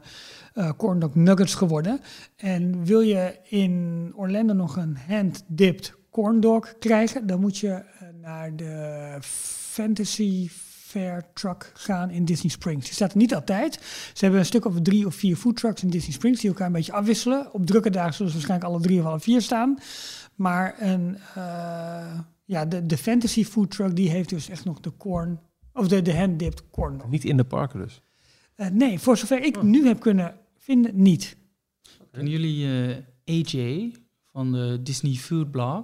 eh, 0.53 0.70
corn 0.78 0.99
dog 0.99 1.16
nuggets 1.16 1.55
geworden. 1.55 1.99
En 2.36 2.86
wil 2.86 3.01
je 3.01 3.38
in 3.43 4.12
Orlando 4.16 4.53
nog 4.53 4.78
een 4.78 4.97
hand-dipped 5.07 5.93
corn 6.09 6.39
dog 6.39 6.78
krijgen, 6.80 7.28
dan 7.28 7.39
moet 7.39 7.57
je 7.57 7.84
naar 8.22 8.55
de 8.55 9.18
Fantasy 9.72 10.49
Fair 10.49 11.24
truck 11.34 11.72
gaan 11.74 12.09
in 12.09 12.26
Disney 12.26 12.51
Springs. 12.51 12.86
Die 12.86 12.93
staat 12.93 13.12
er 13.12 13.18
niet 13.18 13.36
altijd. 13.36 13.74
Ze 14.14 14.24
hebben 14.24 14.39
een 14.39 14.45
stuk 14.45 14.66
of 14.66 14.82
drie 14.82 15.05
of 15.05 15.16
vier 15.16 15.36
food 15.36 15.55
trucks 15.55 15.84
in 15.84 15.89
Disney 15.89 16.14
Springs 16.14 16.39
die 16.39 16.49
elkaar 16.49 16.68
een 16.68 16.74
beetje 16.74 16.93
afwisselen. 16.93 17.53
Op 17.53 17.66
drukke 17.66 17.89
dagen 17.89 18.14
zullen 18.14 18.32
ze 18.32 18.38
waarschijnlijk 18.38 18.72
alle 18.72 18.82
drie 18.82 18.99
of 18.99 19.05
alle 19.05 19.20
vier 19.20 19.41
staan. 19.41 19.78
Maar 20.36 20.76
een, 20.80 21.18
ja, 22.45 22.66
de, 22.66 22.86
de 22.86 22.97
Fantasy 22.97 23.45
food 23.45 23.72
truck 23.72 23.95
die 23.95 24.09
heeft 24.09 24.30
dus 24.30 24.49
echt 24.49 24.66
nog 24.66 24.80
de 24.80 24.97
corn, 24.97 25.39
of 25.74 25.88
de, 25.88 26.01
de 26.01 26.15
hand-dipped 26.17 26.63
corn 26.72 26.97
dog. 26.97 27.09
Niet 27.09 27.24
in 27.24 27.38
de 27.38 27.43
parken 27.43 27.80
dus. 27.80 28.01
Eh, 28.55 28.67
nee, 28.67 28.99
voor 28.99 29.17
zover 29.17 29.43
ik 29.43 29.61
nu 29.61 29.88
heb 29.88 29.99
kunnen 29.99 30.36
vinden, 30.57 31.01
niet. 31.01 31.38
Kennen 32.11 32.32
jullie 32.32 32.65
eh, 33.26 33.39
AJ 33.39 33.91
van 34.32 34.51
de 34.51 34.80
Disney 34.84 35.13
Food 35.13 35.51
Blog? 35.51 35.84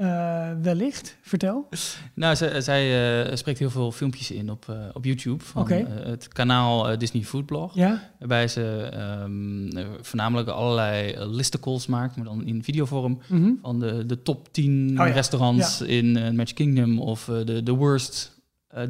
Eh, 0.00 0.50
wellicht, 0.62 1.16
vertel. 1.20 1.68
Nou, 2.14 2.36
zij, 2.36 2.60
zij 2.60 3.22
eh, 3.24 3.36
spreekt 3.36 3.58
heel 3.58 3.70
veel 3.70 3.92
filmpjes 3.92 4.30
in 4.30 4.50
op, 4.50 4.68
eh, 4.68 4.76
op 4.92 5.04
YouTube 5.04 5.44
van 5.44 5.62
Oké. 5.62 5.74
het 6.04 6.28
kanaal 6.28 6.98
Disney 6.98 7.22
Food 7.22 7.46
Blog. 7.46 7.74
Ja? 7.74 8.10
Waarbij 8.18 8.48
ze 8.48 8.88
ehm, 8.92 9.68
eh, 9.68 9.86
voornamelijk 10.00 10.48
allerlei 10.48 11.24
listicles 11.24 11.86
maakt, 11.86 12.16
maar 12.16 12.24
dan 12.24 12.46
in 12.46 12.62
videovorm. 12.64 13.20
Mhm. 13.28 13.50
Van 13.62 13.80
de, 13.80 14.06
de 14.06 14.22
top 14.22 14.52
10 14.52 14.90
Oh 15.00 15.06
ja, 15.06 15.12
restaurants 15.12 15.80
in 15.80 16.12
Magic 16.12 16.54
Kingdom 16.54 16.98
of 16.98 17.24
de, 17.24 17.62
de 17.62 17.72
worst 17.72 18.39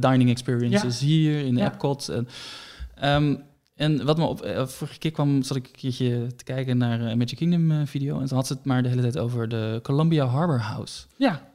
dining 0.01 0.31
experiences 0.31 0.99
hier 1.01 1.41
in 1.45 1.57
Ja. 1.57 1.67
Epcot. 1.67 2.09
En, 2.09 2.29
ehm, 2.95 3.35
en 3.77 4.05
wat 4.05 4.17
me 4.19 4.25
op, 4.25 4.41
eh, 4.43 4.67
vorige 4.67 4.99
keer 4.99 5.11
kwam, 5.11 5.43
zat 5.43 5.57
ik 5.57 5.67
een 5.67 5.73
keertje 5.81 6.27
te 6.37 6.45
kijken 6.45 6.79
naar 6.79 7.01
een 7.01 7.19
Magic 7.19 7.37
Kingdom 7.37 7.71
eh, 7.71 7.79
video. 7.85 8.21
En 8.21 8.27
toen 8.27 8.37
had 8.37 8.47
ze 8.47 8.53
het 8.53 8.65
maar 8.65 8.83
de 8.83 8.89
hele 8.89 9.03
tijd 9.03 9.19
over 9.19 9.49
de 9.49 9.81
Columbia 9.83 10.25
Harbor 10.27 10.59
House. 10.61 11.05
Ja, 11.17 11.49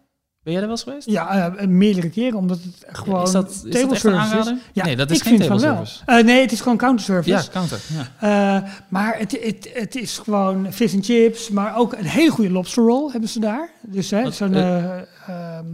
Ben 0.44 0.54
jij 0.54 0.64
daar 0.64 0.72
wel 0.72 0.80
eens 0.80 0.84
geweest? 0.84 1.10
ja 1.10 1.56
eh, 1.56 1.68
meerdere 1.68 2.10
keren, 2.10 2.38
omdat 2.38 2.60
het 2.64 2.86
gewoon 2.98 3.24
is 3.24 3.32
dat, 3.32 3.50
is 3.66 3.82
table 3.82 3.96
service? 3.98 4.58
Ja, 4.74 4.86
nee, 4.86 4.96
dat 4.96 5.12
is 5.12 5.18
ik 5.18 5.24
geen 5.24 5.38
vind 5.38 5.50
van 5.50 5.60
table 5.60 5.86
service. 5.86 6.04
Eh, 6.06 6.26
nee, 6.26 6.42
het 6.42 6.52
is 6.52 6.62
gewoon 6.62 6.78
counter 6.78 7.06
service. 7.06 7.30
Ja, 7.30 7.44
counter. 7.52 7.80
Ja. 8.20 8.64
Eh, 8.64 8.70
maar 8.90 9.18
het, 9.18 9.32
het, 9.42 9.70
het 9.74 9.96
is 9.96 10.18
gewoon 10.18 10.74
vis 10.74 10.94
en 10.94 11.04
chips, 11.04 11.50
maar 11.50 11.78
ook 11.78 11.94
een 11.94 12.06
hele 12.06 12.30
goede 12.32 12.52
lobster 12.52 12.84
roll 12.84 13.12
hebben 13.12 13.30
ze 13.30 13.40
daar. 13.40 13.70
Dus 13.82 14.12
hè, 14.12 14.32
zo'n... 14.32 14.54
eh, 14.54 14.84
eh 15.00 15.02
ehm, 15.28 15.66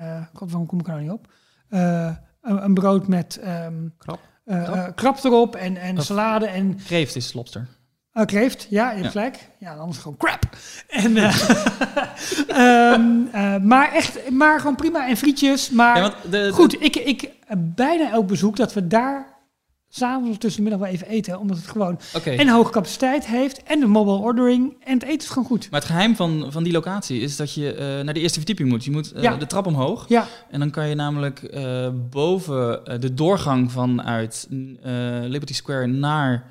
eh, 0.00 0.22
waarom 0.32 0.66
kom 0.66 0.78
ik 0.80 0.86
er 0.86 0.92
nou 0.92 1.02
niet 1.02 1.12
op? 1.12 1.26
Eh, 1.72 2.10
een, 2.42 2.64
een 2.64 2.74
brood 2.74 3.08
met 3.08 3.36
ehm, 3.42 3.74
Krab? 3.98 4.18
eh, 4.44 4.62
Krab? 4.64 4.76
eh, 4.76 4.86
krab 4.94 5.24
erop 5.24 5.56
en, 5.56 5.76
en 5.76 5.98
Of- 5.98 6.04
salade 6.04 6.46
en 6.46 6.76
Kreeft 6.86 7.16
is 7.16 7.32
lobster. 7.32 7.66
Oh, 8.14 8.24
kreeft, 8.24 8.66
ja, 8.70 8.84
je 8.90 8.92
hebt 9.02 9.04
Ja. 9.04 9.10
gelijk. 9.10 9.48
Ja, 9.58 9.74
anders 9.74 9.98
gewoon 9.98 10.16
crap. 10.16 10.42
En, 10.88 11.16
eh, 11.16 11.34
ehm, 12.92 13.10
eh, 13.32 13.56
maar 13.56 13.92
echt, 13.92 14.30
maar 14.30 14.58
gewoon 14.60 14.76
prima. 14.76 15.08
En 15.08 15.16
frietjes, 15.16 15.70
maar 15.70 15.96
Ja, 15.98 16.12
de- 16.30 16.50
goed, 16.52 16.82
ik, 16.82 16.96
ik 16.96 17.30
bijna 17.58 18.10
elk 18.10 18.26
bezoek 18.26 18.56
dat 18.56 18.72
we 18.72 18.86
daar 18.86 19.31
s'avonds 19.94 20.38
tussen 20.38 20.64
de 20.64 20.70
middag 20.70 20.88
wel 20.88 20.94
even 20.98 21.08
eten. 21.08 21.38
Omdat 21.38 21.56
het 21.56 21.66
gewoon 21.66 22.00
en 22.24 22.48
hoge 22.48 22.70
capaciteit 22.70 23.26
heeft 23.26 23.62
en 23.62 23.80
de 23.80 23.86
mobile 23.86 24.16
ordering. 24.16 24.76
En 24.84 24.92
het 24.94 25.02
eten 25.02 25.18
is 25.18 25.28
gewoon 25.28 25.44
goed. 25.44 25.70
Maar 25.70 25.80
het 25.80 25.88
geheim 25.88 26.16
van, 26.16 26.46
van 26.48 26.62
die 26.62 26.72
locatie 26.72 27.20
is 27.20 27.36
dat 27.36 27.52
je 27.54 27.74
eh, 27.74 28.04
naar 28.04 28.14
de 28.14 28.20
eerste 28.20 28.38
verdieping 28.38 28.68
moet. 28.68 28.84
Je 28.84 28.90
moet 28.90 29.12
eh, 29.12 29.22
Ja. 29.22 29.36
de 29.36 29.46
trap 29.46 29.66
omhoog. 29.66 30.08
Ja, 30.08 30.26
En 30.50 30.58
dan 30.60 30.70
kan 30.70 30.88
je 30.88 30.94
namelijk 30.94 31.42
eh, 31.42 31.88
boven 32.10 32.80
de 33.00 33.14
doorgang 33.14 33.72
vanuit 33.72 34.46
Liberty 35.22 35.54
Square 35.54 35.86
naar 35.86 36.44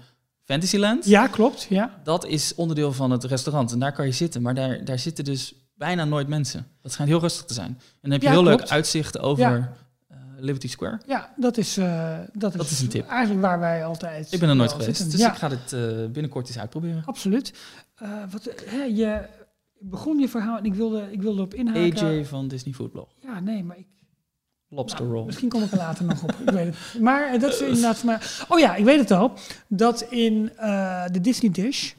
Fantasyland. 0.43 1.05
ja 1.05 1.27
klopt. 1.27 1.65
Ja. 1.69 1.99
Dat 2.03 2.25
is 2.25 2.55
onderdeel 2.55 2.93
van 2.93 3.11
het 3.11 3.23
restaurant. 3.23 3.71
En 3.71 3.79
daar 3.79 3.93
kan 3.93 4.05
je 4.05 4.11
zitten. 4.11 4.41
Maar 4.41 4.53
daar, 4.55 4.85
daar 4.85 4.99
zitten 4.99 5.23
dus 5.23 5.53
bijna 5.75 6.05
nooit 6.05 6.27
mensen. 6.27 6.67
Dat 6.81 6.91
schijnt 6.91 7.11
heel 7.11 7.19
rustig 7.19 7.45
te 7.45 7.53
zijn. 7.53 7.67
En 7.67 7.77
dan 8.01 8.11
heb 8.11 8.21
je 8.21 8.27
Ja, 8.27 8.33
heel 8.33 8.43
leuk 8.43 8.61
uitzicht 8.67 9.19
over 9.19 9.43
Ja. 9.43 9.73
Liberty 10.41 10.67
Square. 10.67 10.99
Ja, 11.07 11.33
dat 11.37 11.57
is, 11.57 11.77
eh, 11.77 12.19
dat, 12.33 12.53
Dat 12.53 12.69
is 12.69 12.81
een 12.81 12.87
tip. 12.87 13.07
Eigenlijk 13.07 13.41
waar 13.41 13.59
wij 13.59 13.85
altijd. 13.85 14.31
Ik 14.31 14.39
ben 14.39 14.49
er 14.49 14.55
nooit 14.55 14.71
geweest. 14.71 14.97
zitten. 14.97 15.09
Dus 15.09 15.19
ja, 15.19 15.31
ik 15.31 15.37
ga 15.37 15.49
dit 15.49 15.73
eh, 15.73 15.81
binnenkort 16.11 16.47
eens 16.47 16.59
uitproberen. 16.59 17.03
absoluut. 17.05 17.53
Eh, 17.95 18.09
wat, 18.31 18.49
hè, 18.65 18.83
je 18.83 19.25
begon 19.79 20.19
je 20.19 20.29
verhaal 20.29 20.57
en 20.57 20.65
ik 20.65 20.73
wilde, 20.73 21.07
ik 21.11 21.21
wilde 21.21 21.41
op 21.41 21.53
inhaken. 21.53 22.07
AJ 22.07 22.25
van 22.25 22.47
Disney 22.47 22.73
Food 22.73 22.91
Blog. 22.91 23.07
Ja, 23.19 23.39
nee, 23.39 23.63
maar 23.63 23.77
ik, 23.77 23.87
Lobster 24.69 25.01
Nou, 25.01 25.15
roll. 25.15 25.25
Misschien 25.25 25.49
kom 25.49 25.63
ik 25.63 25.71
er 25.71 25.77
later 25.77 26.05
nog 26.05 26.23
op. 26.23 26.31
Ik 26.31 26.49
weet 26.49 26.65
het. 26.65 27.01
Maar 27.01 27.39
dat 27.39 27.53
is 27.53 27.61
inderdaad 27.61 28.03
maar. 28.03 28.45
Oh 28.49 28.59
ja, 28.59 28.75
ik 28.75 28.85
weet 28.85 28.99
het 28.99 29.11
al. 29.11 29.33
Dat 29.67 30.01
in 30.01 30.51
de 31.11 31.19
Disney 31.21 31.51
Dish, 31.51 31.93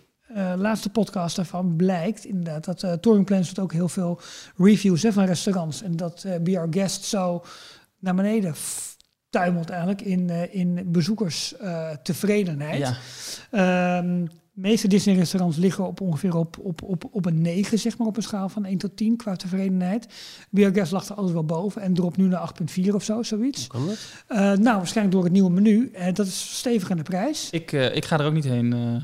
laatste 0.57 0.91
podcast 0.91 1.37
daarvan, 1.37 1.77
blijkt 1.77 2.25
inderdaad 2.25 2.65
dat 2.65 2.83
uh, 2.83 2.93
Touring 2.93 3.27
Plans 3.27 3.49
doet 3.49 3.59
ook 3.59 3.73
heel 3.73 3.89
veel 3.89 4.21
reviews 4.57 5.03
hè, 5.03 5.13
van 5.13 5.25
restaurants. 5.25 5.83
En 5.83 5.97
dat 5.97 6.25
eh 6.25 6.41
Be 6.41 6.59
Our 6.59 6.69
Guest 6.71 7.05
zo 7.05 7.43
naar 8.03 8.15
beneden 8.15 8.55
tuimelt 9.31 9.69
eigenlijk 9.71 10.01
in, 10.03 10.31
eh, 10.31 10.55
in 10.55 10.83
bezoekerstevredenheid. 10.87 12.79
Ja. 12.79 12.97
Ehm, 14.01 14.25
de 14.55 14.61
meeste 14.61 14.89
Disney-restaurants 14.89 15.57
liggen 15.57 15.87
op 15.87 16.01
ongeveer 16.01 16.37
op, 16.37 16.57
op, 16.61 16.83
op, 16.83 17.05
op 17.11 17.27
een 17.27 17.41
9, 17.43 17.79
zeg 17.79 17.99
maar, 17.99 18.07
op 18.07 18.17
een 18.17 18.23
schaal 18.23 18.49
van 18.49 18.65
1 18.65 18.79
tot 18.79 18.97
10 18.97 19.17
qua 19.17 19.37
tevredenheid. 19.37 20.07
Beer 20.51 20.75
Gas 20.75 20.91
lag 20.91 21.09
er 21.09 21.15
altijd 21.15 21.33
wel 21.35 21.45
boven 21.45 21.83
en 21.83 21.95
dropt 21.95 22.17
nu 22.17 22.27
naar 22.27 22.41
8,4 22.41 22.95
of 22.95 23.03
zo, 23.05 23.23
zoiets. 23.23 23.67
Kan 23.67 23.87
dat? 23.87 23.99
Eh, 24.27 24.39
nou, 24.39 24.77
waarschijnlijk 24.77 25.15
door 25.17 25.25
het 25.25 25.33
nieuwe 25.33 25.51
menu. 25.51 25.91
En 25.93 26.15
dat 26.15 26.27
is 26.27 26.59
stevig 26.59 26.91
aan 26.91 26.97
de 26.97 27.03
prijs. 27.03 27.51
Ik, 27.51 27.73
eh, 27.73 27.97
ik 27.97 28.05
ga 28.05 28.19
er 28.19 28.27
ook 28.27 28.33
niet 28.33 28.45
heen 28.45 28.73
eh, 28.73 28.95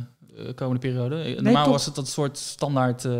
eh, 0.46 0.54
komende 0.54 0.80
periode. 0.80 1.22
Eh, 1.22 1.40
Normaal 1.40 1.62
top. 1.64 1.72
was 1.72 1.86
het 1.86 1.94
dat 1.94 2.08
soort 2.08 2.38
standaard 2.38 3.04
eh, 3.04 3.12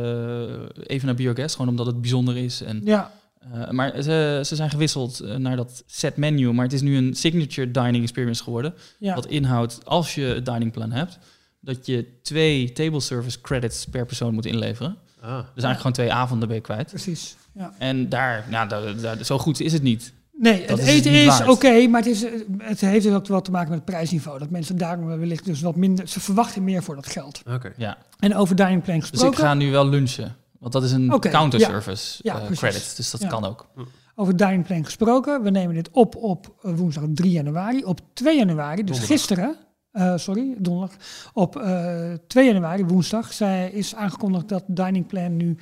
even 0.86 1.06
naar 1.06 1.14
biogas, 1.14 1.52
gewoon 1.52 1.68
omdat 1.68 1.86
het 1.86 2.00
bijzonder 2.00 2.36
is. 2.36 2.62
En, 2.62 2.80
Ja, 2.84 3.12
eh, 3.38 3.70
maar 3.70 4.02
ze, 4.02 4.40
ze 4.44 4.56
zijn 4.56 4.70
gewisseld 4.70 5.20
eh, 5.20 5.34
naar 5.34 5.56
dat 5.56 5.82
set 5.86 6.16
menu, 6.16 6.52
maar 6.52 6.64
het 6.64 6.72
is 6.72 6.82
nu 6.82 6.96
een 6.96 7.14
signature 7.14 7.70
dining 7.70 8.02
experience 8.02 8.42
geworden. 8.42 8.74
ja. 8.98 9.14
Wat 9.14 9.26
inhoudt, 9.26 9.80
als 9.84 10.14
je 10.14 10.24
het 10.24 10.46
dining 10.46 10.72
plan 10.72 10.92
hebt, 10.92 11.18
dat 11.60 11.86
je 11.86 12.20
twee 12.22 12.72
table 12.72 13.00
service 13.00 13.40
credits 13.40 13.84
per 13.84 14.06
persoon 14.06 14.34
moet 14.34 14.46
inleveren. 14.46 14.96
Ah. 15.20 15.30
Dus 15.34 15.64
eigenlijk 15.64 15.76
gewoon 15.76 15.92
twee 15.92 16.12
avonden 16.12 16.48
ben 16.48 16.56
je 16.56 16.62
kwijt. 16.62 16.86
precies. 16.86 17.36
Ja. 17.54 17.74
En 17.78 18.08
daar, 18.08 18.44
nou, 18.50 18.68
daar, 18.68 19.00
daar, 19.00 19.24
zo 19.24 19.38
goed 19.38 19.60
is 19.60 19.72
het 19.72 19.82
niet. 19.82 20.12
Nee, 20.32 20.66
Dat 20.66 20.78
het 20.78 20.88
is 20.88 20.94
eten 20.94 21.12
is 21.12 21.40
oké, 21.46 21.86
maar 21.86 22.02
het, 22.02 22.10
is, 22.10 22.24
het 22.58 22.80
heeft 22.80 23.04
dus 23.04 23.14
ook 23.14 23.26
wel 23.26 23.40
te 23.40 23.50
maken 23.50 23.68
met 23.70 23.78
het 23.78 23.88
prijsniveau. 23.88 24.38
Dat 24.38 24.50
mensen 24.50 24.76
daarom 24.76 25.06
wellicht 25.06 25.44
dus 25.44 25.60
wat 25.60 25.76
minder... 25.76 26.08
Ze 26.08 26.20
verwachten 26.20 26.64
meer 26.64 26.82
voor 26.82 26.94
dat 26.94 27.06
geld. 27.06 27.42
Oké. 27.46 27.72
Ja. 27.76 27.98
En 28.18 28.34
over 28.34 28.56
dining 28.56 28.82
plan 28.82 28.98
Dus 28.98 29.08
gesproken... 29.08 29.38
ik 29.38 29.44
ga 29.44 29.54
nu 29.54 29.70
wel 29.70 29.88
lunchen. 29.88 30.36
Want 30.58 30.72
dat 30.72 30.82
is 30.82 30.92
een 30.92 31.12
Oké, 31.12 31.28
counter-service 31.28 32.18
ja. 32.22 32.36
Ja, 32.36 32.40
eh, 32.48 32.56
credit, 32.56 32.96
dus 32.96 33.10
dat 33.10 33.20
Ja. 33.20 33.28
kan 33.28 33.44
ook. 33.44 33.66
Over 34.14 34.36
Dining 34.36 34.66
Plan 34.66 34.84
gesproken. 34.84 35.42
We 35.42 35.50
nemen 35.50 35.74
dit 35.74 35.88
op 35.92 36.16
op 36.16 36.54
eh, 36.62 36.72
woensdag 36.74 37.04
3 37.14 37.30
januari. 37.30 37.84
Op 37.84 38.00
2 38.12 38.36
januari, 38.38 38.84
dus 38.84 38.84
Donderdag. 38.98 39.08
gisteren, 39.08 39.56
eh, 39.92 40.16
sorry, 40.16 40.54
donderdag. 40.58 40.96
Op 41.32 41.56
eh 41.56 42.12
2 42.26 42.46
januari, 42.46 42.84
woensdag, 42.84 43.32
zij 43.32 43.70
is 43.70 43.94
aangekondigd 43.94 44.48
dat 44.48 44.64
Dining 44.66 45.06
Plan 45.06 45.36
nu 45.36 45.56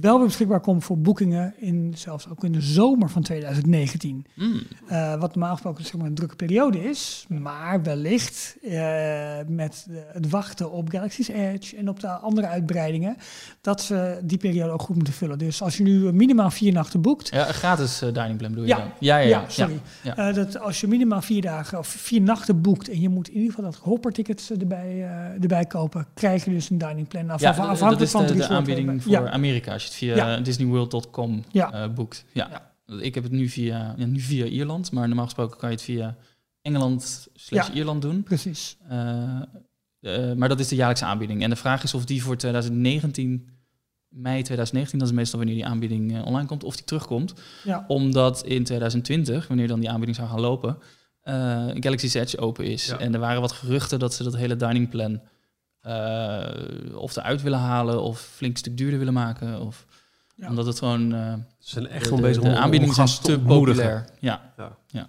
wel 0.00 0.16
weer 0.18 0.26
beschikbaar 0.26 0.60
komt 0.60 0.84
voor 0.84 0.98
boekingen, 0.98 1.54
in, 1.56 1.92
zelfs 1.96 2.28
ook 2.28 2.44
in 2.44 2.52
de 2.52 2.60
zomer 2.60 3.10
van 3.10 3.22
2019. 3.22 4.26
Mm. 4.34 4.60
Eh, 4.88 5.14
wat 5.20 5.34
normaal 5.34 5.52
gesproken 5.52 5.84
zeg 5.84 5.94
maar, 5.96 6.06
een 6.06 6.14
drukke 6.14 6.36
periode 6.36 6.88
is. 6.88 7.26
Maar 7.28 7.82
wellicht 7.82 8.56
eh, 8.62 9.36
met 9.48 9.86
het 10.12 10.30
wachten 10.30 10.70
op 10.70 10.88
Galaxy's 10.90 11.28
Edge 11.28 11.76
en 11.76 11.88
op 11.88 12.00
de 12.00 12.08
andere 12.08 12.46
uitbreidingen, 12.46 13.16
dat 13.60 13.80
ze 13.82 14.20
die 14.24 14.38
periode 14.38 14.70
ook 14.72 14.82
goed 14.82 14.96
moeten 14.96 15.14
vullen. 15.14 15.38
Dus 15.38 15.62
als 15.62 15.76
je 15.76 15.82
nu 15.82 16.12
minimaal 16.12 16.50
vier 16.50 16.72
nachten 16.72 17.00
boekt, 17.00 17.28
Ja, 17.28 17.44
gratis 17.44 18.02
eh, 18.02 18.12
dining 18.12 18.36
plan 18.38 18.50
bedoel 18.50 18.64
je 18.64 18.70
Ja. 18.70 18.76
dan? 18.78 18.86
Ja, 18.98 19.16
ja, 19.16 19.28
ja, 19.28 19.40
ja. 19.40 19.48
sorry. 19.48 19.80
ja. 20.02 20.32
Dat 20.32 20.58
als 20.60 20.80
je 20.80 20.86
minimaal 20.86 21.22
vier 21.22 21.42
dagen 21.42 21.78
of 21.78 21.86
vier 21.88 22.20
nachten 22.20 22.60
boekt 22.60 22.88
en 22.88 23.00
je 23.00 23.08
moet 23.08 23.28
in 23.28 23.34
ieder 23.36 23.54
geval 23.54 23.70
dat 23.70 23.80
hoppertickets 23.80 24.50
erbij, 24.50 25.00
erbij 25.40 25.64
kopen, 25.64 26.06
krijg 26.14 26.44
je 26.44 26.50
dus 26.50 26.70
een 26.70 26.78
dining 26.78 27.08
plan. 27.08 27.30
Af, 27.30 27.40
Ja, 27.40 27.48
af- 27.50 27.56
dat- 27.56 27.66
afhankelijk 27.66 28.04
is 28.04 28.10
van 28.10 28.26
de, 28.26 28.28
het 28.28 28.38
de 28.38 28.48
aanbieding 28.48 29.02
voor 29.02 29.28
Amerika 29.28 29.72
als 29.72 29.84
je 29.86 30.06
het 30.06 30.18
via 30.18 30.40
disneyworld.com 30.40 31.44
eh, 31.52 31.88
boekt. 31.94 32.24
Ja. 32.32 32.74
Ik 32.86 33.14
heb 33.14 33.22
het 33.22 33.32
nu 33.32 33.48
via, 33.48 33.94
ja, 33.96 34.06
nu 34.06 34.20
via 34.20 34.44
Ierland, 34.44 34.92
maar 34.92 35.06
normaal 35.06 35.24
gesproken 35.24 35.58
kan 35.58 35.68
je 35.68 35.74
het 35.74 35.84
via 35.84 36.16
Engeland 36.62 37.28
slash 37.34 37.66
Ja. 37.68 37.74
Ierland 37.74 38.02
doen. 38.02 38.22
precies. 38.22 38.76
Eh, 38.88 39.40
eh, 40.00 40.36
maar 40.36 40.48
dat 40.48 40.60
is 40.60 40.68
de 40.68 40.76
jaarlijkse 40.76 41.04
aanbieding. 41.04 41.42
En 41.42 41.50
de 41.50 41.56
vraag 41.56 41.82
is 41.82 41.94
of 41.94 42.04
die 42.04 42.22
voor 42.22 42.36
2019, 42.36 43.48
mei 44.08 44.42
2019, 44.42 44.98
dat 44.98 45.08
is 45.08 45.14
meestal 45.14 45.38
wanneer 45.38 45.56
die 45.56 45.66
aanbieding 45.66 46.24
online 46.24 46.46
komt, 46.46 46.64
of 46.64 46.76
die 46.76 46.84
terugkomt. 46.84 47.34
Ja. 47.64 47.84
Omdat 47.88 48.44
in 48.44 48.64
2020, 48.64 49.48
wanneer 49.48 49.68
dan 49.68 49.80
die 49.80 49.88
aanbieding 49.88 50.16
zou 50.16 50.28
gaan 50.28 50.40
lopen, 50.40 50.78
eh 51.22 51.66
Galaxy's 51.74 52.14
Edge 52.14 52.38
open 52.38 52.64
is. 52.64 52.86
Ja. 52.86 52.98
En 52.98 53.14
er 53.14 53.20
waren 53.20 53.40
wat 53.40 53.52
geruchten 53.52 53.98
dat 53.98 54.14
ze 54.14 54.22
dat 54.22 54.36
hele 54.36 54.56
dining 54.56 54.88
plan 54.88 55.20
of 56.94 57.16
eruit 57.16 57.42
willen 57.42 57.58
halen 57.58 58.02
of 58.02 58.20
flink 58.20 58.52
een 58.52 58.58
stuk 58.58 58.76
duurder 58.76 58.98
willen 58.98 59.14
maken. 59.14 59.60
Of, 59.60 59.84
Ja. 60.34 60.48
Omdat 60.48 60.66
het 60.66 60.78
gewoon... 60.78 61.14
eh, 61.14 61.32
Ze 61.58 61.70
zijn 61.72 61.86
echt 61.88 61.98
de, 61.98 62.04
gewoon 62.04 62.20
de- 62.22 62.26
bezig 62.28 62.42
de 62.42 62.56
aanbiedingen 62.56 62.94
zijn 62.94 63.06
gasten 63.08 63.24
te 63.24 63.32
te 63.32 63.38
ontmoedigen. 63.38 63.82
populair. 63.82 64.06
Ja. 64.20 65.08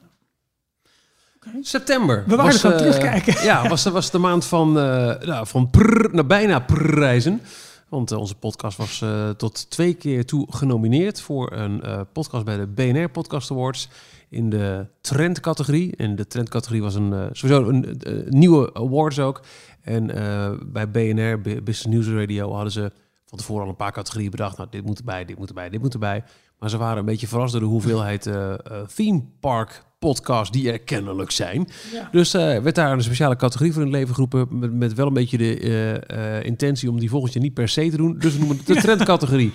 September. 1.61 2.23
We 2.27 2.35
waren 2.35 2.51
er 2.53 2.59
gewoon 2.59 2.75
eh, 2.75 2.81
terugkijken. 2.81 3.43
Ja, 3.43 3.67
was, 3.69 3.83
was 3.83 4.11
de 4.11 4.17
maand 4.17 4.45
van, 4.45 4.77
eh 4.79 5.19
nou, 5.19 5.47
van 5.47 5.69
prrr 5.69 6.09
naar 6.15 6.25
bijna 6.25 6.59
prreizen. 6.59 7.41
Want 7.89 8.11
eh, 8.11 8.17
onze 8.19 8.35
podcast 8.35 8.77
was 8.77 9.01
eh, 9.01 9.29
tot 9.29 9.69
twee 9.69 9.93
keer 9.93 10.25
toe 10.25 10.47
genomineerd 10.49 11.21
voor 11.21 11.51
een 11.51 11.81
eh, 11.81 12.01
podcast 12.13 12.45
bij 12.45 12.57
de 12.57 12.67
BNR 12.67 13.09
Podcast 13.09 13.51
Awards 13.51 13.89
in 14.29 14.49
de 14.49 14.85
trendcategorie. 15.01 15.95
En 15.95 16.15
de 16.15 16.27
trendcategorie 16.27 16.81
was 16.81 16.95
een, 16.95 17.13
eh, 17.13 17.25
sowieso 17.31 17.69
een 17.69 17.99
eh, 18.01 18.13
nieuwe 18.25 18.73
awards 18.73 19.19
ook. 19.19 19.41
En 19.87 20.15
eh, 20.15 20.51
bij 20.65 20.91
BNR, 20.91 21.41
Business 21.41 21.85
News 21.85 22.07
Radio, 22.07 22.53
hadden 22.53 22.71
ze 22.71 22.91
van 23.25 23.37
tevoren 23.37 23.63
al 23.63 23.69
een 23.69 23.75
paar 23.75 23.91
categorieën 23.91 24.31
bedacht. 24.31 24.57
Nou, 24.57 24.69
dit 24.69 24.85
moet 24.85 24.97
erbij, 24.97 25.25
dit 25.25 25.37
moet 25.37 25.47
erbij, 25.47 25.69
dit 25.69 25.81
moet 25.81 25.93
erbij. 25.93 26.23
Maar 26.59 26.69
ze 26.69 26.77
waren 26.77 26.97
een 26.97 27.05
beetje 27.05 27.27
verrast 27.27 27.51
door 27.51 27.61
de 27.61 27.67
hoeveelheid 27.67 28.25
eh, 28.25 28.53
theme 28.95 29.23
park 29.39 29.83
podcasts 29.99 30.51
die 30.51 30.71
er 30.71 30.79
kennelijk 30.79 31.31
zijn. 31.31 31.67
Ja. 31.93 32.09
Dus 32.11 32.33
eh, 32.33 32.41
werd 32.59 32.75
daar 32.75 32.91
een 32.91 33.03
speciale 33.03 33.35
categorie 33.35 33.73
voor 33.73 33.81
in 33.81 33.87
het 33.87 33.97
leven 33.97 34.13
geroepen. 34.13 34.59
Met, 34.59 34.73
met 34.73 34.93
wel 34.93 35.07
een 35.07 35.13
beetje 35.13 35.37
de 35.37 36.41
intentie 36.43 36.89
om 36.89 36.99
die 36.99 37.09
volgend 37.09 37.33
jaar 37.33 37.43
niet 37.43 37.53
per 37.53 37.69
se 37.69 37.89
te 37.89 37.97
doen. 37.97 38.17
Dus 38.19 38.33
we 38.33 38.39
noemen 38.39 38.57
het 38.57 38.67
de 38.67 38.75
trendcategorie. 38.87 39.53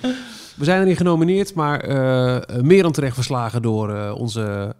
We 0.56 0.64
zijn 0.64 0.82
erin 0.82 0.96
genomineerd, 0.96 1.54
maar 1.54 1.88
meer 2.62 2.82
dan 2.82 2.92
terecht 2.92 3.14
verslagen 3.14 3.62
door 3.62 4.12
onze 4.12 4.74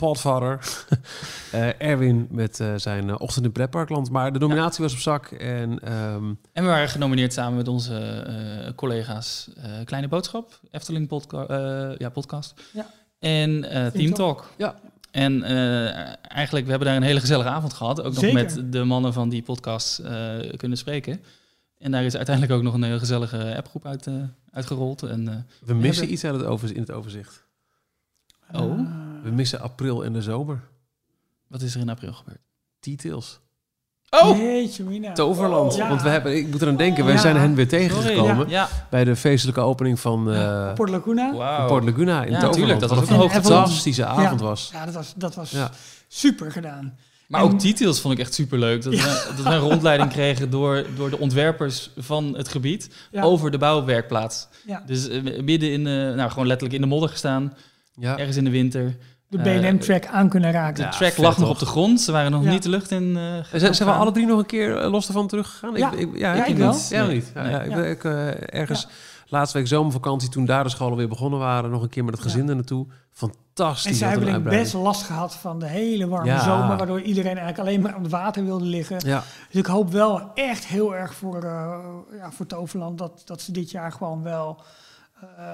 podvader 0.00 0.58
eh, 1.52 1.80
Erwin 1.80 2.26
met 2.30 2.60
eh, 2.60 2.72
zijn 2.76 3.08
eh, 3.08 3.14
ochtend 3.18 3.44
in 3.44 3.52
pretparkland. 3.52 4.10
Maar 4.10 4.32
de 4.32 4.38
nominatie 4.38 4.84
was 4.84 4.92
op 4.92 4.98
zak 4.98 5.26
en 5.26 5.78
ehm, 5.82 6.24
En 6.52 6.62
we 6.64 6.68
waren 6.68 6.88
genomineerd 6.88 7.32
samen 7.32 7.56
met 7.56 7.68
onze 7.68 7.98
eh, 7.98 8.74
collega's 8.74 9.48
eh, 9.56 9.70
Kleine 9.84 10.08
Boodschap, 10.08 10.60
Efteling 10.70 11.08
podca 11.08 11.46
eh, 11.46 11.96
ja, 11.98 12.08
podcast. 12.08 12.54
Ja. 12.72 12.86
En 13.18 13.64
eh 13.70 13.86
Team 13.86 14.14
Talk. 14.14 14.50
Ja. 14.56 14.74
En 15.10 15.42
eh, 15.42 15.86
eigenlijk, 16.22 16.64
we 16.64 16.70
hebben 16.70 16.88
daar 16.88 16.96
een 16.96 17.02
hele 17.02 17.20
gezellige 17.20 17.48
avond 17.48 17.72
gehad. 17.72 18.02
Ook 18.02 18.14
Zeker. 18.14 18.32
nog 18.32 18.56
met 18.56 18.72
de 18.72 18.84
mannen 18.84 19.12
van 19.12 19.28
die 19.28 19.42
podcast 19.42 19.98
eh, 19.98 20.34
kunnen 20.56 20.78
spreken. 20.78 21.20
En 21.78 21.90
daar 21.90 22.04
is 22.04 22.16
uiteindelijk 22.16 22.56
ook 22.56 22.62
nog 22.62 22.74
een 22.74 22.82
hele 22.82 22.98
gezellige 22.98 23.56
appgroep 23.56 23.86
uit, 23.86 24.06
eh, 24.06 24.14
uitgerold. 24.50 25.02
En, 25.02 25.28
eh, 25.28 25.34
we 25.66 25.74
missen 25.74 25.90
hebben- 25.94 26.12
iets 26.12 26.24
uit 26.24 26.34
het 26.34 26.44
over, 26.44 26.74
in 26.74 26.80
het 26.80 26.90
overzicht. 26.90 27.44
oh, 28.52 28.80
We 29.22 29.30
missen 29.30 29.60
april 29.60 30.04
en 30.04 30.12
de 30.12 30.22
zomer. 30.22 30.60
wat 31.46 31.62
is 31.62 31.74
er 31.74 31.80
in 31.80 31.88
april 31.88 32.12
gebeurd? 32.12 32.40
Details. 32.80 33.40
Oh! 34.10 34.36
Jeetje, 34.36 34.84
mina. 34.84 35.12
Toverland. 35.12 35.74
Ja. 35.76 35.88
Want 35.88 36.02
we 36.02 36.08
hebben, 36.08 36.36
ik 36.36 36.46
moet 36.50 36.62
eraan 36.62 36.76
denken, 36.76 37.04
wij 37.04 37.14
Ja. 37.14 37.20
zijn 37.20 37.36
hen 37.36 37.54
weer 37.54 37.68
Sorry. 37.70 37.88
tegengekomen 37.88 38.48
Ja, 38.48 38.68
bij 38.90 39.04
de 39.04 39.16
feestelijke 39.16 39.60
opening 39.60 40.00
van 40.00 40.32
eh 40.32 40.72
Port 40.72 40.90
Laguna. 40.90 41.34
wauw. 41.34 41.58
van 41.58 41.66
Port 41.66 41.84
Laguna 41.84 42.24
in 42.24 42.32
Ja, 42.32 42.40
Toverland. 42.40 42.80
dat 42.80 42.90
was 42.90 42.98
een 42.98 43.04
ook 43.04 43.10
een 43.10 43.16
hoogtepunt. 43.16 43.52
fantastische 43.54 44.04
avond 44.04 44.40
was. 44.40 44.70
Ja, 44.72 44.84
dat 44.84 44.94
was, 44.94 45.12
dat 45.16 45.34
was 45.34 45.50
Ja. 45.50 45.70
super 46.08 46.52
gedaan. 46.52 46.96
Maar 47.28 47.40
En- 47.40 47.46
ook 47.46 47.60
details 47.60 48.00
vond 48.00 48.14
ik 48.14 48.20
echt 48.20 48.34
super 48.34 48.58
leuk. 48.58 48.82
Dat, 48.82 48.92
we, 48.94 49.32
dat 49.36 49.44
we 49.46 49.50
een 49.50 49.58
rondleiding 49.58 50.10
kregen 50.10 50.50
door, 50.50 50.86
door 50.96 51.10
de 51.10 51.18
ontwerpers 51.18 51.90
van 51.96 52.36
het 52.36 52.48
gebied 52.48 52.90
Ja. 53.10 53.22
over 53.22 53.50
de 53.50 53.58
bouwwerkplaats. 53.58 54.48
Ja. 54.66 54.82
Dus 54.86 55.08
eh, 55.08 55.22
midden 55.42 55.72
in, 55.72 55.84
de, 55.84 56.12
nou 56.16 56.30
gewoon 56.30 56.46
letterlijk 56.46 56.74
in 56.74 56.80
de 56.80 56.86
modder 56.94 57.08
gestaan, 57.08 57.52
Ja. 57.94 58.18
ergens 58.18 58.36
in 58.36 58.44
de 58.44 58.50
winter. 58.50 58.96
De 59.30 59.38
Eh, 59.38 59.60
BNM-track 59.60 60.06
aan 60.06 60.28
kunnen 60.28 60.52
raken. 60.52 60.74
De 60.74 60.82
Ja, 60.82 60.88
track 60.90 61.16
lag 61.16 61.38
nog 61.38 61.48
op 61.48 61.58
de 61.58 61.66
grond. 61.66 62.00
Ze 62.00 62.12
waren 62.12 62.30
nog 62.30 62.44
Ja. 62.44 62.50
niet 62.50 62.62
de 62.62 62.68
lucht 62.68 62.90
in. 62.90 63.16
eh, 63.16 63.58
Zijn, 63.60 63.74
zijn 63.74 63.88
we 63.88 63.94
alle 63.94 64.10
drie 64.12 64.26
nog 64.26 64.38
een 64.38 64.46
keer 64.46 64.76
eh, 64.76 64.90
los 64.90 65.06
ervan 65.06 65.26
teruggegaan? 65.26 65.74
Ja. 65.76 65.92
Ik, 65.92 65.98
ik, 65.98 66.18
Ja, 66.18 66.32
ik 66.34 66.46
ik 66.46 66.56
wel. 66.56 66.72
niet. 66.72 66.88
Ja, 66.88 67.06
niet. 67.06 67.30
Ja, 67.34 67.42
Nee. 67.42 67.50
ja, 67.52 67.60
ik, 67.62 67.70
Ja. 67.70 67.76
ik, 67.84 68.04
eh, 68.04 68.58
ergens 68.60 68.86
laatste 69.26 69.58
week 69.58 69.66
zomervakantie, 69.66 70.28
toen 70.28 70.44
daar 70.44 70.64
de 70.64 70.70
scholen 70.70 70.96
weer 70.96 71.08
begonnen 71.08 71.38
waren, 71.38 71.70
nog 71.70 71.82
een 71.82 71.88
keer 71.88 72.04
met 72.04 72.14
het 72.14 72.22
gezin 72.22 72.48
er 72.48 72.54
naartoe. 72.54 72.86
Fantastisch. 73.12 73.90
En 73.90 73.94
ze 73.96 74.04
hebben 74.04 74.26
denk 74.26 74.44
best 74.44 74.72
last 74.74 75.02
gehad 75.02 75.34
van 75.34 75.58
de 75.58 75.66
hele 75.66 76.08
warme 76.08 76.26
Ja. 76.30 76.42
zomer, 76.42 76.76
waardoor 76.76 77.00
iedereen 77.00 77.36
eigenlijk 77.38 77.58
alleen 77.58 77.80
maar 77.80 77.94
aan 77.94 78.02
het 78.02 78.10
water 78.10 78.44
wilde 78.44 78.64
liggen. 78.64 78.96
Ja, 79.06 79.22
Dus 79.50 79.60
ik 79.60 79.66
hoop 79.66 79.90
wel 79.92 80.30
echt 80.34 80.66
heel 80.66 80.96
erg 80.96 81.14
voor, 81.14 81.42
eh, 81.44 81.78
ja, 82.18 82.30
voor 82.30 82.46
Toverland 82.46 82.98
dat, 82.98 83.22
dat 83.24 83.40
ze 83.40 83.52
dit 83.52 83.70
jaar 83.70 83.92
gewoon 83.92 84.22
wel 84.22 84.62
eh, 85.38 85.46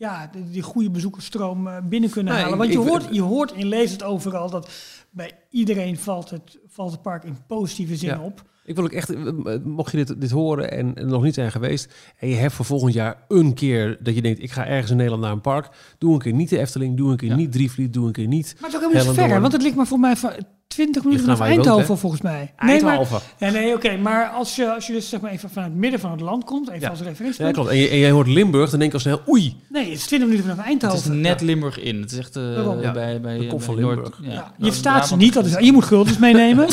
ja, 0.00 0.28
die, 0.32 0.50
die 0.50 0.62
goede 0.62 0.90
bezoekersstroom 0.90 1.66
eh, 1.68 1.76
binnen 1.88 2.10
kunnen 2.10 2.32
Nee, 2.34 2.42
halen. 2.42 2.58
ik- 2.58 2.72
Want 2.72 2.84
je 2.84 2.90
hoort, 2.90 3.08
je 3.14 3.22
hoort 3.22 3.52
en 3.52 3.66
leest 3.66 3.92
het 3.92 4.02
overal 4.02 4.50
dat 4.50 4.70
bij 5.10 5.30
iedereen 5.50 5.96
valt 5.98 6.30
het, 6.30 6.58
valt 6.66 6.92
het 6.92 7.02
park 7.02 7.24
in 7.24 7.36
positieve 7.46 7.96
zin 7.96 8.08
Ja. 8.08 8.20
op. 8.20 8.42
ik 8.64 8.74
wil 8.74 8.84
ook 8.84 8.92
echt, 8.92 9.10
eh, 9.10 9.22
mocht 9.64 9.90
je 9.90 10.04
dit, 10.04 10.20
dit 10.20 10.30
horen 10.30 10.70
en, 10.70 10.94
en 10.94 11.06
nog 11.06 11.22
niet 11.22 11.34
zijn 11.34 11.50
geweest, 11.50 11.94
en 12.18 12.28
je 12.28 12.34
hebt 12.34 12.52
voor 12.52 12.64
volgend 12.64 12.92
jaar 12.94 13.24
een 13.28 13.54
keer 13.54 13.98
dat 14.02 14.14
je 14.14 14.22
denkt, 14.22 14.42
ik 14.42 14.50
ga 14.50 14.66
ergens 14.66 14.90
in 14.90 14.96
Nederland 14.96 15.22
naar 15.22 15.32
een 15.32 15.40
park, 15.40 15.68
doe 15.98 16.12
een 16.12 16.18
keer 16.18 16.32
niet 16.32 16.48
de 16.48 16.58
Efteling, 16.58 16.96
doe 16.96 17.10
een 17.10 17.16
keer 17.16 17.28
Ja. 17.28 17.36
niet 17.36 17.52
Drievliet, 17.52 17.92
doe 17.92 18.06
een 18.06 18.12
keer 18.12 18.26
niet 18.26 18.54
Maar 18.60 18.70
het 18.70 18.80
is 18.80 18.86
ook 18.86 18.92
helemaal 18.92 19.14
ver, 19.28 19.40
want 19.40 19.52
het 19.52 19.62
ligt 19.62 19.76
maar 19.76 19.86
voor 19.86 20.00
mij 20.00 20.16
van 20.16 20.30
20 20.70 21.02
minuten 21.04 21.24
vanaf 21.24 21.38
woont, 21.38 21.50
Eindhoven, 21.50 21.98
volgens 21.98 22.22
mij. 22.22 22.52
Nee, 22.58 22.82
maar, 22.82 22.96
Eindhoven. 22.96 23.26
ja, 23.38 23.50
nee 23.50 23.74
oké, 23.74 23.96
maar 23.96 24.28
als 24.28 24.56
je, 24.56 24.74
als 24.74 24.86
je 24.86 24.92
dus 24.92 25.08
zeg 25.08 25.20
maar 25.20 25.30
even 25.30 25.50
vanuit 25.50 25.70
het 25.70 25.80
midden 25.80 26.00
van 26.00 26.10
het 26.10 26.20
land 26.20 26.44
komt, 26.44 26.68
even 26.68 26.80
Ja. 26.80 26.88
als 26.88 26.98
Ja, 26.98 27.04
referentiepunt. 27.04 27.54
klopt. 27.54 27.70
En, 27.70 27.76
je, 27.76 27.88
en 27.88 27.98
jij 27.98 28.10
hoort 28.10 28.26
Limburg, 28.26 28.70
dan 28.70 28.78
denk 28.78 28.90
je 28.90 28.96
al 28.96 29.02
snel, 29.02 29.20
oei. 29.28 29.56
nee, 29.68 29.84
het 29.84 29.98
is 29.98 30.06
20 30.06 30.28
minuten 30.28 30.50
vanaf 30.50 30.66
Het 30.66 30.76
is 30.76 30.82
Eindhoven. 30.82 31.20
net 31.20 31.40
Limburg 31.40 31.78
in. 31.80 32.00
Het 32.00 32.12
is 32.12 32.18
echt 32.18 32.36
eh. 32.36 32.42
Ja. 32.82 32.92
bij, 32.92 33.20
bij, 33.20 33.38
De 33.38 33.46
kop 33.46 33.62
van 33.62 33.74
bij 33.74 33.84
Noord- 33.84 33.96
Limburg. 33.96 34.18
Ja, 34.22 34.32
Ja, 34.32 34.52
je 34.58 34.64
verstaat 34.66 35.08
ze 35.08 35.16
niet, 35.16 35.34
dat 35.34 35.44
is, 35.46 35.56
je 35.58 35.72
moet 35.72 35.84
guldens 35.84 36.18
meenemen. 36.26 36.66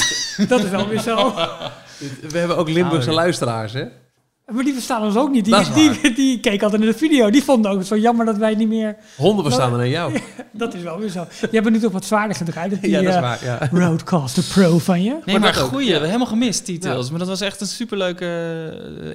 dat 0.47 0.63
is 0.63 0.69
wel 0.69 0.87
weer 0.87 0.99
zo. 0.99 1.33
We 2.29 2.37
hebben 2.37 2.57
ook 2.57 2.69
Limburgse 2.69 3.09
Ah, 3.09 3.15
ja. 3.15 3.21
luisteraars, 3.21 3.73
hè? 3.73 3.83
Maar 4.53 4.63
die 4.63 4.73
verstaan 4.73 5.03
ons 5.03 5.15
ook 5.15 5.31
niet. 5.31 5.45
Die, 5.45 5.73
die, 5.73 6.13
die, 6.13 6.39
keken 6.39 6.63
altijd 6.63 6.81
naar 6.81 6.91
de 6.91 6.97
video. 6.97 7.29
Die 7.29 7.43
vonden 7.43 7.71
ook 7.71 7.83
zo 7.83 7.97
jammer 7.97 8.25
dat 8.25 8.37
wij 8.37 8.55
niet 8.55 8.67
meer... 8.67 8.95
Honden 9.17 9.45
verstaan 9.45 9.71
er 9.71 9.77
naar 9.77 9.87
jou. 9.87 10.19
Dat 10.51 10.73
is 10.73 10.81
wel 10.81 10.99
weer 10.99 11.09
zo. 11.09 11.19
Je 11.39 11.47
hebt 11.51 11.63
het 11.65 11.73
nu 11.73 11.79
toch 11.79 11.91
wat 11.91 12.05
zwaarder 12.05 12.35
gedraaid. 12.35 12.81
Die, 12.81 12.89
Ja, 12.89 12.97
dat 13.01 13.09
is 13.09 13.15
eh, 13.15 13.21
waar. 13.21 13.45
Ja. 13.45 13.69
Roadcaster 13.87 14.43
Pro 14.53 14.77
van 14.79 15.03
je. 15.03 15.09
Nee, 15.25 15.39
Maar 15.39 15.39
maar, 15.39 15.53
goeie. 15.53 15.71
ja. 15.79 15.85
We 15.85 15.91
hebben 15.91 16.09
helemaal 16.09 16.27
gemist, 16.27 16.65
details. 16.65 17.09
Maar 17.09 17.19
dat 17.19 17.27
was 17.27 17.41
echt 17.41 17.61
een 17.61 17.67
superleuke 17.67 18.25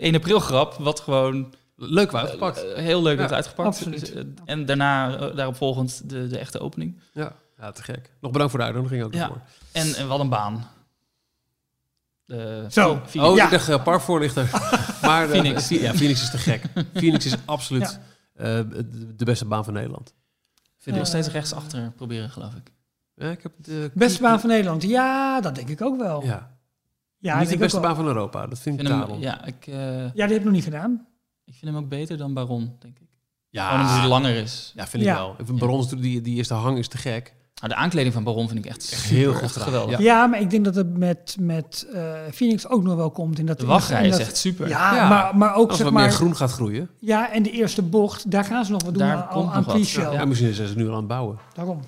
eh, 0.01 0.03
1 0.03 0.14
april 0.14 0.39
grap. 0.41 0.76
Wat 0.78 1.01
gewoon 1.01 1.55
Leuk 1.76 2.11
wel 2.11 2.20
uitgepakt. 2.20 2.64
eh, 2.72 2.83
heel 2.83 3.03
leuk 3.03 3.12
Ja, 3.14 3.18
werd 3.18 3.33
uitgepakt. 3.33 3.68
absoluut. 3.68 4.01
Dus, 4.14 4.24
en 4.45 4.66
daarna, 4.66 5.16
daarop 5.30 5.57
volgend, 5.57 6.03
de, 6.11 6.26
de 6.26 6.39
echte 6.39 6.61
opening. 6.61 7.01
Ja. 7.12 7.33
ja, 7.61 7.70
te 7.70 7.83
gek. 7.83 8.11
Nog 8.20 8.30
bedankt 8.30 8.51
voor 8.53 8.61
de 8.61 8.66
uitnodiging 8.66 9.03
ook 9.05 9.14
Ja. 9.14 9.20
ervoor. 9.22 9.41
En, 9.72 9.95
en 9.95 10.09
wat 10.09 10.20
een 10.20 10.28
baan. 10.28 10.66
De 12.37 12.66
Zo. 12.70 13.01
Phoenix. 13.07 13.30
Oh, 13.33 13.37
Ja. 13.37 13.45
ik 13.45 13.51
dacht 13.51 13.68
uh, 13.68 13.83
parkvoorlichter. 13.83 14.51
maar 15.03 15.24
eh, 15.24 15.30
Phoenix. 15.30 15.68
Ja, 15.68 15.95
Phoenix 15.95 16.22
is 16.22 16.30
te 16.30 16.39
gek. 16.39 16.62
Phoenix 16.95 17.26
is 17.26 17.35
absoluut 17.45 17.99
eh, 18.35 18.47
de- 18.47 19.14
de 19.16 19.24
beste 19.24 19.45
baan 19.45 19.64
van 19.64 19.72
Nederland. 19.74 20.14
Vind 20.78 20.97
ik 20.97 21.03
nog 21.03 21.07
steeds 21.07 21.26
Eh, 21.26 21.33
rechtsachter 21.33 21.93
proberen, 21.97 22.30
geloof 22.30 22.55
ik. 22.55 22.72
Ja, 23.14 23.30
ik 23.30 23.43
heb 23.43 23.53
de 23.57 23.91
Beste 23.95 24.22
baan 24.22 24.41
van 24.41 24.49
Nederland. 24.49 24.83
Ja, 24.83 25.41
dat 25.41 25.55
denk 25.55 25.68
ik 25.68 25.83
ook 25.83 25.99
wel. 26.01 26.24
Ja, 26.24 26.57
Ja, 27.18 27.41
niet 27.41 27.49
de 27.49 27.57
beste 27.57 27.80
baan 27.80 27.97
van 27.97 28.07
Europa. 28.07 28.47
Dat 28.47 28.59
vind 28.59 28.80
ik 28.80 28.87
kabel. 28.87 29.16
ja, 29.18 29.45
ik, 29.45 29.66
eh, 29.66 29.74
Ja, 30.03 30.11
die 30.12 30.22
heb 30.22 30.30
ik 30.30 30.45
nog 30.45 30.53
niet 30.53 30.64
gedaan. 30.64 31.07
Ik 31.45 31.55
vind 31.55 31.74
hem 31.74 31.83
ook 31.83 31.89
beter 31.89 32.16
dan 32.16 32.35
Baron, 32.35 32.76
denk 32.78 32.99
ik. 32.99 33.09
Ja, 33.49 33.80
omdat 33.80 33.97
hij 33.97 34.07
langer 34.09 34.35
is. 34.35 34.72
ja 34.76 34.87
vind 34.87 35.03
ik 35.03 35.09
wel. 35.09 35.35
Ik 35.39 35.47
vind 35.47 35.59
Baron, 35.59 35.87
die, 35.97 36.20
die 36.20 36.37
eerste 36.37 36.55
hang 36.55 36.78
is 36.78 36.89
te 36.89 36.97
gek. 36.99 37.35
Nou, 37.61 37.74
de 37.74 37.80
aankleding 37.80 38.14
van 38.14 38.24
Baron 38.24 38.48
vind 38.48 38.64
ik 38.64 38.70
echt, 38.70 38.82
super, 38.82 39.16
heel 39.16 39.32
goed 39.34 39.50
geweldig. 39.50 39.98
Ja. 39.98 40.05
Ja, 40.05 40.26
maar 40.26 40.40
ik 40.40 40.50
denk 40.50 40.64
dat 40.64 40.74
het 40.74 40.98
met, 40.98 41.36
met 41.40 41.86
eh, 41.92 42.12
Phoenix 42.32 42.68
ook 42.68 42.82
nog 42.82 42.94
wel 42.94 43.11
komt. 43.11 43.38
In 43.38 43.46
dat, 43.46 43.59
De 43.61 43.66
wachtrij 43.66 44.05
in 44.05 44.11
is 44.11 44.18
echt 44.18 44.36
super. 44.36 44.68
Ja, 44.68 44.94
Ja. 44.94 45.09
Maar, 45.09 45.36
maar 45.36 45.55
ook 45.55 45.68
Als 45.68 45.76
zeg 45.76 45.86
wat 45.86 45.94
meer 45.94 46.05
maar... 46.05 46.12
groen 46.12 46.36
gaat 46.36 46.50
groeien. 46.50 46.88
Ja, 46.98 47.32
en 47.32 47.42
de 47.42 47.50
eerste 47.50 47.82
bocht, 47.82 48.30
daar 48.30 48.44
gaan 48.44 48.64
ze 48.64 48.72
nog 48.72 48.82
wat 48.82 48.94
doen 48.94 49.03
Daar 49.03 49.16
aan, 49.16 49.28
komt 49.28 49.50
aan 49.50 49.57
nog 49.57 49.64
wat. 49.64 49.74
pre-show. 49.74 50.12
Ja, 50.12 50.24
misschien 50.24 50.55
zijn 50.55 50.68
ze 50.68 50.76
nu 50.76 50.84
al 50.86 50.92
aan 50.92 50.98
het 50.98 51.07
bouwen. 51.07 51.38
Daarom. 51.55 51.80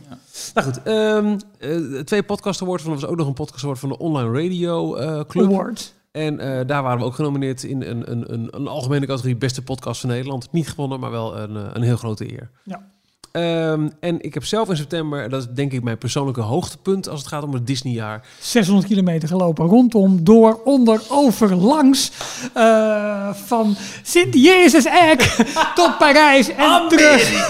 Nou 0.55 0.67
goed, 0.67 0.83
ehm, 0.83 1.39
eh, 1.59 2.01
twee 2.01 2.23
podcast 2.23 2.62
awards. 2.62 2.83
Van, 2.83 2.93
er 2.93 3.01
was 3.01 3.09
ook 3.11 3.17
nog 3.17 3.27
een 3.27 3.35
podcast 3.35 3.65
award 3.65 3.79
van 3.79 3.89
de 3.89 3.99
Online 3.99 4.43
Radio 4.43 4.95
eh, 4.95 5.21
Club. 5.29 5.45
Award. 5.47 5.95
En 6.12 6.41
eh, 6.41 6.67
daar 6.67 6.83
waren 6.83 6.99
we 6.99 7.05
ook 7.05 7.15
genomineerd 7.15 7.62
in 7.62 7.83
een, 7.83 8.11
een, 8.11 8.33
een, 8.33 8.49
een 8.51 8.67
algemene 8.69 9.07
categorie 9.07 9.37
beste 9.37 9.62
podcast 9.62 10.01
van 10.01 10.11
Nederland. 10.11 10.53
Niet 10.53 10.69
gewonnen, 10.69 11.01
maar 11.01 11.11
wel 11.11 11.39
een, 11.39 11.77
een 11.77 11.83
heel 11.83 11.97
grote 11.97 12.33
eer. 12.33 12.51
Ja. 12.65 12.93
Ehm, 13.35 13.89
en 14.01 14.20
ik 14.20 14.35
heb 14.35 14.45
zelf 14.45 14.68
in 14.68 14.76
september, 14.76 15.28
dat 15.28 15.41
is 15.41 15.49
denk 15.55 15.72
ik 15.72 15.82
mijn 15.82 15.99
persoonlijke 15.99 16.41
hoogtepunt 16.41 17.09
als 17.09 17.18
het 17.18 17.28
gaat 17.28 17.43
om 17.43 17.53
het 17.55 17.66
Disneyjaar. 17.66 18.26
600 18.41 18.87
kilometer 18.89 19.28
gelopen, 19.28 19.66
rondom, 19.66 20.24
door, 20.24 20.61
onder, 20.64 21.01
over, 21.09 21.55
langs. 21.55 22.11
eh, 22.53 23.28
van 23.47 23.76
Sint-Jezus 24.03 24.85
Eck 24.85 25.20
tot 25.74 25.99
Parijs 25.99 26.49
en 26.49 26.89
terug. 26.89 27.47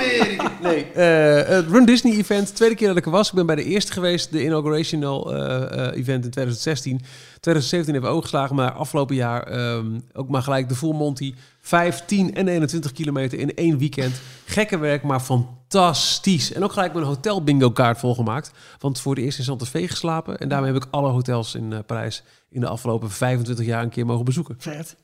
Amerika! 0.00 0.48
Nee, 0.60 0.84
eh, 0.84 1.48
het 1.48 1.68
Run 1.70 1.84
Disney 1.84 2.16
event, 2.16 2.54
tweede 2.56 2.74
keer 2.74 2.88
dat 2.88 2.96
ik 2.96 3.04
er 3.04 3.10
was. 3.10 3.28
Ik 3.28 3.34
ben 3.34 3.46
bij 3.46 3.56
de 3.56 3.64
eerste 3.64 3.92
geweest, 3.92 4.32
de 4.32 4.44
inaugurational 4.44 5.34
eh, 5.34 5.62
eh, 5.62 5.96
event 5.96 6.24
in 6.24 6.30
2016. 6.30 7.00
2017 7.40 7.92
hebben 7.92 8.10
we 8.10 8.16
ook 8.16 8.22
geslagen, 8.22 8.56
maar 8.56 8.72
afgelopen 8.72 9.14
jaar 9.14 9.42
ehm, 9.42 10.00
ook 10.12 10.28
maar 10.28 10.42
gelijk 10.42 10.68
de 10.68 10.74
Full 10.74 10.94
Monty. 10.94 11.34
5, 11.60 12.04
10 12.04 12.34
en 12.34 12.48
21 12.48 12.92
kilometer 12.92 13.38
in 13.38 13.54
één 13.54 13.78
weekend. 13.78 14.20
Gekke 14.44 14.78
werk, 14.78 15.02
maar 15.02 15.20
fantastisch. 15.20 16.52
En 16.52 16.64
ook 16.64 16.72
gelijk 16.72 16.92
mijn 16.92 17.04
hotel 17.06 17.44
bingo 17.44 17.70
kaart 17.70 17.98
volgemaakt. 17.98 18.52
Want 18.78 19.00
voor 19.00 19.14
de 19.14 19.22
eerst 19.22 19.38
in 19.38 19.44
Santa 19.44 19.64
Fe 19.64 19.88
geslapen. 19.88 20.38
En 20.38 20.48
daarmee 20.48 20.72
heb 20.72 20.82
ik 20.82 20.88
alle 20.90 21.10
hotels 21.10 21.54
in 21.54 21.84
Parijs 21.86 22.22
in 22.50 22.60
de 22.60 22.68
afgelopen 22.68 23.10
25 23.10 23.66
jaar 23.66 23.82
een 23.82 23.88
keer 23.88 24.06
mogen 24.06 24.24
bezoeken. 24.24 24.54
Vet. 24.58 24.96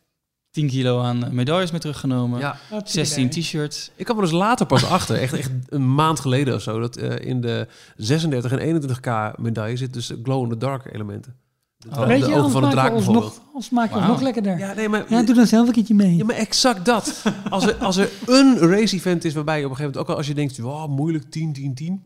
10 0.57 0.69
kilo 0.69 1.01
aan 1.03 1.29
medailles 1.35 1.71
mee 1.71 1.81
teruggenomen. 1.81 2.39
Ja, 2.41 2.57
Hartstikke 2.69 3.07
16 3.09 3.27
idee. 3.27 3.43
t-shirts. 3.43 3.91
Ik 3.97 4.05
kwam 4.05 4.17
er 4.17 4.23
dus 4.23 4.33
later 4.33 4.67
pas 4.67 4.85
achter, 4.85 5.17
echt, 5.17 5.33
echt 5.33 5.51
een 5.69 5.95
maand 5.95 6.21
geleden 6.21 6.55
of 6.55 6.63
zo, 6.63 6.81
dat 6.81 6.97
eh, 6.97 7.27
in 7.29 7.41
de 7.41 7.67
36 7.97 8.53
en 8.53 8.83
21k 8.83 9.41
medaille 9.41 9.77
zit 9.77 9.93
dus 9.93 10.13
glow 10.23 10.43
in 10.43 10.49
the 10.49 10.57
dark 10.57 10.95
elementen. 10.95 11.35
De, 11.79 11.89
Oh. 11.91 12.07
Weet 12.07 12.21
de 12.23 12.29
je, 12.29 12.35
ogen 12.35 12.51
van 12.51 12.61
de 12.61 12.67
maken 12.67 12.79
draak 12.79 12.93
bijvoorbeeld. 12.93 13.25
nog, 13.25 13.41
ons 13.55 13.71
maken 13.71 13.97
ons 13.97 14.07
nog 14.07 14.21
lekkerder. 14.21 14.59
Ja, 14.59 14.73
nee, 14.75 14.89
maar, 14.89 15.05
Ja, 15.09 15.23
doe 15.23 15.35
dan 15.35 15.47
zelf 15.47 15.67
een 15.67 15.73
keertje 15.73 15.95
mee. 15.95 16.17
ja, 16.17 16.25
maar 16.25 16.37
exact 16.37 16.85
dat. 16.85 17.23
Als 17.51 17.67
er, 17.67 17.75
als 17.75 17.97
er 17.97 18.11
een 18.27 18.59
race-event 18.59 19.25
is 19.25 19.35
waarbij 19.35 19.59
je 19.59 19.65
op 19.65 19.71
een 19.71 19.77
gegeven 19.77 19.93
moment, 19.93 19.97
ook 19.99 20.09
al 20.09 20.17
als 20.17 20.27
je 20.27 20.35
denkt, 20.35 20.59
wow, 20.59 20.91
moeilijk, 20.91 21.31
10, 21.31 21.53
10, 21.53 21.75
10. 21.75 22.03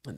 De, 0.00 0.16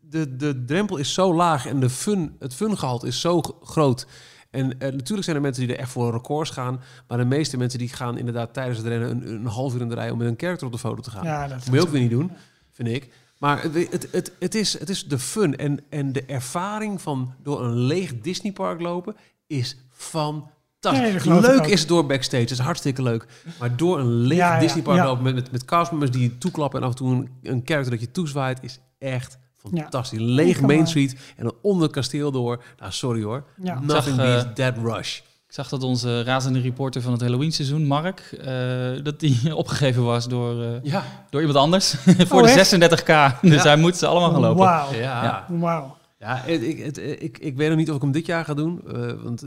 de, 0.00 0.36
de 0.36 0.64
drempel 0.64 0.96
is 0.96 1.14
zo 1.14 1.34
laag 1.34 1.66
en 1.66 1.80
de 1.80 1.90
fun, 1.90 2.36
het 2.38 2.54
fungehalte 2.54 3.06
is 3.06 3.20
zo 3.20 3.40
groot. 3.62 4.06
En 4.52 4.78
eh, 4.78 4.92
natuurlijk 4.92 5.24
zijn 5.24 5.36
er 5.36 5.42
mensen 5.42 5.66
die 5.66 5.74
er 5.74 5.80
echt 5.80 5.90
voor 5.90 6.12
records 6.12 6.50
gaan. 6.50 6.80
Maar 7.08 7.18
de 7.18 7.24
meeste 7.24 7.56
mensen 7.56 7.78
die 7.78 7.88
gaan 7.88 8.18
inderdaad 8.18 8.54
tijdens 8.54 8.78
het 8.78 8.86
rennen 8.86 9.10
een, 9.10 9.34
een 9.34 9.46
half 9.46 9.74
uur 9.74 9.80
in 9.80 9.88
de 9.88 9.94
rij 9.94 10.10
om 10.10 10.18
met 10.18 10.28
een 10.28 10.34
character 10.36 10.66
op 10.66 10.72
de 10.72 10.78
foto 10.78 11.02
te 11.02 11.10
gaan. 11.10 11.24
Ja, 11.24 11.48
dat 11.48 11.66
moet 11.66 11.74
je 11.74 11.80
ook 11.80 11.88
weer 11.88 12.00
niet 12.00 12.10
doen, 12.10 12.30
vind 12.72 12.88
ik. 12.88 13.12
Maar 13.38 13.62
het, 13.62 13.74
het, 13.74 14.08
het, 14.10 14.32
het, 14.38 14.54
is, 14.54 14.78
het 14.78 14.88
is 14.88 15.08
de 15.08 15.18
fun 15.18 15.56
en, 15.56 15.80
en 15.90 16.12
de 16.12 16.24
ervaring 16.24 17.00
van 17.00 17.34
door 17.42 17.64
een 17.64 17.74
leeg 17.74 18.20
Disneypark 18.20 18.80
lopen 18.80 19.16
is 19.46 19.76
fantastisch. 19.90 21.24
Nee, 21.24 21.40
leuk 21.40 21.66
is 21.66 21.80
het 21.80 21.88
door 21.88 22.06
backstage, 22.06 22.44
is 22.44 22.58
hartstikke 22.58 23.02
leuk. 23.02 23.26
Maar 23.58 23.76
door 23.76 23.98
een 23.98 24.10
leeg 24.10 24.38
Ja, 24.38 24.54
ja, 24.54 24.60
Disneypark 24.60 24.96
ja. 24.96 25.04
lopen 25.04 25.22
met, 25.22 25.34
met, 25.34 25.50
met 25.50 25.64
castmembers 25.64 26.10
die 26.10 26.22
je 26.22 26.38
toeklappen 26.38 26.80
en 26.80 26.86
af 26.86 26.92
en 26.92 26.98
toe 26.98 27.14
een, 27.14 27.30
een 27.42 27.62
character 27.64 27.90
dat 27.90 28.00
je 28.00 28.10
toezwaait, 28.10 28.62
is 28.62 28.80
echt 28.98 29.38
fantastisch. 29.68 30.18
Lege 30.18 30.58
Kan 30.58 30.66
Main. 30.66 30.86
Street 30.86 31.16
en 31.36 31.44
dan 31.44 31.54
onder 31.62 31.82
het 31.82 31.92
kasteel 31.92 32.30
door. 32.32 32.62
Nou, 32.78 32.92
sorry 32.92 33.22
hoor. 33.22 33.44
Ja. 33.62 33.80
Nothing 33.80 34.16
Zag, 34.16 34.26
eh, 34.26 34.42
beats 34.42 34.46
that 34.54 34.76
rush. 34.76 35.18
Ik 35.46 35.58
zag 35.58 35.68
dat 35.68 35.82
onze 35.82 36.22
razende 36.22 36.60
reporter 36.60 37.02
van 37.02 37.12
het 37.12 37.20
Halloween 37.20 37.52
seizoen, 37.52 37.84
Mark, 37.86 38.20
eh, 38.20 39.04
dat 39.04 39.20
die 39.20 39.56
opgegeven 39.56 40.02
was 40.04 40.28
door, 40.28 40.62
eh, 40.62 40.68
Ja. 40.82 41.04
door 41.30 41.40
iemand 41.40 41.58
anders 41.58 41.94
voor 42.28 42.40
Oh, 42.40 42.46
de 42.46 42.50
echt? 42.50 42.72
36k. 42.72 43.40
Dus 43.42 43.62
hij 43.62 43.76
moet 43.76 43.96
ze 43.96 44.06
allemaal 44.06 44.30
gaan 44.30 44.40
lopen. 44.40 44.64
Wauw. 44.64 44.92
Ja. 44.92 44.98
Ja. 45.24 45.46
Wauw. 45.48 45.96
Ja, 46.18 46.44
ik, 46.44 46.96
ik, 46.96 47.38
ik 47.38 47.56
weet 47.56 47.68
nog 47.68 47.78
niet 47.78 47.90
of 47.90 47.96
ik 47.96 48.02
hem 48.02 48.12
dit 48.12 48.26
jaar 48.26 48.44
ga 48.44 48.54
doen. 48.54 48.82
eh, 48.92 49.12
want 49.22 49.44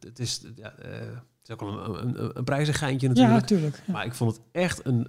het, 0.00 0.18
is, 0.18 0.40
ja, 0.56 0.72
eh, 0.82 0.90
het 0.90 1.48
is 1.48 1.50
ook 1.54 1.60
wel 1.60 1.98
een, 1.98 2.08
een, 2.22 2.30
een 2.34 2.44
prijzengeintje 2.44 3.06
Ja, 3.06 3.12
natuurlijk. 3.12 3.40
natuurlijk. 3.40 3.82
Ja. 3.86 3.92
Maar 3.92 4.04
ik 4.04 4.14
vond 4.14 4.32
het 4.36 4.40
echt 4.52 4.80
een, 4.86 5.08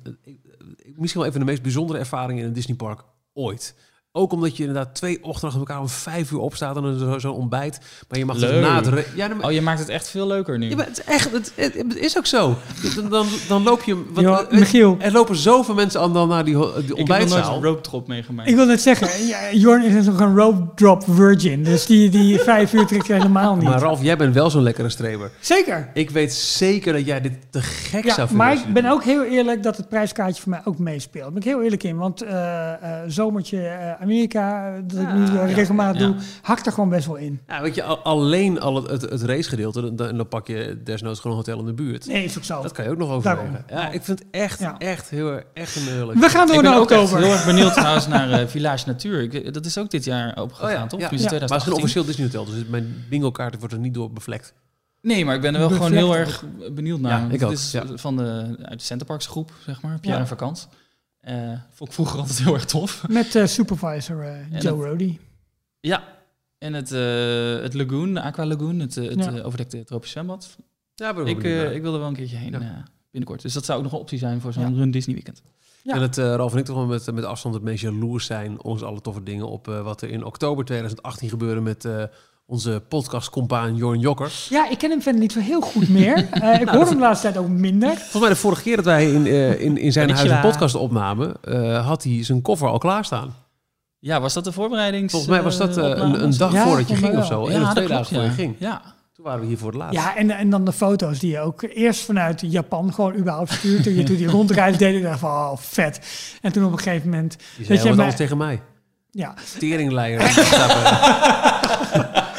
misschien 0.96 1.22
wel 1.22 1.30
even 1.30 1.40
de 1.40 1.46
meest 1.46 1.62
bijzondere 1.62 2.00
ervaring 2.00 2.40
in 2.40 2.46
een 2.46 2.54
Disneypark 2.54 3.02
ooit. 3.34 3.76
Ook 4.14 4.32
omdat 4.34 4.58
je 4.58 4.64
inderdaad 4.66 4.96
twee 4.96 5.24
ochtenden 5.24 5.44
achter 5.44 5.60
elkaar 5.60 5.80
om 5.80 5.90
vijf 5.90 6.32
uur 6.32 6.40
opstaat 6.40 6.76
en 6.76 6.82
dan 6.82 6.98
zo- 7.00 7.20
zo'n 7.20 7.34
ontbijt. 7.36 7.80
Maar 8.10 8.20
je 8.20 8.26
mag 8.26 8.38
dus 8.38 8.62
na 8.62 8.82
het... 8.84 9.06
Ja, 9.16 9.28
maar, 9.28 9.46
Oh, 9.46 9.52
je 9.52 9.62
maakt 9.62 9.80
het 9.80 9.90
echt 9.90 10.10
veel 10.10 10.28
leuker 10.28 10.58
nu. 10.58 10.70
ja, 10.70 10.76
maar 10.76 10.86
het 10.86 10.98
is 11.00 11.04
echt... 11.04 11.32
Het, 11.32 11.52
het, 11.56 11.74
het 11.74 11.96
is 11.96 12.18
ook 12.18 12.26
zo. 12.26 12.56
Dan, 12.96 13.10
dan, 13.10 13.28
dan 13.48 13.64
loop 13.64 13.84
je... 13.84 14.04
Wat, 14.14 14.52
Michiel. 14.52 14.96
er 15.00 15.12
lopen 15.12 15.36
zoveel 15.36 15.76
mensen 15.76 16.02
aan 16.02 16.14
dan 16.14 16.28
naar 16.28 16.46
die, 16.46 16.56
die 16.58 16.66
ik 16.68 16.74
heb 16.76 16.88
nog 16.88 16.98
ontbijtzaal. 17.00 17.40
nooit 17.50 17.56
een 17.64 17.70
rope 17.70 17.82
drop 17.82 18.08
meegemaakt. 18.08 18.50
Ik 18.50 18.56
wil 18.56 18.66
net 18.66 18.82
zeggen, 18.82 19.26
ja, 19.28 19.38
Jorn 19.54 19.84
is 19.84 20.06
nog 20.06 20.20
een 20.20 20.36
rope 20.38 20.68
drop 20.76 21.04
virgin. 21.10 21.64
Dus 21.64 21.86
die, 21.86 22.10
die 22.10 22.40
vijf 22.40 22.74
uur 22.74 22.86
trekt 22.86 23.08
helemaal 23.08 23.56
niet. 23.56 23.64
Maar 23.64 23.80
Ralf, 23.80 24.02
jij 24.04 24.18
bent 24.18 24.34
wel 24.34 24.50
zo'n 24.50 24.64
lekkere 24.64 24.90
streber. 24.90 25.32
Zeker. 25.40 25.90
Ik 25.94 26.10
weet 26.10 26.34
zeker 26.34 26.94
dat 26.94 27.06
jij 27.06 27.22
dit 27.22 27.34
te 27.50 27.62
gek 27.62 28.04
Ja, 28.06 28.14
zou 28.14 28.28
vinden. 28.28 28.46
maar 28.48 28.56
ik 28.56 28.74
ben 28.74 28.86
ook 28.86 29.04
heel 29.04 29.24
eerlijk 29.24 29.64
dat 29.64 29.78
het 29.78 29.90
prijskaartje 29.90 30.42
voor 30.42 30.52
mij 30.52 30.62
ook 30.64 30.78
meespeelt. 30.78 31.24
Daar 31.24 31.34
ben 31.34 31.42
ik 31.42 31.48
heel 31.48 31.62
eerlijk 31.64 31.84
in. 31.84 31.98
Want 31.98 32.22
eh, 32.22 32.72
eh, 32.74 32.80
zomertje 33.08 33.68
eh, 33.68 34.01
Amerika, 34.02 34.68
eh, 34.76 34.82
dat 34.88 35.00
ik 35.02 35.14
nu 35.14 35.22
Ah, 35.24 35.28
eh, 35.28 35.34
ja, 35.50 35.56
regelmatig 35.56 36.02
ja. 36.02 36.08
doe, 36.08 36.16
hakt 36.42 36.66
er 36.66 36.72
gewoon 36.72 36.90
best 36.90 37.06
wel 37.08 37.16
in. 37.16 37.42
Ja, 37.48 37.62
weet 37.62 37.76
je, 37.76 37.84
al- 37.84 37.98
alleen 38.00 38.60
al 38.60 38.76
het, 38.76 38.90
het, 39.02 39.02
het 39.12 39.22
racegedeelte, 39.22 39.94
dan, 39.94 40.18
dan 40.18 40.28
pak 40.28 40.48
je 40.48 40.82
desnoods 40.84 41.20
gewoon 41.20 41.38
een 41.38 41.44
hotel 41.46 41.60
in 41.60 41.66
de 41.66 41.74
buurt. 41.84 42.06
Nee, 42.08 42.24
is 42.24 42.38
ook 42.38 42.44
zo. 42.44 42.62
Dat 42.62 42.72
kan 42.72 42.86
je 42.86 42.92
ook 42.92 42.98
nog 42.98 43.10
overwegen. 43.10 43.66
Ja, 43.70 43.90
ik 43.92 44.02
vind 44.04 44.20
het 44.20 44.28
echt, 44.32 44.60
Ja. 44.60 44.78
echt 44.78 45.10
heel 45.10 45.32
erg, 45.32 45.44
echt 45.54 45.76
een. 45.76 45.84
We 45.84 46.30
gaan 46.30 46.48
door 46.48 46.56
ik 46.56 46.62
ben 46.62 46.72
naar 46.72 46.80
ook 46.80 46.92
echt 46.92 47.02
oktober. 47.02 47.24
heel 47.24 47.34
erg 47.34 47.46
benieuwd 47.46 47.74
trouwens 47.82 48.08
naar 48.08 48.32
eh, 48.32 48.48
Village 48.48 48.88
Natuur. 48.88 49.22
Ik, 49.22 49.54
dat 49.54 49.66
is 49.66 49.78
ook 49.78 49.90
dit 49.90 50.04
jaar 50.06 50.36
Oh 50.38 50.44
opgegaan, 50.44 50.72
ja, 50.72 50.88
toch? 50.88 51.00
ja. 51.00 51.06
Maar 51.06 51.10
het 51.12 51.20
is 51.20 51.22
een 51.22 51.28
2018. 51.28 51.74
officieel 51.74 52.06
Disney 52.06 52.26
hotel, 52.26 52.46
dus 52.46 52.66
mijn 52.70 53.06
bingo 53.10 53.32
kaart 53.32 53.60
wordt 53.60 53.74
er 53.74 53.80
niet 53.80 53.94
door 53.94 54.12
bevlekt. 54.12 54.54
Nee, 55.02 55.26
maar 55.26 55.36
ik 55.36 55.42
ben 55.42 55.54
er 55.54 55.60
wel 55.60 55.70
gewoon 55.70 55.92
heel 55.92 56.16
erg 56.16 56.44
benieuwd 56.74 57.00
naar. 57.00 57.20
Ja, 57.22 57.28
ik 57.30 57.44
ook, 57.44 57.50
het 57.50 57.60
is 57.60 57.72
ja. 57.72 57.84
van 57.96 58.18
de, 58.18 58.56
uit 58.62 58.80
de 58.80 58.86
Centerparks 58.86 59.28
groep, 59.28 59.52
zeg 59.66 59.82
maar, 59.82 59.92
Pierre 60.00 60.18
Ja. 60.18 60.24
en 60.24 60.28
Vakant. 60.28 60.68
Eh 61.22 61.52
vond 61.74 61.90
ik 61.90 61.96
vroeger 61.96 62.20
altijd 62.20 62.40
heel 62.44 62.54
erg 62.54 62.66
tof. 62.66 63.08
Met 63.08 63.36
eh, 63.36 63.46
supervisor 63.46 64.22
eh, 64.24 64.60
Joe 64.62 64.88
Rody. 64.90 65.18
Ja, 65.80 66.04
en 66.58 66.74
het, 66.74 66.92
eh, 66.92 67.62
het 67.62 67.74
Lagoon, 67.74 68.14
de 68.14 68.22
Aqua 68.22 68.46
Lagoon, 68.46 68.80
het, 68.80 68.96
het 68.96 69.24
Ja. 69.24 69.42
overdekte 69.42 69.84
tropisch 69.84 70.12
zwembad. 70.12 70.58
Ja, 70.96 71.14
ben 71.14 71.24
ik, 71.26 71.30
Ik, 71.30 71.36
ook 71.36 71.42
benieuwd 71.44 71.64
naar. 71.64 71.74
ik 71.74 71.82
wil 71.82 71.94
er 71.94 72.00
wel 72.00 72.08
een 72.08 72.14
keertje 72.16 72.38
heen 72.38 72.52
Ja. 72.52 72.60
eh, 72.60 72.68
binnenkort. 73.12 73.42
Dus 73.42 73.54
dat 73.54 73.66
zou 73.66 73.78
ook 73.78 73.84
nog 73.84 73.94
een 73.94 74.00
optie 74.00 74.18
zijn 74.18 74.42
voor 74.42 74.54
zo'n 74.54 74.72
Ja. 74.74 74.78
Run 74.78 74.92
Disney 74.92 75.16
weekend. 75.16 75.42
Ja. 75.84 75.94
En 75.94 76.02
het, 76.02 76.18
eh 76.18 76.36
Ralf 76.36 76.52
en 76.54 76.58
ik 76.60 76.66
toch 76.66 76.76
wel 76.76 76.86
met, 76.86 77.12
met 77.14 77.24
afstand 77.24 77.56
het 77.56 77.64
meest 77.64 77.82
jaloers 77.82 78.26
zijn, 78.26 78.64
ons 78.64 78.82
alle 78.84 79.02
toffe 79.02 79.24
dingen 79.24 79.48
op 79.48 79.68
eh, 79.68 79.82
wat 79.82 80.02
er 80.02 80.10
in 80.10 80.24
oktober 80.24 80.66
2018 80.66 81.30
gebeurde 81.30 81.62
met 81.62 81.86
eh, 81.86 82.04
onze 82.52 82.82
podcastcompaan 82.88 83.76
Jorn 83.76 84.00
Jokker. 84.00 84.32
Ja, 84.50 84.70
ik 84.70 84.78
ken 84.78 84.90
hem 84.90 85.02
verder 85.02 85.22
niet 85.22 85.32
zo 85.32 85.40
heel 85.40 85.62
goed 85.62 85.90
meer. 85.90 86.28
Eh, 86.32 86.62
ik 86.62 86.70
hoor 86.70 86.86
hem 86.86 86.94
de 86.94 87.00
laatste 87.00 87.32
tijd 87.32 87.44
ook 87.44 87.50
minder. 87.50 87.90
Volgens 87.98 88.20
mij 88.22 88.30
de 88.30 88.36
vorige 88.36 88.62
keer 88.62 88.76
dat 88.76 88.86
wij 88.86 89.12
in, 89.12 89.26
eh, 89.28 89.62
in, 89.62 89.78
in 89.78 89.92
zijn 89.92 90.10
huis 90.10 90.30
een 90.30 90.40
podcast 90.42 90.76
opnamen, 90.76 91.34
eh, 91.44 91.86
had 91.88 92.04
hij 92.04 92.24
zijn 92.24 92.42
koffer 92.42 92.68
al 92.68 92.78
klaarstaan. 92.78 93.36
Ja, 94.00 94.22
was 94.22 94.34
dat 94.34 94.44
de 94.44 94.52
voorbereiding? 94.52 95.12
Volgens 95.12 95.32
mij 95.32 95.42
was 95.44 95.58
dat 95.58 95.78
eh, 95.78 95.84
een, 95.86 96.24
een 96.24 96.38
dag 96.38 96.54
Ja, 96.54 96.64
voordat 96.64 96.88
je 96.90 96.96
ging 96.96 97.12
mij 97.12 97.22
of 97.22 97.26
zo. 97.28 97.42
of 97.42 97.48
twee 97.50 97.60
dat 97.60 97.76
dagen 97.88 98.06
voor 98.06 98.18
je 98.18 98.24
ja. 98.24 98.30
ging. 98.34 98.56
Ja, 98.60 98.82
Toen 99.14 99.26
waren 99.26 99.42
we 99.42 99.48
hier 99.48 99.58
voor 99.58 99.68
het 99.70 99.78
laatst. 99.78 100.00
Ja, 100.00 100.16
en, 100.16 100.32
en 100.32 100.50
dan 100.50 100.66
de 100.66 100.72
foto's 100.74 101.20
die 101.20 101.32
je 101.32 101.40
ook 101.40 101.62
eerst 101.62 102.02
vanuit 102.02 102.42
Japan 102.46 102.94
gewoon 102.94 103.16
überhaupt 103.16 103.52
stuurt. 103.52 103.84
Toen 103.84 103.96
je 103.96 104.04
toen 104.04 104.16
die 104.16 104.28
rondreis 104.38 104.78
deed, 104.78 104.96
ik 104.96 105.04
dacht 105.04 105.20
van, 105.20 105.30
oh, 105.30 105.58
vet. 105.58 106.00
En 106.42 106.52
toen 106.52 106.66
op 106.66 106.72
een 106.72 106.78
gegeven 106.80 107.10
moment, 107.10 107.38
Weet 107.58 107.68
zei 107.68 107.80
je, 107.80 107.86
wat 107.86 107.96
maar- 107.96 108.06
alles 108.06 108.18
tegen 108.18 108.38
mij. 108.38 108.62
ja. 109.12 109.34
Teringleier. 109.60 110.22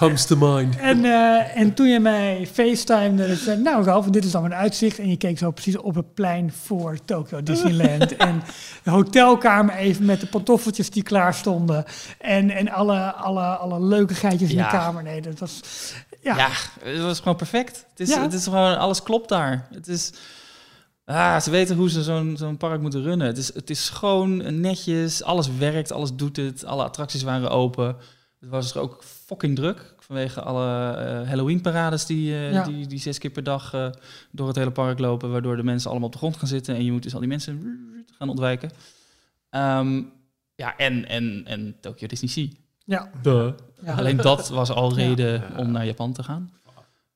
Comes 0.00 0.26
to 0.26 0.36
mind. 0.36 0.76
En, 0.76 1.04
eh, 1.04 1.56
en 1.56 1.74
toen 1.74 1.88
je 1.88 2.00
mij 2.00 2.48
facetimede, 2.52 3.26
dat 3.28 3.36
ik 3.36 3.42
zei, 3.42 3.60
nou 3.62 3.84
Ralf, 3.84 4.06
dit 4.06 4.24
is 4.24 4.30
dan 4.30 4.44
een 4.44 4.54
uitzicht. 4.54 4.98
En 4.98 5.08
je 5.08 5.16
keek 5.16 5.38
zo 5.38 5.50
precies 5.50 5.76
op 5.76 5.94
het 5.94 6.14
plein 6.14 6.52
voor 6.52 6.98
Tokyo 7.04 7.42
Disneyland. 7.42 8.16
en 8.16 8.42
de 8.82 8.90
hotelkamer 8.90 9.74
even 9.74 10.04
met 10.04 10.20
de 10.20 10.26
pantoffeltjes 10.26 10.90
die 10.90 11.02
klaar 11.02 11.34
stonden. 11.34 11.84
En, 12.18 12.50
en 12.50 12.68
alle, 12.70 13.12
alle, 13.12 13.42
alle 13.42 13.80
leukigheidjes 13.82 14.50
in 14.50 14.56
Ja. 14.56 14.70
de 14.70 14.76
kamer. 14.76 15.02
Nee, 15.02 15.20
dat 15.20 15.38
was... 15.38 15.60
Ja, 16.22 16.36
ja. 16.36 16.48
het 16.82 17.00
was 17.02 17.18
gewoon 17.18 17.36
perfect. 17.36 17.86
Het 17.90 18.00
is, 18.00 18.14
Ja. 18.14 18.22
het 18.22 18.32
is 18.32 18.44
gewoon, 18.44 18.78
alles 18.78 19.02
klopt 19.02 19.28
daar. 19.28 19.66
Het 19.72 19.88
is, 19.88 20.12
ah, 21.04 21.40
ze 21.40 21.50
weten 21.50 21.76
hoe 21.76 21.90
ze 21.90 22.02
zo'n 22.02 22.34
zo'n 22.38 22.56
park 22.56 22.80
moeten 22.80 23.02
runnen. 23.02 23.26
Het 23.26 23.38
is, 23.38 23.54
het 23.54 23.70
is 23.70 23.84
schoon, 23.84 24.60
netjes, 24.60 25.22
alles 25.22 25.48
werkt, 25.58 25.92
alles 25.92 26.14
doet 26.14 26.36
het. 26.36 26.64
Alle 26.64 26.84
attracties 26.84 27.22
waren 27.22 27.50
open. 27.50 27.96
Het 28.40 28.48
was 28.50 28.74
er 28.74 28.80
ook 28.80 29.02
fucking 29.30 29.56
druk 29.56 29.94
vanwege 29.98 30.40
alle 30.42 30.92
eh, 30.94 31.28
Halloween-parades 31.28 32.06
die, 32.06 32.32
eh, 32.34 32.52
Ja. 32.52 32.64
die, 32.64 32.86
die 32.86 32.98
zes 32.98 33.18
keer 33.18 33.30
per 33.30 33.42
dag 33.42 33.74
eh, 33.74 33.90
door 34.30 34.46
het 34.46 34.56
hele 34.56 34.70
park 34.70 34.98
lopen, 34.98 35.30
waardoor 35.30 35.56
de 35.56 35.62
mensen 35.62 35.90
allemaal 35.90 36.06
op 36.08 36.12
de 36.12 36.18
grond 36.18 36.36
gaan 36.36 36.48
zitten 36.48 36.74
en 36.74 36.84
je 36.84 36.92
moet 36.92 37.02
dus 37.02 37.14
al 37.14 37.20
die 37.20 37.28
mensen 37.28 37.54
gaan 38.18 38.28
ontwijken. 38.28 38.70
Ehm, 39.50 40.02
ja, 40.54 40.76
en, 40.76 41.08
en, 41.08 41.42
en 41.46 41.76
Tokyo 41.80 42.06
Disney 42.06 42.30
Sea. 42.30 42.46
Ja. 42.84 43.10
Ja. 43.22 43.54
Alleen 43.96 44.16
dat 44.16 44.48
was 44.48 44.70
al 44.70 44.94
reden 44.94 45.32
Ja. 45.32 45.50
om 45.56 45.70
naar 45.70 45.86
Japan 45.86 46.12
te 46.12 46.22
gaan. 46.22 46.52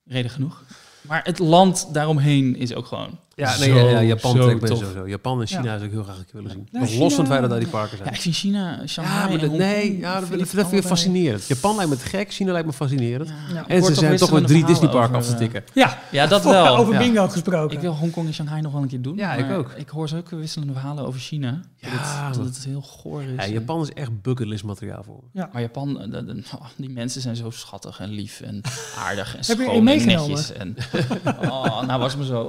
Reden 0.05 0.31
genoeg. 0.31 0.63
Maar 1.01 1.25
het 1.25 1.39
land 1.39 1.95
daaromheen 1.95 2.57
is 2.57 2.75
ook 2.75 2.87
gewoon 2.87 3.19
Ja, 3.37 3.59
nee, 3.59 3.69
zo, 3.69 3.75
ja, 3.77 3.91
ja, 3.91 4.03
Japan 4.03 4.37
zo 4.37 4.43
trekt 4.59 4.69
sowieso. 4.79 5.09
Japan 5.09 5.41
en 5.41 5.47
China 5.47 5.63
Ja. 5.63 5.73
zou 5.73 5.85
ik 5.85 5.91
heel 5.91 6.03
graag 6.03 6.17
een 6.19 6.25
keer 6.25 6.35
willen 6.35 6.51
zien. 6.51 6.69
Nou, 6.73 6.85
los 6.99 7.13
van 7.15 7.19
het 7.25 7.29
feit 7.29 7.41
dat 7.41 7.51
daar 7.51 7.59
die 7.59 7.69
parken 7.69 7.97
zijn. 7.97 8.09
Ja, 8.09 8.15
ik 8.15 8.21
vind 8.21 8.35
China, 8.35 8.87
Shanghai 8.87 9.23
Ja, 9.23 9.29
maar 9.29 9.39
dat, 9.49 9.59
nee, 9.59 9.99
ja, 9.99 10.13
dat, 10.21 10.29
vind 10.29 10.31
dat 10.31 10.41
ik 10.41 10.47
vind 10.49 10.53
ik 10.53 10.59
allebei- 10.63 10.83
fascinerend. 10.83 11.47
Japan 11.47 11.77
lijkt 11.77 11.91
me 11.91 11.97
te 11.97 12.05
gek, 12.07 12.33
China 12.33 12.53
lijkt 12.53 12.67
me 12.67 12.73
fascinerend. 12.73 13.29
Ja. 13.53 13.65
En 13.69 13.83
ze 13.85 13.95
zijn 13.95 14.17
toch 14.17 14.31
wel 14.31 14.41
wisselende 14.41 14.47
drie 14.47 14.65
Disneyparken 14.65 15.17
af 15.17 15.27
te 15.27 15.33
eh, 15.33 15.39
tikken. 15.39 15.65
Ja, 15.75 15.99
Ja, 16.11 16.27
dat 16.27 16.45
wel. 16.55 16.77
over 16.77 16.93
Ja. 16.93 16.99
bingo 16.99 17.29
gesproken. 17.29 17.77
Ik 17.77 17.83
wil 17.83 17.93
Hongkong 17.95 18.27
en 18.27 18.35
Shanghai 18.35 18.61
nog 18.61 18.73
wel 18.73 18.83
een 18.83 18.89
keer 18.89 19.03
doen. 19.03 19.17
Ja, 19.17 19.35
ik 19.35 19.51
ook. 19.51 19.73
Ik 19.77 19.89
hoor 19.89 20.09
zulke 20.09 20.37
wisselende 20.37 20.73
verhalen 20.73 21.07
over 21.07 21.21
China. 21.21 21.51
Dat, 21.81 21.91
Ja, 21.93 22.27
het, 22.27 22.35
dat 22.37 22.45
het 22.45 22.65
heel 22.65 22.83
goor 22.83 23.23
is. 23.23 23.47
Ja, 23.47 23.53
Japan 23.53 23.81
is 23.83 23.93
echt 23.93 24.23
bucketlist 24.23 24.65
materiaal 24.65 25.03
voor 25.03 25.21
me. 25.33 25.47
Maar 25.53 25.61
Japan, 25.61 26.01
eh, 26.01 26.11
de- 26.11 26.25
de- 26.25 26.43
oh, 26.55 26.67
die 26.77 26.91
mensen 26.91 27.21
zijn 27.21 27.37
zo 27.37 27.51
schattig 27.51 28.01
en 28.01 28.09
lief 28.11 28.41
en 28.41 28.61
aardig 29.07 29.37
en 29.37 29.43
Heb 29.47 29.57
je 29.57 29.63
schoon 29.63 29.69
een 29.69 29.77
en 29.79 29.85
meegenomen? 29.85 30.29
netjes. 30.31 30.53
En, 30.53 30.77
oh, 31.51 31.83
nou 31.87 32.01
was 32.01 32.17
me 32.17 32.25
zo. 32.25 32.49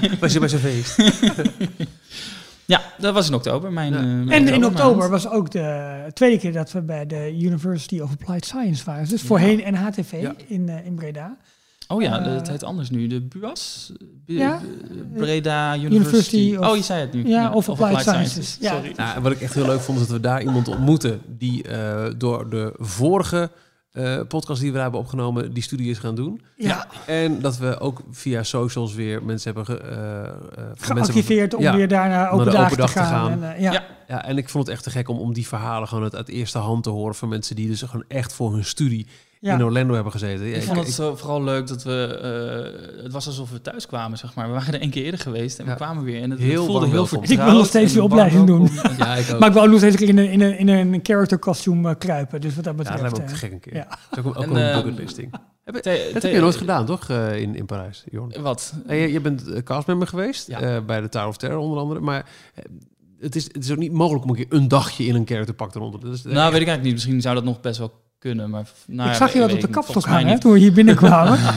Was 0.20 0.32
je 0.32 0.38
bij 0.38 0.48
zo'n 0.48 0.58
feest? 0.58 0.96
Ja, 2.64 2.82
dat 2.98 3.14
was 3.14 3.28
in 3.28 3.34
oktober. 3.34 3.72
Mijn, 3.72 3.92
Ja. 3.92 3.98
eh, 3.98 4.04
mijn 4.04 4.30
En 4.30 4.54
in 4.54 4.64
oktober 4.66 5.08
was 5.10 5.28
ook 5.28 5.50
de 5.50 5.94
tweede 6.14 6.38
keer 6.38 6.52
dat 6.52 6.72
we 6.72 6.80
bij 6.80 7.06
de 7.06 7.38
University 7.40 8.00
of 8.00 8.10
Applied 8.10 8.44
Science 8.44 8.84
waren. 8.84 9.08
Dus 9.08 9.22
voorheen 9.22 9.74
NHTV 9.74 10.18
Ja. 10.20 10.34
in, 10.46 10.68
eh, 10.68 10.86
in 10.86 10.94
Breda. 10.94 11.36
Oh 11.88 12.02
ja, 12.02 12.18
de- 12.18 12.28
Eh, 12.30 12.34
het 12.36 12.48
heet 12.48 12.62
anders 12.64 12.90
nu. 12.90 13.06
De 13.06 13.20
BUAS? 13.20 13.92
Bu- 14.26 14.38
Ja. 14.38 14.60
Breda 15.16 15.74
University. 15.76 15.94
University 15.96 16.56
of- 16.56 16.66
oh, 16.70 16.76
je 16.76 16.82
zei 16.82 17.00
het 17.00 17.12
nu. 17.12 17.26
Ja, 17.28 17.50
of 17.52 17.68
Applied 17.68 18.00
Sciences. 18.00 18.56
Ja. 18.60 18.72
Sorry. 18.74 18.92
Nou, 18.96 19.20
wat 19.20 19.32
ik 19.32 19.40
echt 19.40 19.54
heel 19.54 19.66
leuk 19.66 19.80
vond, 19.80 20.00
is 20.00 20.06
dat 20.06 20.16
we 20.16 20.22
daar 20.22 20.42
iemand 20.42 20.68
ontmoeten 20.68 21.20
die 21.26 21.62
eh, 21.68 22.04
door 22.16 22.50
de 22.50 22.72
vorige 22.78 23.50
eh, 23.92 24.20
podcast 24.28 24.60
die 24.60 24.72
we 24.72 24.78
hebben 24.78 25.00
opgenomen, 25.00 25.52
die 25.52 25.62
studie 25.62 25.90
is 25.90 25.98
gaan 25.98 26.14
doen. 26.14 26.40
Ja, 26.56 26.86
En 27.06 27.40
dat 27.40 27.58
we 27.58 27.80
ook 27.80 28.02
via 28.10 28.42
socials 28.42 28.94
weer 28.94 29.22
mensen 29.24 29.54
hebben 29.54 29.74
ge, 29.76 29.82
eh, 29.82 30.22
eh, 30.22 30.28
mensen 30.94 30.94
geactiveerd 30.94 31.54
om 31.54 31.62
Ja, 31.62 31.76
weer 31.76 31.88
daar 31.88 32.08
naar 32.08 32.30
open 32.30 32.44
de 32.44 32.58
open 32.58 32.76
dag 32.76 32.90
te 32.90 32.98
te 32.98 33.04
gaan. 33.04 33.30
gaan. 33.30 33.42
En, 33.42 33.60
ja. 33.60 33.72
Ja. 33.72 33.84
Ja, 34.08 34.24
en 34.24 34.36
ik 34.38 34.48
vond 34.48 34.66
het 34.66 34.74
echt 34.74 34.84
te 34.84 34.90
gek 34.90 35.08
om, 35.08 35.18
om 35.18 35.32
die 35.32 35.46
verhalen 35.46 35.88
gewoon 35.88 36.02
uit, 36.04 36.16
uit 36.16 36.28
eerste 36.28 36.58
hand 36.58 36.82
te 36.82 36.90
horen 36.90 37.14
van 37.14 37.28
mensen 37.28 37.56
die 37.56 37.68
dus 37.68 37.82
gewoon 37.82 38.04
echt 38.08 38.32
voor 38.32 38.52
hun 38.52 38.64
studie 38.64 39.06
Ja. 39.42 39.54
in 39.54 39.64
Orlando 39.64 39.94
hebben 39.94 40.12
gezeten. 40.12 40.46
Ja, 40.46 40.56
Ik 40.56 40.62
vond 40.62 40.78
het 40.78 40.92
zo 40.92 41.16
vooral 41.16 41.42
leuk 41.44 41.66
dat 41.66 41.82
we... 41.82 42.18
eh, 42.96 43.02
het 43.02 43.12
was 43.12 43.26
alsof 43.26 43.50
we 43.50 43.60
thuis 43.60 43.86
kwamen, 43.86 44.18
zeg 44.18 44.34
maar. 44.34 44.46
We 44.46 44.52
waren 44.52 44.74
er 44.74 44.80
één 44.80 44.90
keer 44.90 45.04
eerder 45.04 45.20
geweest 45.20 45.58
en 45.58 45.64
Ja. 45.64 45.70
we 45.70 45.76
kwamen 45.76 46.04
weer. 46.04 46.22
En 46.22 46.30
het 46.30 46.38
Heel 46.38 46.64
voelde 46.64 46.86
heel 46.88 47.06
vertrouwd. 47.06 47.30
Ik 47.30 47.44
wil 47.44 47.52
nog 47.56 47.66
steeds 47.66 47.92
die 47.92 48.02
opleiding 48.02 48.46
doen. 48.46 48.64
ik. 48.64 49.38
Maar 49.38 49.48
ik 49.48 49.52
wil 49.52 49.66
nog 49.66 49.78
steeds 49.78 49.96
in 49.96 50.18
een, 50.18 50.30
in 50.30 50.40
een, 50.40 50.58
in 50.58 50.68
een 50.68 51.00
character 51.02 51.38
kostuum 51.38 51.86
eh, 51.86 51.94
kruipen. 51.98 52.40
Dus 52.40 52.54
wat 52.54 52.64
dat 52.64 52.74
ja, 52.76 52.82
dat 52.82 52.92
betreft. 52.92 53.00
lijkt 53.02 53.16
me 53.16 53.22
ook 53.22 53.28
eh, 53.28 53.34
te 53.34 53.40
gek 53.40 53.52
een 53.52 53.60
keer. 53.60 53.74
ja. 53.74 53.88
Dat 54.10 54.18
is 54.18 54.24
ook, 54.24 54.36
ook 54.36 54.42
En, 54.42 54.50
een 54.56 54.68
eh, 54.70 54.74
bucketlisting. 54.82 55.30
Te- 55.64 55.72
Dat 55.72 55.82
te- 55.82 56.10
heb 56.12 56.22
je 56.22 56.40
nooit 56.40 56.56
gedaan, 56.56 56.86
toch, 56.86 57.08
eh, 57.08 57.40
in, 57.40 57.56
in 57.56 57.66
Parijs, 57.66 58.04
Jorn? 58.10 58.32
Wat? 58.42 58.74
En 58.86 58.96
je, 58.96 59.12
je 59.12 59.20
bent 59.20 59.62
castmember 59.64 60.08
geweest 60.08 60.46
Ja. 60.48 60.60
eh, 60.60 60.76
bij 60.86 61.00
de 61.00 61.08
Tower 61.08 61.28
of 61.28 61.36
Terror 61.36 61.58
onder 61.58 61.78
andere. 61.78 62.00
Maar 62.00 62.26
het 63.20 63.36
is, 63.36 63.44
het 63.44 63.64
is 63.64 63.70
ook 63.70 63.78
niet 63.78 63.92
mogelijk 63.92 64.24
om 64.24 64.30
een 64.30 64.36
keer 64.36 64.46
een 64.48 64.68
dagje 64.68 65.04
in 65.04 65.14
een 65.14 65.26
characterpak 65.26 65.72
te 65.72 65.78
rondom. 65.78 66.00
Dat 66.00 66.12
is, 66.14 66.22
Nou, 66.22 66.34
weet 66.34 66.44
ik 66.44 66.50
eigenlijk 66.52 66.82
niet. 66.82 66.92
Misschien 66.92 67.20
zou 67.20 67.34
dat 67.34 67.44
nog 67.44 67.60
best 67.60 67.78
wel 67.78 68.01
kunnen. 68.22 68.50
Maar, 68.50 68.68
nou 68.86 69.10
ik 69.10 69.14
zag 69.16 69.32
je 69.32 69.40
wat 69.40 69.52
op 69.52 69.60
de 69.60 69.68
kapstok 69.68 70.04
hangen 70.04 70.26
hè, 70.26 70.38
toen 70.38 70.52
we 70.52 70.58
hier 70.58 70.72
binnenkwamen. 70.72 71.38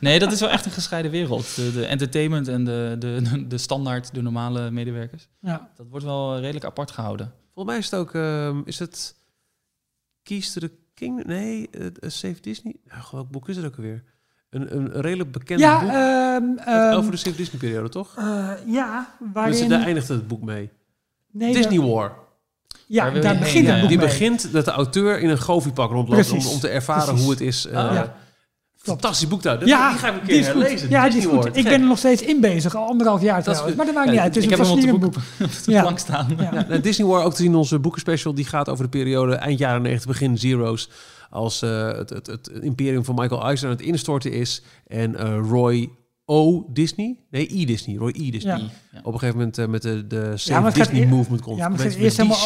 Nee, 0.00 0.18
dat 0.18 0.32
is 0.32 0.40
wel 0.40 0.48
echt 0.50 0.64
een 0.66 0.70
gescheiden 0.72 1.10
wereld. 1.10 1.54
De, 1.56 1.72
de 1.72 1.86
entertainment 1.86 2.48
en 2.48 2.64
de, 2.64 2.96
de, 2.98 3.44
de 3.46 3.58
standaard, 3.58 4.14
de 4.14 4.22
normale 4.22 4.70
medewerkers. 4.70 5.28
ja. 5.40 5.70
Dat 5.76 5.86
wordt 5.90 6.04
wel 6.04 6.38
redelijk 6.40 6.64
apart 6.64 6.90
gehouden. 6.90 7.32
Volgens 7.54 7.74
mij 7.74 7.78
is 7.84 7.90
het 7.90 8.00
ook, 8.00 8.14
ehm, 8.14 8.60
is 8.64 8.78
het 8.78 9.16
Keys 10.22 10.52
to 10.52 10.60
the 10.60 10.70
King? 10.94 11.24
Nee, 11.24 11.68
uh, 11.72 11.86
Save 12.00 12.40
Disney? 12.40 12.74
Ja, 12.84 13.04
welk 13.12 13.30
boek 13.30 13.48
is 13.48 13.56
het 13.56 13.66
ook 13.66 13.76
alweer? 13.76 14.02
Een, 14.50 14.76
een, 14.76 14.94
een 14.96 15.00
redelijk 15.00 15.32
bekend 15.32 15.60
Ja, 15.60 15.80
boek 15.80 15.90
ehm, 15.90 16.68
ehm, 16.76 16.96
over 16.96 17.10
de 17.10 17.16
Save 17.16 17.36
Disney 17.36 17.60
periode, 17.60 17.88
toch? 17.88 18.16
eh, 18.18 18.50
ja, 18.66 19.14
Dus 19.18 19.28
waarin... 19.32 19.68
daar 19.68 19.82
eindigt 19.82 20.08
het 20.08 20.28
boek 20.28 20.42
mee. 20.42 20.70
nee, 21.30 21.52
Disney 21.54 21.78
War. 21.80 22.14
Ja, 22.92 23.10
daar 23.10 23.32
je 23.32 23.38
begint 23.38 23.66
het 23.68 23.80
boek 23.80 23.88
Die 23.88 23.98
mee. 23.98 24.06
begint 24.06 24.52
dat 24.52 24.64
de 24.64 24.70
auteur 24.70 25.20
in 25.20 25.28
een 25.28 25.38
goofiepak 25.38 25.90
rondloopt 25.90 26.30
om, 26.32 26.46
om 26.46 26.60
te 26.60 26.68
ervaren 26.68 27.04
Precies. 27.04 27.22
hoe 27.22 27.30
het 27.30 27.40
is. 27.40 27.66
eh, 27.66 27.76
Ah. 27.88 27.94
Ja. 27.94 28.14
Fantastisch 28.76 29.28
boek 29.28 29.42
daar. 29.42 29.66
Ja, 29.66 29.90
die 29.90 29.98
ga 29.98 30.08
ik 30.08 30.20
een 30.20 30.26
keer 30.26 30.44
herlezen. 30.44 30.88
Ja, 30.90 31.08
die 31.08 31.08
is 31.18 31.22
Disney 31.24 31.42
goed. 31.42 31.56
Ik 31.56 31.64
ben 31.64 31.72
er 31.72 31.86
nog 31.86 31.98
steeds 31.98 32.22
in 32.22 32.40
bezig, 32.40 32.76
al 32.76 32.86
anderhalf 32.88 33.22
jaar 33.22 33.42
trouwens. 33.42 33.76
Maar 33.76 33.86
dat 33.86 33.94
maakt 33.94 34.10
niet 34.10 34.18
uit. 34.18 34.34
Het 34.34 34.36
is 34.36 34.44
ik 34.44 34.50
een 34.58 34.64
fascinerend 34.64 35.00
boek. 35.00 35.14
Ja. 35.66 35.80
plank 35.82 35.98
staan. 35.98 36.38
Ja. 36.52 36.78
Disney 36.78 37.06
War 37.08 37.24
ook 37.24 37.30
te 37.34 37.42
zien 37.42 37.50
in 37.50 37.56
onze 37.56 37.78
boekenspecial. 37.78 38.34
Die 38.34 38.44
gaat 38.44 38.68
over 38.68 38.84
de 38.84 38.90
periode 38.90 39.34
eind 39.34 39.58
jaren 39.58 39.82
90, 39.82 40.06
begin 40.10 40.38
zero's. 40.38 40.90
Als 41.30 41.62
eh, 41.62 41.86
het, 41.86 42.10
het, 42.10 42.26
het 42.26 42.48
imperium 42.60 43.04
van 43.04 43.14
Michael 43.14 43.44
Eisner 43.44 43.70
aan 43.70 43.76
het 43.76 43.86
instorten 43.86 44.32
is. 44.32 44.62
En 44.86 45.16
eh, 45.16 45.38
Roy 45.50 45.90
O. 46.32 46.66
Disney? 46.68 47.16
Nee, 47.30 47.48
E. 47.60 47.64
Disney. 47.64 47.96
Roy 47.96 48.12
E. 48.16 48.30
Disney. 48.30 48.56
Ja. 48.58 48.62
Ja. 48.92 48.98
Op 49.02 49.12
een 49.12 49.18
gegeven 49.18 49.36
moment 49.38 49.58
eh, 49.58 49.66
met 49.66 49.82
de, 49.82 50.06
de 50.06 50.32
Save 50.36 50.60
maar 50.60 50.68
het 50.70 50.76
gaat 50.78 50.88
Disney 50.88 51.02
eer- 51.08 51.14
movement 51.16 51.42
komt. 51.42 51.56
Ja, 51.58 51.68
maar 51.68 51.78
het 51.78 51.94
eerst 51.96 52.16
helemaal 52.16 52.38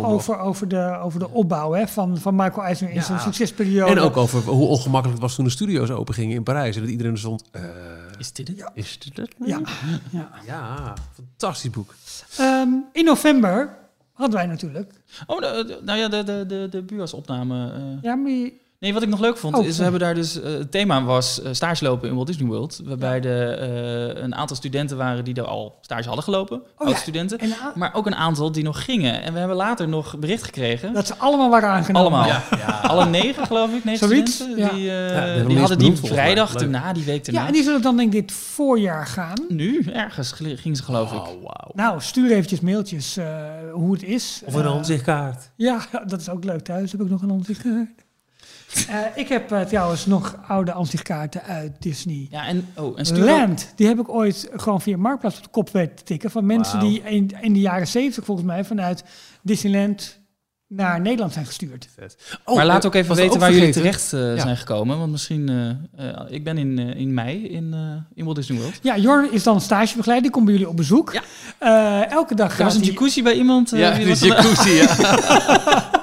ook 0.00 0.04
over, 0.06 0.38
over, 0.38 0.68
de, 0.68 0.98
over 1.02 1.18
de 1.18 1.30
opbouw 1.30 1.72
hè, 1.72 1.86
van, 1.88 2.18
van 2.18 2.34
Michael 2.36 2.62
Eisner 2.66 2.90
in 2.90 3.02
zijn 3.02 3.20
succesperiode. 3.20 3.90
En 3.90 3.98
ook 3.98 4.16
over 4.16 4.42
hoe 4.42 4.66
ongemakkelijk 4.66 5.12
het 5.12 5.20
was 5.28 5.34
toen 5.34 5.44
de 5.44 5.50
studio's 5.50 5.90
open 5.90 6.14
gingen 6.14 6.36
in 6.36 6.42
Parijs. 6.42 6.74
En 6.76 6.82
dat 6.82 6.90
iedereen 6.90 7.12
er 7.12 7.18
stond... 7.18 7.44
eh, 7.52 7.62
Is 8.18 8.32
dit 8.32 8.48
het? 8.48 8.64
is 8.74 8.98
dit 8.98 9.16
het? 9.16 9.34
Ja. 9.44 9.60
Ja. 10.10 10.28
Ja, 10.46 10.94
fantastisch 11.14 11.70
boek. 11.70 11.94
Ehm, 12.38 12.68
in 12.92 13.04
november 13.04 13.76
hadden 14.12 14.36
wij 14.38 14.46
natuurlijk. 14.46 14.92
Oh, 15.26 15.38
de- 15.40 15.64
de- 15.66 15.80
nou 15.84 15.98
ja, 15.98 16.08
de, 16.08 16.24
de, 16.24 16.44
de, 16.48 16.66
de 16.70 16.82
BUAS-opname. 16.82 17.72
eh. 17.72 18.02
Ja, 18.02 18.14
maar 18.14 18.30
je- 18.30 18.52
Nee, 18.80 18.92
wat 18.92 19.02
ik 19.02 19.08
nog 19.08 19.20
leuk 19.20 19.36
vond, 19.36 19.56
Oh, 19.56 19.64
is 19.66 19.76
we 19.76 19.82
hebben 19.82 20.00
daar 20.00 20.14
dus... 20.14 20.40
eh, 20.42 20.52
het 20.52 20.70
thema 20.70 21.02
was 21.02 21.42
eh, 21.42 21.52
stage 21.52 21.84
lopen 21.84 22.08
in 22.08 22.14
Walt 22.14 22.26
Disney 22.26 22.46
World. 22.48 22.80
Waarbij 22.84 23.20
er 23.22 23.58
eh, 23.58 24.22
een 24.22 24.34
aantal 24.34 24.56
studenten 24.56 24.96
waren 24.96 25.24
die 25.24 25.34
er 25.34 25.44
al 25.46 25.78
stage 25.80 26.06
hadden 26.06 26.24
gelopen. 26.24 26.56
Oh 26.56 26.64
ja. 26.78 26.84
oud-studenten. 26.84 27.38
en 27.38 27.50
a- 27.52 27.72
Maar 27.74 27.94
ook 27.94 28.06
een 28.06 28.14
aantal 28.14 28.52
die 28.52 28.62
nog 28.62 28.84
gingen. 28.84 29.22
En 29.22 29.32
we 29.32 29.38
hebben 29.38 29.56
later 29.56 29.88
nog 29.88 30.18
bericht 30.18 30.42
gekregen. 30.44 30.92
dat 30.92 31.06
ze 31.06 31.14
allemaal 31.16 31.50
waren 31.50 31.68
aangenomen. 31.68 32.18
Allemaal. 32.18 32.40
Ja. 32.58 32.80
Alle 32.82 33.06
negen, 33.06 33.46
geloof 33.46 33.72
ik, 33.74 33.84
negen 33.84 34.08
Zoiets, 34.08 34.34
studenten. 34.34 34.62
ja. 34.64 34.68
Die, 34.72 34.90
eh, 35.40 35.46
die 35.46 35.58
hadden 35.58 35.78
die 35.78 35.96
vrijdag 35.96 36.54
daarna, 36.54 36.92
die 36.92 37.04
week 37.04 37.24
daarna. 37.24 37.40
Ja, 37.40 37.46
en 37.46 37.52
die 37.52 37.62
zullen 37.62 37.82
dan 37.82 37.96
denk 37.96 38.14
ik 38.14 38.20
dit 38.28 38.32
voorjaar 38.36 39.06
gaan. 39.06 39.44
Nu, 39.48 39.82
ergens 39.92 40.32
gel- 40.32 40.56
ging 40.56 40.76
ze 40.76 40.82
geloof 40.82 41.12
ik. 41.12 41.18
Oh, 41.18 41.26
wauw. 41.26 41.70
Nou, 41.72 42.00
stuur 42.00 42.30
eventjes 42.30 42.60
mailtjes 42.60 43.16
eh, 43.16 43.26
hoe 43.72 43.92
het 43.92 44.02
is. 44.02 44.42
Of 44.44 44.54
een 44.54 44.64
aanzichtkaart. 44.66 45.50
Ja, 45.56 45.80
dat 46.06 46.20
is 46.20 46.28
ook 46.28 46.44
leuk. 46.44 46.60
Thuis 46.60 46.92
heb 46.92 47.00
ik 47.00 47.10
nog 47.10 47.22
een 47.22 47.30
ansichtkaart. 47.30 47.88
Eh 48.88 48.96
ik 49.14 49.28
heb 49.28 49.52
eh, 49.52 49.60
trouwens 49.60 50.06
nog 50.06 50.36
oude 50.48 50.72
ansichtkaarten 50.72 51.42
uit 51.42 51.72
Disney. 51.78 52.26
Ja, 52.30 52.46
en, 52.46 52.68
oh, 52.76 52.98
en 52.98 53.06
stuur 53.06 53.24
Land, 53.24 53.72
die 53.76 53.86
heb 53.86 53.98
ik 53.98 54.08
ooit 54.08 54.48
gewoon 54.54 54.80
via 54.80 54.96
Marktplaats 54.96 55.36
op 55.36 55.42
de 55.42 55.48
kop 55.50 55.70
weten 55.70 55.96
te 55.96 56.02
tikken. 56.02 56.30
Van 56.30 56.46
mensen 56.46 56.78
die 56.80 57.02
in, 57.02 57.30
in 57.40 57.52
de 57.52 57.60
jaren 57.60 57.86
zeventig 57.86 58.24
volgens 58.24 58.46
mij 58.46 58.64
vanuit 58.64 59.04
Disneyland 59.42 60.18
naar 60.68 61.00
Nederland 61.00 61.32
zijn 61.32 61.46
gestuurd. 61.46 61.88
Oh, 62.44 62.56
maar 62.56 62.66
laat 62.66 62.80
eh, 62.80 62.86
ook 62.86 62.94
even 62.94 63.16
weten 63.16 63.32
ook 63.32 63.38
waar 63.40 63.52
jullie 63.52 63.72
terecht 63.72 64.12
eh, 64.12 64.34
Ja. 64.34 64.40
zijn 64.40 64.56
gekomen. 64.56 64.98
Want 64.98 65.10
misschien... 65.10 65.48
ik 66.28 66.44
ben 66.44 66.58
in, 66.58 66.78
in 66.78 67.14
mei 67.14 67.48
in, 67.48 67.74
in 68.14 68.24
Walt 68.24 68.36
Disney 68.36 68.58
World. 68.58 68.78
Ja, 68.82 68.96
Jorn 68.96 69.32
is 69.32 69.42
dan 69.42 69.60
stagebegeleider, 69.60 70.22
die 70.22 70.30
komt 70.30 70.44
bij 70.44 70.54
jullie 70.54 70.68
op 70.68 70.76
bezoek. 70.76 71.12
Ja. 71.12 71.22
Eh, 71.58 72.10
elke 72.10 72.34
dag 72.34 72.58
Er 72.58 72.64
was 72.64 72.74
een 72.74 72.82
jacuzzi 72.82 73.22
bij 73.22 73.34
iemand. 73.34 73.70
Ja, 73.70 73.98
dat? 73.98 74.18
jacuzzi, 74.20 74.70
ja. 74.70 74.88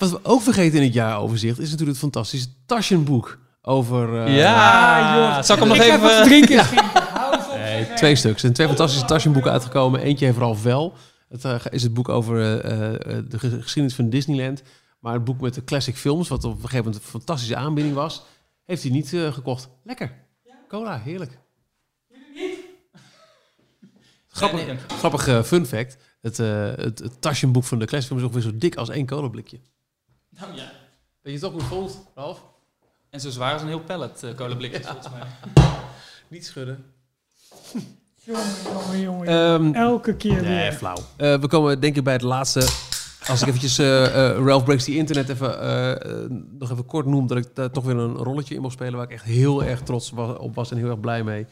Wat 0.00 0.10
we 0.10 0.20
ook 0.22 0.42
vergeten 0.42 0.78
in 0.78 0.84
het 0.84 0.92
jaaroverzicht 0.94 1.58
is 1.58 1.64
natuurlijk 1.64 1.90
het 1.90 1.98
fantastische 1.98 2.48
Taschenboek 2.66 3.38
over... 3.62 4.24
eh, 4.24 4.36
Ja, 4.36 5.16
joh. 5.16 5.42
zal 5.42 5.54
ik 5.56 5.62
hem 5.62 5.68
nog 5.70 5.78
even... 5.86 6.00
wat 6.00 6.22
te 6.22 6.28
drinken. 6.28 6.66
Nee, 7.58 7.92
twee 7.94 8.14
stuks. 8.16 8.34
Er 8.34 8.40
zijn 8.40 8.52
twee 8.52 8.66
fantastische 8.66 9.06
Taschenboeken 9.06 9.50
uitgekomen. 9.52 10.00
Eentje 10.00 10.24
heeft 10.26 10.38
Ralph 10.38 10.62
Wel. 10.62 10.94
Het 11.28 11.44
eh, 11.44 11.54
is 11.70 11.82
het 11.82 11.94
boek 11.94 12.08
over 12.08 12.40
eh, 12.40 12.94
eh, 13.16 13.24
de 13.28 13.38
ge- 13.38 13.62
geschiedenis 13.62 13.94
van 13.94 14.10
Disneyland. 14.10 14.62
Maar 15.00 15.12
het 15.14 15.24
boek 15.24 15.40
met 15.40 15.54
de 15.54 15.64
classic 15.64 15.96
films, 15.96 16.28
wat 16.28 16.44
op 16.44 16.50
een 16.52 16.60
gegeven 16.60 16.84
moment 16.84 16.96
een 17.04 17.08
fantastische 17.10 17.56
aanbieding 17.56 17.94
was, 17.94 18.22
heeft 18.64 18.82
hij 18.82 18.90
niet 18.92 19.12
eh, 19.12 19.32
gekocht. 19.32 19.68
Lekker. 19.84 20.12
Cola, 20.68 20.98
heerlijk. 20.98 21.38
Grappig, 24.28 24.58
Nee, 24.58 24.66
nee. 24.66 24.76
grappig 24.98 25.26
eh, 25.28 25.42
fun 25.42 25.66
fact. 25.66 25.96
Het, 26.20 26.38
eh 26.38 26.64
het, 26.76 26.98
het 26.98 27.20
Taschenboek 27.20 27.64
van 27.64 27.78
de 27.78 27.84
classic 27.84 28.08
films 28.08 28.22
is 28.22 28.28
ongeveer 28.28 28.50
zo 28.50 28.56
dik 28.58 28.74
als 28.76 28.88
één 28.88 29.06
colablikje. 29.06 29.60
Nou, 30.38 30.54
ja. 30.54 30.70
Weet 31.22 31.34
je 31.34 31.40
toch 31.40 31.50
hoe 31.52 31.60
het 31.60 31.68
voelt, 31.68 31.98
Ralf? 32.14 32.42
En 33.10 33.20
zo 33.20 33.30
zwaar 33.30 33.52
als 33.52 33.62
een 33.62 33.68
heel 33.68 33.80
pallet 33.80 34.22
uh, 34.24 34.34
kolenblikjes, 34.34 34.86
volgens 34.86 35.08
mij. 35.12 35.64
Niet 36.28 36.46
schudden. 36.46 36.84
Jongen, 38.24 38.42
jongen, 38.72 39.00
jongen. 39.00 39.26
Ehm, 39.28 39.74
Elke 39.74 40.14
keer 40.16 40.42
nee, 40.42 40.62
weer. 40.62 40.72
flauw. 40.72 40.96
Eh, 41.16 41.34
we 41.38 41.46
komen 41.48 41.80
denk 41.80 41.96
ik 41.96 42.04
bij 42.04 42.12
het 42.12 42.22
laatste 42.22 42.60
Als 43.28 43.40
ik 43.42 43.46
eventjes 43.48 43.78
eh, 43.78 44.04
eh, 44.30 44.44
Ralph 44.44 44.64
Breaks 44.64 44.84
the 44.84 44.96
Internet 44.96 45.28
even, 45.28 45.60
eh, 45.60 45.90
eh, 45.90 46.30
nog 46.58 46.70
even 46.70 46.86
kort 46.86 47.06
noem... 47.06 47.26
dat 47.26 47.38
ik 47.38 47.46
daar 47.54 47.70
toch 47.70 47.84
weer 47.84 47.96
een 47.96 48.14
rolletje 48.14 48.54
in 48.54 48.60
mocht 48.60 48.72
spelen... 48.74 48.92
waar 48.94 49.04
ik 49.04 49.10
echt 49.12 49.24
heel 49.24 49.64
erg 49.64 49.80
trots 49.82 50.12
op 50.38 50.54
was 50.54 50.70
en 50.70 50.76
heel 50.76 50.90
erg 50.90 51.00
blij 51.00 51.22
mee. 51.24 51.46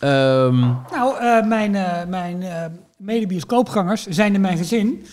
Ehm, 0.00 0.58
Nou, 0.90 1.18
eh, 1.18 1.46
mijn, 1.46 1.74
eh 1.74 2.04
mijn 2.06 2.42
eh 2.42 2.64
mede-bioscoopgangers 2.96 4.06
zijn 4.06 4.34
in 4.34 4.40
mijn 4.40 4.56
gezin. 4.58 5.06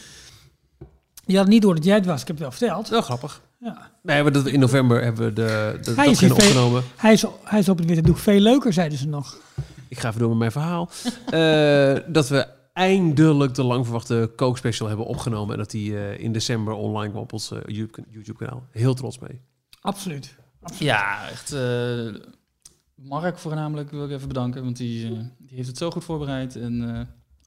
Die 1.30 1.38
hadden 1.38 1.56
niet 1.56 1.64
door 1.64 1.76
dat 1.76 1.84
jij 1.84 1.96
het 1.96 2.06
was, 2.06 2.22
ik 2.22 2.28
heb 2.28 2.36
het 2.36 2.46
wel 2.46 2.52
verteld. 2.58 2.90
wel 2.90 3.02
grappig. 3.02 3.42
Ja. 3.60 3.92
Nee, 4.04 4.24
maar 4.24 4.32
dat, 4.32 4.46
in 4.48 4.60
november 4.60 5.04
hebben 5.04 5.26
we 5.26 5.34
de, 5.34 5.80
de 5.82 5.92
Hij 5.92 6.04
top 6.06 6.14
is 6.14 6.20
hier 6.20 6.30
10 6.30 6.40
veel- 6.40 6.48
opgenomen. 6.48 6.84
Hij, 6.96 7.14
is, 7.14 7.26
hij 7.44 7.60
is 7.60 7.70
op 7.70 7.78
het 7.78 7.88
witte 7.88 8.02
doek 8.02 8.18
veel 8.18 8.40
leuker, 8.40 8.74
zeiden 8.74 8.98
ze 8.98 9.08
nog. 9.08 9.38
Ik 9.88 10.00
ga 10.00 10.08
even 10.08 10.20
door 10.20 10.30
met 10.30 10.38
mijn 10.38 10.52
verhaal. 10.52 10.90
Eh, 11.30 11.98
dat 12.14 12.28
we 12.30 12.48
eindelijk 12.74 13.54
de 13.56 13.64
lang 13.64 13.84
verwachte 13.86 14.32
Coke 14.36 14.58
Special 14.58 14.88
hebben 14.88 15.06
opgenomen... 15.06 15.52
en 15.54 15.58
dat 15.60 15.72
die 15.72 15.98
eh, 15.98 16.20
in 16.24 16.32
december 16.32 16.74
online 16.74 17.10
kwam 17.12 17.24
op 17.24 17.34
ons 17.34 17.52
eh, 17.52 17.60
YouTube- 17.66 18.08
YouTube-kanaal. 18.10 18.64
Heel 18.72 18.94
trots 18.94 19.20
mee. 19.20 19.42
Absoluut. 19.82 20.36
Ja, 20.80 21.30
echt. 21.30 21.54
eh, 21.54 22.16
Mark 22.96 23.38
voornamelijk 23.38 23.92
wil 23.92 24.06
ik 24.06 24.12
even 24.12 24.28
bedanken, 24.28 24.64
want 24.64 24.78
die, 24.78 25.06
eh, 25.06 25.12
die 25.38 25.56
heeft 25.56 25.68
het 25.68 25.78
zo 25.78 25.92
goed 25.92 26.04
voorbereid 26.04 26.56
en 26.56 26.96
eh, 26.96 27.02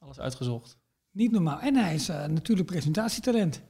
alles 0.05 0.19
uitgezocht. 0.19 0.77
Niet 1.11 1.31
normaal. 1.31 1.59
En 1.59 1.75
hij 1.75 1.93
is 1.93 2.07
natuurlijk 2.07 2.67
presentatietalent. 2.67 3.61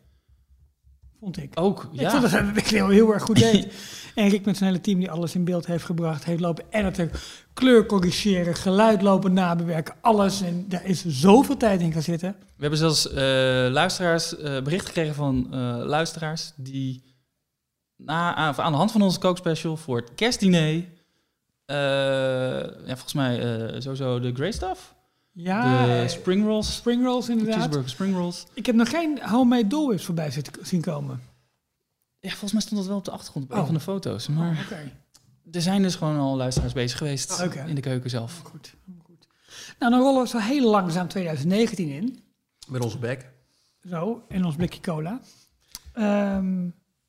Vond 1.23 1.37
ik. 1.37 1.59
Ook, 1.59 1.89
Ik 1.91 1.99
ja. 1.99 2.09
vond 2.09 2.21
dat 2.21 2.31
hij 2.31 2.53
dat 2.53 2.63
heel, 2.63 2.87
heel 2.87 3.13
erg 3.13 3.23
goed 3.23 3.39
deed. 3.39 3.73
en 4.15 4.29
Rick 4.29 4.45
met 4.45 4.57
zijn 4.57 4.69
hele 4.69 4.81
team 4.81 4.99
die 4.99 5.11
alles 5.11 5.35
in 5.35 5.43
beeld 5.43 5.65
heeft 5.65 5.85
gebracht, 5.85 6.23
heeft 6.23 6.39
lopen 6.39 6.63
editen, 6.69 7.11
kleur 7.53 7.85
corrigeren, 7.85 8.55
geluid 8.55 9.01
lopen 9.01 9.33
nabewerken, 9.33 9.95
alles. 10.01 10.41
En 10.41 10.65
daar 10.67 10.85
is 10.85 11.05
zoveel 11.05 11.57
tijd 11.57 11.81
in 11.81 11.91
gaan 11.91 12.01
zitten. 12.01 12.35
We 12.39 12.61
hebben 12.61 12.79
zelfs 12.79 13.09
eh, 13.09 13.15
luisteraars, 13.71 14.37
eh, 14.37 14.61
bericht 14.61 14.85
gekregen 14.85 15.15
van 15.15 15.47
eh, 15.51 15.75
luisteraars 15.85 16.51
die 16.55 17.03
na, 17.95 18.35
aan, 18.35 18.55
aan 18.55 18.71
de 18.71 18.77
hand 18.77 18.91
van 18.91 19.01
onze 19.01 19.19
kookspecial 19.19 19.77
voor 19.77 19.97
het 19.97 20.13
kerstdiner, 20.15 20.85
ja, 21.65 22.85
volgens 22.85 23.13
mij 23.13 23.35
sowieso 23.81 24.19
de 24.19 24.33
Grey 24.33 24.51
Stuff, 24.51 24.95
Ja, 25.35 25.85
de 25.85 26.07
spring 26.07 26.45
rolls, 26.45 26.75
spring 26.75 27.03
rolls 27.05 27.25
de 27.25 27.31
inderdaad. 27.31 27.55
cheeseburger 27.55 27.89
spring 27.89 28.15
rolls. 28.15 28.45
Ik 28.53 28.65
heb 28.65 28.75
nog 28.75 28.89
geen 28.89 29.19
homemade 29.29 29.67
Dole 29.67 29.87
Whips 29.87 30.05
voorbij 30.05 30.31
zitten, 30.31 30.65
zien 30.65 30.81
komen. 30.81 31.21
Ja, 32.19 32.29
volgens 32.29 32.51
mij 32.51 32.61
stond 32.61 32.79
dat 32.79 32.89
wel 32.89 32.97
op 32.97 33.05
de 33.05 33.11
achtergrond 33.11 33.45
op 33.45 33.51
een 33.51 33.57
Oh. 33.59 33.65
van 33.65 33.73
de 33.73 33.79
foto's. 33.79 34.27
Maar 34.27 34.59
Oké. 34.65 34.91
er 35.51 35.61
zijn 35.61 35.81
dus 35.81 35.95
gewoon 35.95 36.17
al 36.19 36.35
luisteraars 36.35 36.73
bezig 36.73 36.97
geweest 36.97 37.41
Oh, 37.41 37.67
in 37.67 37.75
de 37.75 37.81
keuken 37.81 38.09
zelf. 38.09 38.41
Goed, 38.43 38.73
goed. 39.05 39.27
Nou, 39.79 39.91
dan 39.91 40.01
rollen 40.01 40.21
we 40.23 40.27
zo 40.27 40.37
heel 40.37 40.69
langzaam 40.69 41.07
2019 41.07 41.89
in. 41.89 42.23
Met 42.67 42.83
onze 42.83 42.97
bek. 42.97 43.29
Zo, 43.89 44.23
en 44.29 44.45
ons 44.45 44.55
blikje 44.55 44.81
cola. 44.81 45.19
Ehm, 45.93 46.67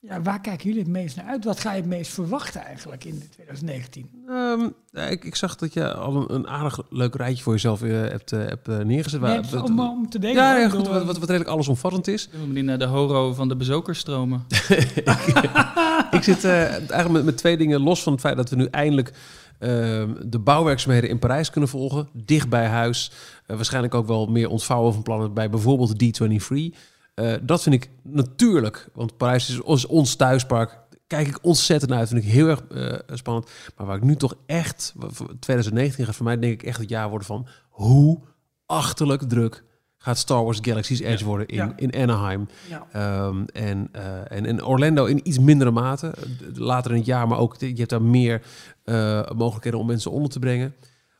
ja, 0.08 0.22
waar 0.22 0.40
kijken 0.40 0.66
jullie 0.66 0.82
het 0.82 0.90
meest 0.90 1.16
naar 1.16 1.24
uit? 1.24 1.44
Wat 1.44 1.60
ga 1.60 1.70
je 1.70 1.80
het 1.80 1.88
meest 1.88 2.12
verwachten 2.12 2.64
eigenlijk 2.64 3.04
in 3.04 3.22
2019? 3.30 4.10
Ehm, 4.28 4.68
ik, 5.10 5.24
ik 5.24 5.34
zag 5.34 5.56
dat 5.56 5.72
je 5.72 5.94
al 5.94 6.16
een, 6.16 6.34
een 6.34 6.48
aardig 6.48 6.80
leuk 6.90 7.14
rijtje 7.14 7.42
voor 7.42 7.52
jezelf 7.52 7.82
eh, 7.82 7.90
hebt, 7.90 8.32
eh, 8.32 8.38
hebt 8.38 8.68
eh, 8.68 8.78
neergezet. 8.78 9.20
Nee, 9.20 9.40
Waar- 9.50 9.62
om, 9.62 9.80
om 9.80 10.08
te 10.08 10.18
denken. 10.18 10.42
ja, 10.42 10.68
goed, 10.68 10.88
wat, 10.88 11.04
wat, 11.04 11.18
wat 11.18 11.28
redelijk 11.28 11.50
allesomvattend 11.50 12.08
is. 12.08 12.28
Ik 12.46 12.52
ben 12.52 12.64
naar 12.64 12.78
de 12.78 12.84
horo 12.84 13.32
van 13.32 13.48
de 13.48 13.56
bezoekersstromen. 13.56 14.44
ik 16.18 16.22
zit 16.22 16.44
eh, 16.44 16.62
eigenlijk 16.72 17.10
met, 17.10 17.24
met 17.24 17.36
twee 17.36 17.56
dingen 17.56 17.80
los 17.80 18.02
van 18.02 18.12
het 18.12 18.20
feit 18.20 18.36
dat 18.36 18.50
we 18.50 18.56
nu 18.56 18.64
eindelijk 18.64 19.12
ehm, 19.58 20.12
de 20.26 20.38
bouwwerkzaamheden 20.38 21.10
in 21.10 21.18
Parijs 21.18 21.50
kunnen 21.50 21.70
volgen. 21.70 22.08
Dicht 22.12 22.48
bij 22.48 22.66
huis. 22.66 23.10
Waarschijnlijk 23.46 23.94
ook 23.94 24.06
wel 24.06 24.26
meer 24.26 24.48
ontvouwen 24.48 24.92
van 24.92 25.02
plannen 25.02 25.34
bij 25.34 25.50
bijvoorbeeld 25.50 25.98
de 25.98 26.14
D23. 26.70 26.78
Eh, 27.14 27.34
dat 27.42 27.62
vind 27.62 27.74
ik 27.74 27.90
natuurlijk, 28.02 28.88
want 28.94 29.16
Parijs 29.16 29.48
is 29.48 29.60
ons, 29.60 29.86
ons 29.86 30.14
thuispark. 30.16 30.82
Kijk 31.06 31.26
ik 31.28 31.38
ontzettend 31.42 31.90
naar 31.90 32.00
uit, 32.00 32.08
vind 32.08 32.24
ik 32.24 32.30
heel 32.30 32.48
erg 32.48 32.64
eh, 32.64 33.16
spannend. 33.16 33.50
Maar 33.76 33.86
waar 33.86 33.96
ik 33.96 34.02
nu 34.02 34.16
toch 34.16 34.34
echt, 34.46 34.92
wa- 34.96 35.08
voor 35.10 35.38
2019 35.38 36.04
gaat 36.04 36.14
voor 36.16 36.24
mij 36.24 36.38
denk 36.38 36.52
ik 36.52 36.62
echt 36.62 36.78
het 36.78 36.88
jaar 36.88 37.08
worden 37.08 37.26
van 37.26 37.46
hoe 37.68 38.18
achterlijk 38.66 39.22
druk 39.22 39.64
gaat 39.96 40.18
Star 40.18 40.44
Wars 40.44 40.58
Galaxy's 40.62 41.00
Edge 41.00 41.24
worden 41.24 41.46
in, 41.46 41.56
Ja. 41.56 41.72
in 41.76 41.94
Anaheim. 41.94 42.48
Ja. 42.68 42.86
Ehm, 42.92 43.44
en, 43.52 43.88
eh, 43.92 44.30
en, 44.36 44.46
en 44.46 44.64
Orlando 44.64 45.04
in 45.04 45.20
iets 45.28 45.38
mindere 45.38 45.70
mate. 45.70 46.14
Later 46.54 46.90
in 46.90 46.96
het 46.96 47.06
jaar, 47.06 47.28
maar 47.28 47.38
ook 47.38 47.56
je 47.60 47.72
hebt 47.74 47.90
daar 47.90 48.02
meer 48.02 48.42
mogelijkheden 49.36 49.78
om 49.80 49.86
mensen 49.86 50.10
onder 50.10 50.30
te 50.30 50.38
brengen. 50.38 50.74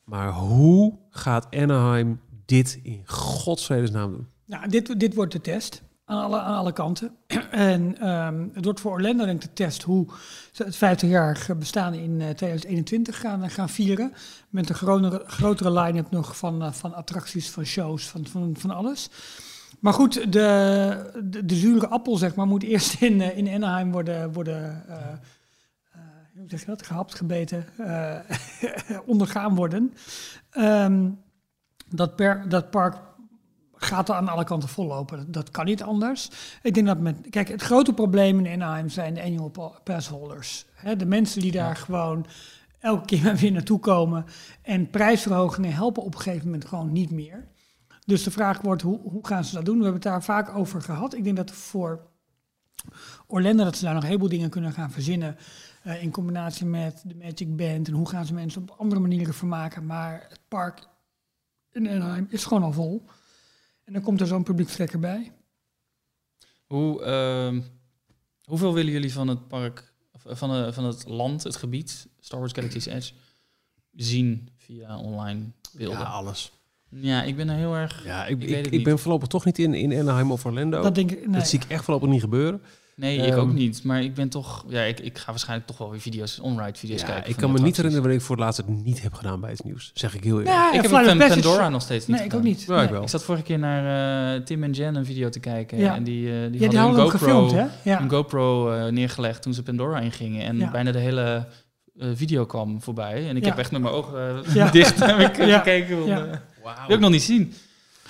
Maar 0.04 0.32
hoe 0.32 0.98
gaat 1.10 1.46
Anaheim 1.50 2.20
dit 2.44 2.80
in 2.82 3.02
godsvredesnaam 3.06 4.10
doen? 4.12 4.26
Nou, 4.46 4.68
dit, 4.68 5.00
dit 5.00 5.14
wordt 5.14 5.32
de 5.32 5.40
test 5.40 5.82
aan 6.04 6.22
alle, 6.22 6.40
aan 6.40 6.56
alle 6.56 6.72
kanten. 6.72 7.16
en 7.50 7.98
ehm, 7.98 8.46
het 8.52 8.64
wordt 8.64 8.80
voor 8.80 8.92
Orlando 8.92 9.24
denk 9.24 9.42
ik 9.42 9.48
de 9.48 9.64
test 9.64 9.82
hoe 9.82 10.06
ze 10.52 10.64
het 10.64 11.04
50-jarige 11.04 11.54
bestaan 11.54 11.94
in 11.94 12.20
eh, 12.20 12.28
2021 12.28 13.20
gaan, 13.20 13.50
gaan 13.50 13.68
vieren. 13.68 14.12
Met 14.48 14.68
een 14.68 14.74
grotere, 14.74 15.22
grotere 15.26 15.80
line-up 15.80 16.10
nog 16.10 16.36
van, 16.36 16.62
eh, 16.62 16.72
van 16.72 16.94
attracties, 16.94 17.50
van 17.50 17.64
shows, 17.64 18.08
van, 18.08 18.26
van, 18.26 18.54
van 18.58 18.70
alles. 18.70 19.10
Maar 19.84 19.92
goed, 19.92 20.32
de, 20.32 21.40
de, 21.44 21.54
zure 21.54 21.88
appel 21.88 22.16
zeg 22.16 22.34
maar, 22.34 22.46
moet 22.46 22.62
eerst 22.62 23.00
in, 23.02 23.20
eh, 23.20 23.36
in 23.36 23.48
Anaheim 23.48 23.92
worden, 23.92 24.32
worden 24.32 24.84
eh, 24.88 24.96
eh, 26.68 26.76
gehapt, 26.76 27.14
gebeten, 27.14 27.66
eh, 27.78 28.18
ondergaan 29.06 29.54
worden. 29.54 29.94
Ehm, 30.50 31.10
dat, 31.88 32.16
per, 32.16 32.48
dat 32.48 32.70
park 32.70 32.96
gaat 33.84 34.08
er 34.08 34.14
aan 34.14 34.28
alle 34.28 34.44
kanten 34.44 34.68
vollopen. 34.68 35.32
Dat, 35.32 35.50
kan 35.50 35.64
niet 35.64 35.82
anders. 35.82 36.30
Ik 36.62 36.74
denk 36.74 36.86
dat 36.86 36.98
met... 36.98 37.16
Kijk, 37.30 37.48
het 37.48 37.62
grote 37.62 37.92
probleem 37.92 38.46
in 38.46 38.52
Anaheim 38.62 38.88
zijn 38.88 39.14
de 39.14 39.22
annual 39.22 39.48
pa- 39.48 39.72
passholders. 39.84 40.66
Hè, 40.74 40.96
de 40.96 41.06
mensen 41.06 41.40
die 41.40 41.52
daar 41.52 41.76
gewoon 41.76 42.26
elke 42.80 43.04
keer 43.04 43.22
maar 43.22 43.36
weer 43.44 43.52
naartoe 43.52 43.78
komen. 43.80 44.24
En 44.62 44.90
prijsverhogingen 44.90 45.72
helpen 45.72 46.02
op 46.02 46.14
een 46.14 46.20
gegeven 46.20 46.44
moment 46.44 46.64
gewoon 46.64 46.92
niet 46.92 47.10
meer. 47.10 47.44
Dus 48.06 48.22
de 48.22 48.30
vraag 48.30 48.60
wordt, 48.60 48.82
hoe, 48.82 49.00
hoe 49.02 49.26
gaan 49.26 49.44
ze 49.44 49.54
dat 49.54 49.64
doen? 49.64 49.76
We 49.78 49.82
hebben 49.82 50.00
het 50.02 50.10
daar 50.10 50.22
vaak 50.22 50.56
over 50.56 50.82
gehad. 50.82 51.14
Ik 51.14 51.24
denk 51.24 51.36
dat 51.36 51.50
voor 51.50 52.00
Orlando 53.26 53.64
dat 53.64 53.76
ze 53.76 53.84
daar 53.84 53.92
nog 53.94 54.02
een 54.02 54.08
heleboel 54.08 54.28
dingen 54.28 54.50
kunnen 54.50 54.72
gaan 54.72 54.90
verzinnen. 54.90 55.36
eh, 55.82 56.02
in 56.02 56.10
combinatie 56.10 56.66
met 56.66 57.02
de 57.06 57.14
Magic 57.14 57.56
Band. 57.56 57.88
En 57.88 57.94
hoe 57.94 58.08
gaan 58.08 58.26
ze 58.26 58.34
mensen 58.34 58.62
op 58.62 58.74
andere 58.78 59.00
manieren 59.00 59.34
vermaken. 59.34 59.86
Maar 59.86 60.26
het 60.28 60.40
park 60.48 60.88
in 61.72 61.88
Anaheim 61.88 62.26
is 62.30 62.44
gewoon 62.44 62.62
al 62.62 62.72
vol. 62.72 63.04
En 63.84 63.92
dan 63.92 64.02
komt 64.02 64.20
er 64.20 64.26
zo'n 64.26 64.42
publiekstrekker 64.42 64.98
bij. 64.98 65.32
Hoe, 66.66 67.02
ehm, 67.02 67.60
hoeveel 68.44 68.74
willen 68.74 68.92
jullie 68.92 69.12
van 69.12 69.28
het 69.28 69.48
park, 69.48 69.92
of 70.12 70.24
eh, 70.26 70.36
van, 70.36 70.50
de, 70.50 70.72
van 70.72 70.84
het 70.84 71.08
land, 71.08 71.42
het 71.42 71.56
gebied, 71.56 72.08
Star 72.20 72.38
Wars 72.40 72.52
Galaxy's 72.52 72.86
Edge, 72.86 73.12
zien 73.92 74.48
via 74.56 74.98
online 74.98 75.44
beelden? 75.72 75.98
Ja, 75.98 76.04
Ja, 76.04 76.10
alles. 76.10 76.52
ik 77.26 77.36
ben 77.36 77.48
er 77.48 77.56
heel 77.56 77.74
erg... 77.74 78.04
Ja, 78.04 78.26
ik, 78.26 78.36
Ik 78.36 78.42
ik, 78.42 78.48
weet 78.48 78.56
het 78.56 78.66
ik, 78.66 78.72
niet. 78.72 78.82
ben 78.82 78.98
voorlopig 78.98 79.28
toch 79.28 79.44
niet 79.44 79.58
in, 79.58 79.74
in 79.74 79.92
Anaheim 79.98 80.30
of 80.32 80.44
Orlando. 80.44 80.70
Dat 80.76 80.82
Dat, 80.82 80.94
denk 80.94 81.10
ik. 81.10 81.28
Nee. 81.28 81.44
zie 81.44 81.60
ik 81.60 81.68
echt 81.70 81.84
voorlopig 81.84 82.08
niet 82.08 82.20
gebeuren. 82.20 82.62
Nee, 82.96 83.16
ik 83.18 83.36
ook 83.36 83.46
Ehm, 83.48 83.54
niet. 83.54 83.82
Maar 83.84 84.02
ik 84.02 84.14
ben 84.14 84.28
toch... 84.28 84.64
Ja, 84.68 84.82
ik, 84.82 85.00
ik 85.00 85.18
ga 85.18 85.30
waarschijnlijk 85.30 85.68
toch 85.68 85.78
wel 85.78 85.90
weer 85.90 86.00
video's, 86.00 86.38
on-ride 86.40 86.78
video's 86.78 87.00
Ja, 87.00 87.06
kijken. 87.06 87.30
ik 87.30 87.36
kan 87.36 87.52
me 87.52 87.58
niet 87.60 87.76
herinneren 87.76 88.00
wanneer 88.00 88.20
ik 88.20 88.24
voor 88.26 88.36
het 88.36 88.44
laatst 88.44 88.60
het 88.60 88.68
niet 88.84 89.02
heb 89.02 89.14
gedaan 89.14 89.40
bij 89.40 89.50
het 89.50 89.64
nieuws. 89.64 89.90
Zeg 89.94 90.14
ik 90.14 90.24
heel 90.24 90.32
eerlijk. 90.38 90.56
Ja, 90.56 90.68
Ik 90.72 90.74
heb 90.82 90.86
Flight 90.90 91.18
Pan- 91.18 91.28
Pandora 91.28 91.68
nog 91.68 91.82
steeds 91.82 92.06
niet 92.06 92.16
Nee, 92.16 92.26
ik 92.26 92.32
ook 92.34 92.38
gedaan. 92.40 92.56
niet. 92.56 92.64
Ja, 92.68 92.74
ik 92.74 92.80
Nee. 92.82 92.92
wel. 92.92 93.02
Ik 93.02 93.08
zat 93.08 93.24
vorige 93.24 93.44
keer 93.44 93.58
naar 93.58 94.34
eh, 94.36 94.42
Tim 94.42 94.62
en 94.62 94.70
Jen 94.72 94.94
een 94.94 95.04
video 95.04 95.28
te 95.28 95.40
kijken. 95.40 95.78
Ja. 95.78 95.94
En 95.94 96.04
die, 96.04 96.26
eh, 96.26 96.32
die 96.32 96.42
Ja, 96.42 96.48
die 96.50 96.60
hadden 96.60 96.80
hadden 96.80 97.04
een 97.04 97.10
GoPro, 97.10 97.26
gefilmd, 97.46 97.52
hè? 97.82 97.90
Ja. 97.90 98.00
een 98.00 98.10
GoPro 98.10 98.72
eh, 98.72 98.92
neergelegd 98.92 99.42
toen 99.42 99.54
ze 99.54 99.62
Pandora 99.62 99.98
ingingen. 100.00 100.44
En 100.46 100.58
Ja. 100.58 100.70
bijna 100.70 100.92
de 100.92 100.98
hele 100.98 101.46
video 102.14 102.46
kwam 102.46 102.82
voorbij. 102.82 103.28
En 103.28 103.36
ik 103.36 103.42
Ja. 103.42 103.48
heb 103.48 103.58
echt 103.58 103.70
met 103.70 103.80
mijn 103.82 103.94
ogen 103.94 104.42
Ja. 104.54 104.70
dicht 104.80 105.00
heb 105.04 105.18
ik, 105.18 105.36
Ja. 105.46 105.58
gekeken. 105.58 106.04
wil 106.04 106.96
ik 106.96 107.00
nog 107.00 107.10
niet 107.10 107.22
zien. 107.22 107.52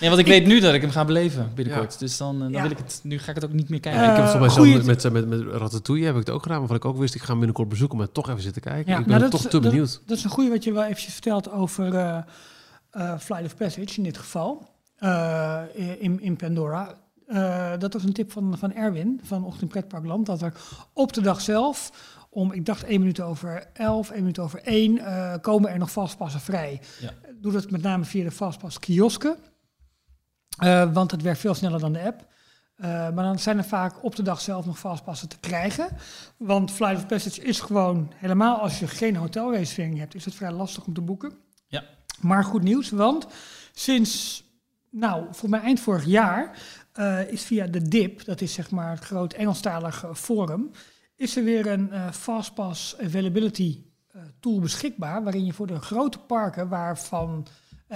Nee, 0.00 0.08
want 0.08 0.20
ik, 0.22 0.26
weet 0.26 0.46
nu 0.46 0.60
dat 0.60 0.74
ik 0.74 0.80
hem 0.80 0.90
ga 0.90 1.04
beleven 1.04 1.50
binnenkort. 1.54 1.92
Ja. 1.92 1.98
Dus 1.98 2.16
dan, 2.16 2.34
eh, 2.34 2.40
dan 2.40 2.50
Ja. 2.50 2.62
wil 2.62 2.70
ik 2.70 2.78
het, 2.78 3.00
nu 3.02 3.18
ga 3.18 3.28
ik 3.28 3.34
het 3.34 3.44
ook 3.44 3.52
niet 3.52 3.68
meer 3.68 3.80
kijken. 3.80 4.00
Ja, 4.02 4.10
ik 4.10 4.16
heb 4.16 4.24
het 4.24 4.34
Eh, 4.34 4.38
volgens 4.40 4.56
mij 4.56 4.64
zelf 4.64 4.76
goeie- 4.84 4.94
met, 5.12 5.12
met, 5.12 5.28
met, 5.40 5.46
met 5.46 5.60
Ratatouille 5.60 6.04
heb 6.04 6.14
ik 6.14 6.20
het 6.26 6.30
ook 6.30 6.42
gedaan. 6.42 6.58
Waarvan 6.58 6.76
ik 6.76 6.84
ook 6.84 6.96
wist, 6.98 7.14
ik 7.14 7.20
ga 7.20 7.26
hem 7.28 7.36
binnenkort 7.36 7.68
bezoeken. 7.68 7.98
Maar 7.98 8.12
toch 8.12 8.28
even 8.28 8.42
zitten 8.42 8.62
kijken. 8.62 8.92
Ja, 8.92 8.98
ik 8.98 9.06
ben 9.06 9.08
nou, 9.10 9.20
dat 9.22 9.30
toch 9.30 9.44
is- 9.44 9.50
te 9.50 9.60
benieuwd. 9.60 10.00
Dat 10.06 10.16
is 10.18 10.24
een 10.24 10.30
goede 10.30 10.50
wat 10.50 10.64
je 10.64 10.72
wel 10.72 10.82
eventjes 10.84 11.12
vertelt 11.12 11.50
over 11.50 11.94
eh 11.94 12.18
eh, 12.90 13.18
Flight 13.18 13.44
of 13.44 13.56
Passage 13.56 13.96
in 13.96 14.02
dit 14.02 14.18
geval. 14.18 14.68
eh, 14.98 15.62
in, 15.98 16.20
in 16.20 16.36
Pandora. 16.36 16.94
Eh, 17.26 17.72
dat 17.78 17.92
was 17.92 18.02
een 18.04 18.12
tip 18.12 18.32
van, 18.32 18.58
van 18.58 18.72
Erwin 18.74 19.20
van 19.22 19.44
Ochtend 19.44 19.70
Pretparkland. 19.70 20.26
Dat 20.26 20.42
er 20.42 20.52
op 20.92 21.12
de 21.12 21.20
dag 21.20 21.40
zelf, 21.40 21.90
om 22.30 22.52
ik 22.52 22.66
dacht 22.66 22.84
1 22.84 22.98
minuut 23.00 23.20
over 23.20 23.66
11, 23.72 24.10
1 24.10 24.20
minuut 24.20 24.38
over 24.38 24.60
1, 24.64 24.98
eh, 24.98 25.34
komen 25.40 25.70
er 25.70 25.78
nog 25.78 25.90
vastpassen 25.90 26.40
vrij. 26.40 26.80
Ja. 27.00 27.10
Doe 27.40 27.52
dat 27.52 27.70
met 27.70 27.82
name 27.82 28.04
via 28.04 28.24
de 28.24 28.30
vastpas 28.30 28.78
kiosken. 28.78 29.36
Eh, 30.58 30.92
want 30.92 31.10
het 31.10 31.22
werkt 31.22 31.40
veel 31.40 31.54
sneller 31.54 31.80
dan 31.80 31.92
de 31.92 32.02
app. 32.02 32.26
Eh, 32.74 32.90
maar 32.90 33.24
dan 33.24 33.38
zijn 33.38 33.58
er 33.58 33.64
vaak 33.64 34.04
op 34.04 34.16
de 34.16 34.22
dag 34.22 34.40
zelf 34.40 34.66
nog 34.66 34.78
vastpassen 34.78 35.28
te 35.28 35.38
krijgen. 35.38 35.88
Want 36.36 36.70
Flight 36.70 36.96
of 36.96 37.06
Passage 37.06 37.42
is 37.42 37.60
gewoon, 37.60 38.12
helemaal 38.16 38.58
als 38.58 38.78
je 38.78 38.88
geen 38.88 39.16
hotelreservering 39.16 39.98
hebt, 39.98 40.14
is 40.14 40.24
het 40.24 40.34
vrij 40.34 40.52
lastig 40.52 40.84
om 40.84 40.94
te 40.94 41.00
boeken. 41.00 41.32
Ja. 41.66 41.84
Maar 42.20 42.44
goed 42.44 42.62
nieuws, 42.62 42.90
want 42.90 43.26
sinds, 43.72 44.44
nou, 44.90 45.26
voor 45.30 45.48
mij 45.48 45.60
eind 45.60 45.80
vorig 45.80 46.04
jaar, 46.04 46.58
eh, 46.92 47.28
is 47.28 47.42
via 47.42 47.66
de 47.66 47.88
DIP, 47.88 48.24
dat 48.24 48.40
is 48.40 48.52
zeg 48.52 48.70
maar 48.70 48.90
het 48.90 49.04
groot 49.04 49.32
Engelstalige 49.32 50.14
forum, 50.14 50.70
is 51.16 51.36
er 51.36 51.44
weer 51.44 51.66
een 51.66 51.92
eh, 51.92 52.10
Fastpass 52.10 52.98
Availability 52.98 53.82
tool 54.40 54.60
beschikbaar, 54.60 55.22
waarin 55.22 55.44
je 55.44 55.52
voor 55.52 55.66
de 55.66 55.80
grote 55.80 56.18
parken 56.18 56.68
waarvan 56.68 57.46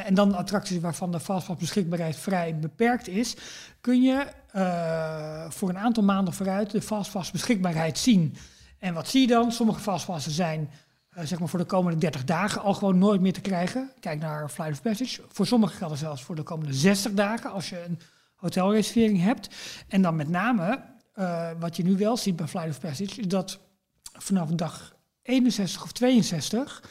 en 0.06 0.14
dan 0.14 0.34
attracties 0.34 0.80
waarvan 0.80 1.12
de 1.12 1.20
Fastpass 1.20 1.60
beschikbaarheid 1.60 2.16
vrij 2.16 2.58
beperkt 2.58 3.08
is, 3.08 3.36
kun 3.80 4.02
je 4.02 4.26
eh, 4.52 5.50
voor 5.50 5.68
een 5.68 5.78
aantal 5.78 6.02
maanden 6.02 6.34
vooruit 6.34 6.70
de 6.70 6.82
Fastpass 6.82 7.30
beschikbaarheid 7.30 7.98
zien. 7.98 8.36
En 8.78 8.94
wat 8.94 9.08
zie 9.08 9.20
je 9.20 9.26
dan? 9.26 9.52
Sommige 9.52 9.80
Fastpassen 9.80 10.32
zijn 10.32 10.70
eh, 11.18 11.24
zeg 11.24 11.38
maar 11.38 11.48
voor 11.48 11.58
de 11.58 11.64
komende 11.64 11.98
30 11.98 12.24
dagen 12.24 12.62
al 12.62 12.74
gewoon 12.74 12.98
nooit 12.98 13.20
meer 13.20 13.32
te 13.32 13.40
krijgen. 13.40 13.90
Kijk 14.00 14.20
naar 14.20 14.48
Flight 14.48 14.72
of 14.72 14.82
Passage. 14.82 15.22
Voor 15.28 15.46
sommige 15.46 15.76
gelden 15.76 15.98
zelfs 15.98 16.22
voor 16.22 16.34
de 16.34 16.42
komende 16.42 16.74
60 16.74 17.12
dagen 17.12 17.50
als 17.50 17.68
je 17.68 17.84
een 17.84 17.98
hotelreservering 18.34 19.20
hebt. 19.20 19.48
En 19.88 20.02
dan 20.02 20.16
met 20.16 20.28
name, 20.28 20.84
eh, 21.14 21.50
wat 21.58 21.76
je 21.76 21.84
nu 21.84 21.96
wel 21.96 22.16
ziet 22.16 22.36
bij 22.36 22.46
Flight 22.46 22.68
of 22.68 22.80
Passage, 22.80 23.20
is 23.20 23.28
dat 23.28 23.58
vanaf 24.02 24.48
dag 24.48 24.96
61 25.22 25.82
of 25.82 25.92
62 25.92 26.82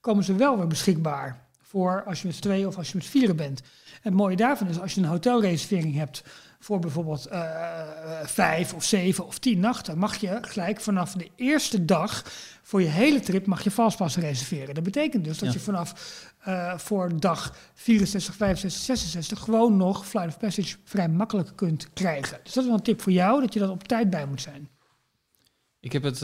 komen 0.00 0.24
ze 0.24 0.34
wel 0.34 0.56
weer 0.56 0.66
beschikbaar 0.66 1.43
voor 1.74 2.04
als 2.04 2.20
je 2.20 2.26
met 2.26 2.36
z'n 2.36 2.42
tweeën 2.42 2.66
of 2.66 2.76
als 2.76 2.88
je 2.88 2.96
met 2.96 3.06
vieren 3.06 3.36
bent. 3.36 3.60
En 3.60 4.00
het 4.02 4.12
mooie 4.14 4.36
daarvan 4.36 4.68
is 4.68 4.80
als 4.80 4.94
je 4.94 5.00
een 5.00 5.06
hotelreservering 5.06 5.94
hebt 5.94 6.22
voor 6.58 6.78
bijvoorbeeld 6.78 7.26
eh, 7.26 8.20
vijf 8.24 8.74
of 8.74 8.84
zeven 8.84 9.26
of 9.26 9.38
tien 9.38 9.60
nachten, 9.60 9.98
mag 9.98 10.16
je 10.16 10.38
gelijk 10.40 10.80
vanaf 10.80 11.12
de 11.12 11.30
eerste 11.36 11.84
dag 11.84 12.22
voor 12.62 12.82
je 12.82 12.88
hele 12.88 13.20
trip 13.20 13.46
mag 13.46 13.64
je 13.64 13.70
vastpas 13.70 14.16
reserveren. 14.16 14.74
Dat 14.74 14.84
betekent 14.84 15.24
dus 15.24 15.38
dat 15.38 15.48
Ja. 15.48 15.54
je 15.54 15.60
vanaf 15.60 15.92
eh, 16.38 16.78
voor 16.78 17.20
dag 17.20 17.56
64, 17.74 18.34
65, 18.34 18.82
66 18.82 19.38
gewoon 19.40 19.76
nog 19.76 20.06
Flight 20.06 20.28
of 20.28 20.38
Passage 20.38 20.76
vrij 20.84 21.08
makkelijk 21.08 21.52
kunt 21.54 21.92
krijgen. 21.92 22.40
Dus 22.42 22.52
dat 22.52 22.62
is 22.62 22.68
wel 22.68 22.78
een 22.78 22.84
tip 22.84 23.00
voor 23.00 23.12
jou, 23.12 23.40
dat 23.40 23.52
je 23.52 23.60
dat 23.60 23.70
op 23.70 23.88
tijd 23.88 24.10
bij 24.10 24.26
moet 24.26 24.40
zijn. 24.42 24.68
Ik 25.80 25.92
heb 25.92 26.02
het, 26.02 26.14
eh, 26.14 26.20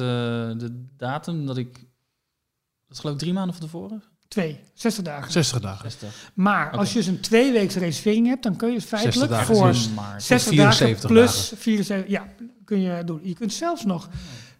de 0.56 0.86
datum 0.97 1.47
dat 1.47 1.56
ik... 1.56 1.72
Dat 1.72 2.98
is 2.98 2.98
geloof 2.98 3.14
ik 3.14 3.20
drie 3.20 3.32
maanden 3.32 3.55
van 3.55 3.64
tevoren. 3.64 4.02
Twee, 4.31 4.61
60 4.74 5.05
dagen. 5.05 5.32
60 5.32 5.61
dagen. 5.61 5.90
60. 5.90 6.31
Maar 6.35 6.70
als 6.70 6.93
je 6.93 6.98
dus 6.98 7.07
een 7.07 7.20
tweeweekse 7.20 7.78
reservering 7.78 8.27
hebt, 8.27 8.43
dan 8.43 8.57
kun 8.57 8.69
je 8.69 8.74
het 8.74 8.82
60 8.89 9.01
feitelijk 9.01 9.31
dagen 9.31 9.57
voor 9.57 9.94
maart. 9.94 10.23
60 10.23 10.52
74 10.52 10.86
dagen 11.01 11.09
plus 11.09 11.32
dagen. 11.51 11.57
74, 11.62 12.11
ja, 12.11 12.27
kun 12.65 12.81
je 12.81 13.05
doen. 13.05 13.20
Je 13.23 13.35
kunt 13.35 13.52
zelfs 13.52 13.85
nog 13.85 14.09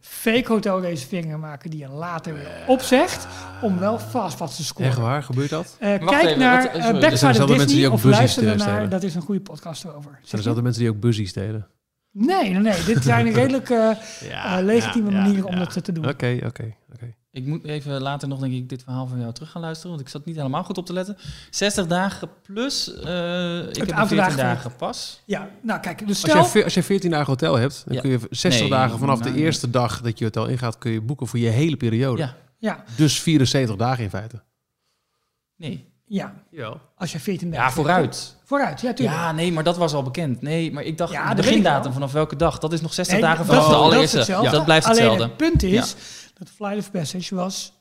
fake 0.01 0.52
hotelreserveringen 0.52 1.40
maken 1.40 1.70
die 1.70 1.80
je 1.80 1.88
later 1.88 2.34
weer 2.34 2.64
opzegt, 2.66 3.26
om 3.62 3.78
wel 3.78 3.98
fastpass 3.98 4.56
te 4.56 4.64
scoren. 4.64 4.90
Echt 4.90 4.98
waar? 5.01 5.22
Gebeurt 5.22 5.51
dat? 5.51 5.76
Eh, 5.78 6.06
kijk 6.06 6.22
even, 6.26 6.38
naar 6.38 6.62
wat- 6.62 6.72
eh. 6.72 6.72
Back 6.72 6.84
Er 6.84 7.01
mensen 7.01 7.47
Disney 7.47 7.66
die 7.66 7.86
ook 7.86 7.92
of 7.92 8.05
luister 8.05 8.28
stelen. 8.28 8.51
ernaar. 8.52 8.88
Dat 8.88 9.02
is 9.02 9.14
een 9.14 9.22
goede 9.22 9.40
podcast 9.40 9.84
erover. 9.84 10.10
Zijn 10.12 10.24
je? 10.30 10.36
dezelfde 10.36 10.62
mensen 10.62 10.82
die 10.82 10.90
ook 10.90 11.01
buzzies 11.01 11.28
stelen? 11.30 11.66
Nee, 12.12 12.51
nee, 12.51 12.60
nee. 12.60 12.84
Dit 12.84 13.02
zijn 13.05 13.32
redelijk 13.40 13.70
eh, 13.70 13.90
Ja, 14.28 14.59
eh, 14.59 14.64
legitieme 14.64 15.10
ja, 15.10 15.16
ja, 15.16 15.22
manieren 15.22 15.44
om 15.48 15.52
ja. 15.59 15.64
dat 15.64 15.84
te 15.84 15.92
doen. 15.92 16.09
Oké, 16.09 16.38
oké, 16.47 16.74
oké. 16.94 17.14
Ik 17.32 17.47
moet 17.47 17.65
even 17.65 18.01
later 18.01 18.28
nog, 18.28 18.39
denk 18.40 18.52
ik, 18.52 18.69
dit 18.69 18.82
verhaal 18.82 19.07
van 19.07 19.20
jou 19.20 19.32
terug 19.32 19.51
gaan 19.51 19.62
luisteren. 19.62 19.90
Want 19.90 20.01
ik 20.02 20.09
zat 20.09 20.24
niet 20.24 20.36
helemaal 20.36 20.65
goed 20.65 20.78
op 20.78 20.86
te 20.86 20.93
letten. 20.93 21.16
60 21.51 21.86
dagen 21.86 22.28
plus. 22.43 22.94
eh, 22.94 23.59
ik 23.69 23.77
heb 23.77 23.89
een 23.89 23.94
aantal 23.94 24.07
14 24.07 24.16
dagen. 24.16 24.36
dagen 24.36 24.77
pas. 24.77 25.20
Ja, 25.24 25.48
nou 25.62 25.81
kijk, 25.81 25.98
dus 25.98 26.09
Als 26.09 26.19
stel... 26.19 26.35
jij, 26.35 26.44
ve- 26.44 26.65
als 26.65 26.74
jij 26.74 26.82
14 26.82 27.11
dagen 27.11 27.27
hotel 27.27 27.55
hebt, 27.59 27.82
dan 27.86 27.94
Ja. 27.94 28.01
kun 28.01 28.11
je 28.11 28.19
60 28.31 28.61
Nee, 28.61 28.70
dagen 28.70 28.98
vanaf 28.98 29.19
de 29.20 29.28
nou, 29.28 29.40
eerste 29.40 29.70
dag 29.70 30.01
dat 30.01 30.19
je 30.19 30.24
hotel 30.24 30.47
ingaat, 30.47 30.78
kun 30.78 30.90
je 30.90 31.01
boeken 31.01 31.27
voor 31.27 31.39
je 31.39 31.48
hele 31.48 31.77
periode. 31.77 32.23
Ja. 32.23 32.36
Ja, 32.59 32.85
Dus 32.97 33.20
74 33.20 33.77
dagen 33.77 34.05
in 34.05 34.11
feite. 34.11 34.43
Nee. 35.57 35.89
ja, 36.07 36.35
Ja. 36.51 36.74
als 36.97 37.12
je 37.12 37.20
14 37.20 37.51
dagen... 37.51 37.65
Ja, 37.66 37.73
vooruit. 37.73 38.36
Vooruit, 38.44 38.81
ja, 38.81 38.93
tuurlijk. 38.93 39.19
Ja, 39.19 39.32
nee, 39.32 39.52
maar 39.52 39.65
dat 39.65 39.77
was 39.77 39.93
al 39.93 40.02
bekend. 40.02 40.43
Nee, 40.43 40.73
maar 40.73 40.82
ik 40.82 40.98
dacht, 40.98 41.12
Ja, 41.12 41.28
de 41.28 41.35
dat 41.35 41.44
begindatum 41.44 41.93
vanaf 41.93 42.12
welke 42.12 42.36
dag? 42.36 42.59
Dat 42.59 42.73
is 42.73 42.81
nog 42.81 42.94
60 42.94 43.15
Nee, 43.15 43.24
dagen 43.24 43.47
dat- 43.47 43.55
vanaf 43.55 43.65
de 43.65 43.70
dat 43.70 43.81
is 43.81 43.86
allereerste. 43.86 44.16
hetzelfde. 44.16 44.51
dat 44.51 44.65
blijft 44.65 44.86
Alleen 44.86 44.97
hetzelfde. 44.98 45.24
het 45.24 45.36
punt 45.36 45.62
is 45.62 45.97
dat 46.40 46.50
Flight 46.54 46.78
of 46.78 46.90
Passage 46.90 47.34
was, 47.34 47.72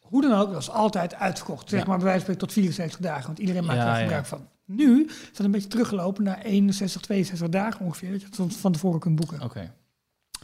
hoe 0.00 0.22
dan 0.22 0.32
ook, 0.32 0.52
was 0.52 0.70
altijd 0.70 1.14
uitverkocht. 1.14 1.68
Zeg 1.68 1.80
Ja. 1.80 1.86
maar 1.86 1.96
bij 1.96 2.06
wijze 2.06 2.24
van 2.24 2.34
spreken 2.34 2.54
tot 2.54 2.62
74 2.64 3.00
dagen, 3.00 3.26
want 3.26 3.38
iedereen 3.38 3.64
maakt 3.64 3.78
er 3.80 3.86
ja. 3.86 3.94
gebruik 3.96 4.26
van. 4.26 4.48
Nu 4.64 5.04
is 5.04 5.36
dat 5.36 5.46
een 5.46 5.50
beetje 5.52 5.68
teruggelopen 5.68 6.24
naar 6.24 6.38
61, 6.42 7.00
62 7.02 7.48
dagen 7.48 7.80
ongeveer, 7.84 8.10
dat 8.12 8.20
je 8.20 8.42
het 8.42 8.56
van- 8.56 8.72
tevoren 8.72 9.00
kunt 9.00 9.16
boeken. 9.16 9.40
Oké. 9.42 9.72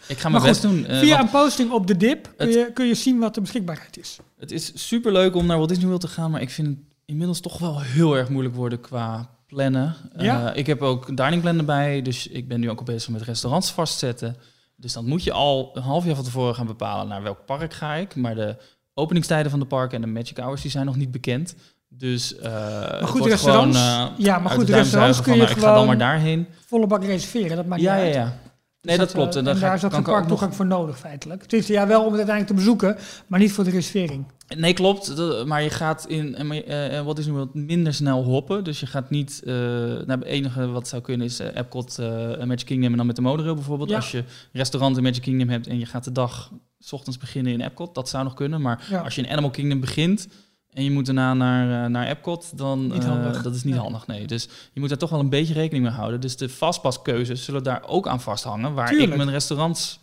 Ik 0.09 0.19
ga 0.19 0.29
mijn 0.29 0.41
goed, 0.43 0.51
best 0.51 0.63
doen. 0.63 0.87
eh, 0.87 0.99
Via 0.99 1.21
een 1.21 1.31
posting 1.31 1.71
op 1.71 1.87
de 1.87 1.97
dip 1.97 2.23
kun 2.37 2.47
Het- 2.47 2.55
je, 2.55 2.71
kun 2.73 2.87
je 2.87 2.95
zien 2.95 3.19
wat 3.19 3.35
de 3.35 3.41
beschikbaarheid 3.41 3.99
is. 3.99 4.19
het 4.39 4.51
is 4.53 4.89
super 4.89 5.13
leuk 5.13 5.35
om 5.35 5.47
naar 5.47 5.57
Walt 5.57 5.69
Disney 5.69 5.87
World 5.87 6.01
te 6.03 6.09
gaan, 6.09 6.31
maar 6.31 6.41
ik 6.41 6.51
vind 6.51 6.69
het 6.69 6.77
inmiddels 7.05 7.41
toch 7.41 7.59
wel 7.59 7.81
heel 7.81 8.17
erg 8.17 8.29
moeilijk 8.29 8.55
worden 8.55 8.81
qua 8.81 9.31
plannen. 9.47 9.95
Ja. 10.17 10.51
Eh, 10.53 10.59
ik 10.59 10.67
heb 10.67 10.83
ook 10.83 11.09
een 11.09 11.15
dining 11.15 11.43
plan 11.43 11.59
erbij, 11.59 12.03
dus 12.03 12.27
ik 12.27 12.49
ben 12.49 12.61
nu 12.61 12.71
ook 12.71 12.79
al 12.79 12.85
bezig 12.85 13.09
met 13.11 13.23
restaurants 13.23 13.71
vastzetten. 13.73 14.37
Dus 14.83 14.93
dan 14.93 15.05
moet 15.07 15.25
je 15.25 15.33
al 15.33 15.71
een 15.75 15.83
half 15.83 16.05
jaar 16.05 16.15
van 16.15 16.25
tevoren 16.25 16.55
gaan 16.55 16.67
bepalen 16.67 17.09
naar 17.09 17.23
welk 17.23 17.45
park 17.47 17.73
ga 17.75 17.95
ik. 17.95 18.15
Maar 18.17 18.35
de 18.35 18.57
openingstijden 18.95 19.51
van 19.51 19.61
de 19.61 19.67
parken 19.67 19.95
en 19.97 20.01
de 20.03 20.19
magic 20.19 20.37
hours 20.39 20.63
die 20.63 20.71
zijn 20.71 20.87
nog 20.87 20.97
niet 20.97 21.11
bekend. 21.11 21.55
Dus 21.89 22.37
eh 22.37 22.51
maar 22.53 23.07
goed, 23.09 23.27
restaurants- 23.27 23.79
ja, 24.17 24.39
maar 24.39 24.53
goed, 24.53 24.69
restaurants 24.69 25.21
kun 25.21 25.35
je 25.37 25.43
Ik 25.43 25.49
ga 25.49 25.55
dan 25.55 25.69
gewoon- 25.69 25.87
maar 25.87 25.99
daarheen. 25.99 26.47
Volle 26.67 26.87
bak 26.87 27.05
reserveren, 27.05 27.57
dat 27.57 27.67
maakt 27.67 27.83
Ja, 27.83 27.95
niet 27.95 28.01
ja, 28.03 28.07
uit. 28.07 28.15
ja. 28.15 28.52
Nee, 28.83 28.99
dat 28.99 29.13
klopt. 29.13 29.33
eh, 29.37 29.39
En 29.39 29.45
daar 29.45 29.55
is 29.55 29.63
ook 29.63 29.63
kan 29.63 29.81
geen 29.81 29.91
ik 29.91 29.97
ook 29.99 30.07
nog- 30.07 30.15
parktoegang 30.15 30.55
voor 30.55 30.67
nodig 30.67 30.99
feitelijk. 30.99 31.43
Het 31.43 31.53
is 31.53 31.67
ja 31.67 31.87
wel 31.87 32.01
om 32.05 32.13
het 32.13 32.17
uiteindelijk 32.17 32.47
te 32.47 32.55
bezoeken, 32.65 32.97
maar 33.27 33.41
niet 33.41 33.53
voor 33.53 33.65
de 33.65 33.71
reservering. 33.71 34.25
Nee, 34.57 34.75
klopt. 34.75 35.17
Dat- 35.17 35.47
Maar 35.47 35.63
je 35.63 35.71
gaat 35.71 36.05
in 36.09 36.35
eh, 36.35 36.99
eh, 36.99 37.05
Walt 37.05 37.17
Disney 37.17 37.35
World 37.35 37.55
minder 37.55 37.95
snel 37.95 38.23
hoppen. 38.25 38.65
Dus 38.65 38.81
je 38.81 38.87
gaat 38.87 39.11
niet... 39.11 39.43
eh 39.45 39.53
nou, 39.55 40.07
het 40.11 40.23
enige 40.25 40.67
wat 40.67 40.89
zou 40.89 41.03
kunnen 41.03 41.27
is 41.27 41.39
Epcot 41.39 41.99
en 41.99 42.49
Magic 42.49 42.67
Kingdom 42.67 42.91
en 42.91 42.97
dan 42.97 43.07
met 43.07 43.17
de 43.17 43.23
monorail 43.23 43.55
bijvoorbeeld. 43.55 43.91
Ja. 43.91 43.97
Als 43.97 44.11
je 44.11 44.25
restaurant 44.53 44.97
in 44.97 45.03
Magic 45.03 45.23
Kingdom 45.23 45.49
hebt 45.49 45.67
en 45.67 45.79
je 45.79 45.87
gaat 45.87 46.05
de 46.05 46.13
dag... 46.13 46.51
s 46.79 46.93
ochtends 46.93 47.19
beginnen 47.19 47.53
in 47.53 47.61
Epcot, 47.61 47.95
dat 47.95 48.09
zou 48.09 48.25
nog 48.25 48.35
kunnen. 48.35 48.61
Maar 48.61 48.87
Ja. 48.91 49.01
als 49.01 49.15
je 49.15 49.23
in 49.23 49.31
Animal 49.31 49.51
Kingdom 49.51 49.81
begint 49.81 50.29
en 50.73 50.85
je 50.85 50.91
moet 50.91 51.07
daarna 51.07 51.35
naar, 51.35 51.85
eh, 51.85 51.91
naar 51.91 52.07
Epcot, 52.07 52.59
dan... 52.59 52.87
Niet 52.87 53.05
eh, 53.05 53.43
dat 53.43 53.55
is 53.55 53.65
niet 53.65 53.77
handig, 53.77 54.07
nee. 54.07 54.27
Dus 54.27 54.49
je 54.73 54.81
moet 54.81 54.89
daar 54.89 54.99
toch 54.99 55.11
wel 55.11 55.21
een 55.21 55.29
beetje 55.29 55.55
rekening 55.55 55.85
mee 55.85 55.95
houden. 55.95 56.21
Dus 56.21 56.37
de 56.37 56.49
fastpasskeuzes 56.49 57.45
zullen 57.45 57.63
daar 57.63 57.83
ook 57.87 58.07
aan 58.09 58.21
vasthangen. 58.21 58.75
Waar 58.75 58.89
Tuurlijk. 58.89 59.11
ik 59.11 59.17
mijn 59.17 59.31
restaurants 59.31 60.01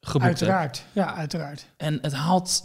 geboekt 0.00 0.40
heb. 0.40 0.48
Uiteraard, 0.48 0.84
ja, 0.92 1.14
uiteraard. 1.14 1.66
En 1.76 1.98
het 2.02 2.12
haalt 2.12 2.62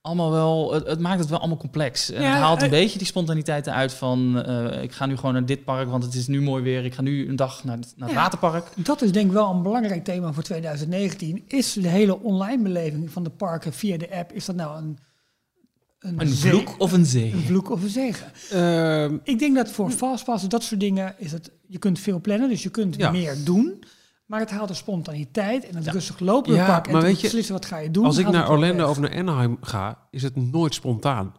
allemaal 0.00 0.30
wel, 0.30 0.72
het, 0.72 0.86
het 0.86 0.98
maakt 1.00 1.18
het 1.20 1.28
wel 1.28 1.38
allemaal 1.38 1.56
complex. 1.56 2.10
En 2.10 2.22
Ja, 2.22 2.30
het 2.30 2.40
haalt 2.40 2.58
een 2.60 2.64
eh, 2.64 2.70
beetje 2.70 2.98
die 2.98 3.06
spontaniteit 3.06 3.66
eruit 3.66 3.92
van, 3.94 4.46
ik 4.82 4.92
ga 4.92 5.06
nu 5.06 5.16
gewoon 5.16 5.32
naar 5.32 5.46
dit 5.46 5.64
park, 5.64 5.88
want 5.90 6.04
het 6.04 6.14
is 6.14 6.26
nu 6.26 6.40
mooi 6.42 6.62
weer. 6.62 6.84
Ik 6.84 6.94
ga 6.94 7.02
nu 7.02 7.28
een 7.28 7.36
dag 7.36 7.64
naar, 7.64 7.76
het- 7.76 7.92
naar 7.96 8.08
het 8.08 8.16
waterpark. 8.16 8.66
Dat 8.76 9.02
is 9.02 9.12
denk 9.12 9.26
ik 9.26 9.32
wel 9.32 9.50
een 9.50 9.62
belangrijk 9.62 10.04
thema 10.04 10.32
voor 10.32 10.42
2019. 10.42 11.44
Is 11.48 11.72
de 11.72 11.88
hele 11.88 12.18
online 12.20 12.62
beleving 12.62 13.10
van 13.10 13.22
de 13.22 13.30
parken 13.30 13.72
via 13.72 13.96
de 13.98 14.10
app, 14.16 14.32
is 14.32 14.44
dat 14.44 14.56
nou 14.56 14.76
een, 14.78 14.98
Een 16.00 16.28
zee- 16.28 16.50
vloek 16.50 16.74
of 16.78 16.92
een 16.92 17.06
zee? 17.06 17.32
Een 17.32 17.40
vloek 17.40 17.70
of 17.70 17.82
een 17.82 17.88
zegen? 17.88 18.32
Ehm, 18.50 19.16
Ik 19.22 19.38
denk 19.38 19.54
dat 19.56 19.70
voor 19.70 19.90
fastpass, 19.90 20.48
dat 20.48 20.62
soort 20.62 20.80
dingen, 20.80 21.14
is 21.18 21.32
het, 21.32 21.50
je 21.66 21.78
kunt 21.78 21.98
veel 21.98 22.20
plannen, 22.20 22.48
dus 22.48 22.62
je 22.62 22.70
kunt 22.70 22.96
Ja. 22.96 23.10
meer 23.10 23.36
doen. 23.44 23.82
Maar 24.26 24.40
het 24.40 24.50
haalt 24.50 24.68
de 24.68 24.74
spontaniteit 24.74 25.68
en 25.68 25.74
het 25.76 25.84
Ja. 25.84 25.92
rustig 25.92 26.18
lopen 26.18 26.54
Ja, 26.54 26.66
park 26.66 26.86
en 26.86 26.92
maar 26.92 27.02
weet 27.02 27.16
je, 27.16 27.22
beslissen 27.22 27.54
wat 27.54 27.66
ga 27.66 27.78
je 27.78 27.90
doen. 27.90 28.04
als 28.04 28.18
ik 28.18 28.28
naar 28.30 28.50
Orlando 28.50 28.88
of 28.88 28.98
naar 28.98 29.16
Anaheim 29.18 29.56
ga, 29.60 29.98
is 30.10 30.22
het 30.22 30.36
nooit 30.36 30.74
spontaan. 30.74 31.34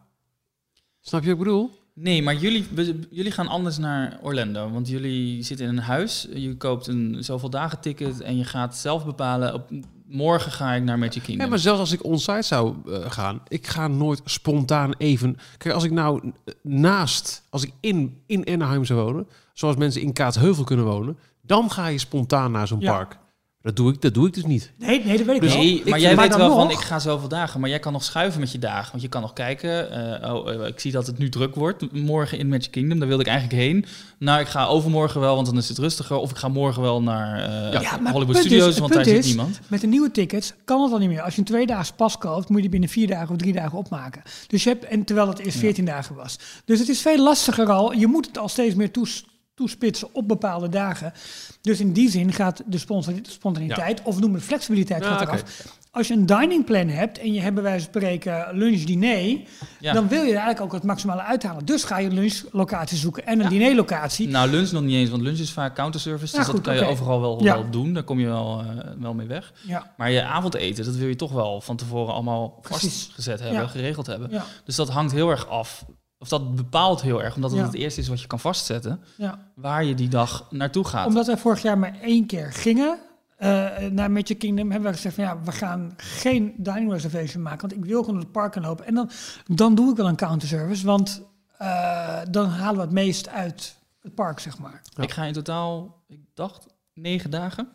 Snap 1.00 1.20
je 1.22 1.26
wat 1.28 1.38
ik 1.38 1.44
bedoel? 1.44 1.70
Nee, 1.94 2.22
maar 2.22 2.34
jullie, 2.36 2.66
jullie 3.10 3.30
gaan 3.32 3.46
anders 3.48 3.78
naar 3.78 4.18
Orlando. 4.22 4.70
Want 4.70 4.88
jullie 4.88 5.42
zitten 5.42 5.66
in 5.66 5.76
een 5.76 5.82
huis, 5.82 6.28
je 6.34 6.56
koopt 6.56 6.86
een 6.86 7.16
zoveel 7.24 7.50
dagen 7.50 7.80
ticket 7.80 8.20
en 8.20 8.36
je 8.36 8.44
gaat 8.44 8.76
zelf 8.76 9.04
bepalen, 9.04 9.54
op, 9.54 9.70
morgen 10.12 10.52
ga 10.52 10.72
ik 10.72 10.82
naar 10.82 10.98
Magic 10.98 11.22
Kingdom. 11.22 11.44
Ja, 11.44 11.50
maar 11.50 11.58
zelfs 11.58 11.80
als 11.80 11.92
ik 11.92 12.04
onsite 12.04 12.42
zou 12.42 12.74
eh, 12.86 13.10
gaan, 13.10 13.42
ik 13.48 13.66
ga 13.66 13.88
nooit 13.88 14.20
spontaan 14.24 14.94
even. 14.98 15.36
Kijk, 15.58 15.74
als 15.74 15.84
ik 15.84 15.90
nou 15.90 16.32
eh, 16.44 16.54
naast, 16.62 17.42
als 17.50 17.62
ik 17.64 17.72
in, 17.80 18.22
in 18.26 18.46
Anaheim 18.46 18.84
zou 18.84 19.00
wonen, 19.00 19.28
zoals 19.52 19.76
mensen 19.76 20.00
in 20.02 20.12
Kaatsheuvel 20.12 20.64
kunnen 20.64 20.84
wonen, 20.84 21.18
dan 21.42 21.70
ga 21.70 21.86
je 21.86 21.98
spontaan 21.98 22.50
naar 22.52 22.66
zo'n 22.66 22.80
Ja. 22.80 22.92
park. 22.92 23.18
Dat 23.62 23.76
doe 23.76 23.92
ik, 23.92 24.00
dat 24.02 24.14
doe 24.14 24.26
ik 24.26 24.34
dus 24.34 24.44
niet. 24.44 24.72
Nee, 24.78 25.04
nee, 25.04 25.16
dat 25.16 25.26
weet 25.26 25.34
ik 25.36 25.40
Dus 25.42 25.54
wel. 25.54 25.80
Maar 25.90 26.00
jij 26.00 26.16
weet 26.16 26.36
wel 26.36 26.54
van, 26.54 26.70
ik 26.70 26.78
ga 26.78 26.98
zoveel 26.98 27.28
dagen. 27.28 27.60
Maar 27.60 27.68
jij 27.70 27.78
kan 27.78 27.92
nog 27.92 28.04
schuiven 28.04 28.40
met 28.40 28.52
je 28.52 28.58
dagen. 28.58 28.90
Want 28.90 29.02
je 29.02 29.08
kan 29.08 29.20
nog 29.20 29.32
kijken. 29.32 29.90
eh, 30.22 30.34
oh, 30.34 30.52
eh, 30.52 30.66
ik 30.66 30.80
zie 30.80 30.92
dat 30.92 31.06
het 31.06 31.18
nu 31.18 31.28
druk 31.28 31.54
wordt. 31.54 31.92
Morgen 31.92 32.38
in 32.38 32.48
Magic 32.48 32.70
Kingdom, 32.70 32.98
daar 32.98 33.08
wilde 33.08 33.22
ik 33.22 33.28
eigenlijk 33.28 33.60
heen. 33.62 33.84
Nou, 34.18 34.40
ik 34.40 34.46
ga 34.46 34.66
overmorgen 34.66 35.20
wel, 35.20 35.34
want 35.34 35.46
dan 35.46 35.56
is 35.56 35.68
het 35.68 35.78
rustiger. 35.78 36.16
Of 36.16 36.30
ik 36.30 36.36
ga 36.36 36.48
morgen 36.48 36.82
wel 36.82 37.02
naar 37.02 37.42
eh, 37.72 37.80
Ja, 37.82 37.96
maar 37.96 38.12
Hollywood 38.12 38.36
Studios, 38.36 38.68
is- 38.68 38.78
want 38.78 38.92
daar 38.92 39.04
zit 39.04 39.18
is- 39.18 39.26
niemand. 39.26 39.60
Met 39.68 39.80
de 39.80 39.86
nieuwe 39.86 40.10
tickets 40.10 40.52
kan 40.64 40.82
het 40.82 40.92
al 40.92 40.98
niet 40.98 41.08
meer. 41.08 41.22
Als 41.22 41.34
je 41.34 41.40
een 41.40 41.46
tweedaags 41.46 41.90
pas 41.92 42.18
koopt, 42.18 42.46
moet 42.48 42.56
je 42.56 42.62
die 42.62 42.70
binnen 42.70 42.88
vier 42.88 43.06
dagen 43.06 43.30
of 43.30 43.36
drie 43.36 43.52
dagen 43.52 43.78
opmaken. 43.78 44.22
Dus 44.46 44.62
je 44.64 44.68
hebt, 44.70 44.84
en 44.84 45.04
terwijl 45.04 45.28
het 45.28 45.38
eerst 45.38 45.58
14 45.58 45.84
dagen 45.84 46.14
was. 46.14 46.36
Dus 46.64 46.78
het 46.78 46.88
is 46.88 47.00
veel 47.00 47.18
lastiger 47.22 47.70
al. 47.70 47.92
Je 47.92 48.06
moet 48.06 48.26
het 48.26 48.38
al 48.38 48.48
steeds 48.48 48.74
meer 48.74 48.90
toes- 48.90 49.24
toespitsen 49.54 50.08
op 50.12 50.28
bepaalde 50.28 50.68
dagen. 50.68 51.12
Dus 51.60 51.80
in 51.80 51.92
die 51.92 52.10
zin 52.10 52.32
gaat 52.32 52.62
de 52.66 52.78
sponsor- 52.78 53.14
spontaniteit, 53.22 54.02
of 54.02 54.20
noem 54.20 54.34
het 54.34 54.42
flexibiliteit, 54.42 55.04
gaat 55.04 55.20
eraf. 55.20 55.42
Als 55.90 56.08
je 56.08 56.14
een 56.14 56.26
dining 56.26 56.64
plan 56.64 56.88
hebt 56.88 57.18
en 57.18 57.32
je 57.32 57.40
hebt 57.40 57.54
bij 57.54 57.62
wijze 57.62 57.84
van 57.84 57.94
spreken 57.94 58.46
lunch, 58.52 58.82
diner, 58.84 59.40
Ja. 59.80 59.92
dan 59.92 60.08
wil 60.08 60.22
je 60.22 60.28
er 60.30 60.36
eigenlijk 60.36 60.60
ook 60.60 60.72
het 60.72 60.82
maximale 60.82 61.22
uithalen. 61.22 61.64
Dus 61.64 61.84
ga 61.84 61.98
je 61.98 62.06
een 62.08 62.14
lunchlocatie 62.14 62.98
zoeken 62.98 63.26
en 63.26 63.36
een 63.38 63.42
Ja. 63.44 63.48
dinerlocatie. 63.48 64.28
Nou, 64.28 64.50
lunch 64.50 64.70
nog 64.72 64.82
niet 64.82 64.94
eens, 64.94 65.10
want 65.10 65.22
lunch 65.22 65.38
is 65.38 65.50
vaak 65.52 65.74
counterservice. 65.74 66.36
Ja, 66.36 66.42
dus 66.42 66.52
dat 66.52 66.60
kan 66.60 66.74
je 66.74 66.84
overal 66.84 67.20
wel, 67.20 67.42
Ja. 67.44 67.54
wel 67.54 67.70
doen. 67.70 67.92
Daar 67.92 68.02
kom 68.02 68.18
je 68.20 68.26
wel, 68.26 68.60
eh, 68.60 68.90
wel 68.98 69.14
mee 69.14 69.26
weg. 69.26 69.52
Ja, 69.66 69.92
Maar 69.96 70.10
je 70.10 70.22
avondeten, 70.22 70.84
dat 70.84 70.94
wil 70.94 71.08
je 71.08 71.16
toch 71.16 71.32
wel 71.32 71.60
van 71.60 71.76
tevoren 71.76 72.14
allemaal 72.14 72.48
Precies. 72.48 73.02
vastgezet 73.02 73.40
hebben, 73.40 73.60
Ja. 73.60 73.66
geregeld 73.66 74.06
hebben. 74.06 74.30
ja, 74.30 74.44
Dus 74.64 74.76
dat 74.76 74.88
hangt 74.88 75.12
heel 75.12 75.30
erg 75.30 75.48
af. 75.48 75.84
Of 76.22 76.28
dat 76.28 76.54
bepaalt 76.54 77.02
heel 77.02 77.22
erg, 77.22 77.34
omdat 77.34 77.50
het 77.50 77.60
Ja. 77.60 77.66
het 77.66 77.74
eerste 77.74 78.00
is 78.00 78.08
wat 78.08 78.20
je 78.20 78.26
kan 78.26 78.40
vastzetten, 78.40 79.00
ja. 79.16 79.38
waar 79.54 79.84
je 79.84 79.94
die 79.94 80.08
dag 80.08 80.46
naartoe 80.50 80.84
gaat. 80.84 81.06
Omdat 81.06 81.26
wij 81.26 81.36
vorig 81.38 81.62
jaar 81.62 81.78
maar 81.78 82.00
één 82.00 82.26
keer 82.26 82.52
gingen 82.52 82.98
eh, 83.36 83.76
naar 83.90 84.10
Magic 84.10 84.38
Kingdom, 84.38 84.70
hebben 84.70 84.90
we 84.90 84.96
gezegd 84.96 85.14
van 85.14 85.24
ja, 85.24 85.40
we 85.42 85.52
gaan 85.52 85.92
geen 85.96 86.54
dining 86.56 86.92
reservation 86.92 87.42
maken, 87.42 87.60
want 87.68 87.72
ik 87.72 87.84
wil 87.84 88.02
gewoon 88.02 88.18
het 88.18 88.32
park 88.32 88.52
gaan 88.54 88.62
lopen. 88.62 88.84
En 88.86 88.94
dan, 88.94 89.10
dan 89.46 89.74
doe 89.74 89.90
ik 89.90 89.96
wel 89.96 90.08
een 90.08 90.16
counterservice, 90.16 90.86
want 90.86 91.22
eh, 91.58 92.20
dan 92.30 92.48
halen 92.48 92.76
we 92.76 92.82
het 92.82 92.90
meest 92.92 93.28
uit 93.28 93.76
het 94.00 94.14
park, 94.14 94.38
zeg 94.40 94.58
maar. 94.58 94.80
Ja. 94.96 95.02
Ik 95.02 95.10
ga 95.10 95.24
in 95.24 95.32
totaal, 95.32 96.02
ik 96.08 96.20
dacht, 96.34 96.66
negen 96.94 97.30
dagen. 97.30 97.68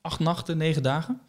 Acht 0.00 0.18
nachten, 0.20 0.56
negen 0.56 0.82
dagen. 0.82 1.20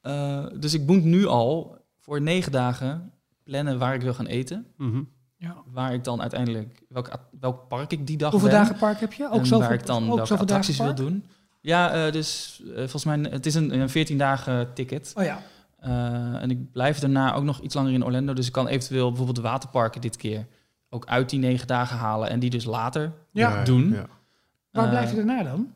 Eh, 0.00 0.46
dus 0.58 0.74
ik 0.74 0.86
moet 0.86 1.04
nu 1.04 1.26
al 1.26 1.78
voor 2.00 2.20
negen 2.20 2.52
dagen 2.52 3.12
plannen 3.44 3.78
waar 3.78 3.94
ik 3.94 4.00
wil 4.02 4.14
gaan 4.14 4.26
eten. 4.26 4.66
Mhm. 4.76 5.02
Ja. 5.36 5.56
Waar 5.66 5.92
ik 5.94 6.04
dan 6.04 6.20
uiteindelijk, 6.20 6.82
welk, 6.88 7.10
welk 7.40 7.68
park 7.68 7.92
ik 7.92 8.06
die 8.06 8.16
dag 8.16 8.30
Hoeveel 8.30 8.48
ben. 8.50 8.58
dagen 8.58 8.76
park 8.76 9.00
heb 9.00 9.12
je? 9.12 9.24
Ook 9.30 9.38
en 9.40 9.46
zoveel, 9.46 9.66
waar 9.66 9.72
ik 9.76 9.86
dan 9.86 10.02
ook 10.02 10.08
welke 10.08 10.26
zoveel 10.26 10.46
dagen 10.46 10.56
attracties 10.64 10.78
wil 10.78 10.94
doen. 10.94 11.24
Ja, 11.60 11.92
eh, 12.06 12.12
dus 12.12 12.60
eh, 12.66 12.74
volgens 12.76 13.04
mij, 13.04 13.18
het 13.18 13.46
is 13.46 13.54
een, 13.54 13.80
een 13.80 13.88
14 13.90 14.18
dagen 14.18 14.74
ticket. 14.74 15.12
Oh 15.16 15.24
ja, 15.24 15.42
Eh, 15.78 16.42
en 16.42 16.50
ik 16.50 16.72
blijf 16.72 16.98
daarna 16.98 17.34
ook 17.34 17.44
nog 17.44 17.60
iets 17.60 17.74
langer 17.74 17.92
in 17.92 18.04
Orlando. 18.04 18.32
Dus 18.32 18.46
ik 18.46 18.52
kan 18.52 18.66
eventueel 18.66 19.06
bijvoorbeeld 19.08 19.36
de 19.36 19.42
waterparken 19.42 20.00
dit 20.00 20.16
keer 20.16 20.46
ook 20.90 21.06
uit 21.06 21.30
die 21.30 21.38
negen 21.38 21.66
dagen 21.66 21.96
halen. 21.96 22.28
En 22.28 22.38
die 22.40 22.50
dus 22.50 22.64
later 22.64 23.12
ja. 23.30 23.64
doen. 23.64 23.92
ja. 23.92 24.06
Waar 24.70 24.88
blijf 24.88 25.10
je 25.10 25.16
daarna 25.16 25.42
dan? 25.42 25.72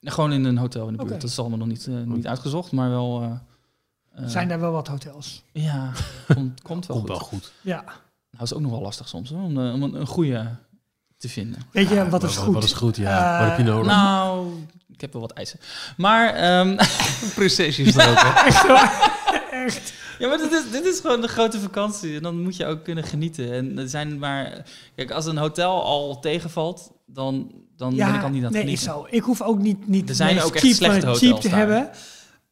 Gewoon 0.00 0.32
in 0.32 0.44
een 0.44 0.56
hotel 0.58 0.86
in 0.86 0.92
de 0.92 0.96
buurt. 0.98 1.10
Oké. 1.10 1.20
Dat 1.20 1.30
is 1.30 1.38
allemaal 1.38 1.58
nog 1.58 1.66
niet, 1.68 1.86
eh, 1.86 1.94
niet 1.94 2.26
uitgezocht, 2.26 2.72
maar 2.72 2.90
wel... 2.90 3.22
eh, 3.22 3.30
eh, 4.22 4.28
Zijn 4.28 4.48
daar 4.48 4.60
wel 4.60 4.72
wat 4.72 4.88
hotels? 4.88 5.44
Ja, 5.52 5.90
komt, 6.34 6.62
komt 6.62 6.86
wel 6.86 6.96
Komt 6.96 7.08
goed. 7.10 7.18
wel 7.18 7.28
goed. 7.28 7.52
Ja. 7.60 7.84
Nou, 8.36 8.42
is 8.48 8.54
ook 8.54 8.60
nog 8.60 8.70
wel 8.70 8.80
lastig 8.80 9.08
soms 9.08 9.30
hoor, 9.30 9.42
om, 9.42 9.66
eh, 9.66 9.72
om 9.72 9.82
een, 9.82 9.94
een 9.94 10.06
goede 10.06 10.56
te 11.18 11.28
vinden. 11.28 11.62
Weet 11.72 11.88
je, 11.88 11.94
Ja, 11.94 12.08
wat 12.08 12.22
is 12.22 12.34
wat- 12.34 12.44
goed? 12.44 12.54
Wat 12.54 12.64
is 12.64 12.72
goed, 12.72 12.96
ja. 12.96 13.34
Eh, 13.34 13.40
wat 13.40 13.48
heb 13.48 13.58
je 13.66 13.72
nodig? 13.72 13.86
Nou, 13.92 14.48
ik 14.92 15.00
heb 15.00 15.12
wel 15.12 15.22
wat 15.22 15.32
eisen. 15.32 15.60
Maar, 15.96 16.34
ehm, 16.34 16.68
er 17.96 18.08
ook, 18.10 18.18
hè? 18.18 18.50
Echt 19.64 19.92
ja, 20.18 20.28
maar 20.28 20.38
dit 20.38 20.52
is, 20.52 20.70
dit 20.70 20.84
is 20.84 21.00
gewoon 21.00 21.20
de 21.20 21.28
grote 21.28 21.60
vakantie. 21.60 22.16
En 22.16 22.22
dan 22.22 22.42
moet 22.42 22.56
je 22.56 22.66
ook 22.66 22.84
kunnen 22.84 23.04
genieten. 23.04 23.52
En 23.52 23.78
er 23.78 23.88
zijn 23.88 24.18
maar... 24.18 24.64
Kijk, 24.94 25.10
als 25.10 25.26
een 25.26 25.36
hotel 25.36 25.84
al 25.84 26.20
tegenvalt, 26.20 26.92
dan, 27.06 27.52
dan 27.76 27.96
ben 27.96 28.14
ik 28.14 28.22
al 28.22 28.28
niet 28.28 28.38
aan 28.38 28.44
het 28.44 28.52
nee, 28.52 28.62
genieten. 28.62 28.72
is 28.72 28.82
zo. 28.82 29.06
Ik 29.10 29.22
hoef 29.22 29.42
ook 29.42 29.58
niet, 29.58 29.88
niet 29.88 30.08
Er 30.08 30.14
zijn 30.14 30.42
ook 30.42 30.54
echt 30.54 30.76
slechte 30.76 31.06
het 31.06 31.18
cheap 31.18 31.32
hotels 31.32 31.40
te 31.40 31.48
daar. 31.48 31.58
hebben. 31.58 31.90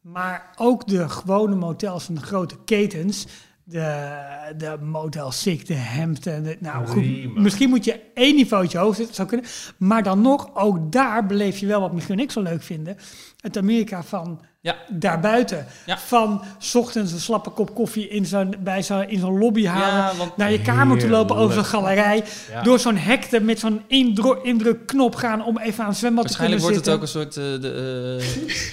Maar 0.01 0.49
ook 0.55 0.87
de 0.87 1.09
gewone 1.09 1.55
motels 1.55 2.03
van 2.03 2.15
de 2.15 2.21
grote 2.21 2.55
ketens. 2.65 3.25
De, 3.67 4.53
de 4.57 4.77
Motel 4.81 5.31
Six, 5.31 5.63
de 5.63 5.77
Hampton. 5.77 6.43
De, 6.43 6.57
nou 6.59 6.87
goed, 6.87 7.35
misschien 7.35 7.69
moet 7.69 7.85
je 7.85 8.01
één 8.13 8.35
niveautje 8.35 8.77
hoog 8.77 8.95
zitten. 8.95 9.15
Zou 9.15 9.27
kunnen. 9.27 9.45
Maar 9.77 10.03
dan 10.03 10.21
nog, 10.21 10.55
ook 10.55 10.91
daar 10.91 11.25
beleef 11.25 11.57
je 11.57 11.65
wel 11.65 11.81
wat 11.81 11.93
misschien 11.93 12.19
ik 12.19 12.31
zo 12.31 12.41
leuk 12.41 12.61
vinden. 12.61 12.97
Het 13.39 13.57
Amerika 13.57 14.03
van 14.03 14.41
Ja. 14.65 14.75
daarbuiten. 14.89 15.65
Ja. 15.85 15.97
Van 15.97 16.41
's 16.59 16.75
ochtends 16.75 17.11
een 17.11 17.19
slappe 17.19 17.49
kop 17.49 17.75
koffie 17.75 18.07
in 18.07 18.25
zo'n, 18.25 18.55
bij 18.59 18.83
zo'n, 18.83 19.09
in 19.09 19.19
zo'n 19.19 19.37
lobby 19.37 19.65
halen. 19.65 19.87
Ja, 20.11 20.11
want 20.17 20.37
Naar 20.37 20.51
je 20.51 20.61
kamer 20.61 20.97
toe 20.99 21.09
lopen 21.09 21.35
over 21.35 21.53
zo'n 21.55 21.65
galerij. 21.65 22.23
Ja. 22.51 22.61
Door 22.61 22.79
zo'n 22.79 22.97
hekte 22.97 23.39
met 23.39 23.59
zo'n 23.59 23.81
indru- 23.87 24.39
indrukknop 24.43 25.15
gaan 25.15 25.45
om 25.45 25.57
even 25.59 25.83
aan 25.83 25.89
het 25.89 25.97
zwembad 25.97 26.27
te 26.27 26.37
kunnen 26.37 26.59
waarschijnlijk 26.59 26.61
wordt 26.61 26.75
het 26.75 26.85
zitten. 26.85 26.93
ook 26.93 27.01
een 27.01 27.07
soort... 27.07 27.37
eh, 27.37 27.61
de, 27.61 28.19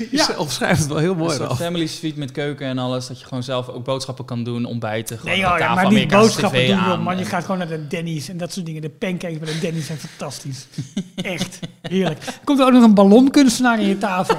eh, 0.00 0.10
Ja. 0.18 0.26
Je 0.32 0.38
omschrijft 0.38 0.78
het 0.80 0.88
wel 0.88 0.98
heel 0.98 1.10
Een 1.12 1.16
mooi 1.18 1.36
soort 1.36 1.48
af. 1.48 1.58
family 1.58 1.86
suite 1.86 2.18
met 2.18 2.30
keuken 2.32 2.66
en 2.66 2.78
alles. 2.78 3.06
Dat 3.06 3.20
je 3.20 3.26
gewoon 3.26 3.42
zelf 3.42 3.68
ook 3.68 3.84
boodschappen 3.84 4.24
kan 4.24 4.44
doen, 4.44 4.64
ontbijten. 4.64 5.18
Gewoon 5.18 5.32
Nee, 5.32 5.42
joh, 5.42 5.58
ja, 5.58 5.66
tafel, 5.66 5.82
maar 5.82 5.92
niet 5.92 6.08
boodschappen 6.08 6.60
TV 6.60 6.66
doen, 6.68 6.76
joh, 6.84 7.02
man. 7.02 7.18
Je 7.18 7.24
gaat 7.24 7.42
gewoon 7.44 7.58
naar 7.58 7.68
de 7.68 7.86
Denny's 7.86 8.28
en 8.28 8.36
dat 8.36 8.52
soort 8.52 8.66
dingen. 8.66 8.82
De 8.82 8.88
pancakes 8.90 9.38
bij 9.38 9.52
de 9.52 9.58
Denny's 9.58 9.86
zijn 9.86 9.98
fantastisch. 9.98 10.66
Echt, 11.22 11.58
heerlijk. 11.82 12.18
Komt 12.44 12.58
er 12.58 12.66
ook 12.66 12.72
nog 12.72 12.82
een 12.84 12.94
ballonkunstenaar 12.94 13.80
in 13.80 13.86
je 13.88 13.98
tafel. 13.98 14.36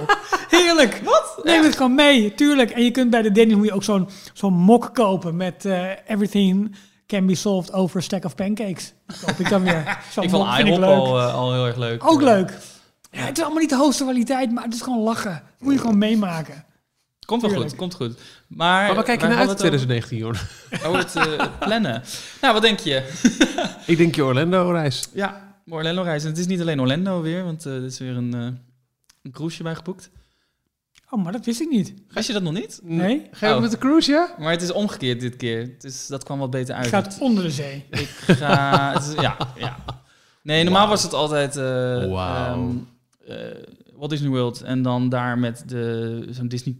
Heerlijk. 0.50 1.02
Wat? 1.04 1.42
Neem 1.44 1.64
het 1.64 1.76
gewoon 1.76 1.96
mee, 1.96 2.34
tuurlijk. 2.34 2.70
En 2.72 2.84
je 2.84 2.92
kunt 2.92 3.10
bij 3.10 3.22
de 3.22 3.32
Denny's 3.32 3.56
moet 3.56 3.66
je 3.66 3.74
ook 3.74 3.84
zo'n 3.84 4.10
zo'n 4.34 4.54
mok 4.54 4.90
kopen 4.94 5.36
met 5.36 5.66
eh, 5.66 5.90
everything 6.08 6.76
can 7.08 7.26
be 7.26 7.36
solved 7.36 7.74
over 7.74 7.98
a 7.98 8.02
stack 8.02 8.26
of 8.26 8.36
pancakes. 8.36 8.94
Koop 9.26 9.40
ik 9.40 9.50
dan 9.50 9.64
weer. 9.64 9.80
Ik 10.22 10.30
vond 10.30 10.32
mok 10.32 10.48
vind 10.54 10.68
ik 10.68 10.74
IHOP 10.74 10.80
leuk. 10.80 10.90
al, 10.98 11.20
eh, 11.20 11.34
al 11.34 11.54
heel 11.54 11.66
erg 11.66 11.78
leuk. 11.78 12.04
Ook 12.12 12.20
Eh, 12.20 12.26
leuk. 12.26 12.58
Ja, 13.12 13.20
het 13.26 13.38
is 13.38 13.44
allemaal 13.44 13.62
niet 13.62 13.70
de 13.70 13.76
hoogste 13.76 14.04
kwaliteit, 14.04 14.52
maar 14.52 14.64
het 14.64 14.74
is 14.74 14.82
gewoon 14.82 15.00
lachen. 15.04 15.44
Moet 15.60 15.74
je 15.74 15.80
gewoon 15.80 15.98
meemaken. 15.98 16.66
Komt 17.26 17.42
wel 17.42 17.50
Tuurlijk. 17.50 17.70
goed, 17.72 17.80
komt 17.80 17.94
goed. 17.94 18.20
Maar, 18.48 18.86
Maar 18.88 18.96
we 18.96 19.04
kijken 19.04 19.30
naar 19.30 19.38
uit 19.38 19.48
hadden 19.48 19.72
het 19.72 19.86
2019, 19.88 20.22
hoor. 20.22 20.32
over- 20.32 20.88
over 20.88 21.00
het 21.00 21.16
eh, 21.40 21.48
plannen. 21.60 22.04
Nou, 22.42 22.54
wat 22.54 22.62
denk 22.62 22.80
je? 22.80 23.10
Ik 23.86 23.98
denk 23.98 24.16
je 24.16 24.24
Orlando-reis. 24.24 25.10
Ja, 25.14 25.56
Orlando 25.70 26.02
reizen. 26.02 26.30
Het 26.30 26.38
is 26.38 26.48
niet 26.48 26.62
alleen 26.62 26.82
Orlando 26.82 27.22
weer, 27.22 27.44
want 27.44 27.66
eh, 27.66 27.74
er 27.76 27.84
is 27.86 28.00
weer 28.00 28.16
een, 28.16 28.34
eh 28.34 28.40
een 29.22 29.32
cruiseje 29.32 29.64
bij 29.64 29.76
geboekt. 29.76 30.10
Oh, 31.14 31.24
maar 31.24 31.32
dat 31.32 31.46
wist 31.46 31.62
ik 31.62 31.70
niet. 31.70 31.94
Wist 32.08 32.28
je 32.28 32.34
dat 32.34 32.42
nog 32.44 32.54
niet? 32.54 32.80
Nee? 32.84 33.28
Ga 33.32 33.48
je 33.48 33.56
Oh. 33.56 33.62
met 33.62 33.72
de 33.72 33.78
cruise, 33.78 34.12
ja? 34.12 34.36
Maar 34.40 34.52
het 34.52 34.62
is 34.62 34.72
omgekeerd 34.72 35.20
dit 35.20 35.36
keer. 35.36 35.76
Dus 35.80 36.08
dat 36.08 36.24
kwam 36.24 36.40
wat 36.40 36.50
beter 36.50 36.76
uit. 36.76 36.86
Het 36.92 36.94
gaat 36.94 37.18
onder 37.20 37.44
de 37.44 37.52
zee. 37.52 37.86
Ik 37.90 38.08
ga... 38.28 38.94
het 38.94 39.04
is- 39.04 39.22
ja, 39.22 39.38
ja. 39.58 39.76
Nee, 40.44 40.64
normaal 40.64 40.88
was 40.88 41.04
het 41.04 41.14
altijd... 41.14 41.56
eh 41.56 41.64
Wauw. 42.12 42.54
ehm, 42.56 42.78
eh, 43.28 43.64
Walt 43.96 44.10
Disney 44.10 44.30
World 44.30 44.62
en 44.62 44.82
dan 44.82 45.10
daar 45.10 45.38
met 45.40 45.64
de 45.70 46.28
zo'n 46.30 46.48
Disney 46.48 46.76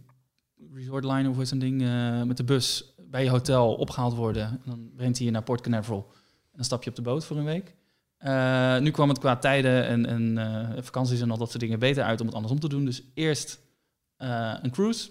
Resort 0.74 1.04
Line 1.04 1.28
of 1.28 1.36
zo'n 1.46 1.58
ding, 1.58 1.82
eh, 1.82 2.22
met 2.22 2.36
de 2.36 2.44
bus 2.44 2.94
bij 3.10 3.22
je 3.24 3.30
hotel 3.30 3.74
opgehaald 3.74 4.14
worden. 4.14 4.42
En 4.46 4.60
dan 4.64 4.90
brengt 4.96 5.16
hij 5.16 5.26
je 5.26 5.32
naar 5.32 5.42
Port 5.42 5.60
Canaveral. 5.60 6.06
En 6.10 6.52
dan 6.56 6.64
stap 6.64 6.82
je 6.82 6.90
op 6.90 6.96
de 6.96 7.02
boot 7.02 7.24
voor 7.24 7.36
een 7.36 7.44
week. 7.44 7.74
Eh, 8.18 8.78
nu 8.78 8.90
kwam 8.90 9.08
het 9.08 9.18
qua 9.18 9.36
tijden 9.36 9.86
en, 9.86 10.06
en 10.06 10.38
eh, 10.38 10.82
vakanties 10.82 11.20
en 11.20 11.30
al 11.30 11.38
dat 11.38 11.48
soort 11.48 11.60
dingen 11.60 11.78
beter 11.78 12.04
uit 12.04 12.20
om 12.20 12.26
het 12.26 12.34
andersom 12.34 12.60
te 12.60 12.68
doen. 12.68 12.84
Dus 12.84 13.02
eerst 13.14 13.60
eh, 14.16 14.54
een 14.62 14.70
cruise 14.70 15.10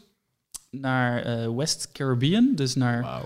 naar 0.69 1.21
eh, 1.21 1.55
West 1.55 1.89
Caribbean, 1.91 2.51
dus 2.55 2.75
naar 2.75 3.01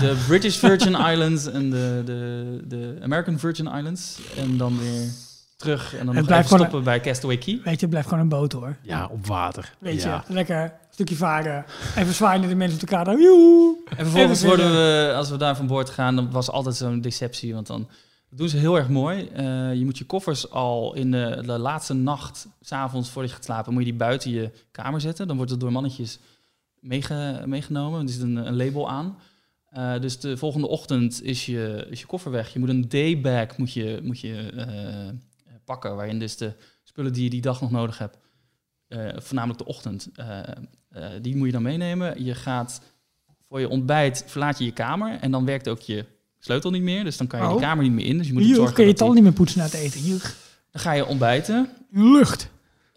de 0.00 0.24
British 0.26 0.56
Virgin 0.56 0.94
Islands 0.94 1.46
en 1.46 1.70
de, 1.70 2.02
de, 2.04 2.60
de 2.66 2.98
American 3.02 3.38
Virgin 3.38 3.66
Islands. 3.66 4.18
En 4.36 4.56
dan 4.56 4.78
weer 4.78 5.08
terug 5.56 5.92
en 5.92 5.98
dan 5.98 6.06
Het 6.06 6.16
nog 6.16 6.26
blijft 6.26 6.48
stoppen 6.48 6.84
bij 6.84 7.00
Castaway 7.00 7.38
Key. 7.38 7.54
Weet 7.54 7.74
je, 7.74 7.80
het 7.80 7.90
blijft 7.90 8.08
gewoon 8.08 8.22
een 8.22 8.28
boot 8.28 8.52
hoor. 8.52 8.76
Ja, 8.82 9.08
op 9.12 9.26
water. 9.26 9.74
Weet 9.78 10.02
ja. 10.02 10.24
je, 10.26 10.34
lekker 10.34 10.62
een 10.62 10.70
stukje 10.90 11.16
varen. 11.16 11.64
Even 11.96 12.14
zwaaien 12.14 12.40
naar 12.40 12.50
de 12.50 12.56
mensen 12.56 12.80
op 12.80 12.88
de 12.88 12.94
kade. 12.94 13.10
Joehoe. 13.10 13.76
En 13.84 14.06
vervolgens 14.06 14.42
worden 14.42 14.70
we, 14.70 15.12
als 15.16 15.30
we 15.30 15.36
daar 15.36 15.56
van 15.56 15.66
boord 15.66 15.90
gaan, 15.90 16.16
dan 16.16 16.30
was 16.30 16.50
altijd 16.50 16.76
zo'n 16.76 17.00
deceptie. 17.00 17.54
Want 17.54 17.66
dan 17.66 17.88
doen 18.36 18.48
ze 18.48 18.56
heel 18.56 18.76
erg 18.76 18.88
mooi. 18.88 19.28
Eh, 19.28 19.74
je 19.74 19.84
moet 19.84 19.98
je 19.98 20.04
koffers 20.04 20.50
al 20.50 20.94
in 20.94 21.10
de, 21.10 21.58
laatste 21.58 21.94
nacht, 21.94 22.48
s'avonds 22.60 23.10
voordat 23.10 23.30
je 23.30 23.36
gaat 23.36 23.44
slapen, 23.44 23.72
moet 23.72 23.84
je 23.84 23.90
die 23.90 23.98
buiten 23.98 24.30
je 24.30 24.50
kamer 24.70 25.00
zetten. 25.00 25.26
Dan 25.26 25.36
wordt 25.36 25.50
het 25.50 25.60
door 25.60 25.72
mannetjes 25.72 26.18
meege, 26.80 27.42
meegenomen. 27.46 28.02
Er 28.02 28.12
zit 28.12 28.22
een, 28.22 28.36
een 28.36 28.56
label 28.56 28.90
aan. 28.90 29.18
Eh, 29.68 30.00
dus 30.00 30.20
de 30.20 30.36
volgende 30.36 30.68
ochtend 30.68 31.22
is 31.22 31.46
je, 31.46 31.86
is 31.90 32.00
je 32.00 32.06
koffer 32.06 32.30
weg. 32.30 32.52
Je 32.52 32.58
moet 32.58 32.68
een 32.68 32.88
daybag 32.88 33.56
moet 33.56 33.72
je, 33.72 34.00
moet 34.02 34.20
je, 34.20 34.50
eh, 34.50 35.54
pakken, 35.64 35.96
waarin 35.96 36.18
dus 36.18 36.36
de 36.36 36.52
spullen 36.82 37.12
die 37.12 37.24
je 37.24 37.30
die 37.30 37.40
dag 37.40 37.60
nog 37.60 37.70
nodig 37.70 37.98
hebt, 37.98 38.18
voornamelijk 39.16 39.58
de 39.58 39.64
ochtend, 39.64 40.10
die 41.20 41.36
moet 41.36 41.46
je 41.46 41.52
dan 41.52 41.62
meenemen. 41.62 42.24
Je 42.24 42.34
gaat 42.34 42.80
voor 43.48 43.60
je 43.60 43.68
ontbijt 43.68 44.24
verlaat 44.26 44.58
je 44.58 44.64
je 44.64 44.72
kamer 44.72 45.18
en 45.20 45.30
dan 45.30 45.44
werkt 45.44 45.68
ook 45.68 45.80
je 45.80 46.04
sleutel 46.44 46.70
niet 46.70 46.82
meer. 46.82 47.04
Dus 47.04 47.16
dan 47.16 47.26
kan 47.26 47.38
je 47.40 47.46
die 47.46 47.54
Oh. 47.54 47.60
kamer 47.60 47.84
niet 47.84 47.92
meer 47.92 48.06
in. 48.06 48.18
Dus 48.18 48.26
je 48.26 48.32
moet 48.32 48.44
Juch, 48.44 48.54
zorgen 48.56 48.74
kun 48.74 48.84
je 48.84 48.90
het 48.90 49.00
al 49.00 49.06
die- 49.06 49.14
niet 49.14 49.24
meer 49.24 49.32
poetsen 49.32 49.58
na 49.58 49.64
het 49.64 49.74
eten. 49.74 50.00
Juch. 50.02 50.34
Dan 50.70 50.82
ga 50.82 50.92
je 50.92 51.06
ontbijten. 51.06 51.68
Lucht. 51.90 52.48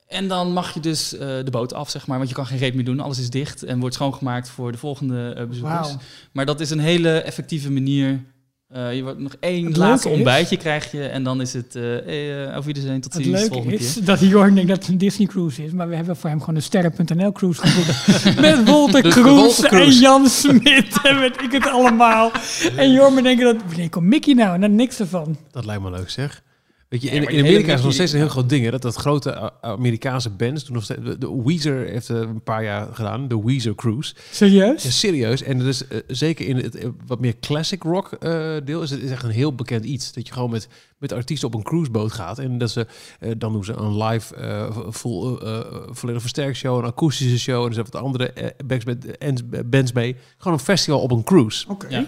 En 0.07 0.27
dan 0.27 0.53
mag 0.53 0.73
je 0.73 0.79
dus 0.79 1.13
eh, 1.13 1.19
de 1.19 1.51
boot 1.51 1.73
af, 1.73 1.89
zeg 1.89 2.07
maar. 2.07 2.17
Want 2.17 2.29
je 2.29 2.35
kan 2.35 2.45
geen 2.45 2.57
reet 2.57 2.73
meer 2.75 2.85
doen. 2.85 2.99
Alles 2.99 3.19
is 3.19 3.29
dicht 3.29 3.63
en 3.63 3.79
wordt 3.79 3.95
schoongemaakt 3.95 4.49
voor 4.49 4.71
de 4.71 4.77
volgende 4.77 5.33
eh, 5.37 5.45
bezoekers. 5.45 5.95
Maar 6.31 6.45
dat 6.45 6.59
is 6.59 6.69
een 6.69 6.79
hele 6.79 7.09
effectieve 7.17 7.71
manier. 7.71 8.23
Eh, 8.67 8.95
je 8.95 9.03
wordt 9.03 9.19
nog 9.19 9.35
één 9.39 9.65
Het 9.65 9.77
laatste 9.77 10.07
leuke 10.07 10.21
is- 10.21 10.25
ontbijtje 10.27 10.57
krijg 10.57 10.91
je. 10.91 11.03
En 11.07 11.23
dan 11.23 11.41
is 11.41 11.53
het 11.53 11.75
eh 11.75 12.43
eh, 12.45 12.53
auf 12.53 12.65
Wiedersehen, 12.65 13.01
tot 13.01 13.13
Het 13.13 13.23
ziens, 13.23 13.35
leuke 13.39 13.53
volgende 13.53 13.75
is 13.77 13.93
keer. 13.93 14.05
dat 14.05 14.19
Jorn 14.19 14.53
denkt 14.55 14.69
dat 14.69 14.79
het 14.79 14.87
een 14.87 14.97
Disney 14.97 15.27
cruise 15.27 15.63
is, 15.63 15.71
maar 15.71 15.89
we 15.89 15.95
hebben 15.95 16.15
voor 16.15 16.29
hem 16.29 16.39
gewoon 16.39 16.55
een 16.55 16.61
sterren.nl 16.61 17.31
cruise 17.31 17.61
geboekt. 17.67 18.39
met 18.41 18.67
Wolter 18.69 19.01
Kroes 19.09 19.61
en. 19.61 19.91
Jan 19.91 20.27
Smit 20.27 20.99
en 21.03 21.19
weet 21.19 21.41
ik 21.41 21.51
het 21.51 21.67
allemaal. 21.67 22.31
En 22.75 22.91
Jorn 22.91 23.23
denkt 23.23 23.41
dat, 23.41 23.55
wanneer 23.67 23.89
komt 23.89 24.05
Mickey 24.05 24.33
nou? 24.33 24.57
Nou, 24.57 24.71
niks 24.71 24.99
ervan. 24.99 25.37
Dat 25.51 25.65
lijkt 25.65 25.81
me 25.83 25.89
leuk, 25.91 26.09
zeg. 26.09 26.43
Weet 26.89 27.01
je, 27.01 27.09
in, 27.09 27.27
Amerika 27.27 27.67
is 27.67 27.73
het 27.73 27.83
nog 27.83 27.93
steeds 27.93 28.11
een 28.11 28.19
heel 28.19 28.29
groot 28.29 28.49
ding. 28.49 28.63
Hè? 28.63 28.71
Dat, 28.71 28.81
dat 28.81 28.95
grote 28.95 29.31
uh, 29.31 29.47
Amerikaanse 29.61 30.29
bands 30.29 30.63
doen 30.63 30.73
nog 30.73 30.83
steeds... 30.83 30.99
De, 31.19 31.41
Weezer 31.45 31.87
heeft 31.87 32.09
eh, 32.09 32.17
een 32.17 32.43
paar 32.43 32.63
jaar 32.63 32.87
gedaan, 32.93 33.27
de 33.27 33.41
Weezer 33.43 33.75
Cruise. 33.75 34.15
Serieus? 34.31 34.83
Ja, 34.83 34.89
serieus. 34.89 35.43
En 35.43 35.59
dus 35.59 35.87
eh, 35.87 35.97
zeker 36.07 36.47
in 36.47 36.57
het 36.57 36.75
eh, 36.75 36.89
wat 37.05 37.19
meer 37.19 37.39
classic 37.39 37.83
rock 37.83 38.11
eh, 38.11 38.55
deel 38.63 38.81
is 38.81 38.89
het 38.89 39.01
is 39.01 39.11
echt 39.11 39.23
een 39.23 39.29
heel 39.29 39.55
bekend 39.55 39.85
iets. 39.85 40.13
Dat 40.13 40.27
je 40.27 40.33
gewoon 40.33 40.49
met, 40.49 40.67
met 40.97 41.11
artiesten 41.11 41.47
op 41.47 41.53
een 41.53 41.63
cruiseboot 41.63 42.11
gaat. 42.11 42.39
En 42.39 42.57
dat 42.57 42.71
ze, 42.71 42.87
eh, 43.19 43.31
dan 43.37 43.53
doen 43.53 43.65
ze 43.65 43.73
een 43.73 44.03
live, 44.03 44.35
eh 44.35 44.77
vol, 44.87 45.41
eh, 45.41 45.59
eh, 45.59 45.65
volledig 45.89 46.21
versterkt 46.21 46.57
show, 46.57 46.77
een 46.77 46.85
akoestische 46.85 47.39
show. 47.39 47.61
En 47.61 47.67
er 47.67 47.73
zijn 47.73 47.87
wat 47.91 48.01
andere 48.01 48.31
eh, 48.31 48.47
bands, 48.65 48.85
met, 48.85 49.69
bands 49.69 49.91
mee. 49.91 50.15
Gewoon 50.37 50.57
een 50.57 50.63
festival 50.63 51.01
op 51.01 51.11
een 51.11 51.23
cruise. 51.23 51.65
Oké. 51.69 51.87
Ja. 51.89 52.05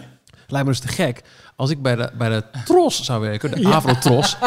Lijkt 0.48 0.68
me 0.68 0.72
dus 0.72 0.82
te 0.82 0.88
gek. 0.88 1.22
Als 1.60 1.70
ik 1.70 1.82
bij 1.82 1.96
de, 1.96 2.10
bij 2.18 2.30
de 2.30 2.44
Tros 2.66 3.04
zou 3.04 3.22
werken, 3.22 3.52
de 3.52 3.60
Ja. 3.62 3.70
Avro-Tros, 3.72 4.38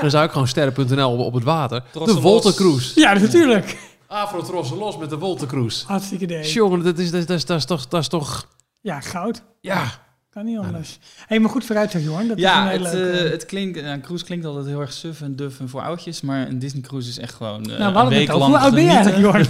dan 0.00 0.10
zou 0.10 0.24
ik 0.24 0.30
gewoon 0.30 0.48
sterren.nl 0.48 1.10
op, 1.12 1.18
op 1.18 1.34
het 1.34 1.44
water. 1.44 1.82
Trossen 1.92 2.16
de 2.16 2.22
Volte 2.22 2.46
los. 2.46 2.56
Cruise. 2.56 3.00
Ja, 3.00 3.12
natuurlijk. 3.12 3.78
Avro-Tros 4.06 4.70
los 4.70 4.98
met 4.98 5.10
de 5.10 5.18
Volte 5.18 5.46
Cruise. 5.46 5.86
Hartstikke 5.86 6.24
idee. 6.24 6.52
Jongen, 6.52 6.82
dat 6.82 6.98
is, 6.98 7.10
dat, 7.10 7.20
is, 7.20 7.26
dat, 7.26 7.36
is, 7.38 7.44
dat 7.46 7.58
is 7.58 7.64
toch... 7.64 7.86
Dat 7.88 8.00
is 8.00 8.08
toch 8.08 8.48
Ja, 8.80 9.00
goud. 9.00 9.42
ja, 9.60 9.84
Kan 10.30 10.44
niet 10.44 10.58
anders. 10.58 10.98
Hé, 11.16 11.24
hey, 11.26 11.40
maar 11.40 11.50
goed 11.50 11.64
vooruit 11.64 11.90
zeg, 11.90 12.02
Jorn. 12.02 12.28
Dat 12.28 12.36
is 12.36 12.42
Ja, 12.42 12.62
een 12.62 12.68
hele 12.68 12.84
het, 12.84 12.94
leuke... 12.94 13.18
eh, 13.18 13.30
het 13.30 13.46
klinkt, 13.46 13.78
ja, 13.78 13.92
een 13.92 14.00
cruise 14.00 14.24
klinkt 14.24 14.44
altijd 14.44 14.66
heel 14.66 14.80
erg 14.80 14.92
suf 14.92 15.20
en 15.20 15.36
duf 15.36 15.60
en 15.60 15.68
voor 15.68 15.82
oudjes, 15.82 16.20
maar 16.20 16.48
een 16.48 16.58
Disney 16.58 16.82
cruise 16.82 17.08
is 17.08 17.18
echt 17.18 17.34
gewoon 17.34 17.62
nou, 17.62 17.80
eh, 17.82 17.92
we 17.92 17.98
een 18.00 18.08
week 18.08 18.28
lang 18.32 18.44
Hoe 18.44 18.58
oud 18.58 18.74
ben 18.74 18.82
je 18.82 18.90
genieten. 18.90 19.12
eigenlijk, 19.12 19.48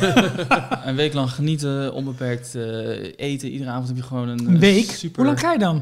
Jorn? 0.49 0.59
Een 0.89 0.95
week 0.97 1.13
lang 1.13 1.31
genieten, 1.31 1.93
onbeperkt 1.93 2.55
eh, 2.55 3.13
eten. 3.17 3.49
Iedere 3.49 3.71
avond 3.71 3.89
heb 3.89 3.97
je 3.97 4.03
gewoon 4.03 4.29
een, 4.29 4.39
Een 4.49 4.59
week? 4.59 4.91
Super, 4.91 5.17
Hoe 5.17 5.27
lang 5.27 5.41
ga 5.41 5.53
je 5.53 5.59
dan? 5.59 5.75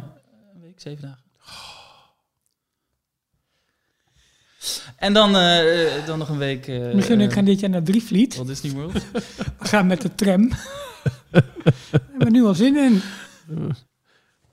Een 0.55 0.61
week, 0.61 0.81
zeven 0.81 1.03
dagen. 1.03 1.19
En 4.97 5.13
dan, 5.13 5.37
eh, 5.37 6.07
dan 6.07 6.19
nog 6.19 6.29
een 6.29 6.39
week. 6.39 6.67
eh 6.69 6.95
Michiel 6.95 7.15
en 7.15 7.21
ik 7.21 7.29
eh, 7.29 7.35
gaan 7.35 7.45
dit 7.45 7.61
jaar 7.61 7.71
naar 7.71 7.83
Drievliet. 7.83 8.35
Walt 8.37 8.49
Disney 8.49 8.73
World. 8.73 8.93
We 9.59 9.69
gaan 9.69 9.87
met 9.87 10.01
de 10.01 10.15
tram. 10.15 10.49
we 11.31 11.43
hebben 11.91 12.21
er 12.27 12.31
nu 12.31 12.45
al 12.45 12.55
zin 12.55 12.77
in. 12.77 13.01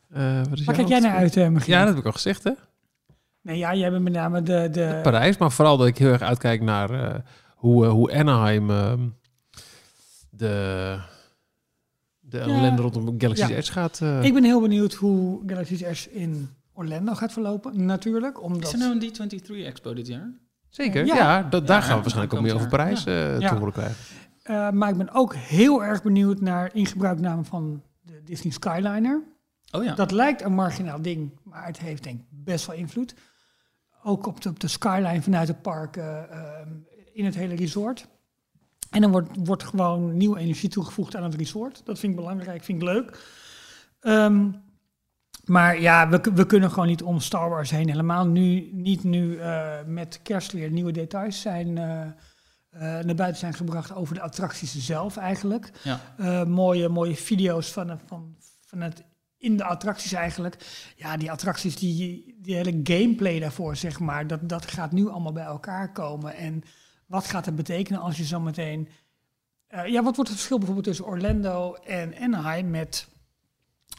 eh, 0.09 0.41
wat 0.49 0.59
is 0.59 0.65
Waar 0.65 0.75
kijk 0.75 0.87
jij 0.87 0.99
naar 0.99 1.15
uit, 1.15 1.37
eh, 1.37 1.47
Michiel? 1.47 1.73
Ja, 1.73 1.79
dat 1.79 1.89
heb 1.89 1.97
ik 1.97 2.05
al 2.05 2.11
gezegd, 2.11 2.43
hè? 2.43 2.51
Nee, 3.41 3.57
ja, 3.57 3.75
jij 3.75 3.91
bent 3.91 4.03
met 4.03 4.13
name 4.13 4.43
de... 4.43 4.69
de 4.71 4.99
Parijs, 5.03 5.37
maar 5.37 5.51
vooral 5.51 5.77
dat 5.77 5.87
ik 5.87 5.97
heel 5.97 6.11
erg 6.11 6.21
uitkijk 6.21 6.61
naar 6.61 6.89
eh, 6.89 7.19
hoe, 7.55 7.85
eh, 7.85 7.91
hoe 7.91 8.11
Anaheim 8.13 8.69
ehm, 8.69 8.99
de, 10.29 10.97
de 12.19 12.39
ellende 12.39 12.81
rondom 12.81 13.15
Galaxy's 13.17 13.47
Ja. 13.49 13.55
Edge 13.55 13.71
gaat. 13.71 13.99
eh, 14.01 14.23
ik 14.23 14.33
ben 14.33 14.43
heel 14.43 14.61
benieuwd 14.61 14.93
hoe 14.93 15.41
Galaxy's 15.47 15.81
Edge 15.81 16.11
in 16.11 16.49
Orlando 16.77 17.13
gaat 17.13 17.31
verlopen. 17.31 17.85
Natuurlijk, 17.85 18.43
omdat... 18.43 18.63
Is 18.63 18.73
er 18.73 18.79
nou 18.79 18.99
een 18.99 19.39
D23 19.41 19.65
Expo 19.65 19.93
dit 19.93 20.07
jaar? 20.07 20.33
Zeker, 20.69 21.05
Ja. 21.05 21.15
ja. 21.15 21.43
dat, 21.43 21.67
daar 21.67 21.79
Ja, 21.79 21.83
gaan 21.83 21.95
we 21.95 22.01
waarschijnlijk 22.01 22.33
ook 22.33 22.41
meer 22.41 22.53
over 22.53 22.67
jaar. 22.67 22.77
Parijs 22.77 23.05
eh, 23.05 23.39
Ja. 23.39 23.49
te 23.49 23.55
horen 23.55 23.73
krijgen. 23.73 23.95
Eh, 24.43 24.69
maar 24.69 24.89
ik 24.89 24.97
ben 24.97 25.13
ook 25.13 25.35
heel 25.35 25.83
erg 25.83 26.03
benieuwd 26.03 26.41
naar 26.41 26.75
ingebruikname 26.75 27.43
van 27.43 27.83
de 28.01 28.21
Disney 28.23 28.53
Skyliner. 28.53 29.23
Oh 29.71 29.83
ja. 29.83 29.95
Dat 29.95 30.11
lijkt 30.11 30.41
een 30.43 30.53
marginaal 30.53 31.01
ding, 31.01 31.31
maar 31.43 31.65
het 31.65 31.79
heeft 31.79 32.03
denk 32.03 32.19
ik 32.19 32.25
best 32.29 32.65
wel 32.65 32.75
invloed. 32.75 33.15
Ook 34.03 34.27
op 34.27 34.41
de, 34.41 34.49
op 34.49 34.59
de 34.59 34.67
skyline 34.67 35.21
vanuit 35.21 35.47
het 35.47 35.61
park 35.61 35.97
eh, 35.97 36.31
ehm, 36.31 36.69
in 37.13 37.25
het 37.25 37.35
hele 37.35 37.55
resort. 37.55 38.07
En 38.89 39.01
dan 39.01 39.11
wordt, 39.11 39.29
wordt 39.43 39.63
gewoon 39.63 40.17
nieuwe 40.17 40.39
energie 40.39 40.69
toegevoegd 40.69 41.15
aan 41.15 41.23
het 41.23 41.35
resort. 41.35 41.81
Dat 41.85 41.99
vind 41.99 42.11
ik 42.13 42.19
belangrijk, 42.19 42.63
vind 42.63 42.81
ik 42.81 42.87
leuk. 42.87 43.19
Ehm, 43.99 44.49
maar 45.47 45.81
ja, 45.81 46.09
we, 46.09 46.21
we 46.33 46.45
kunnen 46.45 46.69
gewoon 46.69 46.87
niet 46.87 47.03
om 47.03 47.19
Star 47.19 47.49
Wars 47.49 47.69
heen. 47.69 47.89
Helemaal 47.89 48.27
nu, 48.27 48.69
niet 48.73 49.03
nu 49.03 49.37
eh, 49.37 49.83
met 49.85 50.19
kerst 50.23 50.51
weer 50.51 50.71
nieuwe 50.71 50.91
details 50.91 51.41
zijn, 51.41 51.77
eh, 51.77 52.01
eh, 52.01 53.05
naar 53.05 53.15
buiten 53.15 53.39
zijn 53.39 53.53
gebracht 53.53 53.95
over 53.95 54.15
de 54.15 54.21
attracties 54.21 54.85
zelf 54.85 55.17
eigenlijk. 55.17 55.71
Ja. 55.83 56.45
Mooie, 56.45 56.89
mooie 56.89 57.15
video's 57.15 57.71
van, 57.71 57.99
van, 58.05 58.35
van 58.65 58.81
het 58.81 59.03
in 59.37 59.57
de 59.57 59.63
attracties 59.63 60.13
eigenlijk. 60.13 60.57
Ja, 60.95 61.17
die 61.17 61.31
attracties, 61.31 61.75
die, 61.75 62.37
die 62.41 62.55
hele 62.55 62.79
gameplay 62.83 63.39
daarvoor, 63.39 63.75
zeg 63.75 63.99
maar, 63.99 64.27
dat, 64.27 64.49
dat 64.49 64.71
gaat 64.71 64.91
nu 64.91 65.09
allemaal 65.09 65.33
bij 65.33 65.43
elkaar 65.43 65.91
komen. 65.91 66.35
En 66.35 66.63
wat 67.05 67.25
gaat 67.25 67.45
het 67.45 67.55
betekenen 67.55 68.01
als 68.01 68.17
je 68.17 68.25
zo 68.25 68.39
meteen... 68.39 68.89
ja, 69.67 70.03
wat 70.03 70.15
wordt 70.15 70.17
het 70.17 70.27
verschil 70.27 70.57
bijvoorbeeld 70.57 70.87
tussen 70.87 71.05
Orlando 71.05 71.73
en 71.73 72.15
Anaheim 72.19 72.69
met 72.69 73.07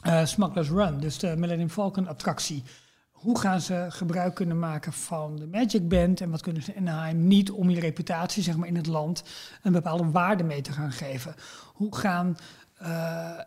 eh 0.01 0.25
Smuggler's 0.25 0.69
Run, 0.69 0.99
dus 0.99 1.17
de 1.17 1.35
Millennium 1.37 1.69
Falcon 1.69 2.07
attractie? 2.07 2.63
Hoe 3.11 3.39
gaan 3.39 3.61
ze 3.61 3.85
gebruik 3.89 4.35
kunnen 4.35 4.59
maken 4.59 4.93
van 4.93 5.35
de 5.35 5.47
Magic 5.47 5.87
Band 5.87 6.21
en 6.21 6.29
wat 6.29 6.41
kunnen 6.41 6.63
ze 6.63 6.73
in 6.73 6.87
Anaheim 6.87 7.27
niet 7.27 7.51
om 7.51 7.69
je 7.69 7.79
reputatie 7.79 8.43
zeg 8.43 8.57
maar, 8.57 8.67
in 8.67 8.75
het 8.75 8.87
land 8.87 9.23
een 9.63 9.71
bepaalde 9.71 10.11
waarde 10.11 10.43
mee 10.43 10.61
te 10.61 10.71
gaan 10.71 10.91
geven? 10.91 11.35
Hoe 11.73 11.95
gaan 11.95 12.37
eh, 12.79 13.39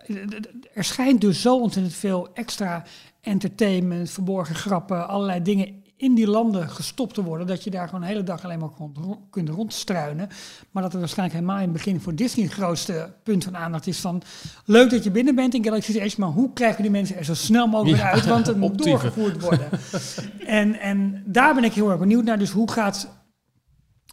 er 0.75 0.85
schijnt 0.85 1.21
dus 1.21 1.41
zo 1.41 1.61
ontzettend 1.61 1.95
veel 1.95 2.35
extra 2.35 2.85
entertainment, 3.21 4.11
verborgen 4.11 4.55
grappen, 4.55 5.09
allerlei 5.09 5.43
dingen 5.43 5.82
in 6.03 6.15
die 6.15 6.27
landen 6.27 6.69
gestopt 6.69 7.15
te 7.15 7.23
worden. 7.23 7.47
Dat 7.47 7.65
je 7.65 7.71
daar 7.71 7.87
gewoon 7.87 8.01
de 8.01 8.07
hele 8.07 8.23
dag 8.23 8.45
alleen 8.45 8.59
maar 8.59 8.69
rond, 8.79 8.99
kunt 9.31 9.49
rondstruinen. 9.49 10.29
Maar 10.71 10.83
dat 10.83 10.93
er 10.93 10.99
waarschijnlijk 10.99 11.39
helemaal 11.39 11.57
in 11.59 11.63
het 11.69 11.73
begin 11.73 12.01
voor 12.01 12.15
Disney 12.15 12.45
het 12.45 12.55
grootste 12.55 13.13
punt 13.23 13.45
van 13.45 13.57
aandacht 13.57 13.87
is 13.87 13.99
van... 14.01 14.23
Leuk 14.65 14.91
dat 14.91 15.05
je 15.05 15.11
binnen 15.11 15.35
bent 15.35 15.55
in 15.55 15.65
Galaxy's 15.65 15.95
Edge, 15.95 16.21
maar 16.21 16.29
hoe 16.29 16.53
krijgen 16.53 16.83
die 16.83 16.91
mensen 16.91 17.17
er 17.17 17.25
zo 17.25 17.35
snel 17.35 17.67
mogelijk 17.67 18.03
Ja, 18.03 18.11
uit? 18.11 18.27
Want 18.27 18.47
het 18.47 18.57
moet 18.57 18.85
doorgevoerd 18.85 19.41
worden. 19.41 19.69
en, 20.47 20.81
en 20.81 21.23
daar 21.27 21.55
ben 21.55 21.65
ik 21.65 21.73
heel 21.73 21.91
erg 21.91 21.99
benieuwd 21.99 22.25
naar. 22.25 22.39
Dus 22.39 22.51
hoe 22.51 22.71
gaat 22.71 23.09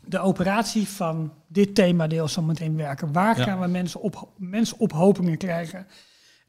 de 0.05 0.19
operatie 0.19 0.87
van 0.87 1.33
dit 1.47 1.75
themadeel 1.75 2.27
zo 2.27 2.41
meteen 2.41 2.75
werken? 2.75 3.13
Waar 3.13 3.37
Ja. 3.37 3.43
gaan 3.43 3.59
we 3.59 3.67
mensen, 3.67 4.01
op, 4.01 4.29
mensenophopingen 4.37 5.37
krijgen? 5.37 5.87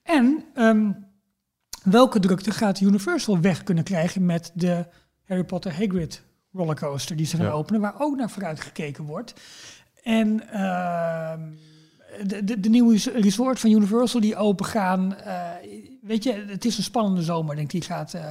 En 0.03 0.45
ehm, 0.55 0.91
welke 1.83 2.21
drukte 2.21 2.51
gaat 2.51 2.81
Universal 2.81 3.41
weg 3.41 3.63
kunnen 3.63 3.85
krijgen 3.85 4.27
met 4.27 4.51
de 4.55 4.87
Harry 5.31 5.45
Potter 5.45 5.73
Hagrid 5.73 6.23
rollercoaster 6.53 7.17
die 7.17 7.27
ze 7.27 7.37
gaan 7.37 7.47
Ja. 7.47 7.53
openen, 7.53 7.81
waar 7.81 7.95
ook 8.01 8.17
naar 8.17 8.31
vooruit 8.31 8.61
gekeken 8.61 9.05
wordt. 9.05 9.35
En 10.03 10.49
ehm, 10.53 11.41
de, 12.27 12.45
de, 12.45 12.61
de 12.61 12.69
nieuwe 12.69 12.99
resort 13.15 13.61
van 13.61 13.71
Universal 13.71 14.21
die 14.21 14.37
open 14.37 14.67
gaan. 14.67 15.17
eh, 15.17 15.49
weet 16.03 16.25
je, 16.25 16.45
het 16.49 16.65
is 16.65 16.77
een 16.79 16.83
spannende 16.85 17.23
zomer, 17.23 17.55
denk 17.57 17.73
ik, 17.73 17.81
die 17.81 17.91
gaat, 17.91 18.15
eh, 18.15 18.31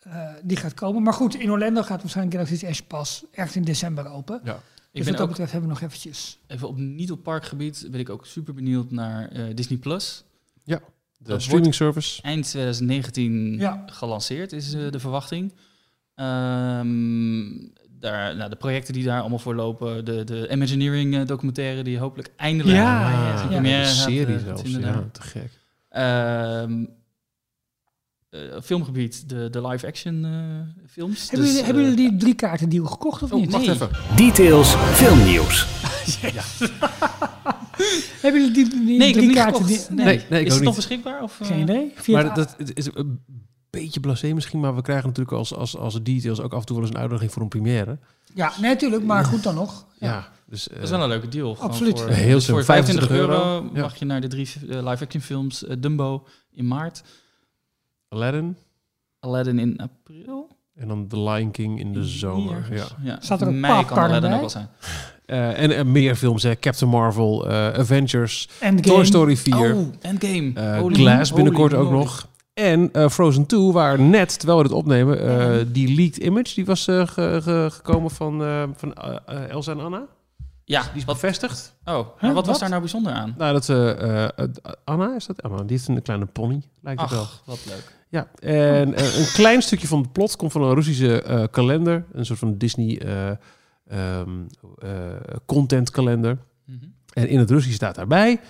eh, 0.00 0.28
die 0.42 0.56
gaat 0.56 0.74
komen. 0.74 1.02
Maar 1.02 1.12
goed, 1.12 1.34
in 1.34 1.50
Orlando 1.50 1.82
gaat 1.82 2.00
waarschijnlijk 2.00 2.36
Galaxy's 2.36 2.62
Edge 2.68 2.84
pas 2.84 3.24
ergens 3.30 3.56
in 3.56 3.62
december 3.64 4.08
open. 4.10 4.40
Ja. 4.44 4.54
Ik 4.54 4.60
dus 4.60 4.62
ben 4.92 5.04
wat 5.04 5.12
dat 5.12 5.20
ook 5.22 5.28
betreft 5.28 5.52
hebben 5.52 5.68
we 5.70 5.74
nog 5.80 5.84
eventjes. 5.84 6.38
even 6.46 6.68
op 6.68 6.76
niet 6.78 7.10
op 7.10 7.22
parkgebied 7.22 7.88
ben 7.90 8.00
ik 8.00 8.08
ook 8.10 8.26
super 8.26 8.54
benieuwd 8.54 8.90
naar 8.90 9.28
eh, 9.28 9.44
Disney 9.54 9.78
Plus. 9.78 10.24
De 10.64 10.80
wordt- 11.30 11.42
streaming 11.44 11.74
service. 11.74 12.22
Eind 12.22 12.44
2019 12.48 13.56
Ja. 13.58 13.82
gelanceerd 13.86 14.52
is 14.52 14.70
de 14.70 14.98
verwachting. 15.00 15.52
Ehm, 16.14 17.44
daar, 18.00 18.36
nou, 18.36 18.50
de 18.50 18.56
projecten 18.56 18.94
die 18.94 19.04
daar 19.04 19.20
allemaal 19.20 19.38
voor 19.38 19.54
lopen, 19.54 20.04
de, 20.04 20.24
de 20.24 20.48
Imagineering 20.52 21.14
eh, 21.16 21.26
documentaire 21.26 21.82
die 21.82 21.98
hopelijk 21.98 22.30
eindelijk 22.36 22.76
Ja, 22.78 23.06
eh, 23.06 23.50
ja, 23.50 23.50
ja. 23.50 23.56
een 23.78 23.84
gaat, 23.86 23.94
serie 23.94 24.36
eh, 24.36 24.44
zelfs. 24.44 24.62
Ja, 24.70 25.04
te 25.12 25.22
gek. 25.22 25.50
Ehm, 25.88 26.84
eh, 28.30 28.40
filmgebied, 28.62 29.28
de, 29.28 29.50
de 29.50 29.66
live-action 29.66 30.24
eh, 30.24 30.30
films. 30.90 31.20
Hebben, 31.30 31.40
Dus, 31.40 31.48
jullie, 31.48 31.64
hebben 31.64 31.82
eh, 31.84 31.90
jullie 31.90 32.10
die 32.10 32.18
drie 32.18 32.34
kaarten 32.34 32.68
deal 32.68 32.86
gekocht 32.86 33.22
of 33.22 33.32
Oh, 33.32 33.40
niet? 33.40 33.50
wacht 33.52 33.66
Nee. 33.66 33.74
even. 33.74 33.88
Details 34.16 34.74
filmnieuws. 34.74 35.66
Hebben 38.22 38.40
jullie 38.40 38.52
die, 38.70 38.84
die 38.86 38.98
Nee, 38.98 39.12
drie 39.12 39.32
kaarten? 39.32 39.62
gekocht. 39.64 39.86
die- 39.88 39.96
Nee. 39.96 40.04
Nee, 40.06 40.24
nee, 40.30 40.40
ik 40.40 40.46
is 40.46 40.52
ook 40.52 40.58
het 40.58 40.66
nog 40.66 40.74
beschikbaar? 40.76 41.22
Of, 41.22 41.40
eh? 41.40 41.46
Geen 41.46 41.60
idee. 41.60 41.92
Via 41.94 42.22
Maar 42.22 42.34
dat 42.34 42.56
is 42.74 42.88
beetje 43.82 44.00
blasé 44.00 44.32
misschien, 44.32 44.60
maar 44.60 44.74
we 44.74 44.82
krijgen 44.82 45.06
natuurlijk 45.08 45.36
als, 45.36 45.54
als, 45.54 45.76
als 45.76 46.02
details 46.02 46.40
ook 46.40 46.52
af 46.52 46.60
en 46.60 46.66
toe 46.66 46.76
wel 46.76 46.84
eens 46.84 46.94
een 46.94 47.00
uitnodiging 47.00 47.32
voor 47.32 47.42
een 47.42 47.48
première. 47.48 47.98
Ja, 48.34 48.52
nee, 48.60 48.70
natuurlijk, 48.70 49.04
maar 49.04 49.24
goed 49.24 49.42
dan 49.42 49.54
nog. 49.54 49.86
Ja, 49.98 50.28
dus 50.46 50.64
Dat 50.74 50.82
is 50.82 50.90
wel 50.90 51.02
een 51.02 51.08
leuke 51.08 51.28
deal. 51.28 51.56
Absoluut. 51.58 52.00
Voor, 52.00 52.08
Heel 52.10 52.34
dus 52.34 52.46
voor 52.46 52.64
25 52.64 53.06
25 53.06 53.36
euro, 53.38 53.54
euro. 53.54 53.70
Ja. 53.74 53.80
mag 53.80 53.96
je 53.96 54.04
naar 54.04 54.20
de 54.20 54.26
drie 54.28 54.48
eh, 54.68 54.88
live-action 54.88 55.22
films. 55.22 55.64
eh, 55.66 55.76
Dumbo 55.78 56.26
in 56.52 56.66
maart, 56.68 57.02
Aladdin 58.08 58.56
Aladdin 59.20 59.58
in 59.58 59.76
april. 59.78 60.56
en 60.74 60.88
dan 60.88 61.06
The 61.08 61.20
Lion 61.20 61.50
King 61.50 61.80
in 61.80 61.92
de 61.92 62.04
zomer. 62.04 62.66
Ja. 62.70 62.84
Ja. 63.02 63.18
Staat 63.20 63.40
er 63.40 63.46
ook 63.48 63.54
Mei 63.54 63.84
kan 63.84 63.98
Aladdin 63.98 64.20
bij? 64.20 64.32
ook 64.32 64.40
wel 64.40 64.48
zijn. 64.50 64.68
Eh, 65.24 65.62
en, 65.62 65.76
en 65.76 65.92
meer 65.92 66.14
films, 66.16 66.42
hè. 66.42 66.58
Captain 66.58 66.90
Marvel, 66.90 67.48
eh, 67.48 67.68
Avengers, 67.68 68.48
Endgame. 68.60 68.94
Toy 68.96 69.04
Story 69.04 69.36
4, 69.36 69.74
Oh, 69.74 69.86
Endgame. 70.00 70.52
eh, 70.54 70.78
Holy- 70.78 70.94
Glass 70.94 71.30
holy 71.30 71.42
binnenkort 71.42 71.74
ook 71.74 71.90
nog. 71.90 72.28
En 72.54 72.92
eh, 72.92 73.08
Frozen 73.08 73.46
2, 73.46 73.60
waar 73.72 74.00
net, 74.00 74.38
terwijl 74.38 74.58
we 74.58 74.64
dit 74.68 74.76
opnemen, 74.76 75.20
eh, 75.20 75.64
die 75.72 75.94
leaked 75.94 76.16
image, 76.16 76.54
die 76.54 76.64
was 76.64 76.86
eh, 76.86 77.06
ge- 77.06 77.40
ge- 77.42 77.68
gekomen 77.72 78.10
van, 78.10 78.38
van 78.76 78.94
Elsa 79.48 79.72
en 79.72 79.80
Anna. 79.80 80.06
Ja, 80.64 80.82
Die 80.82 80.90
is 80.94 81.04
wat, 81.04 81.14
bevestigd. 81.14 81.74
oh, 81.84 82.06
maar 82.20 82.32
wat, 82.34 82.46
was 82.46 82.58
daar 82.58 82.68
nou 82.68 82.80
bijzonder 82.80 83.12
aan? 83.12 83.34
Nou, 83.38 83.52
dat 83.52 83.64
ze... 83.64 84.52
Anna, 84.84 85.14
is 85.14 85.26
dat? 85.26 85.42
Anna, 85.42 85.56
die 85.56 85.66
heeft 85.70 85.88
een 85.88 86.02
kleine 86.02 86.26
pony, 86.26 86.62
lijkt 86.82 87.00
het 87.00 87.10
wel. 87.10 87.20
Ach, 87.20 87.42
wat 87.44 87.58
leuk. 87.66 87.92
Ja, 88.08 88.28
en 88.40 88.94
eh, 88.94 89.18
een 89.18 89.32
klein 89.32 89.62
stukje 89.62 89.86
van 89.86 90.00
het 90.00 90.12
plot 90.12 90.36
komt 90.36 90.52
van 90.52 90.62
een 90.62 90.74
Russische 90.74 91.48
kalender. 91.50 92.04
Een 92.12 92.26
soort 92.26 92.38
van 92.38 92.58
Disney 92.58 92.98
eh 93.00 93.30
ehm, 93.88 94.30
eh, 94.78 94.88
content 95.46 95.90
kalender. 95.90 96.38
Mhm. 96.64 96.78
En 97.12 97.28
in 97.28 97.38
het 97.38 97.50
Russisch 97.50 97.74
staat 97.76 97.94
daarbij... 97.94 98.40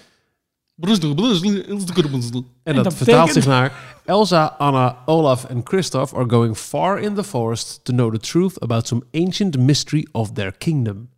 En, 2.63 2.77
En 2.77 2.83
dat, 2.83 2.95
vertaalt 2.95 3.33
zich 3.33 3.47
naar... 3.47 4.01
Elsa, 4.05 4.47
Anna, 4.59 5.03
Olaf 5.07 5.45
en 5.45 5.63
Kristoff 5.63 6.15
are 6.15 6.29
going 6.31 6.57
far 6.57 6.99
in 7.01 7.15
the 7.15 7.25
forest... 7.25 7.85
to 7.85 7.93
know 7.93 8.13
the 8.13 8.19
truth 8.19 8.61
about 8.61 8.87
some 8.87 9.03
ancient 9.13 9.59
mystery 9.59 10.07
of 10.13 10.33
their 10.33 10.53
kingdom. 10.53 11.09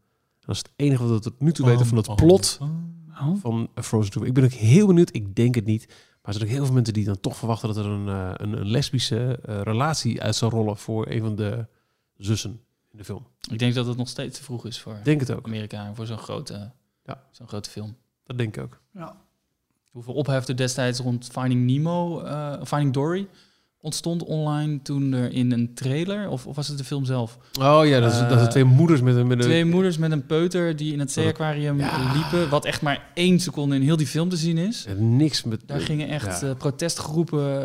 Dat 0.40 0.54
is 0.54 0.58
het 0.58 0.70
enige 0.76 1.02
wat 1.02 1.12
we 1.12 1.30
tot 1.30 1.40
nu 1.40 1.52
toe 1.52 1.66
weten 1.66 1.86
van 1.86 1.96
het 1.96 2.14
plot 2.14 2.58
Oh. 3.20 3.32
van 3.40 3.68
Frozen 3.74 4.10
2. 4.12 4.26
Ik 4.28 4.34
ben 4.34 4.44
ook 4.44 4.50
heel 4.50 4.86
benieuwd. 4.86 5.14
Ik 5.14 5.34
denk 5.34 5.54
het 5.54 5.64
niet. 5.64 5.86
Maar 5.86 5.96
er 6.22 6.32
zijn 6.32 6.44
ook 6.44 6.54
heel 6.54 6.64
veel 6.64 6.74
mensen 6.74 6.94
die 6.94 7.04
dan 7.04 7.20
toch 7.20 7.36
verwachten... 7.36 7.68
dat 7.74 7.76
er 7.76 7.90
een, 7.90 8.08
eh, 8.08 8.30
een, 8.34 8.52
een 8.52 8.66
lesbische 8.70 9.38
eh, 9.42 9.60
relatie 9.60 10.22
uit 10.22 10.36
zal 10.36 10.50
rollen... 10.50 10.76
voor 10.76 11.06
een 11.08 11.20
van 11.20 11.36
de 11.36 11.66
zussen 12.16 12.60
in 12.90 12.98
de 12.98 13.04
film. 13.04 13.26
Ik 13.50 13.58
denk 13.58 13.74
dat 13.74 13.86
het 13.86 13.96
nog 13.96 14.08
steeds 14.08 14.38
te 14.38 14.44
vroeg 14.44 14.66
is 14.66 14.80
voor 14.80 14.92
Ik 14.94 15.04
denk 15.04 15.20
het 15.20 15.32
ook. 15.32 15.46
Amerika 15.46 15.86
en 15.86 15.94
voor 15.96 16.06
zo'n 16.06 16.18
grote, 16.18 16.72
Ja. 17.04 17.22
zo'n 17.30 17.48
grote 17.48 17.70
film. 17.70 17.96
Dat 18.24 18.38
denk 18.38 18.56
ik 18.56 18.62
ook. 18.62 18.80
Ja. 18.92 19.16
Hoeveel 19.96 20.14
ophef 20.14 20.48
er 20.48 20.56
destijds 20.56 20.98
rond 21.00 21.28
Finding 21.32 21.66
Nemo, 21.66 22.20
eh, 22.20 22.52
Finding 22.64 22.92
Dory 22.92 23.26
ontstond 23.80 24.24
online 24.24 24.82
toen 24.82 25.12
er 25.12 25.32
in 25.32 25.52
een 25.52 25.74
trailer, 25.74 26.28
of, 26.28 26.46
of 26.46 26.56
was 26.56 26.68
het 26.68 26.78
de 26.78 26.84
film 26.84 27.04
zelf? 27.04 27.38
Oh 27.60 27.80
ja, 27.86 28.00
dat, 28.00 28.12
is, 28.12 28.18
dat 28.18 28.30
Eh, 28.30 28.36
zijn 28.38 28.48
twee 28.50 28.64
moeders 28.64 29.00
met 29.00 29.16
een... 29.16 29.26
Met 29.26 29.38
een 29.38 29.44
Twee 29.44 29.64
moeders 29.64 29.98
met 29.98 30.10
een 30.12 30.26
peuter 30.26 30.76
die 30.76 30.92
in 30.92 30.98
het 30.98 31.12
zeeaquarium 31.12 31.78
Ja. 31.78 32.12
liepen, 32.14 32.48
wat 32.48 32.64
echt 32.64 32.82
maar 32.82 33.10
één 33.14 33.40
seconde 33.40 33.74
in 33.74 33.82
heel 33.82 33.96
die 33.96 34.06
film 34.06 34.28
te 34.28 34.36
zien 34.36 34.58
is. 34.58 34.84
en 34.86 35.16
niks 35.16 35.44
met... 35.44 35.60
Daar 35.66 35.80
gingen 35.80 36.08
echt 36.08 36.40
Ja. 36.40 36.48
eh, 36.48 36.54
protestgroepen 36.56 37.62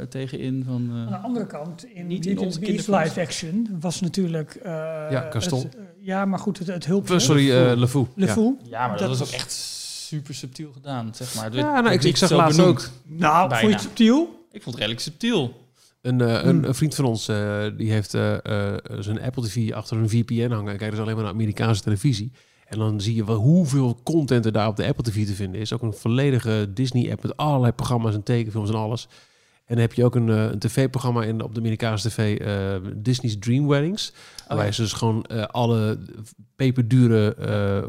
eh, 0.00 0.02
tegen 0.02 0.38
in. 0.38 0.64
Van, 0.66 0.88
eh, 0.90 0.96
Aan 1.00 1.06
de 1.06 1.16
andere 1.16 1.46
kant, 1.46 1.84
in 1.84 2.06
Niet 2.06 2.26
in 2.26 2.38
onze 2.38 2.60
live 2.60 3.20
action 3.20 3.68
was 3.80 4.00
natuurlijk... 4.00 4.54
eh, 4.54 4.72
Ja, 5.10 5.26
Castel. 5.30 5.58
eh, 5.58 5.80
ja, 6.00 6.24
maar 6.24 6.38
goed, 6.38 6.58
het, 6.58 6.66
het 6.66 6.86
hulp... 6.86 7.10
Eh, 7.10 7.18
Sorry, 7.18 7.50
eh 7.50 7.76
Le 7.76 7.88
Fou. 7.88 8.06
Le 8.14 8.26
Ja. 8.26 8.32
Fou. 8.32 8.56
ja, 8.70 8.86
maar 8.88 8.98
dat, 8.98 9.08
dat 9.08 9.18
was- 9.18 9.28
ook 9.28 9.34
echt 9.34 9.52
super 10.06 10.34
subtiel 10.34 10.72
gedaan, 10.72 11.14
zeg 11.14 11.34
maar. 11.34 11.54
Ja, 11.54 11.80
nou, 11.80 11.94
ik, 11.94 12.02
ik 12.04 12.16
zag 12.16 12.30
laatst 12.30 12.56
benoemd. 12.56 12.76
ook 12.78 12.88
Nou, 13.04 13.48
Bijna. 13.48 13.56
vond 13.60 13.72
je 13.72 13.78
het 13.78 13.80
subtiel? 13.86 14.46
Ik 14.52 14.62
vond 14.62 14.64
het 14.64 14.74
redelijk 14.74 15.00
subtiel. 15.00 15.64
een, 16.02 16.20
eh, 16.20 16.38
Hmm. 16.40 16.48
een, 16.48 16.64
een 16.68 16.74
vriend 16.74 16.94
van 16.94 17.04
ons, 17.04 17.28
eh, 17.28 17.64
die 17.76 17.90
heeft 17.92 18.14
eh, 18.14 18.34
eh, 18.74 18.78
zijn 18.98 19.20
Apple 19.22 19.42
TV 19.42 19.72
achter 19.72 19.96
een 19.96 20.08
VPN 20.08 20.50
hangen. 20.50 20.72
En 20.72 20.78
kijkt 20.78 20.92
dus 20.94 21.02
alleen 21.02 21.14
maar 21.14 21.24
naar 21.24 21.32
Amerikaanse 21.32 21.82
televisie. 21.82 22.32
En 22.66 22.78
dan 22.78 23.00
zie 23.00 23.14
je 23.14 23.24
wel 23.24 23.36
hoeveel 23.36 24.00
content 24.02 24.44
er 24.46 24.52
daar 24.52 24.68
op 24.68 24.76
de 24.76 24.86
Apple 24.86 25.04
TV 25.04 25.26
te 25.26 25.34
vinden 25.34 25.60
is. 25.60 25.72
Ook 25.72 25.82
een 25.82 25.92
volledige 25.92 26.70
Disney-app 26.74 27.22
met 27.22 27.36
allerlei 27.36 27.72
programma's 27.72 28.14
en 28.14 28.22
tekenfilms 28.22 28.68
en 28.68 28.74
alles. 28.74 29.08
En 29.66 29.74
dan 29.74 29.78
heb 29.78 29.92
je 29.92 30.04
ook 30.04 30.14
een, 30.14 30.28
eh, 30.28 30.42
een 30.42 30.58
tv-programma 30.58 31.22
in, 31.22 31.42
op 31.42 31.54
de 31.54 31.60
Amerikaanse 31.60 32.08
tv, 32.08 32.38
eh, 32.38 32.90
Disney's 32.94 33.38
Dream 33.38 33.66
Weddings. 33.66 34.12
Oh, 34.48 34.56
waar 34.56 34.66
je 34.66 34.72
dus 34.76 34.92
gewoon 34.92 35.24
eh, 35.24 35.42
alle 35.42 35.98
peperdure 36.56 37.34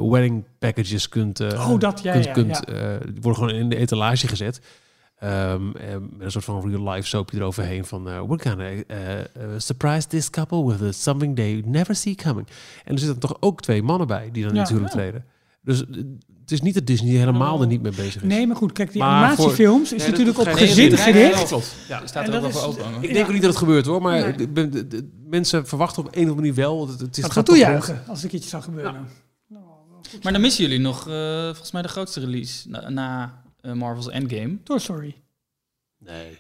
wedding 0.10 0.44
packages 0.60 1.10
kunt, 1.10 1.40
oh, 1.40 1.80
dat, 1.80 2.02
ja, 2.02 2.12
kunt, 2.12 2.26
ja, 2.26 2.32
kunt, 2.32 2.66
die 2.66 3.22
worden 3.22 3.44
gewoon 3.44 3.50
in 3.50 3.70
de 3.70 3.76
etalage 3.76 4.28
gezet. 4.28 4.62
Ehm, 5.20 5.72
en 5.72 6.10
met 6.12 6.22
een 6.22 6.32
soort 6.32 6.44
van 6.44 6.70
real 6.70 6.90
life 6.90 7.08
soapje 7.08 7.38
eroverheen 7.38 7.86
van 7.86 8.08
uh, 8.08 8.22
we're 8.22 8.50
gonna 8.50 8.70
surprise 9.58 10.08
this 10.08 10.30
couple 10.30 10.78
with 10.78 10.96
something 10.96 11.36
they 11.36 11.64
never 11.66 11.96
see 11.96 12.16
coming. 12.16 12.48
En 12.86 12.94
er 12.94 13.00
zitten 13.00 13.20
toch 13.20 13.38
ook 13.40 13.62
twee 13.62 13.84
mannen 13.84 14.08
bij 14.08 14.30
die 14.32 14.44
dan 14.44 14.54
natuurlijk 14.54 14.92
treden. 14.92 15.26
Dus 15.62 15.84
het 16.48 16.56
is 16.56 16.62
niet 16.62 16.74
dat 16.74 16.86
Disney 16.86 17.14
helemaal 17.16 17.62
er 17.62 17.68
niet 17.68 17.82
mee 17.82 17.92
bezig 17.92 18.16
is. 18.16 18.22
Nee, 18.30 18.48
maar 18.48 18.56
goed, 18.56 18.72
kijk, 18.72 18.92
die 18.92 19.02
Maar 19.02 19.24
animatiefilms 19.26 19.84
is 19.84 19.90
Nee, 19.90 20.00
dat- 20.00 20.10
natuurlijk 20.10 20.38
dat 20.38 20.48
op 20.48 20.54
gezin 20.54 20.90
nee, 20.90 20.98
nee, 21.00 21.14
nee, 21.14 21.34
gericht. 21.34 21.50
Ja. 21.88 22.02
Er 22.02 22.08
staat 22.08 22.26
En 22.26 22.30
er 22.32 22.38
ook 22.38 22.44
dat 22.44 22.54
wel 22.62 22.74
voor 22.74 22.86
open. 22.86 23.04
Ik 23.04 23.14
denk 23.14 23.26
ook 23.26 23.32
niet 23.34 23.42
dat 23.42 23.50
het 23.50 23.60
gebeurt 23.60 23.86
hoor, 23.86 24.02
maar 24.02 24.36
mensen 25.30 25.68
verwachten 25.68 26.02
op 26.04 26.08
een 26.08 26.14
of 26.14 26.20
andere 26.20 26.36
manier 26.36 26.54
wel. 26.54 26.88
Het, 26.88 27.00
het 27.00 27.16
is, 27.18 27.24
Dat 27.24 27.32
gaat 27.32 27.46
toejuichen 27.46 28.04
als 28.08 28.24
er 28.24 28.34
iets 28.34 28.50
zou 28.50 28.64
gebeuren. 28.64 29.08
Nou. 29.48 29.64
Maar 30.24 30.32
dan 30.32 30.42
missen 30.42 30.64
jullie 30.64 30.80
nog, 30.80 31.08
eh, 31.10 31.44
volgens 31.46 31.72
mij, 31.72 31.82
de 31.82 31.88
grootste 31.88 32.20
release 32.20 32.70
na, 32.70 32.90
na 32.90 33.42
eh, 33.62 33.72
Marvel's 33.72 34.10
Endgame. 34.10 34.58
Toy 34.64 34.80
Story. 34.80 35.16
Nee. 36.00 36.38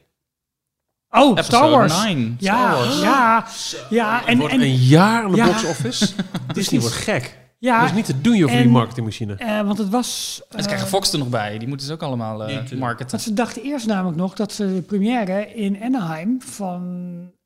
Oh, 1.09 1.29
Episode 1.29 1.43
Star 1.43 1.69
Wars. 1.69 2.03
9. 2.03 2.35
Ja, 2.39 2.55
Star 2.57 2.77
Wars. 2.85 3.01
ja, 3.01 3.47
ja. 3.89 4.21
En, 4.21 4.27
En, 4.27 4.37
wordt 4.39 4.53
en, 4.53 4.61
een 4.61 4.75
jaar 4.75 5.23
aan 5.23 5.31
de 5.31 5.37
Ja. 5.37 5.45
box 5.45 5.63
office. 5.65 6.07
Disney 6.53 6.79
wordt 6.81 6.95
gek. 6.95 7.37
Ja, 7.59 7.79
dat 7.79 7.89
is 7.89 7.95
niet 7.95 8.05
te 8.05 8.21
doen 8.21 8.35
joh, 8.35 8.49
voor 8.49 8.59
die 8.59 8.69
marketingmachine. 8.69 9.35
eh, 9.35 9.61
want 9.61 9.77
het 9.77 9.89
was... 9.89 10.41
En 10.49 10.59
ze 10.59 10.65
krijgen 10.65 10.87
eh, 10.87 10.93
Fox 10.93 11.11
er 11.13 11.19
nog 11.19 11.29
bij. 11.29 11.57
Die 11.57 11.67
moeten 11.67 11.87
ze 11.87 11.93
ook 11.93 12.03
allemaal 12.03 12.43
eh, 12.43 12.53
natuurlijk. 12.53 12.81
marketen. 12.81 13.11
Want 13.11 13.23
ze 13.23 13.33
dachten 13.33 13.61
eerst 13.61 13.87
namelijk 13.87 14.17
nog 14.17 14.35
dat 14.35 14.51
ze 14.51 14.73
de 14.73 14.81
première 14.81 15.53
in 15.53 15.81
Anaheim 15.81 16.41
van 16.41 16.81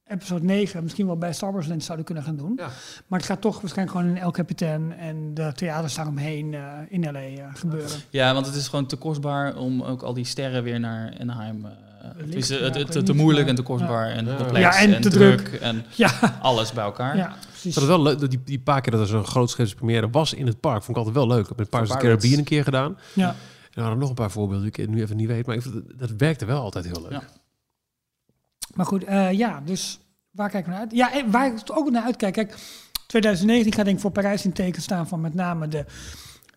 episode 0.08 0.46
9 0.46 0.84
misschien 0.84 1.06
wel 1.06 1.18
bij 1.18 1.34
Star 1.34 1.54
Wars 1.54 1.68
Land 1.68 1.84
zouden 1.84 2.06
kunnen 2.06 2.24
gaan 2.24 2.36
doen. 2.36 2.54
Ja. 2.56 2.70
Maar 3.08 3.20
het 3.20 3.28
gaat 3.28 3.42
toch 3.42 3.62
waarschijnlijk 3.62 3.98
gewoon 3.98 4.16
in 4.16 4.22
El 4.22 4.32
Capitan 4.32 4.92
en 4.92 5.34
de 5.34 5.52
theaters 5.56 5.96
daaromheen 5.96 6.54
eh 6.54 6.62
in 6.90 7.12
LA 7.12 7.52
gebeuren. 7.54 8.00
Ja, 8.10 8.34
want 8.34 8.46
het 8.46 8.56
is 8.56 8.68
gewoon 8.68 8.86
te 8.86 8.96
kostbaar 8.96 9.56
om 9.56 9.84
ook 9.84 10.02
al 10.02 10.14
die 10.14 10.26
sterren 10.26 10.64
weer 10.64 10.80
naar 10.80 11.14
Anaheim... 11.20 11.66
het 12.18 12.36
is 12.36 12.48
ja, 12.48 12.56
het, 12.57 12.76
het, 12.76 12.94
weet 12.94 13.06
te 13.06 13.14
moeilijk 13.14 13.48
en 13.48 13.56
te 13.56 13.61
kostbaar 13.61 14.10
en 14.10 14.26
Ja. 14.26 14.36
complex 14.36 14.60
Ja, 14.60 14.82
en 14.82 15.02
te 15.02 15.10
druk. 15.10 15.40
druk. 15.45 15.61
en 15.61 15.86
Ja, 15.95 16.38
alles 16.41 16.72
bij 16.73 16.84
elkaar. 16.84 17.18
ja 17.18 17.36
precies. 17.49 17.73
Dat 17.73 17.84
is 17.84 17.90
wel 17.90 18.02
leuk. 18.02 18.19
dat 18.19 18.30
Die, 18.30 18.41
die 18.45 18.60
paar 18.60 18.82
keer 18.82 18.91
dat 18.91 19.02
er 19.02 19.07
zo'n 19.07 19.26
grootscheepse 19.26 19.76
première 19.76 20.10
was 20.10 20.34
in 20.34 20.48
het 20.48 20.60
park, 20.60 20.84
vond 20.84 20.98
ik 20.98 21.03
altijd 21.06 21.15
wel 21.15 21.28
leuk. 21.28 21.41
Ik 21.41 21.48
heb 21.49 21.60
of 21.60 21.65
the 21.65 21.78
Pirates. 21.78 21.98
Caribbean 21.98 22.38
een 22.38 22.44
keer 22.44 22.64
gedaan. 22.64 22.98
Ja. 23.14 23.28
En 23.30 23.36
er 23.78 23.82
waren 23.84 23.98
nog 23.98 24.10
een 24.10 24.15
paar 24.15 24.32
voorbeelden 24.32 24.72
die 24.72 24.84
ik 24.84 24.90
nu 24.90 25.02
even 25.02 25.15
niet 25.15 25.28
weet. 25.28 25.45
Maar 25.45 25.56
ik 25.56 25.61
vond 25.61 25.73
dat, 25.73 25.84
dat 25.99 26.11
werkte 26.18 26.45
wel 26.45 26.61
altijd 26.61 26.86
heel 26.86 27.02
leuk. 27.02 27.11
Ja. 27.11 27.23
Maar 28.73 28.86
goed, 28.86 29.03
eh, 29.03 29.32
ja, 29.32 29.61
dus 29.65 29.99
waar 30.32 30.49
kijken 30.49 30.69
we 30.69 30.76
naar 30.78 30.86
uit? 30.88 30.95
Ja, 30.95 31.30
waar 31.30 31.45
ik 31.48 31.60
ook 31.72 31.90
naar 31.91 32.03
uitkijk. 32.03 32.34
Kijk, 32.34 32.56
2019 33.07 33.73
gaat 33.73 33.84
denk 33.86 33.95
ik 33.95 34.02
voor 34.02 34.11
Parijs 34.11 34.45
in 34.45 34.53
teken 34.53 34.82
staan 34.82 35.07
van 35.07 35.22
met 35.22 35.34
name 35.34 35.68
de 35.68 35.86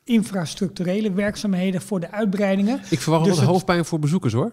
infrastructurele 0.04 1.12
werkzaamheden 1.12 1.82
voor 1.82 2.00
de 2.00 2.10
uitbreidingen. 2.10 2.80
Ik 2.90 3.00
verwacht 3.00 3.24
Dus 3.24 3.38
wel 3.38 3.46
hoofdpijn 3.48 3.84
voor 3.84 3.98
bezoekers 3.98 4.32
hoor. 4.32 4.52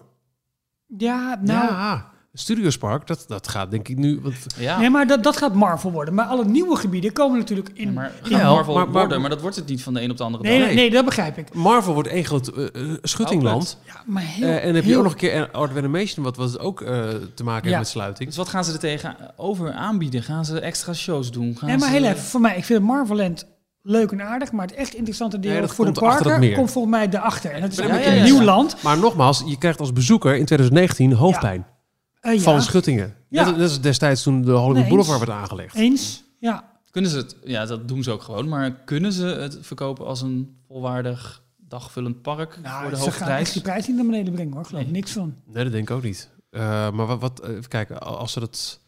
Ja, 0.98 1.38
nou, 1.40 1.66
ja, 1.72 2.10
Studiospark, 2.34 3.06
dat, 3.06 3.24
dat 3.28 3.48
gaat 3.48 3.70
denk 3.70 3.88
ik 3.88 3.96
nu... 3.96 4.20
Want, 4.22 4.34
Ja. 4.58 4.78
nee, 4.78 4.90
maar 4.90 5.06
dat, 5.06 5.22
dat 5.22 5.36
gaat 5.36 5.54
Marvel 5.54 5.92
worden. 5.92 6.14
Maar 6.14 6.24
alle 6.26 6.44
nieuwe 6.44 6.76
gebieden 6.76 7.12
komen 7.12 7.38
natuurlijk 7.38 7.70
in. 7.74 7.86
Ja, 7.86 7.92
maar 7.92 8.04
in- 8.06 8.12
gaat 8.30 8.40
Ja, 8.40 8.50
Marvel 8.52 8.74
maar- 8.74 8.84
maar- 8.84 8.92
worden, 9.00 9.20
maar 9.20 9.30
dat 9.30 9.40
wordt 9.40 9.56
het 9.56 9.66
niet 9.68 9.82
van 9.82 9.94
de 9.94 10.02
een 10.02 10.10
op 10.10 10.16
de 10.16 10.22
andere 10.24 10.42
nee, 10.44 10.58
dag. 10.58 10.66
nee, 10.66 10.76
nee, 10.76 10.90
dat 10.90 11.04
begrijp 11.04 11.38
ik. 11.38 11.54
Marvel 11.54 11.94
wordt 11.94 12.08
één 12.08 12.24
groot 12.24 12.48
eh, 12.48 12.64
eh, 12.64 12.96
schuttingland. 13.02 13.78
Ja, 13.86 14.02
maar 14.06 14.22
heel, 14.22 14.46
Eh, 14.48 14.56
en 14.56 14.64
dan 14.66 14.74
heb 14.74 14.84
je 14.84 14.96
ook 14.96 15.02
nog 15.02 15.12
een 15.12 15.18
keer 15.18 15.50
Art 15.50 15.70
of 15.70 15.76
Animation, 15.76 16.24
wat, 16.24 16.36
wat 16.36 16.58
ook 16.58 16.80
eh, 16.80 16.88
te 17.34 17.44
maken 17.44 17.62
heeft 17.62 17.72
Ja. 17.74 17.78
met 17.78 17.88
sluiting. 17.88 18.28
Dus 18.28 18.36
wat 18.38 18.48
gaan 18.48 18.64
ze 18.64 18.72
er 18.72 18.78
tegenover 18.78 19.72
aanbieden? 19.72 20.22
Gaan 20.22 20.44
ze 20.44 20.60
extra 20.60 20.92
shows 20.92 21.30
doen? 21.30 21.56
Gaan 21.56 21.68
Nee, 21.68 21.78
maar 21.78 21.88
ze- 21.88 21.94
heel 21.94 22.04
even, 22.04 22.18
voor 22.22 22.40
mij, 22.40 22.56
ik 22.56 22.64
vind 22.64 22.78
het 22.78 22.88
Marveland 22.88 23.46
leuk 23.82 24.10
en 24.12 24.22
aardig, 24.22 24.52
maar 24.52 24.66
het 24.66 24.74
echt 24.74 24.94
interessante 24.94 25.38
deel 25.38 25.50
Nee, 25.52 25.60
dat 25.60 25.74
voor 25.74 25.84
de 25.84 25.90
het 25.90 26.00
parken 26.00 26.54
komt 26.54 26.70
volgens 26.70 26.94
mij 26.94 27.08
daarachter. 27.08 27.50
En 27.50 27.60
dat 27.60 27.70
is 27.72 27.78
een 27.78 28.22
nieuw 28.22 28.42
land. 28.42 28.82
Maar 28.82 28.98
nogmaals, 28.98 29.42
je 29.46 29.58
krijgt 29.58 29.80
als 29.80 29.92
bezoeker 29.92 30.30
in 30.36 30.44
2019 30.44 31.12
hoofdpijn 31.12 31.66
Eh, 32.20 32.34
ja, 32.34 32.40
van 32.40 32.62
schuttingen. 32.62 33.14
Ja. 33.28 33.44
Net, 33.44 33.56
net 33.56 33.68
als 33.68 33.80
destijds 33.80 34.22
toen 34.22 34.42
de 34.42 34.50
Hollywood 34.50 34.74
Nee, 34.74 34.88
Boulevard 34.88 35.18
werd 35.18 35.30
aangelegd. 35.30 35.74
eens. 35.74 36.22
Ja, 36.38 36.70
Kunnen 36.90 37.10
ze 37.10 37.16
het, 37.16 37.36
ja, 37.44 37.64
dat 37.66 37.88
doen 37.88 38.02
ze 38.02 38.10
ook 38.10 38.22
gewoon, 38.22 38.48
maar 38.48 38.70
kunnen 38.84 39.12
ze 39.12 39.24
het 39.26 39.58
verkopen 39.60 40.06
als 40.06 40.22
een 40.22 40.56
volwaardig 40.68 41.42
dagvullend 41.56 42.22
park 42.22 42.52
voor 42.52 42.62
nou, 42.62 42.82
de 42.82 42.88
ze 42.90 42.96
gaan 42.96 43.04
hoofdprijs? 43.04 43.40
echt 43.40 43.52
die 43.52 43.62
prijs 43.62 43.86
niet 43.86 43.96
naar 43.96 44.06
beneden 44.06 44.32
brengen 44.32 44.52
hoor, 44.52 44.64
geloof 44.64 44.80
ik 44.82 44.86
Nee. 44.90 44.96
niks 44.96 45.12
van. 45.12 45.34
Nee, 45.46 45.62
dat 45.64 45.72
denk 45.72 45.90
ik 45.90 45.96
ook 45.96 46.02
niet. 46.02 46.28
Eh, 46.50 46.60
maar 46.90 47.06
wat, 47.06 47.20
wat 47.20 47.42
even 47.46 47.68
kijken, 47.68 48.00
als 48.02 48.32
ze 48.32 48.40
dat... 48.40 48.80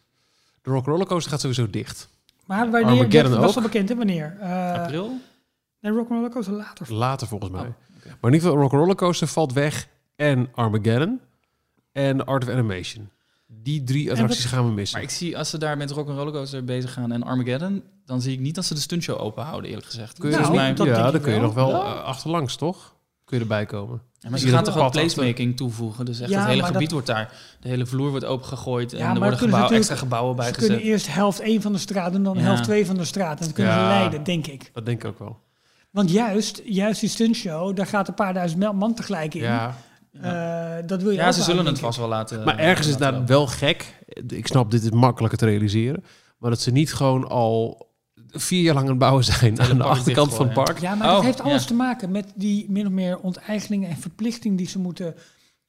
De 0.61 0.69
Rock 0.71 0.85
Roller 0.85 1.05
Coaster 1.07 1.31
gaat 1.31 1.39
sowieso 1.41 1.69
dicht. 1.69 2.07
Maar 2.45 2.71
wanneer, 2.71 2.89
Armageddon 2.89 3.31
dat 3.31 3.39
was 3.41 3.49
ook. 3.49 3.55
al 3.55 3.61
bekend 3.61 3.89
hè, 3.89 3.95
wanneer? 3.95 4.37
Eh 4.39 4.73
April? 4.73 5.19
nee, 5.79 5.91
Rock'n'Roller 5.91 6.29
Coaster 6.29 6.53
later. 6.53 6.93
Later 6.93 7.27
volgens 7.27 7.51
mij. 7.51 7.61
Oh, 7.61 7.67
Maar 8.05 8.31
in 8.31 8.33
ieder 8.33 8.39
geval, 8.41 8.57
Rock 8.57 8.71
Roller 8.71 8.95
Coaster 8.95 9.27
valt 9.27 9.53
weg. 9.53 9.87
En 10.15 10.47
Armageddon. 10.53 11.19
En 11.91 12.25
Art 12.25 12.43
of 12.43 12.49
Animation. 12.49 13.09
Die 13.47 13.83
drie 13.83 14.11
attracties 14.11 14.43
wat- 14.43 14.53
gaan 14.53 14.65
we 14.65 14.71
missen. 14.71 14.97
Maar 14.99 15.07
ik 15.09 15.13
zie, 15.15 15.37
als 15.37 15.49
ze 15.49 15.57
daar 15.57 15.77
met 15.77 15.91
Rock'n'Roller 15.91 16.33
Coaster 16.33 16.63
bezig 16.63 16.93
gaan 16.93 17.11
en 17.11 17.23
Armageddon, 17.23 17.83
dan 18.05 18.21
zie 18.21 18.33
ik 18.33 18.39
niet 18.39 18.55
dat 18.55 18.65
ze 18.65 18.73
de 18.73 18.79
stuntshow 18.79 19.21
open 19.21 19.43
houden, 19.43 19.69
eerlijk 19.69 19.87
gezegd. 19.87 20.17
kun 20.19 20.29
je 20.29 20.35
Nou, 20.35 20.47
dus 20.47 20.55
mij- 20.57 20.73
dat 20.73 20.87
ja, 20.87 21.11
dan 21.11 21.21
kun 21.21 21.33
je 21.33 21.39
nog 21.39 21.53
wel 21.53 21.69
Ja. 21.69 21.75
eh, 21.95 22.03
achterlangs, 22.03 22.55
toch? 22.55 22.94
Kun 23.25 23.37
je 23.37 23.43
erbij 23.43 23.65
komen. 23.65 24.01
Ja, 24.19 24.29
maar 24.29 24.39
ze 24.39 24.47
gaan 24.47 24.63
toch 24.63 24.73
wel 24.73 24.83
achter? 24.83 25.01
placemaking 25.01 25.57
toevoegen. 25.57 26.05
Dus 26.05 26.19
echt 26.19 26.29
Ja, 26.29 26.39
het 26.39 26.47
hele 26.47 26.63
gebied 26.63 26.81
dat- 26.81 26.91
wordt 26.91 27.07
daar. 27.07 27.33
De 27.59 27.67
hele 27.69 27.85
vloer 27.85 28.09
wordt 28.09 28.25
opengegooid 28.25 28.93
en 28.93 28.99
Ja, 28.99 29.13
er 29.13 29.19
worden 29.19 29.39
gebouw, 29.39 29.69
extra 29.69 29.95
gebouwen 29.95 30.43
Ze 30.45 30.51
kunnen 30.51 30.79
eerst 30.79 31.13
helft 31.13 31.39
1 31.41 31.61
van 31.61 31.71
de 31.71 31.77
straat 31.77 32.13
en 32.13 32.23
dan 32.23 32.37
Ja. 32.37 32.41
helft 32.43 32.63
2 32.63 32.85
van 32.85 32.95
de 32.95 33.05
straat. 33.05 33.39
En 33.39 33.45
dan 33.45 33.53
kunnen 33.53 33.73
ze 33.73 33.79
Ja. 33.79 33.87
leiden, 33.87 34.23
denk 34.23 34.47
ik. 34.47 34.69
Dat 34.73 34.85
denk 34.85 35.03
ik 35.03 35.09
ook 35.09 35.19
wel. 35.19 35.39
Want 35.91 36.11
juist, 36.11 36.61
juist 36.65 36.99
die 36.99 37.09
stuntshow, 37.09 37.75
daar 37.75 37.87
gaat 37.87 38.07
een 38.07 38.13
paar 38.13 38.33
duizend 38.33 38.73
man 38.73 38.93
tegelijk 38.93 39.33
in. 39.33 39.41
Ja. 39.41 39.75
Eh, 40.21 40.87
dat 40.87 41.01
wil 41.01 41.11
je 41.11 41.17
Ja, 41.17 41.31
ze 41.31 41.41
zullen 41.41 41.65
het 41.65 41.79
vast 41.79 41.97
wel 41.97 42.07
laten. 42.07 42.43
Maar 42.43 42.57
ergens 42.57 42.87
is 42.87 42.97
daar 42.97 43.25
wel 43.25 43.47
gek. 43.47 43.99
Ik 44.27 44.47
snap, 44.47 44.71
dit 44.71 44.83
is 44.83 44.89
makkelijker 44.89 45.37
te 45.37 45.45
realiseren. 45.45 46.03
Maar 46.37 46.49
dat 46.49 46.59
ze 46.61 46.71
niet 46.71 46.93
gewoon 46.93 47.27
al 47.29 47.87
vier 48.35 48.61
jaar 48.61 48.73
lang 48.73 48.85
aan 48.85 48.91
het 48.91 48.99
bouwen 48.99 49.23
zijn 49.23 49.61
aan 49.61 49.77
de 49.77 49.83
achterkant 49.83 50.33
van 50.33 50.45
het 50.45 50.53
park. 50.53 50.79
Ja, 50.79 50.95
maar 50.95 51.07
dat 51.07 51.17
Oh, 51.17 51.23
heeft 51.23 51.41
alles 51.41 51.61
ja. 51.61 51.67
te 51.67 51.73
maken 51.73 52.11
met 52.11 52.31
die 52.35 52.65
min 52.69 52.85
of 52.85 52.91
meer 52.91 53.19
onteigeningen 53.19 53.89
en 53.89 53.97
verplichtingen 53.97 54.57
die 54.57 54.67
ze 54.67 54.79
moeten. 54.79 55.15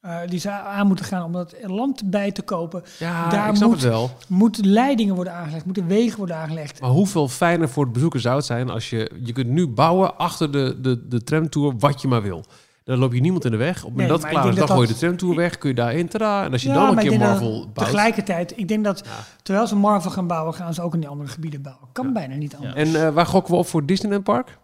eh, 0.00 0.18
die 0.28 0.38
ze 0.38 0.50
aan 0.50 0.86
moeten 0.86 1.04
gaan 1.04 1.22
om 1.24 1.32
dat 1.32 1.54
land 1.62 2.10
bij 2.10 2.32
te 2.32 2.42
kopen. 2.42 2.82
Ja, 2.98 3.28
Daar 3.28 3.48
ik 3.48 3.56
snap 3.56 3.68
moet- 3.68 3.80
het 3.82 3.90
wel. 3.90 4.10
Moeten 4.28 4.66
leidingen 4.66 5.14
worden 5.14 5.32
aangelegd, 5.32 5.64
moeten 5.64 5.86
wegen 5.86 6.18
worden 6.18 6.36
aangelegd. 6.36 6.80
Maar 6.80 6.90
hoeveel 6.90 7.28
fijner 7.28 7.68
voor 7.68 7.84
het 7.84 7.92
bezoeker 7.92 8.20
zou 8.20 8.36
het 8.36 8.44
zijn 8.44 8.70
als 8.70 8.90
je... 8.90 9.10
Je 9.24 9.32
kunt 9.32 9.48
nu 9.48 9.66
bouwen 9.68 10.18
achter 10.18 10.52
de, 10.52 10.78
de, 10.80 11.08
de 11.08 11.24
tramtour 11.24 11.74
wat 11.78 12.00
je 12.02 12.08
maar 12.08 12.22
wil. 12.22 12.44
Dan 12.86 12.98
loop 12.98 13.12
je 13.12 13.20
niemand 13.20 13.44
in 13.44 13.50
de 13.50 13.56
weg. 13.56 13.84
Op 13.84 13.96
Nee, 13.96 14.06
dat 14.06 14.26
klaar 14.26 14.54
dan 14.54 14.68
gooi 14.68 14.86
je 14.86 14.92
de 14.92 14.98
tramtour 14.98 15.34
weg. 15.36 15.58
Kun 15.58 15.68
je 15.68 15.74
daarin, 15.74 16.08
tada. 16.08 16.44
En 16.44 16.52
als 16.52 16.62
je 16.62 16.68
Ja, 16.68 16.74
dan 16.74 16.98
een 16.98 17.08
keer 17.08 17.18
Marvel 17.18 17.50
bouwt... 17.60 17.74
Tegelijkertijd, 17.74 18.58
ik 18.58 18.68
denk 18.68 18.84
dat 18.84 19.02
Ja. 19.04 19.10
terwijl 19.42 19.66
ze 19.66 19.76
Marvel 19.76 20.10
gaan 20.10 20.26
bouwen, 20.26 20.54
gaan 20.54 20.74
ze 20.74 20.82
ook 20.82 20.94
in 20.94 21.00
die 21.00 21.08
andere 21.08 21.28
gebieden 21.28 21.62
bouwen. 21.62 21.88
Kan 21.92 22.06
Ja. 22.06 22.12
bijna 22.12 22.34
niet 22.34 22.54
anders. 22.56 22.74
En 22.74 23.06
eh, 23.06 23.12
waar 23.14 23.26
gokken 23.26 23.52
we 23.52 23.58
op 23.58 23.66
voor 23.66 23.86
Disneyland 23.86 24.24
Park? 24.24 24.58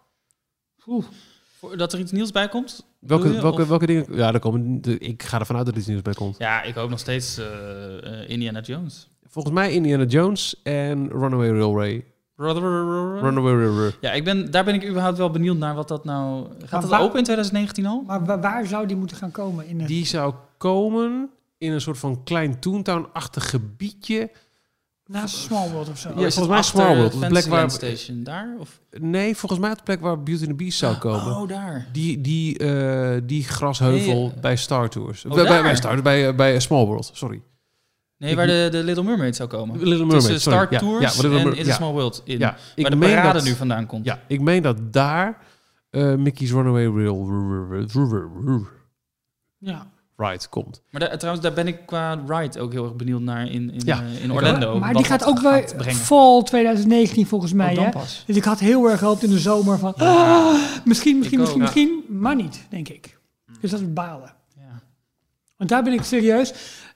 Oeh. 0.87 1.05
Voor- 1.59 1.77
Dat 1.77 1.93
er 1.93 1.99
iets 1.99 2.11
nieuws 2.11 2.31
bij 2.31 2.49
komt? 2.49 2.85
Welke, 2.99 3.31
je? 3.31 3.41
welke, 3.41 3.61
Of- 3.61 3.67
welke 3.67 3.85
dingen? 3.85 4.05
Ja, 4.09 4.31
daar 4.31 4.39
komen, 4.41 4.79
ik 4.99 5.23
ga 5.23 5.39
ervan 5.39 5.55
uit 5.55 5.65
dat 5.65 5.73
er 5.73 5.79
iets 5.79 5.89
nieuws 5.89 6.01
bij 6.01 6.13
komt. 6.13 6.37
Ja, 6.37 6.61
ik 6.63 6.75
hoop 6.75 6.89
nog 6.89 6.99
steeds 6.99 7.37
eh, 7.37 8.21
eh, 8.23 8.29
Indiana 8.29 8.59
Jones. 8.59 9.07
Volgens 9.29 9.53
mij 9.53 9.71
Indiana 9.71 10.03
Jones 10.03 10.61
en 10.63 11.09
Runaway 11.09 11.49
Railway. 11.49 12.05
Runaway. 12.43 13.91
Ja, 14.01 14.11
ik 14.11 14.23
ben, 14.23 14.51
daar 14.51 14.63
ben 14.63 14.73
ik 14.73 14.87
überhaupt 14.89 15.17
wel 15.17 15.29
benieuwd 15.31 15.57
naar 15.57 15.75
wat 15.75 15.87
dat 15.87 16.05
nou... 16.05 16.45
Gaat 16.59 16.71
Maar 16.71 16.81
dat 16.81 16.89
waar- 16.89 17.01
open 17.01 17.17
in 17.17 17.23
2019 17.23 17.85
al? 17.85 18.03
Maar 18.07 18.25
wa- 18.25 18.39
waar 18.39 18.65
zou 18.65 18.85
die 18.87 18.95
moeten 18.97 19.17
gaan 19.17 19.31
komen? 19.31 19.67
In 19.67 19.79
het, 19.79 19.87
Die 19.87 20.05
zou 20.05 20.33
komen 20.57 21.29
in 21.57 21.71
een 21.71 21.81
soort 21.81 21.97
van 21.97 22.23
klein 22.23 22.59
Toontown-achtig 22.59 23.49
gebiedje. 23.49 24.31
naast 25.05 25.35
Small 25.35 25.69
World 25.69 25.89
of 25.89 25.97
zo? 25.99 26.09
Ja, 26.09 26.15
Oh, 26.15 26.21
is 26.25 26.33
volgens 26.35 26.53
mij 26.55 26.63
Small 26.63 26.95
World, 26.97 27.11
de 27.21 27.27
plek 27.27 27.45
waar- 27.45 27.71
Station 27.71 28.23
daar? 28.23 28.55
Of? 28.59 28.79
Nee, 28.99 29.35
volgens 29.35 29.61
mij 29.61 29.71
op 29.71 29.77
de 29.77 29.83
plek 29.83 30.01
waar 30.01 30.23
Beauty 30.23 30.41
and 30.43 30.49
the 30.57 30.63
Beast 30.63 30.77
zou 30.77 30.95
komen. 30.95 31.35
Oh, 31.37 31.47
daar. 31.47 31.87
Die, 31.91 32.21
die, 32.21 32.57
eh, 32.57 33.21
die 33.23 33.43
grasheuvel 33.43 34.13
Nee, 34.21 34.31
eh, 34.35 34.41
bij 34.41 34.55
Star 34.55 34.89
Tours. 34.89 35.25
oh, 35.25 35.33
bij, 35.33 35.43
bij, 35.43 35.53
daar. 35.53 35.63
bij 35.63 35.75
Star 35.75 35.89
Tours, 35.89 36.01
bij, 36.03 36.27
eh, 36.27 36.35
bij 36.35 36.59
Small 36.59 36.85
World, 36.85 37.11
sorry. 37.13 37.41
Nee, 38.17 38.35
waar 38.35 38.47
de, 38.47 38.67
de 38.71 38.83
Little 38.83 39.03
Mermaid 39.03 39.35
zou 39.35 39.49
komen. 39.49 39.77
Little 39.77 39.97
Mermaid, 39.97 40.21
Tussen. 40.21 40.39
Star 40.39 40.69
Tours 40.69 41.15
ja, 41.21 41.23
en 41.23 41.31
Mer- 41.31 41.57
It's 41.57 41.65
ja. 41.67 41.71
a 41.73 41.75
Small 41.75 41.91
World 41.91 42.21
in. 42.25 42.39
Ja, 42.39 42.55
ik 42.75 42.81
waar 42.81 42.91
de 42.91 42.97
meen 42.97 43.09
parade 43.15 43.33
dat- 43.33 43.43
nu 43.47 43.53
vandaan 43.55 43.85
komt. 43.85 44.05
Ja, 44.05 44.19
ik 44.27 44.41
meen 44.41 44.61
dat 44.63 44.93
daar 44.93 45.37
eh, 45.89 46.15
Mickey's 46.15 46.51
Runaway 46.51 46.85
Rail 46.85 48.67
Ja. 49.57 49.91
Ride 50.17 50.47
komt. 50.49 50.81
Maar 50.89 51.01
daar, 51.01 51.17
trouwens, 51.17 51.43
daar 51.45 51.53
ben 51.53 51.67
ik 51.67 51.85
qua 51.85 52.21
ride 52.27 52.59
ook 52.59 52.71
heel 52.71 52.83
erg 52.83 52.95
benieuwd 52.95 53.21
naar 53.21 53.45
in, 53.51 53.71
in, 53.71 53.81
Ja, 53.85 54.01
eh, 54.01 54.23
in. 54.23 54.33
Orlando. 54.33 54.79
maar 54.79 54.93
wat 54.93 55.01
die 55.01 55.11
gaat 55.11 55.25
ook 55.25 55.39
wel 55.39 55.63
vol 55.85 56.43
2019 56.43 57.25
volgens 57.27 57.53
mij. 57.53 57.69
Oh, 57.69 57.75
dan 57.75 57.83
hè? 57.85 57.89
pas. 57.91 58.23
Dus 58.25 58.35
ik 58.35 58.43
had 58.43 58.59
heel 58.59 58.89
erg 58.89 58.99
gehoopt 58.99 59.23
in 59.23 59.29
de 59.29 59.39
zomer 59.39 59.77
van... 59.79 59.93
ah, 59.95 60.55
misschien, 60.85 61.17
misschien, 61.17 61.39
misschien, 61.39 61.61
misschien. 61.61 62.03
Maar 62.09 62.35
niet, 62.35 62.65
denk 62.69 62.89
ik. 62.89 63.17
Dus 63.61 63.71
dat 63.71 63.79
is 63.79 63.93
balen. 63.93 64.33
Ja. 64.55 64.81
Want 65.57 65.69
daar 65.69 65.83
ben 65.83 65.93
ik 65.93 66.03
serieus. 66.03 66.53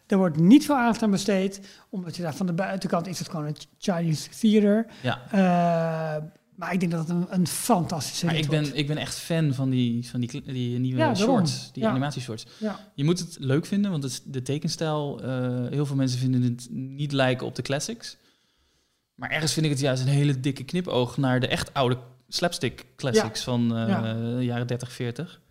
Er 0.08 0.18
wordt 0.18 0.40
niet 0.40 0.66
veel 0.66 0.76
aandacht 0.76 1.04
aan 1.04 1.12
besteed. 1.12 1.62
Omdat 1.90 2.16
je 2.16 2.22
daar 2.22 2.36
van 2.36 2.46
de 2.46 2.54
buitenkant 2.54 3.08
is 3.08 3.20
het 3.20 3.30
gewoon 3.30 3.46
een 3.46 3.56
Chinese 3.78 4.30
theater. 4.30 4.86
Ja. 5.02 5.22
Eh, 5.32 6.24
maar 6.56 6.74
ik 6.74 6.80
denk 6.80 6.92
dat 6.92 7.00
het 7.08 7.10
een, 7.10 7.26
een 7.30 7.48
fantastische 7.48 8.26
Maar 8.26 8.36
ik 8.36 8.46
wordt. 8.46 8.62
ben, 8.70 8.78
ik 8.78 8.88
ben 8.88 8.98
echt 8.98 9.16
fan 9.20 9.54
van 9.54 9.70
die, 9.70 10.10
van 10.10 10.20
die, 10.20 10.42
die 10.42 10.80
nieuwe 10.80 10.98
Ja, 11.00 11.16
shorts, 11.16 11.72
die 11.74 11.84
Ja. 11.84 11.90
animatieshorts. 11.90 12.46
Ja. 12.60 12.80
Je 12.94 13.04
moet 13.04 13.20
het 13.20 13.38
leuk 13.40 13.66
vinden, 13.66 13.92
want 13.92 14.04
het, 14.04 14.22
de 14.26 14.42
tekenstijl, 14.42 15.22
eh, 15.24 15.30
heel 15.70 15.86
veel 15.86 15.96
mensen 15.96 16.20
vinden 16.20 16.42
het 16.44 16.68
niet 16.72 17.12
lijken 17.12 17.46
op 17.46 17.56
de 17.56 17.62
classics. 17.62 18.18
Maar 19.16 19.30
ergens 19.30 19.54
vind 19.54 19.66
ik 19.66 19.72
het 19.72 19.82
juist 19.82 20.02
een 20.02 20.08
hele 20.10 20.40
dikke 20.40 20.64
knipoog 20.64 21.18
naar 21.18 21.40
de 21.40 21.48
echt 21.48 21.74
oude 21.74 21.98
slapstick 22.28 22.86
classics 22.96 23.44
van 23.44 23.78
eh, 23.78 24.12
de 24.38 24.46
jaren 24.46 24.68
30, 24.68 24.92
40. 24.92 25.42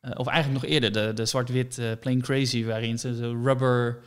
Eh, 0.00 0.10
of 0.14 0.26
eigenlijk 0.26 0.62
nog 0.62 0.72
eerder, 0.72 0.92
de, 0.92 1.12
de 1.14 1.26
zwart-wit 1.26 1.78
eh, 1.78 1.86
Plain 2.00 2.20
Crazy, 2.22 2.64
waarin 2.64 2.98
ze 2.98 3.16
zo 3.16 3.40
rubber 3.42 3.98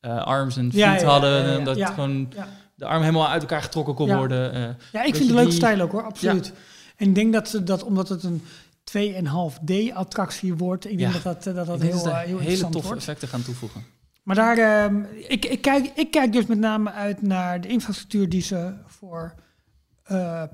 eh, 0.00 0.24
arms 0.24 0.56
en 0.56 0.64
feet 0.70 0.80
Ja, 0.80 0.94
ja, 0.94 1.00
ja, 1.00 1.06
hadden. 1.06 1.44
en 1.44 1.64
dat 1.64 1.80
gewoon 1.84 2.32
de 2.74 2.84
arm 2.84 3.00
helemaal 3.02 3.28
uit 3.28 3.42
elkaar 3.42 3.62
getrokken 3.62 3.94
kon 3.94 4.14
worden. 4.16 4.52
Ja, 4.92 5.02
ik 5.04 5.14
vind 5.14 5.16
het 5.18 5.28
een 5.28 5.34
leuke 5.34 5.48
die- 5.48 5.58
stijl 5.58 5.80
ook 5.80 5.92
hoor, 5.92 6.02
absoluut. 6.04 6.52
En 6.96 7.08
ik 7.08 7.14
denk 7.14 7.32
dat, 7.32 7.48
ze 7.48 7.62
dat 7.62 7.82
omdat 7.84 8.08
het 8.08 8.22
een 8.22 8.42
2,5D-attractie 8.84 10.54
wordt, 10.54 10.90
ik 10.90 10.98
denk 10.98 11.12
dat 11.12 11.22
dat, 11.22 11.44
dat, 11.44 11.66
dat 11.66 11.80
heel, 11.82 12.02
dat 12.04 12.16
heel 12.16 12.38
hele 12.38 12.68
toffe 12.68 12.80
wordt. 12.88 13.00
effecten 13.00 13.28
gaan 13.28 13.42
toevoegen. 13.42 13.84
Maar 14.22 14.36
daar, 14.36 14.58
ehm, 14.58 15.02
ik, 15.28 15.44
ik, 15.44 15.62
kijk, 15.62 15.90
ik 15.94 16.10
kijk 16.10 16.32
dus 16.32 16.46
met 16.46 16.58
name 16.58 16.92
uit 16.92 17.22
naar 17.22 17.60
de 17.60 17.68
infrastructuur 17.68 18.28
die 18.28 18.42
ze 18.42 18.72
voor 18.86 19.34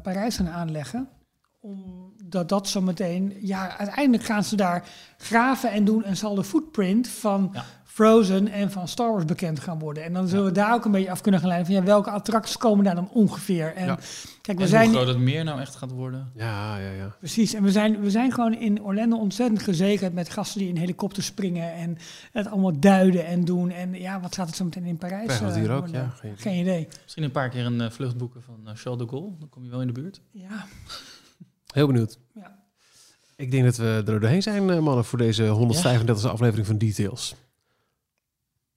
Parijs 0.03 0.37
gaan 0.37 0.49
aanleggen. 0.49 1.09
Omdat 1.61 2.18
dat 2.29 2.69
zo 2.69 2.81
meteen, 2.81 3.35
ja, 3.41 3.77
uiteindelijk 3.79 4.25
gaan 4.25 4.45
ze 4.45 4.57
daar 4.57 4.89
graven 5.19 5.71
en 5.71 5.85
doen 5.85 6.05
en 6.05 6.17
zal 6.17 6.35
de 6.35 6.45
footprint 6.45 7.09
van 7.09 7.51
Ja. 7.53 7.65
Frozen 7.85 8.49
en 8.49 8.71
van 8.71 8.89
Star 8.89 9.11
Wars 9.13 9.25
bekend 9.25 9.61
gaan 9.61 9.79
worden. 9.79 10.05
En 10.05 10.13
dan 10.13 10.29
zullen 10.29 10.45
we 10.45 10.53
daar 10.53 10.75
ook 10.75 10.85
een 10.85 10.91
beetje 10.91 11.11
af 11.11 11.21
kunnen 11.21 11.41
gaan 11.41 11.49
leiden 11.49 11.73
van 11.73 11.81
ja, 11.81 11.85
welke 11.91 12.11
attracties 12.11 12.57
komen 12.57 12.85
daar 12.85 12.95
dan 12.95 13.11
ongeveer. 13.11 13.75
En 13.75 13.87
Ja. 13.87 13.99
kijk, 14.43 14.57
we 14.59 14.63
en 14.65 14.69
zijn 14.71 14.87
hoe 14.87 14.95
groot 14.95 15.07
het 15.09 15.19
meer 15.19 15.45
nou 15.45 15.61
echt 15.61 15.75
gaat 15.77 15.91
worden. 15.91 16.31
Ja, 16.35 16.77
ja, 16.79 16.91
ja. 16.91 17.15
Precies, 17.19 17.55
en 17.55 17.63
we 17.63 17.71
zijn, 17.71 18.01
we 18.01 18.11
zijn 18.11 18.33
gewoon 18.33 18.55
in 18.55 18.83
Orlando 18.83 19.17
ontzettend 19.17 19.63
gezegend 19.63 20.15
met 20.15 20.31
gasten 20.31 20.61
die 20.61 20.69
in 20.69 20.77
helikopters 20.77 21.27
springen 21.27 21.73
en 21.75 21.97
het 22.33 22.47
allemaal 22.47 22.81
duiden 22.81 23.27
en 23.27 23.45
doen. 23.45 23.71
En 23.71 23.93
ja, 23.95 24.21
wat 24.21 24.35
gaat 24.35 24.47
het 24.47 24.57
zo 24.57 24.65
meteen 24.65 24.85
in 24.85 24.97
Parijs? 24.99 25.41
Eh, 25.41 25.55
hier 25.55 25.71
ook, 25.71 25.79
worden? 25.79 26.01
ja. 26.01 26.09
Geen- 26.21 26.37
Geen 26.37 26.61
idee. 26.61 26.89
Misschien 27.03 27.23
een 27.25 27.31
paar 27.31 27.49
keer 27.49 27.67
een 27.67 27.81
eh, 27.81 27.91
vlucht 27.91 28.17
boeken 28.17 28.43
van 28.43 28.55
eh, 28.65 28.73
Charles 28.75 29.01
de 29.03 29.09
Gaulle. 29.09 29.31
Dan 29.39 29.49
kom 29.49 29.65
je 29.65 29.71
wel 29.71 29.81
in 29.81 29.87
de 29.87 29.93
buurt. 29.93 30.21
Ja, 30.31 30.65
Heel 31.74 31.86
benieuwd. 31.86 32.19
Ja. 32.35 32.59
Ik 33.36 33.51
denk 33.51 33.65
dat 33.65 33.77
we 33.77 34.03
er 34.07 34.20
doorheen 34.20 34.43
zijn, 34.43 34.70
eh, 34.70 34.78
mannen, 34.78 35.05
voor 35.05 35.19
deze 35.19 35.45
135e 35.47 36.28
aflevering 36.28 36.66
van 36.66 36.78
Details. 36.78 37.35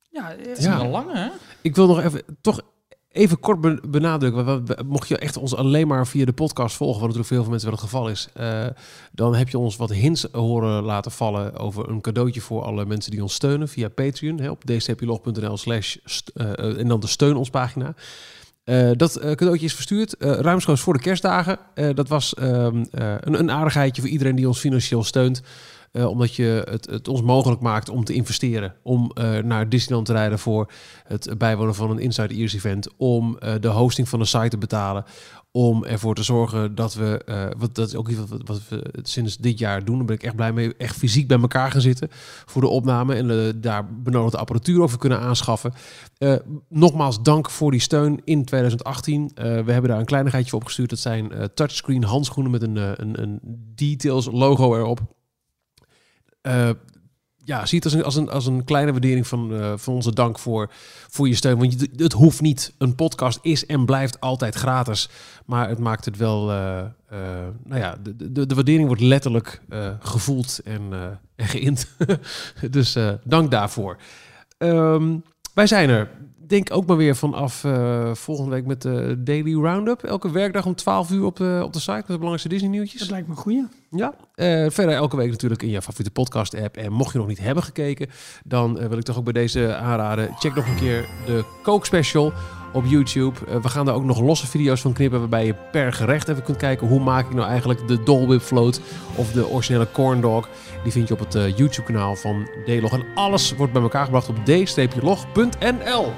ja, 0.09 0.27
Het 0.37 0.57
is 0.57 0.63
Ja. 0.63 0.77
wel 0.77 0.87
lang, 0.89 1.11
hè? 1.13 1.29
Ik 1.61 1.75
wil 1.75 1.87
nog 1.87 2.01
even, 2.03 2.21
toch 2.41 2.61
even 3.11 3.39
kort 3.39 3.61
be- 3.61 3.81
benadrukken. 3.87 4.45
want 4.45 4.67
we- 4.67 4.73
we- 4.75 4.83
Mocht 4.83 5.07
je 5.07 5.17
echt 5.17 5.37
ons 5.37 5.55
alleen 5.55 5.87
maar 5.87 6.07
via 6.07 6.25
de 6.25 6.33
podcast 6.33 6.75
volgen, 6.75 6.99
wat 7.01 7.09
natuurlijk 7.09 7.27
voor 7.27 7.35
heel 7.35 7.43
veel 7.45 7.51
mensen 7.51 7.69
wel 7.69 7.79
het 7.79 7.89
geval 7.89 8.09
is, 8.09 8.27
eh, 8.33 8.67
dan 9.11 9.35
heb 9.35 9.49
je 9.49 9.57
ons 9.57 9.75
wat 9.75 9.89
hints 9.89 10.27
horen 10.31 10.83
laten 10.83 11.11
vallen 11.11 11.55
over 11.57 11.89
een 11.89 12.01
cadeautje 12.01 12.41
voor 12.41 12.63
alle 12.63 12.85
mensen 12.85 13.11
die 13.11 13.21
ons 13.21 13.33
steunen 13.33 13.67
via 13.69 13.89
Patreon. 13.89 14.39
Hè, 14.39 14.49
op 14.49 14.65
dcplog.nl 14.65 15.57
slash 15.57 15.95
eh, 16.33 16.79
en 16.79 16.87
dan 16.87 16.99
de 16.99 17.07
steun 17.07 17.35
ons 17.35 17.49
pagina. 17.49 17.93
Eh, 18.71 18.89
dat 18.95 19.15
eh, 19.15 19.31
cadeautje 19.31 19.65
is 19.65 19.73
verstuurd, 19.73 20.17
eh 20.17 20.31
ruimschoots 20.31 20.81
voor 20.81 20.93
de 20.93 20.99
kerstdagen. 20.99 21.59
Dat 21.93 22.07
was 22.07 22.33
ehm, 22.33 22.83
eh, 22.91 23.13
een, 23.19 23.39
een 23.39 23.51
aardigheidje 23.51 24.01
voor 24.01 24.11
iedereen 24.11 24.35
die 24.35 24.47
ons 24.47 24.59
financieel 24.59 25.03
steunt. 25.03 25.41
Omdat 25.93 26.35
je 26.35 26.63
het, 26.69 26.85
het 26.85 27.07
ons 27.07 27.21
mogelijk 27.21 27.61
maakt 27.61 27.89
om 27.89 28.03
te 28.03 28.13
investeren. 28.13 28.73
Om 28.83 29.11
naar 29.43 29.69
Disneyland 29.69 30.07
te 30.07 30.13
rijden 30.13 30.39
voor 30.39 30.71
het 31.03 31.37
bijwonen 31.37 31.75
van 31.75 31.91
een 31.91 31.99
Inside 31.99 32.33
Ears 32.33 32.53
event. 32.53 32.87
Om 32.97 33.39
de 33.59 33.67
hosting 33.67 34.09
van 34.09 34.19
de 34.19 34.25
site 34.25 34.47
te 34.47 34.57
betalen. 34.57 35.05
Om 35.53 35.83
ervoor 35.83 36.15
te 36.15 36.23
zorgen 36.23 36.75
dat 36.75 36.93
we, 36.93 37.23
eh, 37.25 37.47
wat, 37.57 37.75
dat 37.75 37.87
is 37.87 37.95
ook 37.95 38.09
iets 38.09 38.19
wat, 38.45 38.67
we 38.69 38.93
sinds 39.01 39.37
dit 39.37 39.59
jaar 39.59 39.85
doen. 39.85 39.97
Daar 39.97 40.05
ben 40.05 40.15
ik 40.15 40.23
echt 40.23 40.35
blij 40.35 40.53
mee. 40.53 40.75
Echt 40.77 40.97
fysiek 40.97 41.27
bij 41.27 41.39
elkaar 41.39 41.71
gaan 41.71 41.81
zitten 41.81 42.07
voor 42.45 42.61
de 42.61 42.67
opname. 42.67 43.15
En 43.15 43.31
eh, 43.31 43.53
daar 43.55 43.93
benodigde 43.93 44.37
apparatuur 44.37 44.81
over 44.81 44.97
kunnen 44.97 45.19
aanschaffen. 45.19 45.73
Eh, 46.17 46.35
nogmaals 46.69 47.21
dank 47.21 47.49
voor 47.49 47.71
die 47.71 47.79
steun 47.79 48.21
in 48.23 48.45
2018. 48.45 49.31
Eh, 49.33 49.43
we 49.43 49.71
hebben 49.71 49.89
daar 49.89 49.99
een 49.99 50.05
kleinigheidje 50.05 50.49
voor 50.49 50.59
opgestuurd. 50.59 50.89
Dat 50.89 50.99
zijn 50.99 51.31
touchscreen 51.53 52.03
handschoenen 52.03 52.51
met 52.51 52.61
een, 52.61 52.75
een, 52.75 53.21
een 53.21 53.39
details 53.75 54.25
logo 54.31 54.75
erop. 54.75 54.99
Ja, 57.43 57.65
zie 57.65 57.79
het 57.81 57.85
als 57.85 57.93
een, 57.93 58.03
als 58.03 58.15
een, 58.15 58.29
als 58.29 58.45
een 58.45 58.63
kleine 58.63 58.91
waardering 58.91 59.27
van, 59.27 59.53
eh, 59.53 59.73
van 59.75 59.93
onze 59.93 60.13
dank 60.13 60.39
voor, 60.39 60.69
voor 61.09 61.27
je 61.27 61.35
steun. 61.35 61.57
Want 61.57 61.79
je, 61.79 61.89
het 61.95 62.13
hoeft 62.13 62.41
niet. 62.41 62.73
Een 62.77 62.95
podcast 62.95 63.39
is 63.41 63.65
en 63.65 63.85
blijft 63.85 64.19
altijd 64.19 64.55
gratis. 64.55 65.09
Maar 65.45 65.69
het 65.69 65.79
maakt 65.79 66.05
het 66.05 66.17
wel... 66.17 66.51
eh, 66.51 66.79
eh, 66.79 66.87
nou 67.63 67.81
ja, 67.81 67.97
de, 68.03 68.31
de, 68.31 68.45
de 68.45 68.55
waardering 68.55 68.87
wordt 68.87 69.01
letterlijk 69.01 69.61
gevoeld 69.99 70.59
en, 70.63 70.81
en 71.35 71.47
geïnd. 71.47 71.87
dus 72.69 72.97
dank 73.23 73.51
daarvoor. 73.51 73.97
Ehm, 74.57 75.17
wij 75.53 75.67
zijn 75.67 75.89
er. 75.89 76.09
Denk 76.51 76.73
ook 76.73 76.85
maar 76.85 76.97
weer 76.97 77.15
vanaf 77.15 77.63
eh, 77.63 78.13
volgende 78.13 78.51
week 78.51 78.65
met 78.65 78.81
de 78.81 79.15
Daily 79.23 79.53
Roundup. 79.53 80.03
Elke 80.03 80.31
werkdag 80.31 80.65
om 80.65 80.75
12 80.75 81.11
uur 81.11 81.25
op 81.25 81.35
de, 81.35 81.61
op 81.63 81.73
de 81.73 81.79
site 81.79 81.91
met 81.91 82.07
de 82.07 82.13
belangrijkste 82.13 82.49
Disney 82.49 82.69
nieuwtjes. 82.69 82.99
dat 82.99 83.09
lijkt 83.09 83.27
me 83.27 83.33
een 83.33 83.39
goeie. 83.39 83.65
Ja, 83.89 84.15
eh, 84.35 84.65
verder 84.69 84.95
elke 84.95 85.15
week 85.15 85.29
natuurlijk 85.29 85.61
in 85.61 85.69
je 85.69 85.81
favoriete 85.81 86.11
podcast 86.11 86.61
app. 86.61 86.77
En 86.77 86.91
mocht 86.91 87.11
je 87.11 87.17
nog 87.17 87.27
niet 87.27 87.39
hebben 87.39 87.63
gekeken, 87.63 88.09
dan 88.45 88.79
eh, 88.79 88.87
wil 88.87 88.97
ik 88.97 89.03
toch 89.03 89.17
ook 89.17 89.23
bij 89.23 89.33
deze 89.33 89.75
aanraden. 89.75 90.35
Check 90.39 90.55
nog 90.55 90.67
een 90.67 90.75
keer 90.75 91.05
de 91.25 91.43
Coke 91.63 91.85
Special 91.85 92.33
op 92.71 92.85
YouTube. 92.85 93.39
Eh, 93.47 93.55
we 93.55 93.69
gaan 93.69 93.85
daar 93.85 93.95
ook 93.95 94.03
nog 94.03 94.19
losse 94.19 94.47
video's 94.47 94.81
van 94.81 94.93
knippen 94.93 95.19
waarbij 95.19 95.45
je 95.45 95.55
per 95.71 95.93
gerecht 95.93 96.27
even 96.27 96.43
kunt 96.43 96.57
kijken 96.57 96.87
hoe 96.87 96.99
maak 96.99 97.25
ik 97.25 97.33
nou 97.33 97.47
eigenlijk 97.47 97.87
de 97.87 98.03
dolwip 98.03 98.41
float 98.41 98.81
of 99.15 99.31
de 99.31 99.49
originele 99.49 99.87
corn 99.91 100.21
dog. 100.21 100.49
Die 100.83 100.91
vind 100.91 101.07
je 101.07 101.13
op 101.13 101.19
het 101.19 101.35
eh, 101.35 101.57
YouTube 101.57 101.83
kanaal 101.83 102.15
van 102.15 102.49
D-log. 102.65 102.93
En 102.93 103.05
alles 103.15 103.55
wordt 103.55 103.73
bij 103.73 103.81
elkaar 103.81 104.05
gebracht 104.05 104.29
op 104.29 104.45
d-log.nl. 104.45 106.13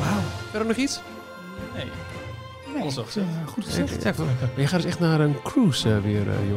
Wauw. 0.00 0.20
Verder 0.50 0.68
nog 0.68 0.76
iets? 0.76 1.00
Nee. 1.74 1.84
nee 2.72 2.82
alles 2.82 2.96
gezegd. 2.96 3.26
goed 3.46 3.64
gezegd. 3.64 4.02
Je 4.56 4.66
gaat 4.66 4.82
dus 4.82 4.90
echt 4.90 5.00
naar 5.00 5.20
een 5.20 5.36
cruise 5.42 5.88
eh, 5.88 5.98
weer, 6.02 6.26
uh, 6.26 6.56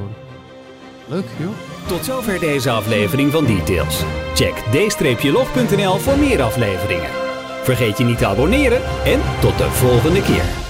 Leuk, 1.07 1.25
joh. 1.39 1.49
Tot 1.87 2.05
zover 2.05 2.39
deze 2.39 2.69
aflevering 2.69 3.31
van 3.31 3.45
Details. 3.45 4.03
Check 4.33 4.55
d-log.nl 4.55 5.97
voor 5.97 6.17
meer 6.17 6.41
afleveringen. 6.41 7.22
Vergeet 7.63 7.97
je 7.97 8.03
niet 8.03 8.17
te 8.17 8.25
abonneren 8.25 8.81
en 9.05 9.21
tot 9.41 9.57
de 9.57 9.69
volgende 9.69 10.21
keer. 10.21 10.62